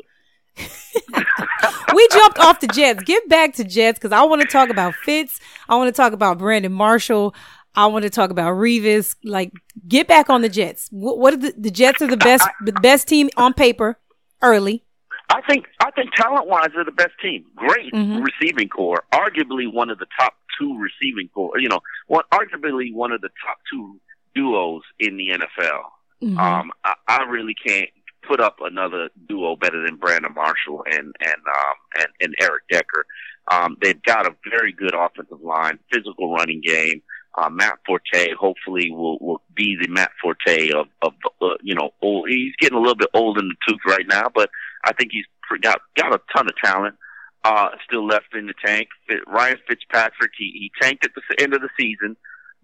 we 1.95 2.09
jumped 2.09 2.39
off 2.41 2.61
the 2.61 2.67
Jets. 2.67 3.03
Get 3.05 3.29
back 3.29 3.55
to 3.55 3.65
Jets 3.65 3.99
because 3.99 4.13
I 4.13 4.23
want 4.23 4.43
to 4.43 4.49
talk 4.49 4.71
about 4.71 4.95
Fitz. 4.95 5.39
I 5.69 5.77
want 5.77 5.89
to 5.89 5.97
talk 5.97 6.13
about 6.13 6.39
Brandon 6.39 6.73
Marshall. 6.73 7.35
I 7.75 7.87
want 7.87 8.03
to 8.03 8.11
talk 8.11 8.31
about 8.31 8.55
Revis. 8.55 9.15
Like, 9.23 9.53
get 9.87 10.09
back 10.09 10.29
on 10.29 10.43
the 10.43 10.49
Jets. 10.49 10.89
What, 10.91 11.19
what 11.19 11.35
are 11.35 11.37
the, 11.37 11.55
the 11.57 11.71
Jets 11.71 12.03
are 12.03 12.09
the 12.09 12.17
best, 12.17 12.49
the 12.65 12.73
best 12.73 13.07
team 13.07 13.31
on 13.37 13.55
paper 13.55 14.01
early. 14.43 14.85
I 15.31 15.43
think 15.43 15.67
I 15.81 15.91
think 15.91 16.13
talent 16.15 16.47
wise 16.47 16.69
they're 16.75 16.85
the 16.85 16.93
best 16.93 17.13
team. 17.21 17.45
Great 17.55 17.93
Mhm. 17.93 18.25
receiving 18.25 18.69
core, 18.69 19.05
arguably 19.13 19.71
one 19.73 19.91
of 19.91 19.99
the 19.99 20.07
top 20.19 20.35
two 20.59 20.77
receiving 20.79 21.29
core. 21.29 21.59
You 21.59 21.69
know, 21.69 21.81
one 22.07 22.25
arguably 22.33 22.93
one 22.93 23.13
of 23.13 23.21
the 23.21 23.31
top 23.45 23.59
two 23.71 24.01
duos 24.35 24.83
in 24.99 25.17
the 25.17 25.31
NFL. 25.31 25.93
Mhm. 26.23 26.39
Um, 26.39 26.73
I, 26.85 26.95
I 27.07 27.23
really 27.25 27.55
can't 27.55 27.91
put 28.23 28.41
up 28.41 28.57
another 28.61 29.09
duo 29.27 29.57
better 29.57 29.83
than 29.85 29.97
Brandon 29.97 30.33
Marshall 30.35 30.85
and 30.91 31.15
and 31.21 31.35
um 31.47 31.77
and, 31.99 32.09
and 32.21 32.35
Eric 32.41 32.65
Decker. 32.71 33.07
Um, 33.51 33.77
they've 33.81 34.03
got 34.03 34.27
a 34.27 34.35
very 34.51 34.73
good 34.73 34.95
offensive 34.95 35.41
line, 35.41 35.79
physical 35.93 36.33
running 36.35 36.61
game. 36.61 37.03
Uh, 37.39 37.51
Matt 37.51 37.79
Forte 37.87 38.35
hopefully 38.39 38.91
will 38.91 39.19
will 39.21 39.41
be 39.55 39.77
the 39.81 39.89
Matt 39.89 40.11
Forte 40.21 40.71
of 40.71 40.89
of 41.03 41.13
uh, 41.41 41.55
you 41.63 41.75
know 41.75 41.91
old. 42.03 42.29
He's 42.29 42.55
getting 42.59 42.77
a 42.77 42.81
little 42.81 42.97
bit 42.97 43.11
old 43.15 43.39
in 43.39 43.49
the 43.49 43.55
tooth 43.67 43.81
right 43.87 44.07
now, 44.09 44.31
but 44.35 44.51
I 44.85 44.93
think 44.93 45.13
he's 45.13 45.27
got 45.61 45.81
got 45.97 46.15
a 46.15 46.21
ton 46.35 46.49
of 46.49 46.55
talent 46.63 46.97
uh, 47.45 47.69
still 47.85 48.07
left 48.07 48.35
in 48.35 48.47
the 48.47 48.55
tank. 48.65 48.89
Ryan 49.27 49.59
Fitzpatrick, 49.67 50.33
he, 50.37 50.51
he 50.53 50.73
tanked 50.81 51.05
at 51.05 51.13
the 51.15 51.43
end 51.43 51.55
of 51.55 51.61
the 51.61 51.71
season, 51.79 52.17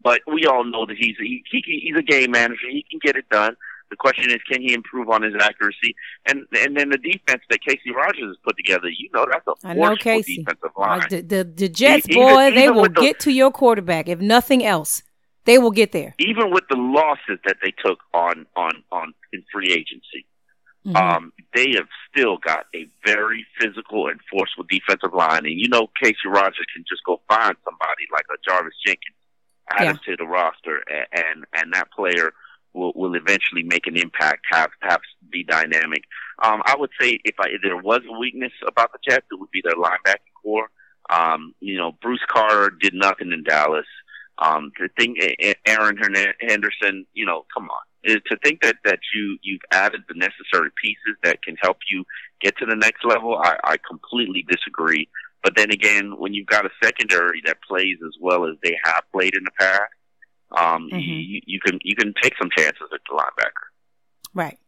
but 0.03 0.20
we 0.27 0.47
all 0.47 0.64
know 0.64 0.87
that 0.87 0.97
he's 0.99 1.16
he, 1.18 1.43
he 1.51 1.62
he's 1.66 1.97
a 1.97 2.03
game 2.03 2.33
manager. 2.33 2.68
He 2.70 2.85
can 2.91 3.01
get 3.03 3.16
it 3.16 3.29
done. 3.29 3.57
The 3.91 3.97
question 3.97 4.30
is, 4.30 4.39
can 4.51 4.61
he 4.62 4.72
improve 4.74 5.09
on 5.11 5.22
his 5.22 5.35
accuracy? 5.41 5.95
And 6.26 6.45
and 6.59 6.76
then 6.76 6.89
the 6.91 6.99
defense 6.99 7.43
that 7.51 7.61
Kacy 7.66 7.95
Rodgers 7.95 8.24
has 8.28 8.37
put 8.45 8.57
together, 8.57 8.89
you 8.89 9.09
know, 9.14 9.26
that's 9.30 9.47
a 9.47 9.66
I 9.66 9.74
know 9.74 9.89
forceful 9.89 10.12
Kacy. 10.12 10.37
defensive 10.39 10.70
line. 10.76 11.03
the, 11.11 11.20
the 11.22 11.45
the 11.45 11.68
Jets, 11.68 12.09
Even- 12.09 12.22
boy, 12.22 12.51
they 12.51 12.64
even 12.64 12.74
will 12.76 12.82
the- 12.85 13.01
get 13.01 13.20
to 13.20 13.30
your 13.32 13.51
quarterback. 13.51 14.09
If 14.09 14.20
nothing 14.20 14.64
else, 14.64 15.03
they 15.45 15.59
will 15.59 15.70
get 15.70 15.93
there. 15.93 16.14
Even 16.18 16.51
with 16.51 16.64
the 16.70 16.76
losses 16.76 17.39
that 17.45 17.59
they 17.62 17.72
took 17.85 17.99
on 18.12 18.47
on 18.57 18.82
on 18.91 19.12
in 19.32 19.45
free 19.53 19.70
agency, 19.72 20.26
Mhm. 20.87 20.97
um, 20.97 21.32
they 21.55 21.72
have 21.74 21.89
still 22.11 22.39
got 22.39 22.66
a 22.74 22.89
very 23.07 23.47
physical 23.61 24.09
and 24.09 24.18
forceful 24.30 24.64
defensive 24.68 25.12
line. 25.14 25.45
And 25.47 25.61
you 25.61 25.68
know, 25.68 25.89
Kacy 26.03 26.26
Rodgers 26.26 26.66
can 26.74 26.85
just 26.89 27.05
go 27.05 27.20
find 27.28 27.55
somebody 27.64 28.05
like 28.12 28.24
a 28.32 28.37
Jarvis 28.49 28.74
Jenkins, 28.85 29.16
add 29.70 29.87
him 29.89 30.01
to 30.07 30.16
the 30.16 30.26
roster, 30.26 30.82
and 30.89 31.07
and, 31.12 31.45
and 31.55 31.72
that 31.74 31.91
player 31.93 32.32
will, 32.75 32.93
will 32.95 33.14
eventually 33.14 33.62
make 33.62 33.87
an 33.87 33.97
impact, 33.97 34.45
have 34.51 34.70
have 34.81 35.01
be 35.31 35.45
dynamic. 35.45 36.05
Um, 36.43 36.62
I 36.66 36.77
would 36.77 36.91
say 37.01 37.18
if, 37.25 37.37
I, 37.39 37.47
if 37.49 37.62
there 37.62 37.77
was 37.77 38.01
a 38.09 38.18
weakness 38.18 38.53
about 38.66 38.93
the 38.93 38.99
Jets, 39.09 39.27
it 39.31 39.39
would 39.39 39.51
be 39.51 39.62
their 39.64 39.75
linebacking 39.75 40.35
core. 40.43 40.68
Um, 41.11 41.55
you 41.61 41.77
know, 41.77 41.93
Bruce 42.03 42.25
Carter 42.29 42.70
did 42.81 42.95
nothing 42.95 43.33
in 43.33 43.43
Dallas. 43.45 43.87
Um, 44.39 44.72
to 44.79 44.89
think 44.99 45.18
Erin 45.64 45.97
Henderson, 46.41 47.07
you 47.14 47.25
know, 47.25 47.47
come 47.55 47.70
on. 47.70 47.81
To 48.05 48.37
think 48.45 48.62
that 48.62 48.77
that 48.85 48.99
you 49.14 49.39
you've 49.43 49.62
added 49.70 50.03
the 50.09 50.14
necessary 50.14 50.70
pieces 50.83 51.16
that 51.22 51.43
can 51.43 51.57
help 51.62 51.79
you 51.89 52.05
get 52.41 52.57
to 52.59 52.66
the 52.66 52.75
next 52.75 53.05
level, 53.05 53.39
I, 53.39 53.57
I 53.64 53.77
completely 53.89 54.45
disagree. 54.49 55.09
But 55.43 55.57
then 55.57 55.70
again, 55.70 56.18
when 56.18 56.35
you've 56.35 56.47
got 56.47 56.66
a 56.66 56.70
secondary 56.83 57.43
that 57.47 57.62
plays 57.66 57.99
as 58.05 58.14
well 58.20 58.45
as 58.45 58.57
they 58.62 58.77
have 58.83 59.05
played 59.12 59.35
in 59.35 59.45
the 59.45 59.51
past, 59.59 59.93
um, 60.59 60.88
Mhm. 60.92 61.02
you, 61.07 61.40
you 61.46 61.61
can 61.61 61.78
you 61.82 61.94
can 61.96 62.12
take 62.22 62.34
some 62.38 62.50
chances 62.57 62.88
at 62.92 63.00
the 63.09 63.16
linebacker. 63.16 63.66
Right. 64.34 64.59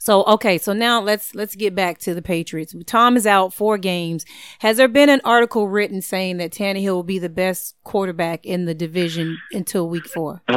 So 0.00 0.24
okay, 0.24 0.58
so 0.58 0.72
now 0.74 1.00
let's 1.00 1.34
let's 1.34 1.54
get 1.54 1.74
back 1.74 1.98
to 2.00 2.14
the 2.14 2.20
Patriots. 2.20 2.74
Tom 2.86 3.16
is 3.16 3.26
out 3.26 3.54
four 3.54 3.78
games. 3.78 4.26
Has 4.58 4.76
there 4.76 4.88
been 4.88 5.08
an 5.08 5.22
article 5.24 5.66
written 5.68 6.02
saying 6.02 6.36
that 6.38 6.50
Tannehill 6.52 6.92
will 6.94 7.02
be 7.02 7.18
the 7.18 7.30
best 7.30 7.74
quarterback 7.84 8.44
in 8.44 8.66
the 8.66 8.74
division 8.74 9.38
until 9.52 9.88
week 9.88 10.06
four? 10.06 10.42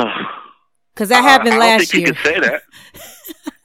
Because 0.94 1.10
that 1.10 1.22
happened 1.22 1.50
Uh, 1.50 1.58
I 1.58 1.60
don't 1.60 1.68
last 1.80 1.92
think 1.92 1.94
year. 1.94 2.08
You 2.08 2.14
can 2.16 2.24
say 2.24 2.40
that. 2.40 2.64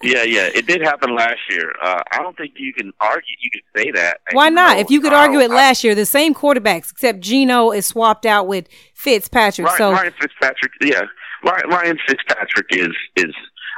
Yeah, 0.02 0.24
yeah, 0.24 0.48
it 0.52 0.66
did 0.66 0.82
happen 0.82 1.14
last 1.14 1.38
year. 1.48 1.72
Uh, 1.82 2.02
I 2.10 2.22
don't 2.22 2.36
think 2.36 2.54
you 2.56 2.72
can 2.72 2.92
argue. 3.00 3.34
You 3.40 3.50
can 3.50 3.62
say 3.76 3.90
that. 3.92 4.18
Why 4.32 4.48
not? 4.48 4.74
know, 4.74 4.80
if 4.80 4.90
you 4.90 5.00
could 5.00 5.12
argue 5.12 5.38
it 5.40 5.50
last 5.50 5.84
year, 5.84 5.94
the 5.94 6.06
same 6.06 6.34
quarterbacks, 6.34 6.90
except 6.90 7.20
Geno 7.20 7.70
is 7.70 7.86
swapped 7.86 8.26
out 8.26 8.48
with 8.48 8.68
Fitzpatrick. 8.94 9.66
Ryan, 9.66 9.78
so 9.78 9.92
Ryan 9.92 10.12
Fitzpatrick, 10.20 10.72
yeah, 10.82 11.02
Ryan, 11.44 11.68
Ryan 11.68 11.98
Fitzpatrick 12.06 12.66
is 12.70 12.90
is. 13.16 13.34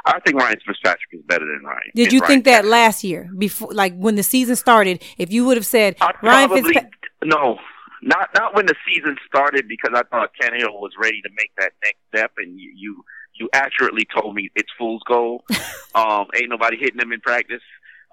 I 0.07 0.19
think 0.19 0.39
Ryan 0.39 0.57
Fitzpatrick 0.65 1.09
is 1.13 1.21
better 1.25 1.45
than 1.45 1.63
Ryan. 1.63 1.81
did 1.95 2.13
you 2.13 2.19
Ryan 2.19 2.29
think 2.29 2.45
that 2.45 2.65
last 2.65 3.03
year, 3.03 3.27
before, 3.37 3.69
like 3.71 3.95
when 3.95 4.15
the 4.15 4.23
season 4.23 4.55
started? 4.55 5.03
If 5.17 5.31
you 5.31 5.45
would 5.45 5.57
have 5.57 5.65
said 5.65 5.95
I 5.99 6.13
Ryan 6.21 6.47
probably 6.49 6.73
Fitzpatrick, 6.73 6.93
no, 7.23 7.57
not 8.05 8.29
not 8.35 8.55
when 8.55 8.67
the 8.67 8.75
season 8.87 9.17
started 9.27 9.67
because 9.67 9.91
I 9.95 10.03
thought 10.03 10.29
Tannehill 10.39 10.79
was 10.79 10.91
ready 11.01 11.21
to 11.21 11.29
make 11.35 11.51
that 11.57 11.73
next 11.83 11.99
step, 12.09 12.31
and 12.37 12.59
you 12.59 12.71
you, 12.75 13.03
you 13.35 13.49
accurately 13.53 14.05
told 14.13 14.33
me 14.35 14.49
it's 14.55 14.71
fool's 14.77 15.01
gold. 15.07 15.41
um, 15.95 16.25
ain't 16.35 16.49
nobody 16.49 16.77
hitting 16.77 16.99
him 16.99 17.11
in 17.11 17.19
practice. 17.21 17.61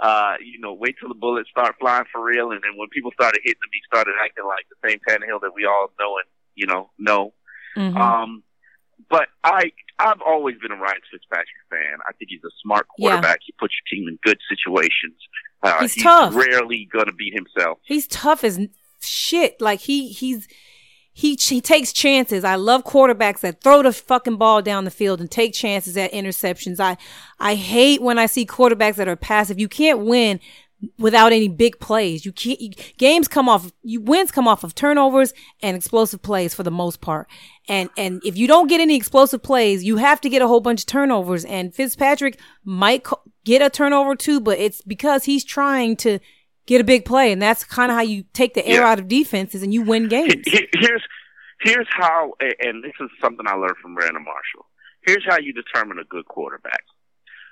Uh, 0.01 0.35
you 0.45 0.59
know, 0.59 0.73
wait 0.73 0.97
till 0.99 1.09
the 1.09 1.15
bullets 1.15 1.49
start 1.51 1.77
flying 1.79 2.05
for 2.11 2.23
real, 2.25 2.51
and 2.51 2.61
then 2.65 2.73
when 2.77 2.89
people 2.89 3.13
started 3.13 3.41
hitting 3.45 3.61
him, 3.63 3.71
he 3.73 3.81
started 3.87 4.15
acting 4.25 4.45
like 4.47 4.67
the 4.69 4.89
same 4.89 4.99
Tannehill 5.09 5.41
that 5.43 5.55
we 5.55 5.65
all 5.65 5.93
know 6.01 6.17
and 6.19 6.27
you 6.57 6.67
know 6.67 6.91
know. 6.99 7.33
Mhm. 7.77 7.97
Um, 7.97 8.43
but 9.09 9.29
I, 9.45 9.73
I've 9.99 10.21
always 10.27 10.57
been 10.59 10.73
a 10.73 10.77
Ryan 10.77 11.01
Fitzpatrick 11.11 11.49
fan. 11.71 11.99
I 12.09 12.13
think 12.13 12.31
he's 12.31 12.43
a 12.45 12.51
smart 12.63 12.87
Yeah. 12.99 13.11
quarterback. 13.11 13.41
He 13.45 13.53
puts 13.59 13.75
your 13.75 13.97
team 13.99 14.09
in 14.09 14.19
good 14.25 14.39
situations. 14.49 15.17
Uh, 15.63 15.81
He's 15.83 16.03
tough. 16.03 16.35
rarely 16.35 16.89
going 16.93 17.07
to 17.07 17.13
beat 17.13 17.35
himself. 17.35 17.79
he's 17.85 18.07
tough 18.09 18.43
as 18.43 18.59
shit. 19.01 19.61
Like 19.61 19.81
he 19.81 20.09
he's 20.09 20.49
he 21.13 21.35
he 21.35 21.61
takes 21.61 21.93
chances. 21.93 22.43
I 22.45 22.55
love 22.55 22.85
quarterbacks 22.85 23.41
that 23.41 23.61
throw 23.61 23.83
the 23.83 23.93
fucking 23.93 24.37
ball 24.37 24.63
down 24.63 24.85
the 24.85 24.91
field 24.91 25.21
and 25.21 25.31
take 25.31 25.53
chances 25.53 25.97
at 25.97 26.13
interceptions. 26.13 26.81
I 26.81 26.97
I 27.39 27.55
hate 27.55 28.01
when 28.01 28.19
I 28.19 28.27
see 28.27 28.47
quarterbacks 28.47 28.97
that 28.97 29.09
are 29.09 29.17
passive. 29.17 29.61
You 29.61 29.69
can't 29.69 30.01
win 30.01 30.41
without 30.99 31.33
any 31.33 31.49
big 31.49 31.79
plays. 31.79 32.25
You 32.25 32.33
can't 32.33 32.61
you, 32.61 32.71
games 32.97 33.29
come 33.29 33.49
off 33.49 33.73
you 33.83 34.01
wins 34.01 34.31
come 34.31 34.49
off 34.49 34.65
of 34.65 34.75
turnovers 34.75 35.35
and 35.61 35.77
explosive 35.77 36.23
plays 36.23 36.55
for 36.55 36.63
the 36.63 36.71
most 36.71 37.01
part. 37.01 37.29
And 37.69 37.91
and 37.97 38.23
if 38.25 38.37
you 38.37 38.47
don't 38.47 38.69
get 38.69 38.81
any 38.81 38.97
explosive 38.97 39.43
plays, 39.43 39.85
you 39.85 39.99
have 39.99 40.21
to 40.23 40.31
get 40.31 40.41
a 40.41 40.49
whole 40.49 40.61
bunch 40.61 40.81
of 40.81 40.87
turnovers 40.87 41.45
and 41.45 41.75
Fitzpatrick 41.75 42.39
might 42.65 43.05
co- 43.05 43.21
get 43.45 43.61
a 43.61 43.69
turnover 43.69 44.17
too, 44.17 44.41
but 44.41 44.59
it's 44.59 44.81
because 44.83 45.25
he's 45.25 45.45
trying 45.45 45.97
to 45.97 46.21
get 46.67 46.81
a 46.81 46.85
big 46.85 47.05
play 47.05 47.33
and 47.33 47.41
that's 47.43 47.65
kind 47.65 47.91
of 47.91 47.97
how 47.97 48.03
you 48.03 48.25
take 48.33 48.55
the 48.55 48.67
air 48.67 48.81
Yeah. 48.83 48.89
out 48.91 48.99
of 48.99 49.09
defenses 49.09 49.63
and 49.63 49.73
you 49.75 49.83
win 49.83 50.09
games. 50.09 50.35
Here's 50.47 51.03
here's 51.61 51.87
how, 51.91 52.33
and 52.41 52.83
this 52.83 52.93
is 53.01 53.09
something 53.21 53.47
I 53.47 53.55
learned 53.55 53.77
from 53.81 53.95
Brandon 53.95 54.25
Marshall. 54.25 54.67
Here's 55.07 55.25
how 55.29 55.39
you 55.39 55.53
determine 55.53 55.99
a 55.99 56.05
good 56.05 56.27
quarterback. 56.27 56.83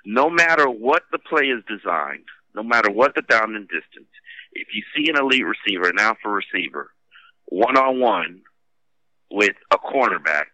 No 0.05 0.29
matter 0.29 0.65
what 0.69 1.03
the 1.11 1.19
play 1.19 1.43
is 1.47 1.63
designed, 1.67 2.25
no 2.55 2.63
matter 2.63 2.91
what 2.91 3.15
the 3.15 3.21
down 3.21 3.55
and 3.55 3.67
distance, 3.69 4.09
if 4.53 4.67
you 4.73 4.83
see 4.95 5.09
an 5.09 5.17
elite 5.17 5.45
receiver, 5.45 5.87
an 5.87 5.99
alpha 5.99 6.27
receiver, 6.29 6.91
one 7.45 7.77
on 7.77 7.99
one 8.01 8.41
with 9.29 9.55
a 9.71 9.77
cornerback, 9.77 10.47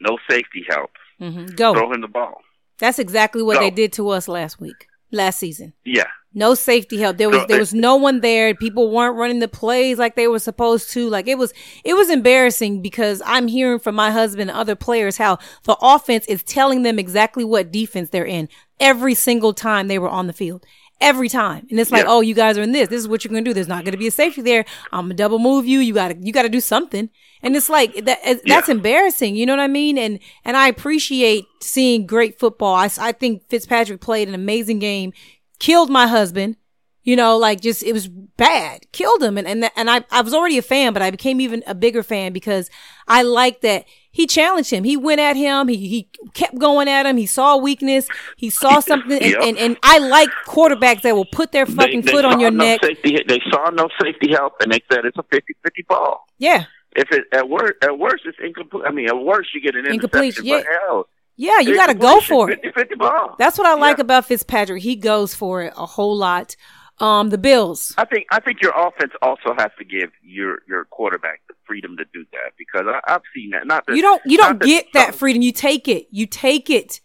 no 0.00 0.18
safety 0.28 0.64
help, 0.68 0.90
hmm 1.18 1.46
Go. 1.46 1.72
throw 1.74 1.92
him 1.92 2.00
the 2.02 2.08
ball. 2.08 2.42
That's 2.78 2.98
exactly 2.98 3.42
what 3.42 3.54
Go. 3.54 3.60
they 3.60 3.70
did 3.70 3.92
to 3.94 4.10
us 4.10 4.28
last 4.28 4.60
week, 4.60 4.86
last 5.10 5.38
season. 5.38 5.72
Yeah, 5.84 6.06
No 6.34 6.54
safety 6.54 6.98
help. 6.98 7.16
There 7.16 7.30
was 7.30 7.46
there 7.46 7.58
was 7.58 7.72
no 7.72 7.96
one 7.96 8.20
there. 8.20 8.54
People 8.54 8.90
weren't 8.90 9.16
running 9.16 9.38
the 9.38 9.48
plays 9.48 9.98
like 9.98 10.16
they 10.16 10.28
were 10.28 10.38
supposed 10.38 10.90
to. 10.90 11.08
Like 11.08 11.28
it 11.28 11.38
was 11.38 11.54
it 11.82 11.94
was 11.94 12.10
embarrassing 12.10 12.82
because 12.82 13.22
I'm 13.24 13.48
hearing 13.48 13.78
from 13.78 13.94
my 13.94 14.10
husband 14.10 14.50
and 14.50 14.58
other 14.58 14.76
players 14.76 15.16
how 15.16 15.38
the 15.62 15.76
offense 15.80 16.26
is 16.26 16.42
telling 16.42 16.82
them 16.82 16.98
exactly 16.98 17.42
what 17.42 17.72
defense 17.72 18.10
they're 18.10 18.26
in 18.26 18.50
every 18.78 19.14
single 19.14 19.54
time 19.54 19.88
they 19.88 19.98
were 19.98 20.10
on 20.10 20.26
the 20.26 20.34
field. 20.34 20.66
Every 21.00 21.28
time. 21.28 21.66
And 21.70 21.78
it's 21.78 21.90
like, 21.92 22.04
Yeah. 22.04 22.10
oh, 22.10 22.20
you 22.22 22.34
guys 22.34 22.56
are 22.56 22.62
in 22.62 22.72
this. 22.72 22.88
This 22.88 23.00
is 23.00 23.06
what 23.08 23.22
you're 23.22 23.30
gonna 23.30 23.42
do. 23.44 23.52
There's 23.52 23.68
not 23.68 23.84
gonna 23.84 23.98
be 23.98 24.06
a 24.06 24.10
safety 24.10 24.40
there. 24.40 24.64
I'm 24.92 25.04
gonna 25.04 25.14
double 25.14 25.38
move 25.38 25.66
you. 25.66 25.80
You 25.80 25.92
gotta 25.92 26.16
you 26.20 26.32
gotta 26.32 26.48
do 26.48 26.60
something. 26.60 27.10
And 27.42 27.54
it's 27.54 27.68
like 27.68 27.94
that 28.06 28.18
that's 28.24 28.68
Yeah. 28.68 28.74
embarrassing. 28.74 29.36
You 29.36 29.44
know 29.44 29.52
what 29.52 29.60
I 29.60 29.68
mean? 29.68 29.98
And 29.98 30.18
and 30.44 30.56
I 30.56 30.68
appreciate 30.68 31.44
seeing 31.62 32.06
great 32.06 32.38
football. 32.38 32.74
I 32.74 32.88
I 32.98 33.12
think 33.12 33.48
Fitzpatrick 33.48 34.00
played 34.00 34.26
an 34.28 34.34
amazing 34.34 34.78
game 34.78 35.12
killed 35.58 35.90
my 35.90 36.06
husband. 36.06 36.56
You 37.02 37.14
know, 37.14 37.36
like 37.36 37.60
just 37.60 37.82
it 37.84 37.92
was 37.92 38.08
bad. 38.08 38.90
Killed 38.92 39.22
him, 39.22 39.38
and 39.38 39.46
and 39.46 39.70
and 39.76 39.88
I 39.90 40.02
I 40.10 40.22
was 40.22 40.34
already 40.34 40.58
a 40.58 40.62
fan, 40.62 40.92
but 40.92 41.02
I 41.02 41.10
became 41.12 41.40
even 41.40 41.62
a 41.66 41.74
bigger 41.74 42.02
fan 42.02 42.32
because 42.32 42.68
I 43.06 43.22
like 43.22 43.60
that 43.60 43.84
he 44.16 44.26
challenged 44.26 44.70
him. 44.70 44.82
He 44.84 44.96
went 44.96 45.20
at 45.20 45.36
him. 45.36 45.68
He 45.68 45.76
he 45.76 46.08
kept 46.32 46.58
going 46.58 46.88
at 46.88 47.04
him. 47.04 47.18
He 47.18 47.26
saw 47.26 47.56
weakness. 47.58 48.08
He 48.38 48.48
saw 48.48 48.80
something, 48.80 49.12
and, 49.22 49.32
Yep. 49.32 49.42
and 49.42 49.58
and 49.58 49.76
I 49.82 49.98
like 49.98 50.30
quarterbacks 50.46 51.02
that 51.02 51.14
will 51.14 51.26
put 51.26 51.52
their 51.52 51.66
fucking 51.66 52.00
they, 52.00 52.06
they 52.06 52.12
foot 52.12 52.24
on 52.24 52.40
your 52.40 52.50
no 52.50 52.64
neck. 52.64 52.80
Safety, 52.82 53.18
they 53.28 53.40
saw 53.50 53.68
no 53.70 53.88
safety 54.02 54.32
help, 54.32 54.54
and 54.60 54.72
they 54.72 54.80
said 54.90 55.04
it's 55.04 55.18
a 55.18 55.22
50-50 55.24 55.86
ball. 55.88 56.24
Yeah, 56.38 56.64
If 56.96 57.12
it 57.12 57.24
at 57.32 57.48
worst, 57.48 57.74
at 57.82 57.98
worst 57.98 58.22
it's 58.24 58.38
incomplete. 58.42 58.84
I 58.86 58.90
mean, 58.90 59.06
at 59.08 59.18
worst 59.18 59.50
you 59.54 59.60
get 59.60 59.76
an 59.76 59.86
Incomplete, 59.86 60.38
yeah. 60.42 60.62
Hell, 60.86 61.08
yeah, 61.36 61.60
you 61.60 61.74
got 61.74 61.88
to 61.88 61.94
go 61.94 62.20
for 62.20 62.50
it. 62.50 62.62
50-50 62.62 62.98
ball. 62.98 63.36
That's 63.38 63.58
what 63.58 63.66
I 63.66 63.74
like 63.74 63.98
Yeah. 63.98 64.02
about 64.04 64.24
Fitzpatrick. 64.24 64.82
He 64.82 64.96
goes 64.96 65.34
for 65.34 65.62
it 65.64 65.74
a 65.76 65.84
whole 65.84 66.16
lot. 66.16 66.56
Um, 66.98 67.28
the 67.28 67.36
Bills. 67.36 67.92
I 67.98 68.06
think 68.06 68.24
I 68.30 68.40
think 68.40 68.62
your 68.62 68.72
offense 68.74 69.12
also 69.20 69.52
has 69.58 69.70
to 69.78 69.84
give 69.84 70.10
your 70.22 70.60
your 70.66 70.86
quarterback 70.86 71.42
freedom 71.66 71.96
to 71.96 72.04
do 72.12 72.24
that 72.32 72.52
because 72.56 72.86
I, 72.86 73.00
I've 73.14 73.22
seen 73.34 73.50
that. 73.50 73.66
Not 73.66 73.86
that 73.86 73.96
You 73.96 74.02
don't 74.02 74.22
you 74.26 74.36
don't 74.38 74.58
that 74.60 74.66
get 74.66 74.86
that 74.94 75.06
some- 75.10 75.18
freedom. 75.18 75.42
You 75.42 75.52
take 75.52 75.88
it. 75.88 76.06
You 76.10 76.26
take 76.26 76.70
it. 76.70 77.00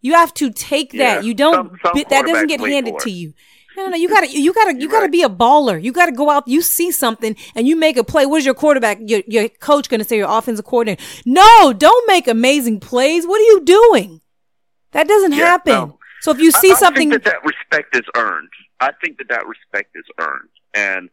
You 0.00 0.12
have 0.14 0.34
to 0.34 0.50
take 0.50 0.92
Yeah, 0.92 1.16
that. 1.16 1.24
You 1.24 1.34
don't 1.34 1.54
some- 1.54 1.78
some 1.82 2.02
that 2.10 2.26
doesn't 2.26 2.46
get 2.48 2.60
handed 2.60 2.98
to 3.00 3.10
you. 3.10 3.32
No, 3.76 3.84
no, 3.86 3.90
no. 3.90 3.96
You 3.96 4.08
gotta, 4.08 4.28
you 4.30 4.52
gotta, 4.52 4.74
you 4.78 4.88
gotta 4.88 5.08
be 5.08 5.22
a 5.22 5.28
baller. 5.28 5.82
You 5.82 5.92
gotta 5.92 6.12
go 6.12 6.30
out. 6.30 6.46
You 6.46 6.62
see 6.62 6.90
something 6.92 7.34
and 7.56 7.66
you 7.66 7.74
make 7.74 7.96
a 7.96 8.04
play. 8.04 8.24
What 8.24 8.38
is 8.38 8.44
your 8.46 8.54
quarterback, 8.54 8.98
your, 9.00 9.22
your 9.26 9.48
coach 9.48 9.88
gonna 9.88 10.04
say? 10.04 10.16
Your 10.16 10.28
offensive 10.30 10.64
coordinator? 10.64 11.02
No, 11.26 11.72
don't 11.72 12.06
make 12.06 12.28
amazing 12.28 12.78
plays. 12.80 13.26
What 13.26 13.40
are 13.40 13.44
you 13.44 13.62
doing? 13.64 14.20
That 14.92 15.08
doesn't 15.08 15.32
Yeah, 15.32 15.38
happen. 15.46 15.72
no. 15.72 15.98
So 16.20 16.30
if 16.30 16.38
you 16.38 16.52
see 16.52 16.70
I, 16.70 16.74
I 16.74 16.76
something, 16.76 17.10
think 17.10 17.24
that 17.24 17.32
that 17.32 17.44
respect 17.44 17.96
is 17.96 18.04
earned. 18.16 18.48
I 18.80 18.92
think 19.04 19.18
that 19.18 19.28
that 19.30 19.44
respect 19.46 19.90
is 19.96 20.04
earned, 20.20 20.48
and 20.72 21.10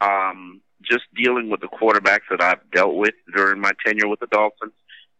um, 0.00 0.60
just 0.90 1.04
dealing 1.14 1.50
with 1.50 1.60
the 1.60 1.68
quarterbacks 1.68 2.28
that 2.30 2.42
I've 2.42 2.60
dealt 2.72 2.94
with 2.96 3.14
during 3.34 3.60
my 3.60 3.72
tenure 3.84 4.08
with 4.08 4.20
the 4.20 4.26
Dolphins, 4.28 4.72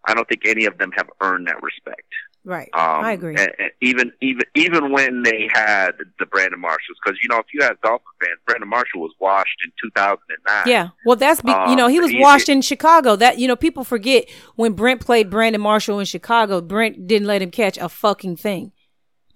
I 0.07 0.15
don't 0.15 0.29
think 0.29 0.43
any 0.47 0.65
of 0.67 0.79
them 0.79 0.93
have 0.97 1.09
earned 1.21 1.49
that 1.49 1.63
respect. 1.63 2.03
right? 2.45 2.69
Um, 2.75 3.05
I 3.05 3.11
agree. 3.13 3.35
and- 3.37 3.51
and 3.59 3.71
even 3.81 4.13
even 4.21 4.45
even 4.55 4.93
when 4.93 5.25
they 5.25 5.49
had 5.53 5.97
the 6.21 6.27
Brandon 6.27 6.61
Marshalls, 6.61 6.97
because 7.05 7.19
you 7.21 7.29
know 7.29 7.39
if 7.39 7.47
you 7.53 7.61
had 7.61 7.73
Dolphin 7.83 8.07
fans, 8.21 8.39
Brandon 8.47 8.69
Marshall 8.69 9.01
was 9.01 9.13
washed 9.19 9.59
in 9.65 9.73
2009. 9.83 10.63
Yeah, 10.69 10.91
well, 11.05 11.17
that's 11.17 11.41
be, 11.43 11.51
you 11.51 11.75
know 11.75 11.89
he 11.89 11.97
Um, 11.99 12.03
was 12.05 12.13
he- 12.13 12.21
washed 12.21 12.49
in 12.49 12.63
Chicago. 12.63 13.17
That 13.17 13.41
you 13.41 13.49
know 13.49 13.57
people 13.57 13.83
forget 13.83 14.31
when 14.55 14.75
Brent 14.75 15.01
played 15.01 15.29
Brandon 15.29 15.61
Marshall 15.61 15.99
in 15.99 16.07
Chicago. 16.07 16.61
Brent 16.61 17.09
didn't 17.09 17.27
let 17.27 17.43
him 17.43 17.51
catch 17.51 17.79
a 17.79 17.89
fucking 17.89 18.37
thing. 18.37 18.71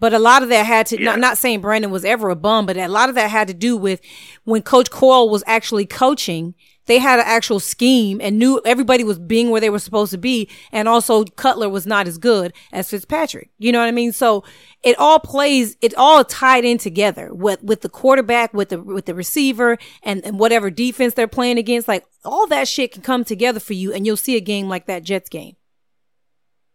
But 0.01 0.15
a 0.15 0.19
lot 0.19 0.43
of 0.43 0.49
that 0.49 0.67
had 0.67 0.87
to 0.87 0.99
Yeah. 0.99 1.11
not 1.11 1.21
not 1.21 1.39
saying 1.39 1.61
Brandon 1.61 1.91
was 1.91 2.05
ever 2.05 2.31
a 2.31 2.37
bum, 2.37 2.67
but 2.67 2.77
a 2.77 2.89
lot 2.89 3.09
of 3.09 3.15
that 3.15 3.31
had 3.31 3.47
to 3.49 3.55
do 3.55 3.77
with 3.77 4.01
when 4.45 4.63
Coach 4.63 4.91
Coyle 4.91 5.29
was 5.29 5.45
actually 5.47 5.87
coaching. 5.87 6.55
They 6.87 6.99
had 6.99 7.21
an 7.21 7.27
actual 7.29 7.61
scheme 7.61 8.21
and 8.21 8.37
knew 8.37 8.61
everybody 8.65 9.05
was 9.05 9.19
being 9.19 9.51
where 9.51 9.61
they 9.61 9.71
were 9.71 9.79
supposed 9.79 10.11
to 10.11 10.19
be, 10.19 10.49
and 10.73 10.89
also 10.89 11.23
Cutler 11.25 11.69
was 11.69 11.87
not 11.87 12.09
as 12.09 12.19
good 12.19 12.53
as 12.73 12.91
Fitzpatrick. 12.91 13.51
You 13.59 13.71
know 13.71 13.79
what 13.79 13.87
I 13.87 13.93
mean? 13.93 14.13
So 14.13 14.43
it 14.83 14.99
all 14.99 15.21
plays, 15.21 15.77
it 15.83 15.95
all 15.95 16.25
tied 16.25 16.65
in 16.65 16.79
together 16.79 17.33
with 17.33 17.63
with 17.63 17.83
the 17.83 17.89
quarterback, 17.91 18.53
with 18.55 18.71
the 18.71 18.83
with 18.83 19.05
the 19.05 19.15
receiver, 19.15 19.79
and, 20.03 20.25
and 20.25 20.41
whatever 20.41 20.69
defense 20.69 21.15
they're 21.15 21.29
playing 21.29 21.59
against. 21.59 21.87
Like 21.87 22.07
all 22.25 22.47
that 22.49 22.67
shit 22.67 22.91
can 22.91 23.03
come 23.03 23.23
together 23.25 23.61
for 23.61 23.75
you, 23.75 23.93
and 23.93 24.05
you'll 24.05 24.17
see 24.17 24.37
a 24.37 24.41
game 24.41 24.69
like 24.69 24.87
that 24.87 25.05
Jets 25.05 25.29
game. 25.29 25.55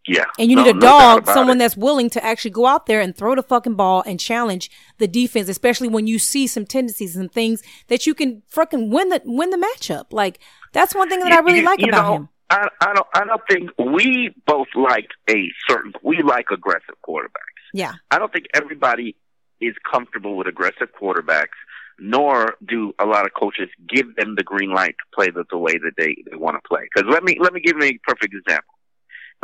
Yeah. 0.07 0.25
And 0.39 0.49
you 0.49 0.55
No- 0.55 0.63
need 0.63 0.69
a 0.71 0.73
no 0.73 0.79
dog, 0.79 1.25
someone 1.27 1.57
it. 1.57 1.59
that's 1.59 1.77
willing 1.77 2.09
to 2.11 2.23
actually 2.23 2.51
go 2.51 2.65
out 2.65 2.85
there 2.85 2.99
and 3.01 3.15
throw 3.15 3.35
the 3.35 3.43
fucking 3.43 3.75
ball 3.75 4.03
and 4.05 4.19
challenge 4.19 4.69
the 4.97 5.07
defense, 5.07 5.49
especially 5.49 5.87
when 5.87 6.07
you 6.07 6.19
see 6.19 6.47
some 6.47 6.65
tendencies 6.65 7.15
and 7.15 7.31
things 7.31 7.61
that 7.87 8.05
you 8.05 8.13
can 8.13 8.41
fucking 8.47 8.89
win 8.89 9.09
the 9.09 9.21
win 9.25 9.49
the 9.49 9.57
matchup. 9.57 10.05
Like 10.11 10.39
that's 10.73 10.93
one 10.95 11.09
thing 11.09 11.19
that 11.21 11.31
I 11.31 11.39
really 11.39 11.59
You- 11.59 11.65
like 11.65 11.79
you 11.81 11.87
about 11.89 12.07
know, 12.09 12.15
him. 12.15 12.29
I, 12.49 12.67
I 12.81 12.93
don't. 12.93 13.07
I 13.15 13.25
don't 13.25 13.41
think 13.49 13.71
we 13.79 14.33
both 14.45 14.67
like 14.75 15.09
a 15.29 15.49
certain. 15.67 15.93
We 16.03 16.21
like 16.21 16.47
aggressive 16.51 16.93
quarterbacks. 17.03 17.63
Yeah. 17.73 17.93
I 18.11 18.19
don't 18.19 18.31
think 18.31 18.45
everybody 18.53 19.15
is 19.59 19.73
comfortable 19.91 20.37
with 20.37 20.45
aggressive 20.45 20.89
quarterbacks, 21.01 21.57
nor 21.97 22.53
do 22.63 22.93
a 22.99 23.05
lot 23.05 23.25
of 23.25 23.33
coaches 23.33 23.69
give 23.89 24.15
them 24.15 24.35
the 24.35 24.43
green 24.43 24.71
light 24.71 24.95
to 24.99 25.15
play 25.15 25.31
the, 25.31 25.43
the 25.49 25.57
way 25.57 25.73
that 25.79 25.93
they, 25.97 26.15
they 26.29 26.35
want 26.37 26.55
to 26.61 26.67
play. 26.67 26.81
Because 26.93 27.09
let 27.11 27.23
me 27.23 27.37
let 27.39 27.51
me 27.51 27.61
give 27.61 27.77
you 27.77 27.83
a 27.83 27.97
perfect 28.07 28.35
example. 28.35 28.74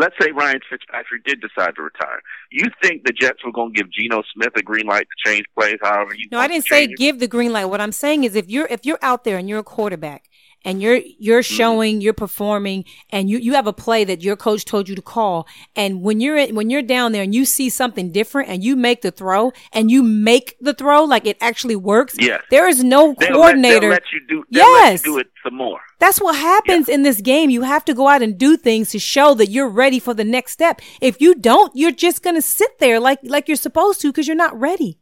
Let's 0.02 0.16
say 0.20 0.32
Ryan 0.32 0.60
Fitzpatrick 0.68 1.24
did 1.26 1.42
decide 1.42 1.76
to 1.76 1.84
retire. 1.84 2.22
You 2.50 2.66
think 2.82 3.04
the 3.06 3.14
Jets 3.14 3.46
were 3.46 3.52
going 3.52 3.72
to 3.72 3.78
give 3.78 3.92
Geno 3.92 4.24
Smith 4.34 4.52
a 4.56 4.64
green 4.64 4.88
light 4.88 5.06
to 5.06 5.30
change 5.30 5.46
plays 5.56 5.78
however 5.84 6.16
you 6.16 6.28
No, 6.32 6.40
I 6.40 6.48
didn't 6.48 6.66
say 6.66 6.88
give 6.88 7.20
the 7.20 7.28
green 7.28 7.54
light. 7.54 7.66
What 7.66 7.82
I'm 7.82 7.92
saying 7.92 8.24
is 8.24 8.36
if 8.36 8.50
you're 8.50 8.66
if 8.72 8.84
you're 8.84 8.98
out 9.04 9.26
there 9.26 9.38
and 9.38 9.48
you're 9.48 9.60
a 9.60 9.64
quarterback 9.64 10.28
and 10.64 10.82
you're 10.82 10.98
you're 11.20 11.42
Mm-hmm. 11.42 11.56
showing, 11.56 12.02
you're 12.02 12.14
performing, 12.14 12.86
and 13.10 13.30
you 13.30 13.38
you 13.40 13.54
have 13.54 13.68
a 13.68 13.74
play 13.74 14.04
that 14.04 14.22
your 14.22 14.36
coach 14.36 14.64
told 14.66 14.88
you 14.90 14.96
to 14.96 15.02
call, 15.02 15.48
and 15.76 16.02
when 16.02 16.20
you're 16.20 16.38
in, 16.38 16.56
when 16.56 16.70
you're 16.70 16.82
down 16.82 17.12
there 17.14 17.24
and 17.24 17.34
you 17.34 17.46
see 17.46 17.70
something 17.70 18.12
different 18.12 18.50
and 18.50 18.64
you 18.64 18.76
make 18.76 19.02
the 19.02 19.12
throw 19.12 19.52
and 19.74 19.90
you 19.90 20.04
make 20.04 20.56
the 20.62 20.74
throw 20.74 21.04
like 21.04 21.26
it 21.26 21.38
actually 21.42 21.76
works, 21.76 22.16
Yes. 22.20 22.42
there 22.52 22.68
is 22.68 22.84
no 22.84 23.16
They'll 23.20 23.30
coordinator. 23.34 23.90
Let, 23.90 24.04
let 24.04 24.12
you 24.14 24.22
do. 24.28 24.44
Yes. 24.50 25.06
you 25.06 25.14
do 25.14 25.18
it 25.20 25.28
some 25.44 25.56
more. 25.56 25.80
That's 26.00 26.20
what 26.22 26.36
happens 26.36 26.90
in 26.90 27.04
this 27.04 27.22
game. 27.22 27.50
You 27.50 27.62
have 27.64 27.86
to 27.86 27.94
go 27.94 28.08
out 28.08 28.22
and 28.22 28.38
do 28.38 28.58
things 28.58 28.90
to 28.92 29.00
show 29.00 29.34
that 29.36 29.50
you're 29.50 29.70
ready 29.70 30.00
for 30.00 30.14
the 30.14 30.24
next 30.24 30.52
step. 30.54 30.82
If 31.00 31.22
you 31.22 31.36
don't, 31.36 31.72
you're 31.76 31.92
just 31.92 32.24
going 32.24 32.36
to 32.36 32.42
sit 32.42 32.80
there 32.80 33.00
like 33.00 33.20
like 33.24 33.48
you're 33.48 33.58
supposed 33.58 34.02
to 34.02 34.10
because 34.12 34.28
you're 34.28 34.36
not 34.36 34.60
ready. 34.60 35.00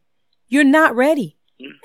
You're 0.48 0.64
not 0.64 0.94
ready. 0.96 1.36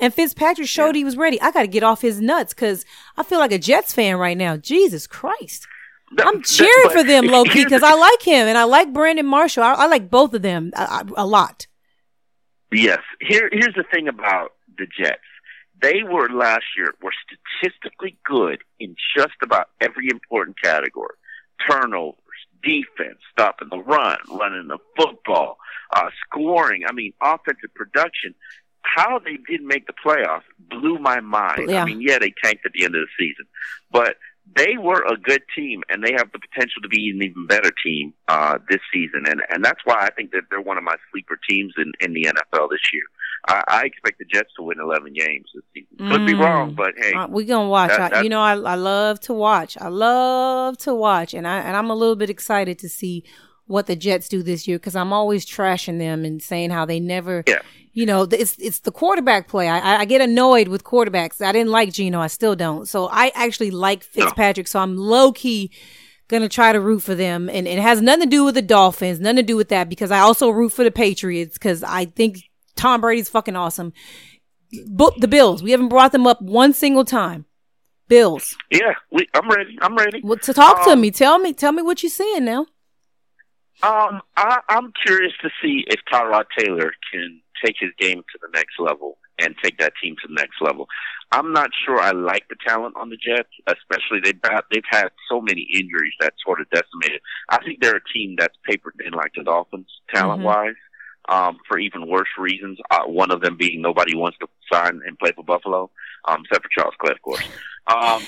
And 0.02 0.14
Fitzpatrick 0.14 0.68
showed 0.68 0.96
he 0.96 1.04
was 1.04 1.18
ready. 1.18 1.40
I 1.42 1.52
got 1.52 1.62
to 1.62 1.68
get 1.68 1.84
off 1.84 2.02
his 2.02 2.22
nuts 2.22 2.54
because 2.54 2.86
I 3.18 3.24
feel 3.24 3.40
like 3.40 3.52
a 3.52 3.58
Jets 3.60 3.94
fan 3.94 4.18
right 4.18 4.38
now. 4.38 4.58
Jesus 4.58 5.08
Christ. 5.08 5.68
That- 6.16 6.28
I'm 6.28 6.36
that- 6.38 6.46
cheering 6.46 6.72
but 6.86 6.94
for 6.94 7.04
them, 7.04 7.26
low 7.28 7.44
key, 7.46 7.64
because 7.64 7.84
I 7.84 7.94
like 7.94 8.22
him 8.22 8.48
and 8.48 8.58
I 8.58 8.64
like 8.64 8.94
Brandon 8.94 9.26
Marshall. 9.26 9.64
I, 9.64 9.74
I 9.74 9.88
like 9.88 10.10
both 10.10 10.34
of 10.34 10.42
them 10.42 10.72
a, 10.76 10.82
a- 10.82 11.06
a 11.18 11.26
lot. 11.26 11.68
Yes. 12.72 13.00
Here, 13.22 13.50
here's 13.52 13.76
the 13.76 13.86
thing 13.94 14.08
about 14.08 14.54
the 14.78 14.88
Jets. 14.98 15.20
They 15.82 16.04
were 16.04 16.30
last 16.30 16.64
year 16.78 16.94
were 17.02 17.14
statistically 17.62 18.18
good 18.26 18.60
in 18.80 18.96
just 19.16 19.34
about 19.44 19.70
every 19.82 20.10
important 20.10 20.60
category: 20.62 21.16
turnovers, 21.70 22.16
defense, 22.64 23.20
stopping 23.32 23.68
the 23.70 23.78
run, 23.80 24.18
running 24.30 24.68
the 24.68 24.78
football, 24.98 25.58
uh, 25.94 26.10
scoring. 26.26 26.84
I 26.88 26.94
mean, 26.94 27.14
offensive 27.22 27.74
production. 27.76 28.34
How 28.96 29.20
they 29.20 29.38
didn't 29.50 29.68
make 29.68 29.88
the 29.88 29.94
playoffs 30.06 30.44
blew 30.70 31.00
my 31.00 31.20
mind. 31.20 31.70
Yeah. 31.70 31.82
I 31.82 31.86
mean, 31.86 32.02
yeah, 32.02 32.20
they 32.20 32.34
tanked 32.44 32.66
at 32.66 32.72
the 32.74 32.84
end 32.86 32.96
of 32.96 33.02
the 33.02 33.08
season, 33.26 33.46
but 33.92 34.16
they 34.56 34.78
were 34.78 35.04
a 35.08 35.18
good 35.18 35.42
team, 35.56 35.82
and 35.90 36.04
they 36.04 36.12
have 36.14 36.32
the 36.32 36.40
potential 36.40 36.82
to 36.84 36.88
be 36.88 37.10
an 37.10 37.22
even 37.24 37.48
better 37.48 37.72
team 37.84 38.14
uh, 38.28 38.60
this 38.70 38.80
season. 38.94 39.24
And 39.28 39.42
and 39.50 39.66
that's 39.66 39.82
why 39.86 39.96
I 40.02 40.12
think 40.12 40.32
that 40.32 40.44
they're 40.50 40.62
one 40.62 40.78
of 40.78 40.84
my 40.84 40.96
sleeper 41.12 41.38
teams 41.50 41.74
in, 41.78 41.92
in 42.00 42.14
the 42.14 42.24
NFL 42.24 42.70
this 42.70 42.82
year. 42.94 43.04
I, 43.48 43.64
I 43.68 43.86
expect 43.86 44.18
the 44.20 44.26
Jets 44.26 44.50
to 44.58 44.64
win 44.64 44.80
11 44.80 45.14
games 45.14 45.46
this 45.54 45.64
season. 45.74 46.10
Could 46.10 46.26
be 46.26 46.34
Mm. 46.34 46.40
wrong, 46.44 46.74
but 46.76 46.94
hey, 46.98 47.14
Uh, 47.14 47.28
we 47.28 47.46
gonna 47.46 47.68
watch. 47.70 47.90
that- 47.92 48.16
I, 48.18 48.22
you 48.22 48.30
know, 48.30 48.40
I, 48.42 48.54
I 48.54 48.76
love 48.76 49.20
to 49.22 49.34
watch. 49.34 49.78
I 49.80 49.88
love 49.90 50.78
to 50.80 50.94
watch, 50.96 51.34
and 51.34 51.48
I 51.48 51.58
and 51.60 51.76
I'm 51.76 51.90
a 51.90 51.96
little 51.96 52.16
bit 52.16 52.30
excited 52.30 52.80
to 52.80 52.90
see 52.90 53.24
what 53.68 53.88
the 53.88 53.96
Jets 53.96 54.30
do 54.30 54.44
this 54.44 54.68
year 54.68 54.78
because 54.78 54.96
I'm 54.96 55.12
always 55.12 55.44
trashing 55.44 55.98
them 55.98 56.24
and 56.24 56.42
saying 56.42 56.70
how 56.70 56.86
they 56.86 57.00
never. 57.00 57.44
Yeah. 57.48 57.62
You 57.96 58.06
know, 58.06 58.24
it's 58.30 58.58
it's 58.60 58.80
the 58.82 58.91
quarterback 58.91 59.48
play. 59.48 59.68
I, 59.70 60.02
I- 60.02 60.06
get 60.06 60.20
annoyed 60.22 60.68
with 60.68 60.84
quarterbacks. 60.84 61.41
I 61.41 61.52
didn't 61.54 61.72
like 61.72 61.91
Geno. 61.93 62.20
I 62.20 62.28
still 62.28 62.56
don't. 62.56 62.88
So 62.88 63.08
I 63.12 63.32
actually 63.34 63.72
like 63.72 64.04
Fitzpatrick. 64.04 64.68
So 64.68 64.80
I'm 64.80 64.96
low 64.98 65.32
key 65.32 65.72
gonna 66.28 66.50
try 66.50 66.74
to 66.74 66.80
root 66.82 67.02
for 67.04 67.16
them, 67.16 67.50
and 67.50 67.68
it 67.68 67.80
has 67.80 68.02
nothing 68.02 68.24
to 68.24 68.30
do 68.30 68.43
with 68.43 68.56
the 68.56 68.62
Dolphins. 68.62 69.20
Nothing 69.22 69.38
to 69.38 69.43
do 69.43 69.56
with 69.56 69.70
that 69.70 69.88
because 69.89 70.12
I 70.12 70.20
also 70.20 70.50
root 70.50 70.74
for 70.74 70.84
the 70.84 70.91
Patriots 70.91 71.58
because 71.58 71.84
I 71.84 72.06
think 72.06 72.39
Tom 72.76 73.00
Brady's 73.02 73.30
fucking 73.30 73.56
awesome. 73.56 73.93
But 74.89 75.22
the 75.22 75.28
Bills, 75.30 75.64
we 75.64 75.72
haven't 75.72 75.88
brought 75.89 76.12
them 76.12 76.28
up 76.28 76.41
one 76.41 76.74
single 76.74 77.06
time. 77.06 77.46
Bills. 78.10 78.56
yeah, 78.70 78.93
we, 79.12 79.26
I'm 79.34 79.50
ready. 79.50 79.78
I'm 79.82 79.96
ready. 79.96 80.20
Well, 80.22 80.38
to 80.39 80.54
talk 80.54 80.84
to 80.84 80.91
Um, 80.91 81.02
me, 81.02 81.12
tell 81.12 81.39
me, 81.39 81.54
tell 81.54 81.72
me 81.72 81.82
what 81.82 82.04
you're 82.04 82.10
seeing 82.12 82.43
now. 82.46 82.68
Um, 83.84 84.22
I, 84.36 84.60
I'm 84.70 84.91
curious 85.06 85.34
to 85.41 85.50
see 85.62 85.86
if 85.88 86.00
Tyrod 86.12 86.46
Taylor 86.58 86.91
can 87.12 87.41
take 87.64 87.76
his 87.80 87.91
game 87.99 88.22
to 88.32 88.39
the 88.41 88.49
next 88.53 88.80
level 88.80 89.18
and 89.39 89.56
take 89.62 89.78
that 89.80 89.93
team 90.01 90.16
to 90.22 90.28
the 90.28 90.34
next 90.34 90.62
level. 90.62 90.88
I'm 91.32 91.51
not 91.51 91.70
sure 91.86 91.99
I 91.99 92.12
like 92.12 92.47
the 92.49 92.56
talent 92.66 92.95
on 92.97 93.10
the 93.10 93.18
Jets, 93.18 93.49
especially 93.68 94.20
they've 94.24 94.39
had, 94.43 94.62
they've 94.72 94.84
had 94.89 95.10
so 95.30 95.41
many 95.41 95.68
injuries 95.74 96.14
that 96.20 96.34
sort 96.43 96.62
of 96.62 96.70
decimated. 96.70 97.22
I 97.49 97.64
think 97.64 97.82
they're 97.82 97.97
a 97.97 98.14
team 98.14 98.36
that's 98.38 98.56
paper 98.66 98.93
thin 98.97 99.14
like 99.14 99.32
the 99.36 99.43
Dolphins, 99.43 99.88
talent 100.14 100.43
wise, 100.43 100.76
um, 101.28 101.58
for 101.68 101.78
even 101.78 102.08
worse 102.08 102.30
reasons. 102.38 102.78
Uh, 102.89 103.03
one 103.06 103.32
of 103.32 103.41
them 103.41 103.58
being 103.58 103.82
nobody 103.82 104.16
wants 104.16 104.38
to 104.39 104.47
sign 104.72 105.01
and 105.06 105.18
play 105.20 105.32
for 105.36 105.43
Buffalo, 105.43 105.89
um, 106.26 106.43
except 106.45 106.64
for 106.64 106.70
Charles 106.78 106.95
Clay, 106.99 107.12
of 107.12 107.22
course. 107.22 107.43
Um, 107.88 108.24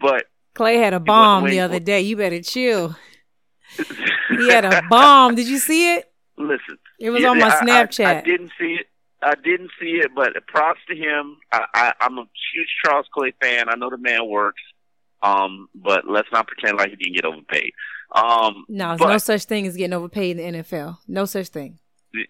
but 0.00 0.26
Clay 0.54 0.76
had 0.76 0.94
a 0.94 1.00
bomb 1.00 1.44
the 1.44 1.60
other 1.60 1.80
day. 1.80 2.00
You 2.02 2.16
better 2.16 2.42
chill. 2.42 2.96
He 4.28 4.48
had 4.48 4.64
a 4.64 4.82
bomb. 4.88 5.34
Did 5.34 5.46
you 5.46 5.58
see 5.58 5.94
it? 5.94 6.10
listen, 6.38 6.78
It 7.02 7.10
was 7.10 7.20
Yeah, 7.22 7.30
on 7.30 7.38
my 7.40 7.48
I- 7.48 7.58
I- 7.58 7.64
Snapchat. 7.64 8.06
I, 8.06 8.20
didn't 8.20 8.52
see 8.58 8.76
it. 8.80 8.86
I 9.24 9.34
didn't 9.34 9.70
see 9.80 10.00
it, 10.02 10.12
but 10.14 10.32
props 10.46 10.80
to 10.88 10.94
him. 10.96 11.36
I, 11.52 11.64
I, 11.74 11.92
I'm 12.00 12.16
a 12.18 12.22
huge 12.54 12.68
Charles 12.84 13.06
Clay 13.12 13.32
fan. 13.42 13.68
I 13.68 13.74
know 13.76 13.90
the 13.90 13.96
man 13.98 14.28
works, 14.28 14.62
um, 15.22 15.68
but 15.74 16.08
let's 16.08 16.28
not 16.32 16.46
pretend 16.46 16.76
like 16.78 16.90
he 16.90 16.96
didn't 16.96 17.14
get 17.16 17.24
overpaid. 17.24 17.72
Um, 18.14 18.64
no, 18.68 18.96
but 18.98 19.08
no 19.08 19.18
such 19.18 19.44
thing 19.44 19.66
as 19.66 19.76
getting 19.76 19.92
overpaid 19.94 20.38
in 20.38 20.54
the 20.54 20.58
NFL. 20.62 20.98
No 21.08 21.24
such 21.24 21.48
thing. 21.48 21.78
you, 22.12 22.24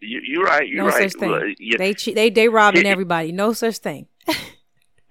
you're 0.00 0.44
right. 0.44 0.66
You're 0.68 0.84
No 0.84 0.90
right. 0.90 1.10
such 1.10 1.20
thing. 1.20 1.54
Yeah, 1.58 1.76
They 1.78 1.92
they 1.94 2.30
they 2.30 2.48
robbing 2.48 2.86
everybody. 2.86 3.32
No 3.32 3.52
such 3.54 3.78
thing. 3.78 4.06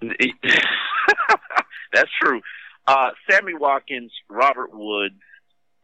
That's 1.92 2.10
true. 2.22 2.40
Uh, 2.86 3.10
Sammy 3.30 3.54
Watkins, 3.54 4.12
Robert 4.28 4.70
Woods, 4.72 5.14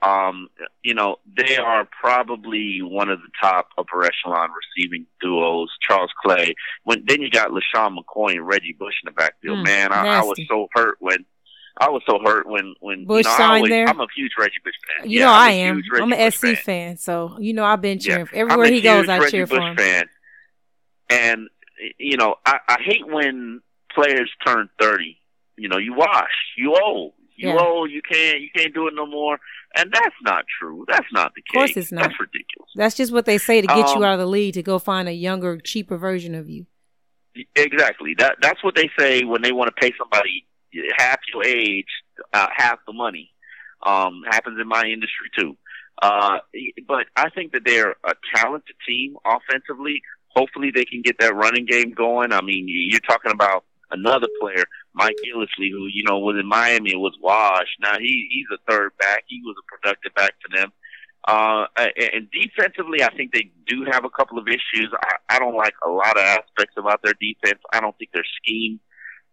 um, 0.03 0.49
you 0.83 0.95
know, 0.95 1.17
they 1.37 1.57
are 1.57 1.89
probably 2.01 2.81
one 2.83 3.09
of 3.09 3.21
the 3.21 3.29
top 3.41 3.69
upper 3.79 4.05
echelon 4.05 4.51
receiving 4.77 5.07
duos. 5.21 5.71
Charles 5.81 6.11
Clay. 6.23 6.55
When 6.85 7.05
then 7.07 7.23
you 7.23 7.31
got 7.31 7.51
LeSean 7.51 7.97
McCoy 7.97 8.33
and 8.33 8.47
Reggie 8.47 8.77
Bush 8.79 8.95
in 9.03 9.07
the 9.07 9.13
backfield. 9.13 9.59
Mm, 9.59 9.65
Man, 9.65 9.93
I, 9.93 10.19
I 10.19 10.23
was 10.23 10.39
so 10.49 10.69
hurt 10.75 10.97
when 11.01 11.25
I 11.81 11.89
was 11.91 12.03
so 12.07 12.19
hurt 12.25 12.47
when 12.47 12.75
when 12.81 13.05
Bush 13.07 13.25
you 13.25 13.31
know, 13.31 13.37
signed 13.37 13.57
always, 13.57 13.71
there? 13.71 13.89
I'm 13.89 13.99
a 14.01 14.07
huge 14.15 14.33
Reggie 14.39 14.53
Bush 14.63 14.75
fan. 14.99 15.11
You 15.11 15.21
Yeah, 15.21 15.25
know 15.27 15.33
I'm 15.33 15.41
I 15.41 15.51
am. 15.53 15.83
I'm 15.97 16.13
an 16.13 16.19
Bush 16.19 16.35
SC 16.35 16.41
fan. 16.41 16.57
fan, 16.57 16.97
so 16.99 17.37
you 17.41 17.53
know 17.55 17.65
I've 17.65 17.81
been 17.81 17.99
cheering. 17.99 18.29
Yeah. 18.33 18.39
Everywhere 18.41 18.71
he 18.71 18.81
goes, 18.83 19.09
I 19.09 19.19
Reggie 19.19 19.31
cheer 19.31 19.47
for 19.47 19.61
him. 19.61 19.77
Fan. 19.77 20.05
And 21.11 21.49
you 21.99 22.17
know, 22.17 22.37
I, 22.47 22.59
I 22.69 22.77
hate 22.81 23.07
when 23.07 23.61
players 23.93 24.31
turn 24.47 24.69
thirty. 24.81 25.19
You 25.57 25.69
know, 25.69 25.79
you 25.79 25.95
wash, 25.95 26.33
you 26.57 26.77
old, 26.81 27.13
you 27.37 27.49
Yeah. 27.49 27.59
old, 27.59 27.91
you 27.91 28.01
can't, 28.03 28.41
you 28.41 28.49
can't 28.55 28.73
do 28.75 28.87
it 28.89 28.95
no 28.95 29.07
more. 29.07 29.39
And 29.77 29.91
that's 29.93 30.15
not 30.23 30.45
true. 30.61 30.85
That's 30.89 31.07
not 31.13 31.33
the 31.35 31.43
case. 31.43 31.49
Of 31.51 31.55
course 31.75 31.77
it's 31.77 31.93
not. 31.93 32.03
That's 32.03 32.21
ridiculous. 32.21 32.71
That's 32.77 32.95
just 32.95 33.13
what 33.13 33.27
they 33.27 33.39
say 33.39 33.61
to 33.61 33.67
get 33.67 33.87
Um, 33.89 33.99
you 33.99 34.05
out 34.05 34.13
of 34.15 34.19
the 34.21 34.27
league 34.27 34.55
to 34.55 34.63
go 34.63 34.79
find 34.79 35.09
a 35.09 35.13
younger, 35.13 35.59
cheaper 35.59 35.97
version 35.97 36.35
of 36.35 36.49
you. 36.49 36.67
Exactly. 37.57 38.15
That 38.19 38.37
that's 38.41 38.63
what 38.63 38.77
they 38.77 38.89
say 38.99 39.25
when 39.25 39.43
they 39.43 39.51
want 39.53 39.75
to 39.75 39.81
pay 39.81 39.93
somebody 39.99 40.47
half 40.97 41.19
your 41.33 41.45
age, 41.45 41.87
uh, 42.33 42.47
half 42.55 42.79
the 42.87 42.93
money. 42.93 43.31
Um, 43.85 44.23
happens 44.31 44.59
in 44.61 44.69
my 44.69 44.85
industry 44.85 45.29
too. 45.37 45.57
Uh, 46.01 46.39
but 46.89 47.07
I 47.17 47.31
think 47.31 47.53
that 47.53 47.63
they're 47.65 47.97
a 48.05 48.15
talented 48.35 48.77
team 48.87 49.17
offensively. 49.25 50.03
Hopefully, 50.29 50.71
they 50.75 50.85
can 50.85 51.03
get 51.03 51.19
that 51.21 51.35
running 51.35 51.67
game 51.67 51.93
going. 51.93 52.33
I 52.33 52.41
mean, 52.41 52.67
you're 52.69 53.01
talking 53.01 53.31
about 53.33 53.65
another 53.91 54.27
player, 54.41 54.65
Mike 54.95 55.17
Gillislee, 55.25 55.71
who 55.71 55.87
you 55.87 56.05
know 56.05 56.19
was 56.19 56.37
in 56.39 56.47
Miami 56.47 56.93
and 56.93 57.01
was 57.01 57.17
washed. 57.21 57.77
Now 57.81 57.99
he 57.99 58.29
he's 58.31 58.47
a 58.53 58.71
third 58.71 58.97
back. 58.99 59.25
He 59.27 59.41
was 59.45 59.57
a 59.59 59.67
productive 59.77 60.15
back 60.15 60.35
for 60.43 60.57
them. 60.57 60.73
Uh, 61.27 61.67
and 61.77 62.29
defensively, 62.31 63.03
I 63.03 63.15
think 63.17 63.33
they 63.33 63.51
do 63.67 63.87
have 63.91 64.05
a 64.05 64.11
couple 64.11 64.39
of 64.39 64.47
issues. 64.47 64.93
I, 65.03 65.37
I 65.37 65.39
don't 65.39 65.57
like 65.57 65.73
a 65.85 65.89
lot 65.89 66.19
of 66.19 66.23
aspects 66.23 66.75
about 66.77 67.01
their 67.03 67.15
defense. 67.15 67.61
I 67.73 67.81
don't 67.81 67.97
think 67.97 68.11
their 68.13 68.27
scheme 68.43 68.79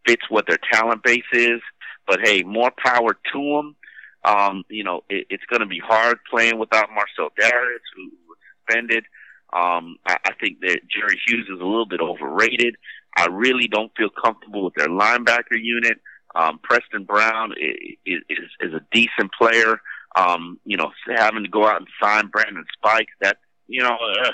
fits 0.07 0.23
what 0.29 0.47
their 0.47 0.59
talent 0.71 1.03
base 1.03 1.23
is. 1.33 1.59
But 2.07 2.19
hey, 2.23 2.43
more 2.43 2.71
power 2.83 3.13
to 3.33 3.39
them. 3.39 3.75
Um, 4.23 4.63
you 4.69 4.83
know, 4.83 5.03
it, 5.09 5.27
it's 5.29 5.43
going 5.49 5.59
to 5.59 5.65
be 5.65 5.81
hard 5.83 6.19
playing 6.29 6.59
without 6.59 6.89
Marcell 6.91 7.33
Dareus, 7.39 7.79
who 7.95 8.09
was 8.27 8.37
suspended. 8.55 9.05
Um, 9.53 9.97
I, 10.05 10.17
I 10.25 10.31
think 10.39 10.61
that 10.61 10.79
Jerry 10.87 11.19
Hughes 11.27 11.47
is 11.47 11.59
a 11.59 11.65
little 11.65 11.85
bit 11.85 11.99
overrated. 11.99 12.75
I 13.17 13.27
really 13.27 13.67
don't 13.67 13.91
feel 13.97 14.09
comfortable 14.09 14.63
with 14.65 14.73
their 14.75 14.87
linebacker 14.87 15.59
unit. 15.61 15.99
Um, 16.35 16.59
Preston 16.63 17.03
Brown 17.03 17.53
is, 17.59 18.21
is, 18.29 18.39
is 18.61 18.73
a 18.73 18.81
decent 18.91 19.31
player. 19.37 19.81
Um, 20.15 20.59
you 20.65 20.77
know, 20.77 20.91
having 21.15 21.43
to 21.43 21.49
go 21.49 21.65
out 21.65 21.77
and 21.77 21.87
sign 22.01 22.27
Brandon 22.27 22.65
Spikes, 22.77 23.13
that, 23.21 23.37
you 23.67 23.81
know, 23.81 23.95
uh, 23.95 24.31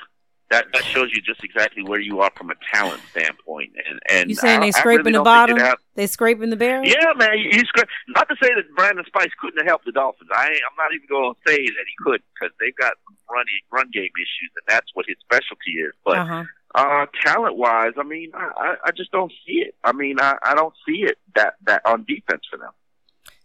that, 0.50 0.66
that 0.74 0.84
shows 0.86 1.10
you 1.14 1.22
just 1.22 1.44
exactly 1.44 1.84
where 1.84 2.00
you 2.00 2.22
are 2.22 2.32
from 2.36 2.50
a 2.50 2.56
talent 2.74 3.02
standpoint. 3.12 3.74
And, 3.88 4.00
and 4.10 4.30
You 4.30 4.36
saying 4.36 4.62
they 4.62 4.72
scraping 4.72 5.06
really 5.06 5.18
the 5.18 5.24
bottom? 5.24 5.58
They 5.96 6.08
scraping 6.08 6.50
the 6.50 6.56
barrel? 6.56 6.86
yeah, 6.86 7.14
man, 7.18 7.38
he's 7.52 7.66
great. 7.74 7.88
Not 8.10 8.30
to 8.30 8.36
say 8.42 8.50
that 8.56 8.64
Brandon 8.76 9.04
Spikes 9.06 9.34
couldn't 9.42 9.58
have 9.58 9.68
helped 9.68 9.86
the 9.86 9.92
Dolphins. 9.92 10.30
I 10.34 10.46
I'm 10.46 10.78
not 10.78 10.94
even 10.96 11.08
going 11.10 11.34
to 11.34 11.40
say 11.52 11.58
that 11.58 11.86
he 11.86 11.94
couldn't 12.04 12.24
because 12.40 12.56
they've 12.60 12.76
got 12.78 12.94
some 13.06 13.18
run 13.36 13.46
run 13.72 13.90
game 13.92 14.12
issues, 14.16 14.52
and 14.56 14.64
that's 14.68 14.88
what 14.94 15.06
his 15.08 15.18
specialty 15.24 15.74
is. 15.84 15.94
But 16.06 16.18
Uh-huh. 16.20 16.44
Uh, 16.76 17.06
talent 17.24 17.58
wise, 17.58 17.94
I 17.98 18.04
mean, 18.04 18.32
I, 18.34 18.76
I, 18.86 18.92
just 18.92 19.12
don't 19.12 19.32
see 19.46 19.60
it. 19.60 19.76
I 19.84 19.94
mean, 19.94 20.20
I, 20.20 20.36
I 20.44 20.54
don't 20.54 20.74
see 20.88 21.04
it 21.04 21.18
that 21.36 21.56
that 21.66 21.82
on 21.86 22.06
defense 22.08 22.42
for 22.50 22.58
them. 22.58 22.72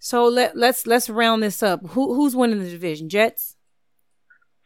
So 0.01 0.27
let 0.27 0.57
let's 0.57 0.87
let's 0.87 1.09
round 1.09 1.43
this 1.43 1.63
up. 1.63 1.87
Who 1.91 2.15
who's 2.15 2.35
winning 2.35 2.59
the 2.59 2.69
division? 2.71 3.09
Jets. 3.09 3.57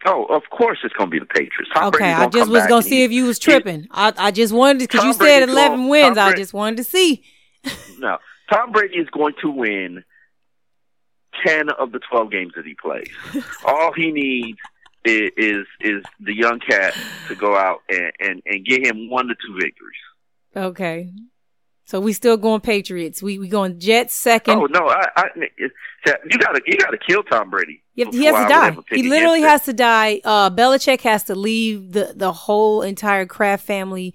Oh, 0.04 0.24
of 0.24 0.42
course 0.50 0.78
it's 0.84 0.94
going 0.94 1.10
to 1.10 1.12
be 1.12 1.18
the 1.18 1.26
Patriots. 1.26 1.70
Tom 1.74 1.88
Okay, 1.88 2.12
I 2.12 2.28
just 2.28 2.50
was 2.50 2.66
gonna 2.66 2.82
see 2.82 2.98
he- 2.98 3.04
if 3.04 3.12
you 3.12 3.24
was 3.26 3.38
tripping. 3.38 3.86
I 3.90 4.12
I 4.16 4.30
just 4.30 4.52
wanted 4.52 4.78
because 4.78 5.04
you 5.04 5.12
said 5.12 5.18
Brady's 5.18 5.48
eleven 5.50 5.78
going- 5.80 5.88
wins. 5.88 6.18
I 6.18 6.34
just 6.34 6.54
wanted 6.54 6.76
to 6.78 6.84
see. 6.84 7.24
No, 7.98 8.18
Tom 8.50 8.72
Brady 8.72 8.96
is 8.96 9.08
going 9.10 9.34
to 9.42 9.50
win 9.50 10.04
ten 11.44 11.68
of 11.70 11.92
the 11.92 11.98
twelve 12.10 12.30
games 12.30 12.52
that 12.56 12.64
he 12.64 12.74
plays. 12.74 13.10
All 13.64 13.92
he 13.92 14.12
needs 14.12 14.58
is, 15.06 15.30
is 15.36 15.66
is 15.80 16.04
the 16.20 16.34
young 16.34 16.60
cat 16.60 16.94
to 17.28 17.34
go 17.34 17.56
out 17.56 17.82
and, 17.88 18.12
and 18.20 18.42
and 18.46 18.64
get 18.64 18.86
him 18.86 19.08
one 19.10 19.28
to 19.28 19.34
two 19.34 19.54
victories. 19.54 19.96
Okay. 20.56 21.12
So 21.84 22.00
we 22.00 22.12
still 22.12 22.36
going 22.36 22.62
Patriots. 22.62 23.22
We 23.22 23.38
we 23.38 23.48
going 23.48 23.78
Jets 23.78 24.14
second. 24.14 24.58
Oh 24.58 24.66
no, 24.66 24.88
I, 24.88 25.06
I 25.16 25.24
you 25.36 26.38
gotta 26.38 26.60
you 26.66 26.76
gotta 26.78 26.98
kill 26.98 27.22
Tom 27.22 27.50
Brady. 27.50 27.84
Yep, 27.94 28.12
he 28.12 28.24
has 28.24 28.34
to 28.34 28.40
would 28.40 28.48
die. 28.48 28.96
He 28.96 29.08
literally 29.08 29.42
has 29.42 29.64
to 29.64 29.72
die. 29.72 30.20
Uh, 30.24 30.50
Belichick 30.50 31.02
has 31.02 31.22
to 31.24 31.34
leave 31.36 31.92
the 31.92 32.12
the 32.14 32.32
whole 32.32 32.82
entire 32.82 33.24
Kraft 33.24 33.64
family. 33.64 34.14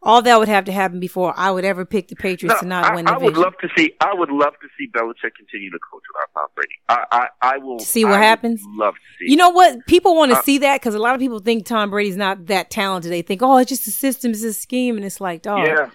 All 0.00 0.22
that 0.22 0.38
would 0.38 0.48
have 0.48 0.64
to 0.66 0.72
happen 0.72 1.00
before 1.00 1.34
I 1.36 1.50
would 1.50 1.64
ever 1.64 1.84
pick 1.84 2.06
the. 2.08 2.14
Patriots 2.16 2.60
to 2.60 2.66
not 2.66 2.84
I, 2.84 2.94
win 2.94 3.04
the 3.04 3.12
I 3.12 3.18
would 3.18 3.36
love 3.36 3.54
to 3.60 3.68
see. 3.76 3.92
I 4.00 4.14
would 4.14 4.30
love 4.30 4.52
to 4.60 4.68
see 4.78 4.88
Belichick 4.90 5.34
continue 5.36 5.70
to 5.70 5.78
coach 5.90 6.02
without 6.12 6.40
Tom 6.40 6.48
Brady. 6.54 6.74
I 6.88 7.04
I, 7.10 7.54
I 7.54 7.58
will 7.58 7.78
See 7.80 8.04
what 8.04 8.14
I 8.14 8.22
happens? 8.22 8.62
Love 8.70 8.94
to 8.94 9.00
see. 9.24 9.30
You 9.30 9.36
know 9.36 9.50
what? 9.50 9.86
People 9.86 10.14
want 10.16 10.30
to 10.32 10.38
Uh, 10.38 10.42
see 10.42 10.58
that 10.58 10.80
because 10.80 10.94
a 10.94 10.98
lot 10.98 11.14
of 11.14 11.20
people 11.20 11.38
think 11.40 11.66
Tom 11.66 11.90
Brady's 11.90 12.16
not 12.16 12.46
that 12.46 12.70
talented. 12.70 13.10
They 13.12 13.22
think, 13.22 13.42
oh, 13.42 13.56
it's 13.58 13.68
just 13.68 13.86
a 13.88 13.90
system, 13.90 14.30
it's 14.32 14.42
a 14.44 14.52
scheme, 14.52 14.96
and 14.96 15.04
it's 15.04 15.20
like, 15.20 15.42
dog, 15.42 15.66
yeah. 15.66 15.90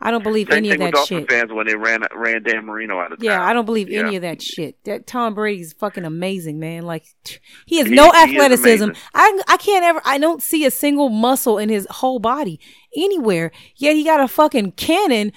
I 0.00 0.10
don't 0.10 0.22
believe 0.24 0.48
Same 0.48 0.58
any 0.58 0.70
of 0.70 0.78
that 0.78 0.92
Dolphin 0.94 1.20
shit. 1.20 1.30
fans 1.30 1.52
when 1.52 1.66
they 1.66 1.74
ran 1.76 2.02
ran 2.14 2.42
Dan 2.42 2.64
Marino 2.66 2.98
out 2.98 3.12
of 3.12 3.18
town. 3.18 3.24
Yeah. 3.24 3.42
I 3.42 3.52
don't 3.52 3.64
believe 3.66 3.88
any 3.90 4.16
of 4.16 4.22
that 4.22 4.40
shit. 4.42 4.82
That 4.84 5.06
Tom 5.06 5.34
Brady's 5.34 5.72
fucking 5.72 6.04
amazing, 6.04 6.58
man. 6.58 6.84
Like 6.84 7.04
he 7.66 7.78
has 7.78 7.88
He- 7.88 7.94
no 7.94 8.12
athleticism. 8.12 8.90
I 9.14 9.40
I 9.48 9.56
can't 9.58 9.84
ever. 9.84 10.02
I 10.04 10.18
don't 10.18 10.42
see 10.42 10.64
a 10.66 10.70
single 10.70 11.08
muscle 11.10 11.58
in 11.58 11.68
his 11.68 11.86
whole 11.90 12.18
body 12.18 12.60
anywhere. 12.96 13.50
Yet 13.76 13.94
he 13.96 14.04
got 14.04 14.20
a 14.20 14.28
fucking 14.28 14.72
cannon 14.72 15.32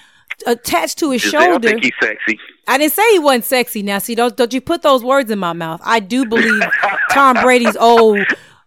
attached 0.46 0.98
to 0.98 1.10
his 1.10 1.20
shoulder. 1.22 1.68
think 1.68 1.82
he's 1.84 1.92
sexy. 2.00 2.38
I 2.66 2.78
didn't 2.78 2.92
say 2.92 3.12
he 3.12 3.18
wasn't 3.18 3.44
sexy. 3.44 3.82
Now, 3.82 3.98
see, 3.98 4.14
don't 4.14 4.36
don't 4.36 4.52
you 4.52 4.60
put 4.60 4.82
those 4.82 5.02
words 5.02 5.30
in 5.30 5.38
my 5.38 5.52
mouth? 5.52 5.80
I 5.84 6.00
do 6.00 6.24
believe 6.26 6.62
Tom 7.10 7.36
Brady's 7.42 7.76
old 7.76 8.20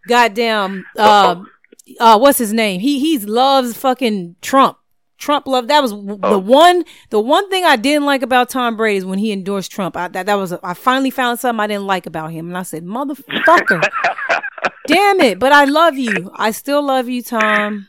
goddamn. 0.08 0.86
Uh, 0.98 1.44
uh, 2.00 2.18
what's 2.18 2.38
his 2.40 2.52
name? 2.54 2.80
He 2.82 3.00
he 3.00 3.20
loves 3.20 3.78
fucking 3.78 4.36
Trump. 4.42 4.78
Trump 5.18 5.46
love 5.46 5.68
that 5.68 5.84
was 5.84 5.92
the 5.92 6.18
Oh. 6.24 6.40
one 6.40 6.84
the 7.12 7.20
one 7.20 7.48
thing 7.52 7.64
I 7.64 7.76
didn't 7.76 8.06
like 8.08 8.24
about 8.24 8.50
Tom 8.50 8.76
Brady 8.76 8.98
is 8.98 9.06
when 9.06 9.20
he 9.20 9.32
endorsed 9.32 9.72
Trump. 9.72 9.96
I, 9.96 10.08
that 10.08 10.26
that 10.26 10.34
was 10.36 10.52
I 10.64 10.74
finally 10.74 11.12
found 11.12 11.40
something 11.40 11.60
I 11.60 11.68
didn't 11.68 11.86
like 11.86 12.08
about 12.08 12.32
him, 12.32 12.48
and 12.48 12.58
I 12.58 12.64
said, 12.64 12.84
"Motherfucker, 12.84 13.88
damn 14.88 15.22
it!" 15.22 15.38
But 15.38 15.52
I 15.52 15.66
love 15.66 15.96
you. 15.96 16.32
I 16.36 16.50
still 16.50 16.82
love 16.84 17.08
you, 17.08 17.22
Tom. 17.22 17.86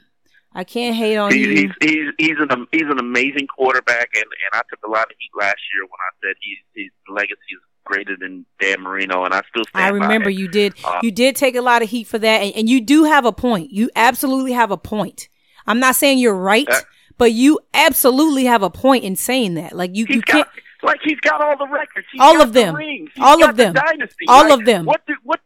I 0.55 0.65
can't 0.65 0.95
hate 0.95 1.17
on 1.17 1.33
He's, 1.33 1.47
you. 1.47 1.53
he's 1.55 1.71
he's 1.81 2.09
he's 2.19 2.37
an 2.39 2.67
he's 2.73 2.83
an 2.83 2.99
amazing 2.99 3.47
quarterback, 3.47 4.11
and 4.15 4.25
and 4.25 4.53
I 4.53 4.63
took 4.71 4.81
a 4.87 4.91
lot 4.91 5.05
of 5.07 5.13
heat 5.19 5.31
last 5.39 5.57
year 5.75 5.85
when 5.85 5.99
I 5.99 6.11
said 6.23 6.37
he's 6.41 6.59
his 6.75 6.91
legacy 7.09 7.37
is 7.55 7.61
greater 7.85 8.17
than 8.19 8.45
Dan 8.61 8.81
Marino, 8.83 9.25
and 9.25 9.33
I 9.35 9.41
still 9.49 9.65
stand 9.71 9.85
I 9.85 9.89
remember 9.89 10.31
you 10.31 10.49
did. 10.49 10.75
Uh, 10.85 11.01
you 11.03 11.11
did 11.11 11.37
take 11.37 11.57
a 11.57 11.63
lot 11.63 11.83
of 11.83 11.89
heat 11.91 12.07
for 12.07 12.19
that, 12.19 12.43
and, 12.43 12.55
and 12.55 12.69
you 12.69 12.81
do 12.81 13.05
have 13.05 13.25
a 13.25 13.33
point. 13.33 13.71
You 13.73 13.91
absolutely 13.97 14.53
have 14.53 14.71
a 14.71 14.77
point. 14.77 15.29
I'm 15.67 15.81
not 15.81 15.97
saying 15.97 16.19
you're 16.19 16.35
right, 16.35 16.69
Uh, 16.69 16.81
but 17.19 17.33
you 17.33 17.59
absolutely 17.73 18.45
have 18.45 18.63
a 18.63 18.71
point 18.71 19.05
in 19.05 19.17
saying 19.17 19.55
that. 19.55 19.73
Like 19.75 19.97
you, 19.97 20.07
you 20.09 20.23
can't. 20.23 20.47
got 20.47 20.49
like 20.83 21.01
he's 21.03 21.21
got 21.21 21.41
all 21.41 21.57
the 21.57 21.67
records. 21.73 22.07
He's 22.13 22.21
All 22.21 22.41
of 22.43 22.53
the 22.53 22.61
them. 22.65 22.75
rings. 22.77 23.11
He's 23.15 23.25
All 23.25 23.43
of 23.45 23.57
the 23.57 23.63
them. 23.65 23.75
Dynasty. 23.75 24.25
All 24.29 24.49
Like, 24.49 24.59
of 24.61 24.65
them. 24.67 24.85
What 24.85 25.07
do, 25.07 25.15
what 25.23 25.41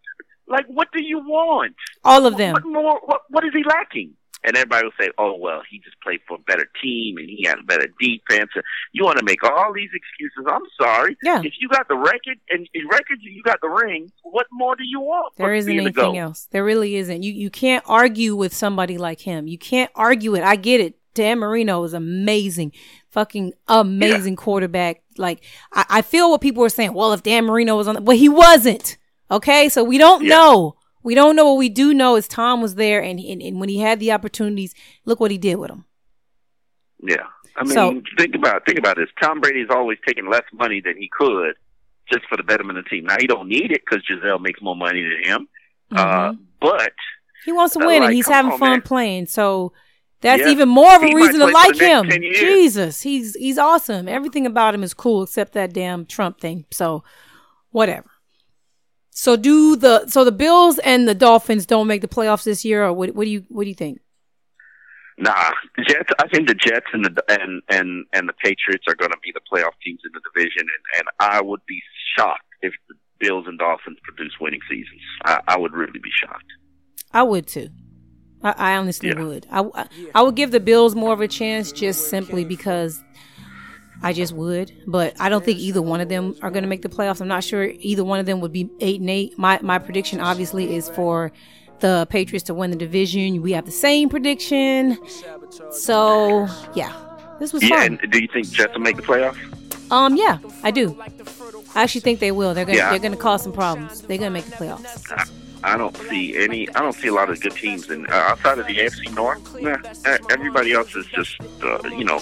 like 0.48 0.66
what 0.66 0.88
do 0.92 1.02
you 1.02 1.18
want? 1.18 1.74
All 2.04 2.24
of 2.26 2.36
them. 2.36 2.52
What 2.54 2.64
more? 2.66 3.00
What 3.04 3.20
what 3.30 3.44
is 3.44 3.52
he 3.54 3.62
lacking? 3.64 4.14
And 4.44 4.56
everybody 4.56 4.84
will 4.84 4.92
say, 5.00 5.10
"Oh 5.18 5.36
well, 5.36 5.62
he 5.68 5.78
just 5.80 6.00
played 6.02 6.20
for 6.28 6.36
a 6.36 6.40
better 6.40 6.68
team 6.82 7.16
and 7.16 7.28
he 7.28 7.44
had 7.46 7.58
a 7.58 7.62
better 7.62 7.88
defense." 7.98 8.50
You 8.92 9.04
want 9.04 9.18
to 9.18 9.24
make 9.24 9.42
all 9.42 9.72
these 9.72 9.90
excuses? 9.92 10.46
I'm 10.48 10.62
sorry. 10.80 11.16
Yeah. 11.22 11.40
If 11.42 11.54
you 11.60 11.68
got 11.68 11.88
the 11.88 11.96
record 11.96 12.38
and 12.50 12.68
the 12.72 12.84
record, 12.84 13.18
you 13.22 13.42
got 13.42 13.60
the 13.60 13.68
ring. 13.68 14.12
What 14.22 14.46
more 14.52 14.76
do 14.76 14.84
you 14.84 15.00
want? 15.00 15.34
There 15.36 15.52
isn't 15.54 15.72
anything 15.72 16.18
else. 16.18 16.46
There 16.52 16.64
really 16.64 16.96
isn't. 16.96 17.22
You 17.22 17.32
you 17.32 17.50
can't 17.50 17.82
argue 17.88 18.36
with 18.36 18.54
somebody 18.54 18.98
like 18.98 19.20
him. 19.20 19.48
You 19.48 19.58
can't 19.58 19.90
argue 19.94 20.34
it. 20.36 20.42
I 20.44 20.56
get 20.56 20.80
it. 20.80 20.94
Dan 21.14 21.38
Marino 21.38 21.82
is 21.84 21.94
amazing, 21.94 22.72
fucking 23.08 23.54
amazing 23.68 24.36
quarterback. 24.36 25.02
Like 25.16 25.42
I, 25.72 25.86
I 25.88 26.02
feel 26.02 26.30
what 26.30 26.40
people 26.42 26.62
are 26.62 26.68
saying. 26.68 26.92
Well, 26.92 27.12
if 27.14 27.22
Dan 27.22 27.46
Marino 27.46 27.74
was 27.76 27.88
on, 27.88 27.94
the, 27.96 28.00
but 28.02 28.16
he 28.16 28.28
wasn't. 28.28 28.98
Okay, 29.30 29.68
so 29.70 29.82
we 29.82 29.98
don't 29.98 30.22
Yeah. 30.24 30.28
know. 30.36 30.75
We 31.06 31.14
don't 31.14 31.36
know. 31.36 31.46
What 31.50 31.58
we 31.58 31.68
do 31.68 31.94
know 31.94 32.16
is 32.16 32.26
Tom 32.28 32.60
was 32.60 32.74
there, 32.74 33.00
and, 33.02 33.18
and 33.20 33.40
and 33.40 33.60
when 33.60 33.68
he 33.68 33.78
had 33.78 34.00
the 34.00 34.10
opportunities, 34.12 34.74
look 35.04 35.20
what 35.20 35.30
he 35.30 35.38
did 35.38 35.54
with 35.56 35.68
them. 35.70 35.84
Yeah. 37.02 37.26
I 37.56 37.62
mean, 37.64 37.72
So- 37.72 38.02
think 38.18 38.34
about 38.34 38.66
think 38.66 38.78
about 38.78 38.96
this. 38.96 39.08
Tom 39.22 39.40
Brady's 39.40 39.68
always 39.70 39.98
taking 40.06 40.28
less 40.28 40.42
money 40.52 40.80
than 40.84 40.96
he 40.98 41.08
could 41.16 41.54
just 42.12 42.26
for 42.28 42.36
the 42.36 42.42
betterment 42.42 42.78
of 42.78 42.84
the 42.84 42.90
team. 42.90 43.04
Now 43.06 43.16
he 43.18 43.26
don't 43.26 43.48
need 43.48 43.70
it 43.72 43.82
because 43.88 44.04
Gisele 44.06 44.38
makes 44.40 44.60
more 44.60 44.76
money 44.76 45.02
than 45.02 45.24
him. 45.32 45.48
Uh, 45.92 46.32
Mhm. 46.32 46.38
but 46.60 46.92
he 47.44 47.52
wants 47.52 47.74
to 47.74 47.82
uh, 47.82 47.86
win, 47.86 48.02
and 48.02 48.12
he's 48.12 48.26
having 48.28 48.52
on, 48.52 48.58
fun 48.58 48.70
man. 48.70 48.82
playing. 48.82 49.26
So. 49.26 49.72
That's 50.22 50.40
Yeah. 50.42 50.48
even 50.48 50.70
more 50.70 50.96
of 50.96 51.02
a 51.02 51.06
He 51.08 51.14
reason 51.14 51.40
to 51.40 51.46
like 51.46 51.76
him. 51.78 52.08
Jesus, 52.10 53.02
he's 53.02 53.34
he's 53.36 53.58
awesome. 53.58 54.08
Everything 54.08 54.46
about 54.46 54.74
him 54.74 54.82
is 54.82 54.94
cool 54.94 55.22
except 55.22 55.52
that 55.52 55.74
damn 55.74 56.06
Trump 56.06 56.40
thing. 56.40 56.64
So, 56.72 57.04
whatever. 57.70 58.08
So 59.18 59.34
do 59.34 59.76
the 59.76 60.06
so 60.08 60.24
the 60.24 60.32
Bills 60.32 60.78
and 60.80 61.08
the 61.08 61.14
Dolphins 61.14 61.64
don't 61.64 61.86
make 61.86 62.02
the 62.02 62.08
playoffs 62.08 62.44
this 62.44 62.66
year, 62.66 62.84
or 62.84 62.92
what? 62.92 63.14
What 63.14 63.24
do 63.24 63.30
you 63.30 63.46
what 63.48 63.62
do 63.62 63.70
you 63.70 63.74
think? 63.74 64.00
nah, 65.18 65.52
Jets. 65.88 66.10
I 66.18 66.28
think 66.28 66.48
the 66.48 66.54
Jets 66.54 66.86
and 66.92 67.04
the 67.04 67.24
and 67.28 67.62
and 67.70 68.04
and 68.12 68.28
the 68.28 68.34
Patriots 68.34 68.84
are 68.88 68.94
going 68.94 69.10
to 69.10 69.18
be 69.22 69.32
the 69.32 69.40
playoff 69.40 69.72
teams 69.82 70.00
in 70.04 70.12
the 70.12 70.20
division, 70.34 70.60
and 70.60 70.98
and 70.98 71.08
I 71.18 71.40
would 71.40 71.64
be 71.66 71.80
shocked 72.14 72.42
if 72.60 72.74
the 72.90 72.94
Bills 73.18 73.46
and 73.46 73.58
Dolphins 73.58 73.96
produce 74.02 74.32
winning 74.38 74.60
seasons. 74.68 75.00
I, 75.24 75.40
I 75.48 75.58
would 75.58 75.72
really 75.72 75.98
be 75.98 76.10
shocked. 76.22 76.52
I 77.12 77.22
would 77.22 77.46
too. 77.46 77.70
I, 78.42 78.54
I 78.56 78.76
honestly 78.76 79.08
yeah. 79.08 79.22
would. 79.22 79.46
I, 79.50 79.88
I 80.14 80.20
would 80.20 80.36
give 80.36 80.50
the 80.50 80.60
Bills 80.60 80.94
more 80.94 81.14
of 81.14 81.22
a 81.22 81.28
chance 81.28 81.72
just 81.72 82.10
simply 82.10 82.44
because 82.44 83.02
I 84.02 84.12
just 84.12 84.32
would. 84.32 84.72
But 84.86 85.20
I 85.20 85.28
don't 85.28 85.44
think 85.44 85.58
either 85.58 85.82
one 85.82 86.00
of 86.00 86.08
them 86.08 86.36
are 86.42 86.50
going 86.50 86.62
to 86.62 86.68
make 86.68 86.82
the 86.82 86.88
playoffs. 86.88 87.20
I'm 87.20 87.28
not 87.28 87.44
sure 87.44 87.64
either 87.64 88.04
one 88.04 88.20
of 88.20 88.26
them 88.26 88.40
would 88.40 88.52
be 88.52 88.70
eight 88.80 89.00
and 89.00 89.10
eight. 89.10 89.38
My 89.38 89.58
my 89.62 89.78
prediction 89.78 90.20
obviously 90.20 90.74
is 90.74 90.88
for 90.90 91.32
the 91.80 92.06
Patriots 92.10 92.44
to 92.44 92.54
win 92.54 92.70
the 92.70 92.76
division. 92.76 93.42
We 93.42 93.52
have 93.52 93.66
the 93.66 93.72
same 93.72 94.08
prediction. 94.08 94.98
So 95.70 96.46
yeah, 96.74 96.94
this 97.40 97.52
was 97.52 97.62
yeah, 97.62 97.80
fun. 97.80 97.98
And 98.02 98.12
do 98.12 98.20
you 98.20 98.28
think 98.28 98.50
Jets 98.50 98.74
will 98.74 98.80
make 98.80 98.96
the 98.96 99.02
playoffs? 99.02 99.38
Um, 99.90 100.16
yeah, 100.16 100.38
I 100.62 100.70
do. 100.70 101.00
I 101.74 101.82
actually 101.82 102.00
think 102.00 102.20
they 102.20 102.32
will. 102.32 102.54
They're 102.54 102.64
gonna 102.64 102.78
yeah. 102.78 102.90
they're 102.90 102.98
gonna 102.98 103.16
cause 103.16 103.42
some 103.42 103.52
problems. 103.52 104.02
They're 104.02 104.18
gonna 104.18 104.30
make 104.30 104.46
the 104.46 104.56
playoffs. 104.56 105.30
I 105.66 105.76
don't 105.76 105.96
see 106.08 106.36
any. 106.36 106.68
I 106.76 106.80
don't 106.80 106.92
see 106.92 107.08
a 107.08 107.12
lot 107.12 107.28
of 107.28 107.40
good 107.40 107.52
teams 107.52 107.90
in 107.90 108.06
uh, 108.06 108.12
outside 108.12 108.60
of 108.60 108.68
the 108.68 108.76
AFC 108.76 109.12
North. 109.14 109.60
Nah, 109.60 109.76
everybody 110.30 110.72
else 110.72 110.94
is 110.94 111.06
just 111.06 111.40
uh, 111.60 111.80
you 111.88 112.04
know 112.04 112.20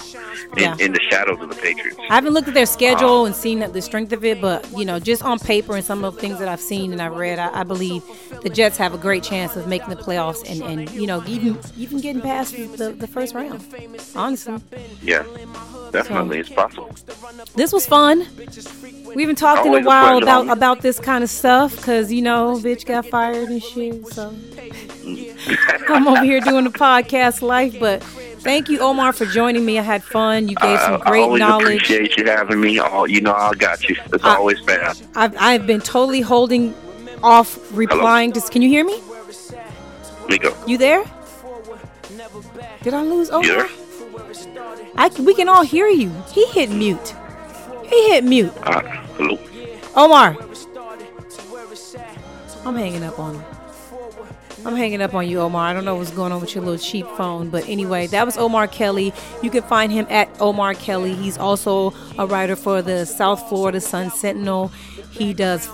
in, 0.57 0.63
yeah. 0.63 0.77
in, 0.81 0.93
the 0.93 1.01
shadows 1.11 1.39
of 1.43 1.51
the 1.51 1.55
Patriots. 1.55 1.99
I 2.09 2.15
haven't 2.15 2.33
looked 2.33 2.49
at 2.49 2.55
their 2.55 2.65
schedule 2.65 3.21
um, 3.21 3.27
and 3.27 3.35
seen 3.35 3.61
the 3.61 3.83
strength 3.83 4.15
of 4.15 4.25
it, 4.25 4.41
but 4.41 4.67
you 4.75 4.87
know, 4.87 4.99
just 4.99 5.23
on 5.23 5.39
paper 5.39 5.77
and 5.77 5.85
some 5.85 6.07
of 6.07 6.15
the 6.15 6.21
things 6.23 6.39
that 6.39 6.49
I've 6.49 6.61
seen 6.61 6.93
and 6.93 7.03
I've 7.03 7.17
read, 7.17 7.39
I, 7.39 7.61
I 7.61 7.65
believe 7.65 8.03
the 8.43 8.49
Jets 8.49 8.79
have 8.79 8.95
a 8.95 8.99
great 8.99 9.23
chance 9.23 9.57
of 9.57 9.69
making 9.69 9.91
the 9.91 9.97
playoffs 9.97 10.43
and, 10.49 10.63
and 10.63 10.91
you 10.93 11.07
know 11.07 11.23
even 11.27 11.59
even 11.77 12.01
getting 12.01 12.23
past 12.23 12.57
the, 12.57 12.95
the 12.99 13.07
first 13.07 13.35
round. 13.35 13.63
Honestly. 14.17 14.57
Yeah, 15.03 15.23
definitely, 15.93 16.37
so, 16.37 16.41
it's 16.41 16.49
possible. 16.49 16.97
This 17.55 17.75
was 17.75 17.85
fun. 17.85 18.27
We 19.15 19.23
haven't 19.23 19.37
talked 19.37 19.67
Always 19.67 19.81
in 19.81 19.85
a 19.85 19.87
while 19.87 20.15
a 20.15 20.23
about 20.23 20.49
about 20.49 20.81
this 20.81 20.99
kind 20.99 21.23
of 21.23 21.29
stuff 21.29 21.77
because 21.77 22.11
you 22.11 22.23
know, 22.23 22.59
bitch 22.63 22.87
got 22.87 23.05
fired 23.07 23.34
and 23.43 23.63
shit. 23.63 24.07
So 24.09 24.35
I'm 25.89 26.09
over 26.09 26.25
here 26.25 26.41
doing 26.41 26.65
the 26.65 26.71
podcast 26.71 27.43
life, 27.43 27.79
but 27.79 28.03
thank 28.03 28.69
you, 28.69 28.79
Omar, 28.81 29.13
for 29.13 29.27
joining 29.27 29.65
me. 29.65 29.79
I 29.79 29.83
had 29.83 30.03
fun. 30.03 30.49
You 30.49 30.57
gave 30.57 30.81
some 30.81 31.01
great 31.01 31.21
I 31.21 31.25
always 31.25 31.41
knowledge. 31.41 31.83
Appreciate 31.83 32.17
you 32.17 32.25
having 32.27 32.61
me. 32.61 32.81
Oh, 32.81 33.05
you 33.05 33.21
know, 33.21 33.35
I 33.35 33.53
got 33.55 33.89
you. 33.89 33.97
It's 34.13 34.25
I, 34.25 34.37
always 34.37 34.61
bad. 34.63 35.01
I've 35.15 35.37
I've 35.39 35.67
been 35.67 35.81
totally 35.81 36.21
holding 36.21 36.75
off 37.23 37.59
replying. 37.77 38.33
To, 38.33 38.41
can 38.41 38.63
you 38.63 38.69
hear 38.69 38.85
me? 38.85 39.01
Nico. 40.29 40.57
You 40.67 40.79
there? 40.79 41.05
Did 42.83 42.95
I 42.95 43.03
lose 43.03 43.31
Omar? 43.31 43.69
I, 44.97 45.09
we 45.21 45.35
can 45.35 45.49
all 45.49 45.65
hear 45.65 45.89
you. 45.89 46.11
He 46.33 46.47
hit 46.47 46.71
mute. 46.71 47.15
He 47.87 48.11
hit 48.11 48.25
mute. 48.25 48.53
Uh, 48.63 48.81
hello. 49.17 49.39
Omar. 49.97 50.37
I'm 52.67 52.77
hanging 52.77 53.03
up 53.03 53.19
on. 53.19 53.45
I'm 54.65 54.77
hanging 54.77 55.03
up 55.03 55.13
on 55.13 55.29
you, 55.29 55.41
Omar. 55.41 55.67
I 55.67 55.73
don't 55.75 55.85
know 55.85 55.97
what's 55.97 56.11
going 56.11 56.33
on 56.33 56.41
with 56.41 56.55
your 56.55 56.65
little 56.65 56.79
cheap 56.79 57.07
phone, 57.17 57.51
but 57.51 57.69
anyway, 57.69 58.07
that 58.09 58.25
was 58.25 58.39
Omar 58.39 58.67
Kelly. 58.67 59.13
You 59.43 59.51
can 59.51 59.63
find 59.63 59.93
him 59.93 60.07
at 60.09 60.31
Omar 60.41 60.73
Kelly. 60.75 61.15
He's 61.15 61.37
also 61.37 61.93
a 62.17 62.27
writer 62.27 62.57
for 62.57 62.81
the 62.81 63.05
South 63.05 63.47
Florida 63.49 63.81
Sun 63.81 64.11
Sentinel. 64.11 64.69
He 65.11 65.35
does. 65.35 65.69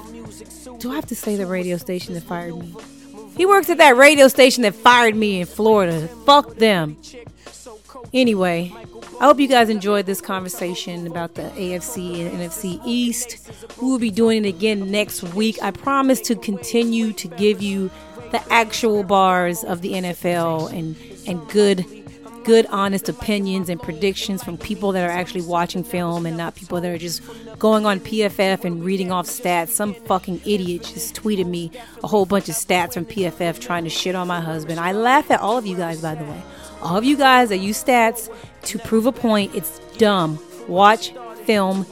Do 0.78 0.90
I 0.90 0.96
have 0.96 1.06
to 1.06 1.14
say 1.14 1.36
the 1.36 1.46
radio 1.46 1.76
station 1.76 2.14
that 2.14 2.24
fired 2.24 2.56
me? 2.56 2.74
He 3.36 3.46
works 3.46 3.70
at 3.70 3.78
that 3.78 3.96
radio 3.96 4.26
station 4.26 4.62
that 4.64 4.74
fired 4.74 5.14
me 5.14 5.40
in 5.40 5.46
Florida. 5.46 6.08
Fuck 6.26 6.56
them. 6.56 6.96
Anyway, 8.12 8.72
I 9.20 9.24
hope 9.24 9.38
you 9.38 9.48
guys 9.48 9.68
enjoyed 9.68 10.06
this 10.06 10.20
conversation 10.20 11.06
about 11.06 11.34
the 11.34 11.42
AFC 11.42 12.26
and 12.26 12.40
NFC 12.40 12.80
East. 12.84 13.50
We 13.80 13.88
will 13.88 13.98
be 13.98 14.10
doing 14.10 14.44
it 14.44 14.48
again 14.48 14.90
next 14.90 15.22
week. 15.22 15.62
I 15.62 15.70
promise 15.70 16.20
to 16.22 16.36
continue 16.36 17.12
to 17.14 17.28
give 17.28 17.62
you 17.62 17.90
the 18.32 18.42
actual 18.52 19.02
bars 19.02 19.64
of 19.64 19.82
the 19.82 19.92
NFL 19.92 20.72
and 20.72 20.96
and 21.28 21.46
good 21.48 21.84
good 22.44 22.66
honest 22.70 23.08
opinions 23.08 23.68
and 23.68 23.80
predictions 23.80 24.42
from 24.42 24.56
people 24.56 24.92
that 24.92 25.08
are 25.08 25.12
actually 25.12 25.42
watching 25.42 25.84
film 25.84 26.24
and 26.24 26.36
not 26.36 26.54
people 26.54 26.80
that 26.80 26.90
are 26.90 26.98
just 26.98 27.20
going 27.58 27.84
on 27.84 28.00
PFF 28.00 28.64
and 28.64 28.82
reading 28.82 29.12
off 29.12 29.26
stats. 29.26 29.68
Some 29.68 29.92
fucking 29.92 30.40
idiot 30.46 30.84
just 30.84 31.14
tweeted 31.14 31.46
me 31.46 31.70
a 32.02 32.06
whole 32.06 32.24
bunch 32.24 32.48
of 32.48 32.54
stats 32.54 32.94
from 32.94 33.04
PFF 33.04 33.60
trying 33.60 33.84
to 33.84 33.90
shit 33.90 34.14
on 34.14 34.26
my 34.26 34.40
husband. 34.40 34.80
I 34.80 34.92
laugh 34.92 35.30
at 35.30 35.40
all 35.40 35.58
of 35.58 35.66
you 35.66 35.76
guys 35.76 36.00
by 36.00 36.14
the 36.14 36.24
way 36.24 36.42
all 36.82 36.96
of 36.96 37.04
you 37.04 37.16
guys 37.16 37.48
that 37.50 37.58
use 37.58 37.82
stats 37.82 38.28
to 38.62 38.78
prove 38.78 39.06
a 39.06 39.12
point, 39.12 39.54
it's 39.54 39.78
dumb. 39.98 40.38
Watch 40.68 41.12
film, 41.44 41.86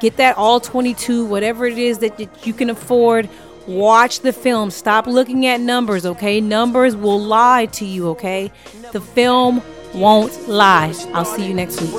get 0.00 0.16
that 0.16 0.36
all 0.36 0.60
22, 0.60 1.24
whatever 1.26 1.66
it 1.66 1.78
is 1.78 1.98
that 1.98 2.46
you 2.46 2.52
can 2.52 2.70
afford. 2.70 3.28
Watch 3.66 4.20
the 4.20 4.32
film. 4.32 4.70
Stop 4.70 5.06
looking 5.06 5.46
at 5.46 5.60
numbers, 5.60 6.06
okay? 6.06 6.40
Numbers 6.40 6.94
will 6.94 7.20
lie 7.20 7.66
to 7.66 7.84
you, 7.84 8.08
okay? 8.10 8.52
The 8.92 9.00
film 9.00 9.60
won't 9.92 10.48
lie. 10.48 10.94
I'll 11.12 11.24
see 11.24 11.46
you 11.46 11.54
next 11.54 11.80
week. 11.80 11.90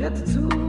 Jet 0.00 0.16
to 0.16 0.59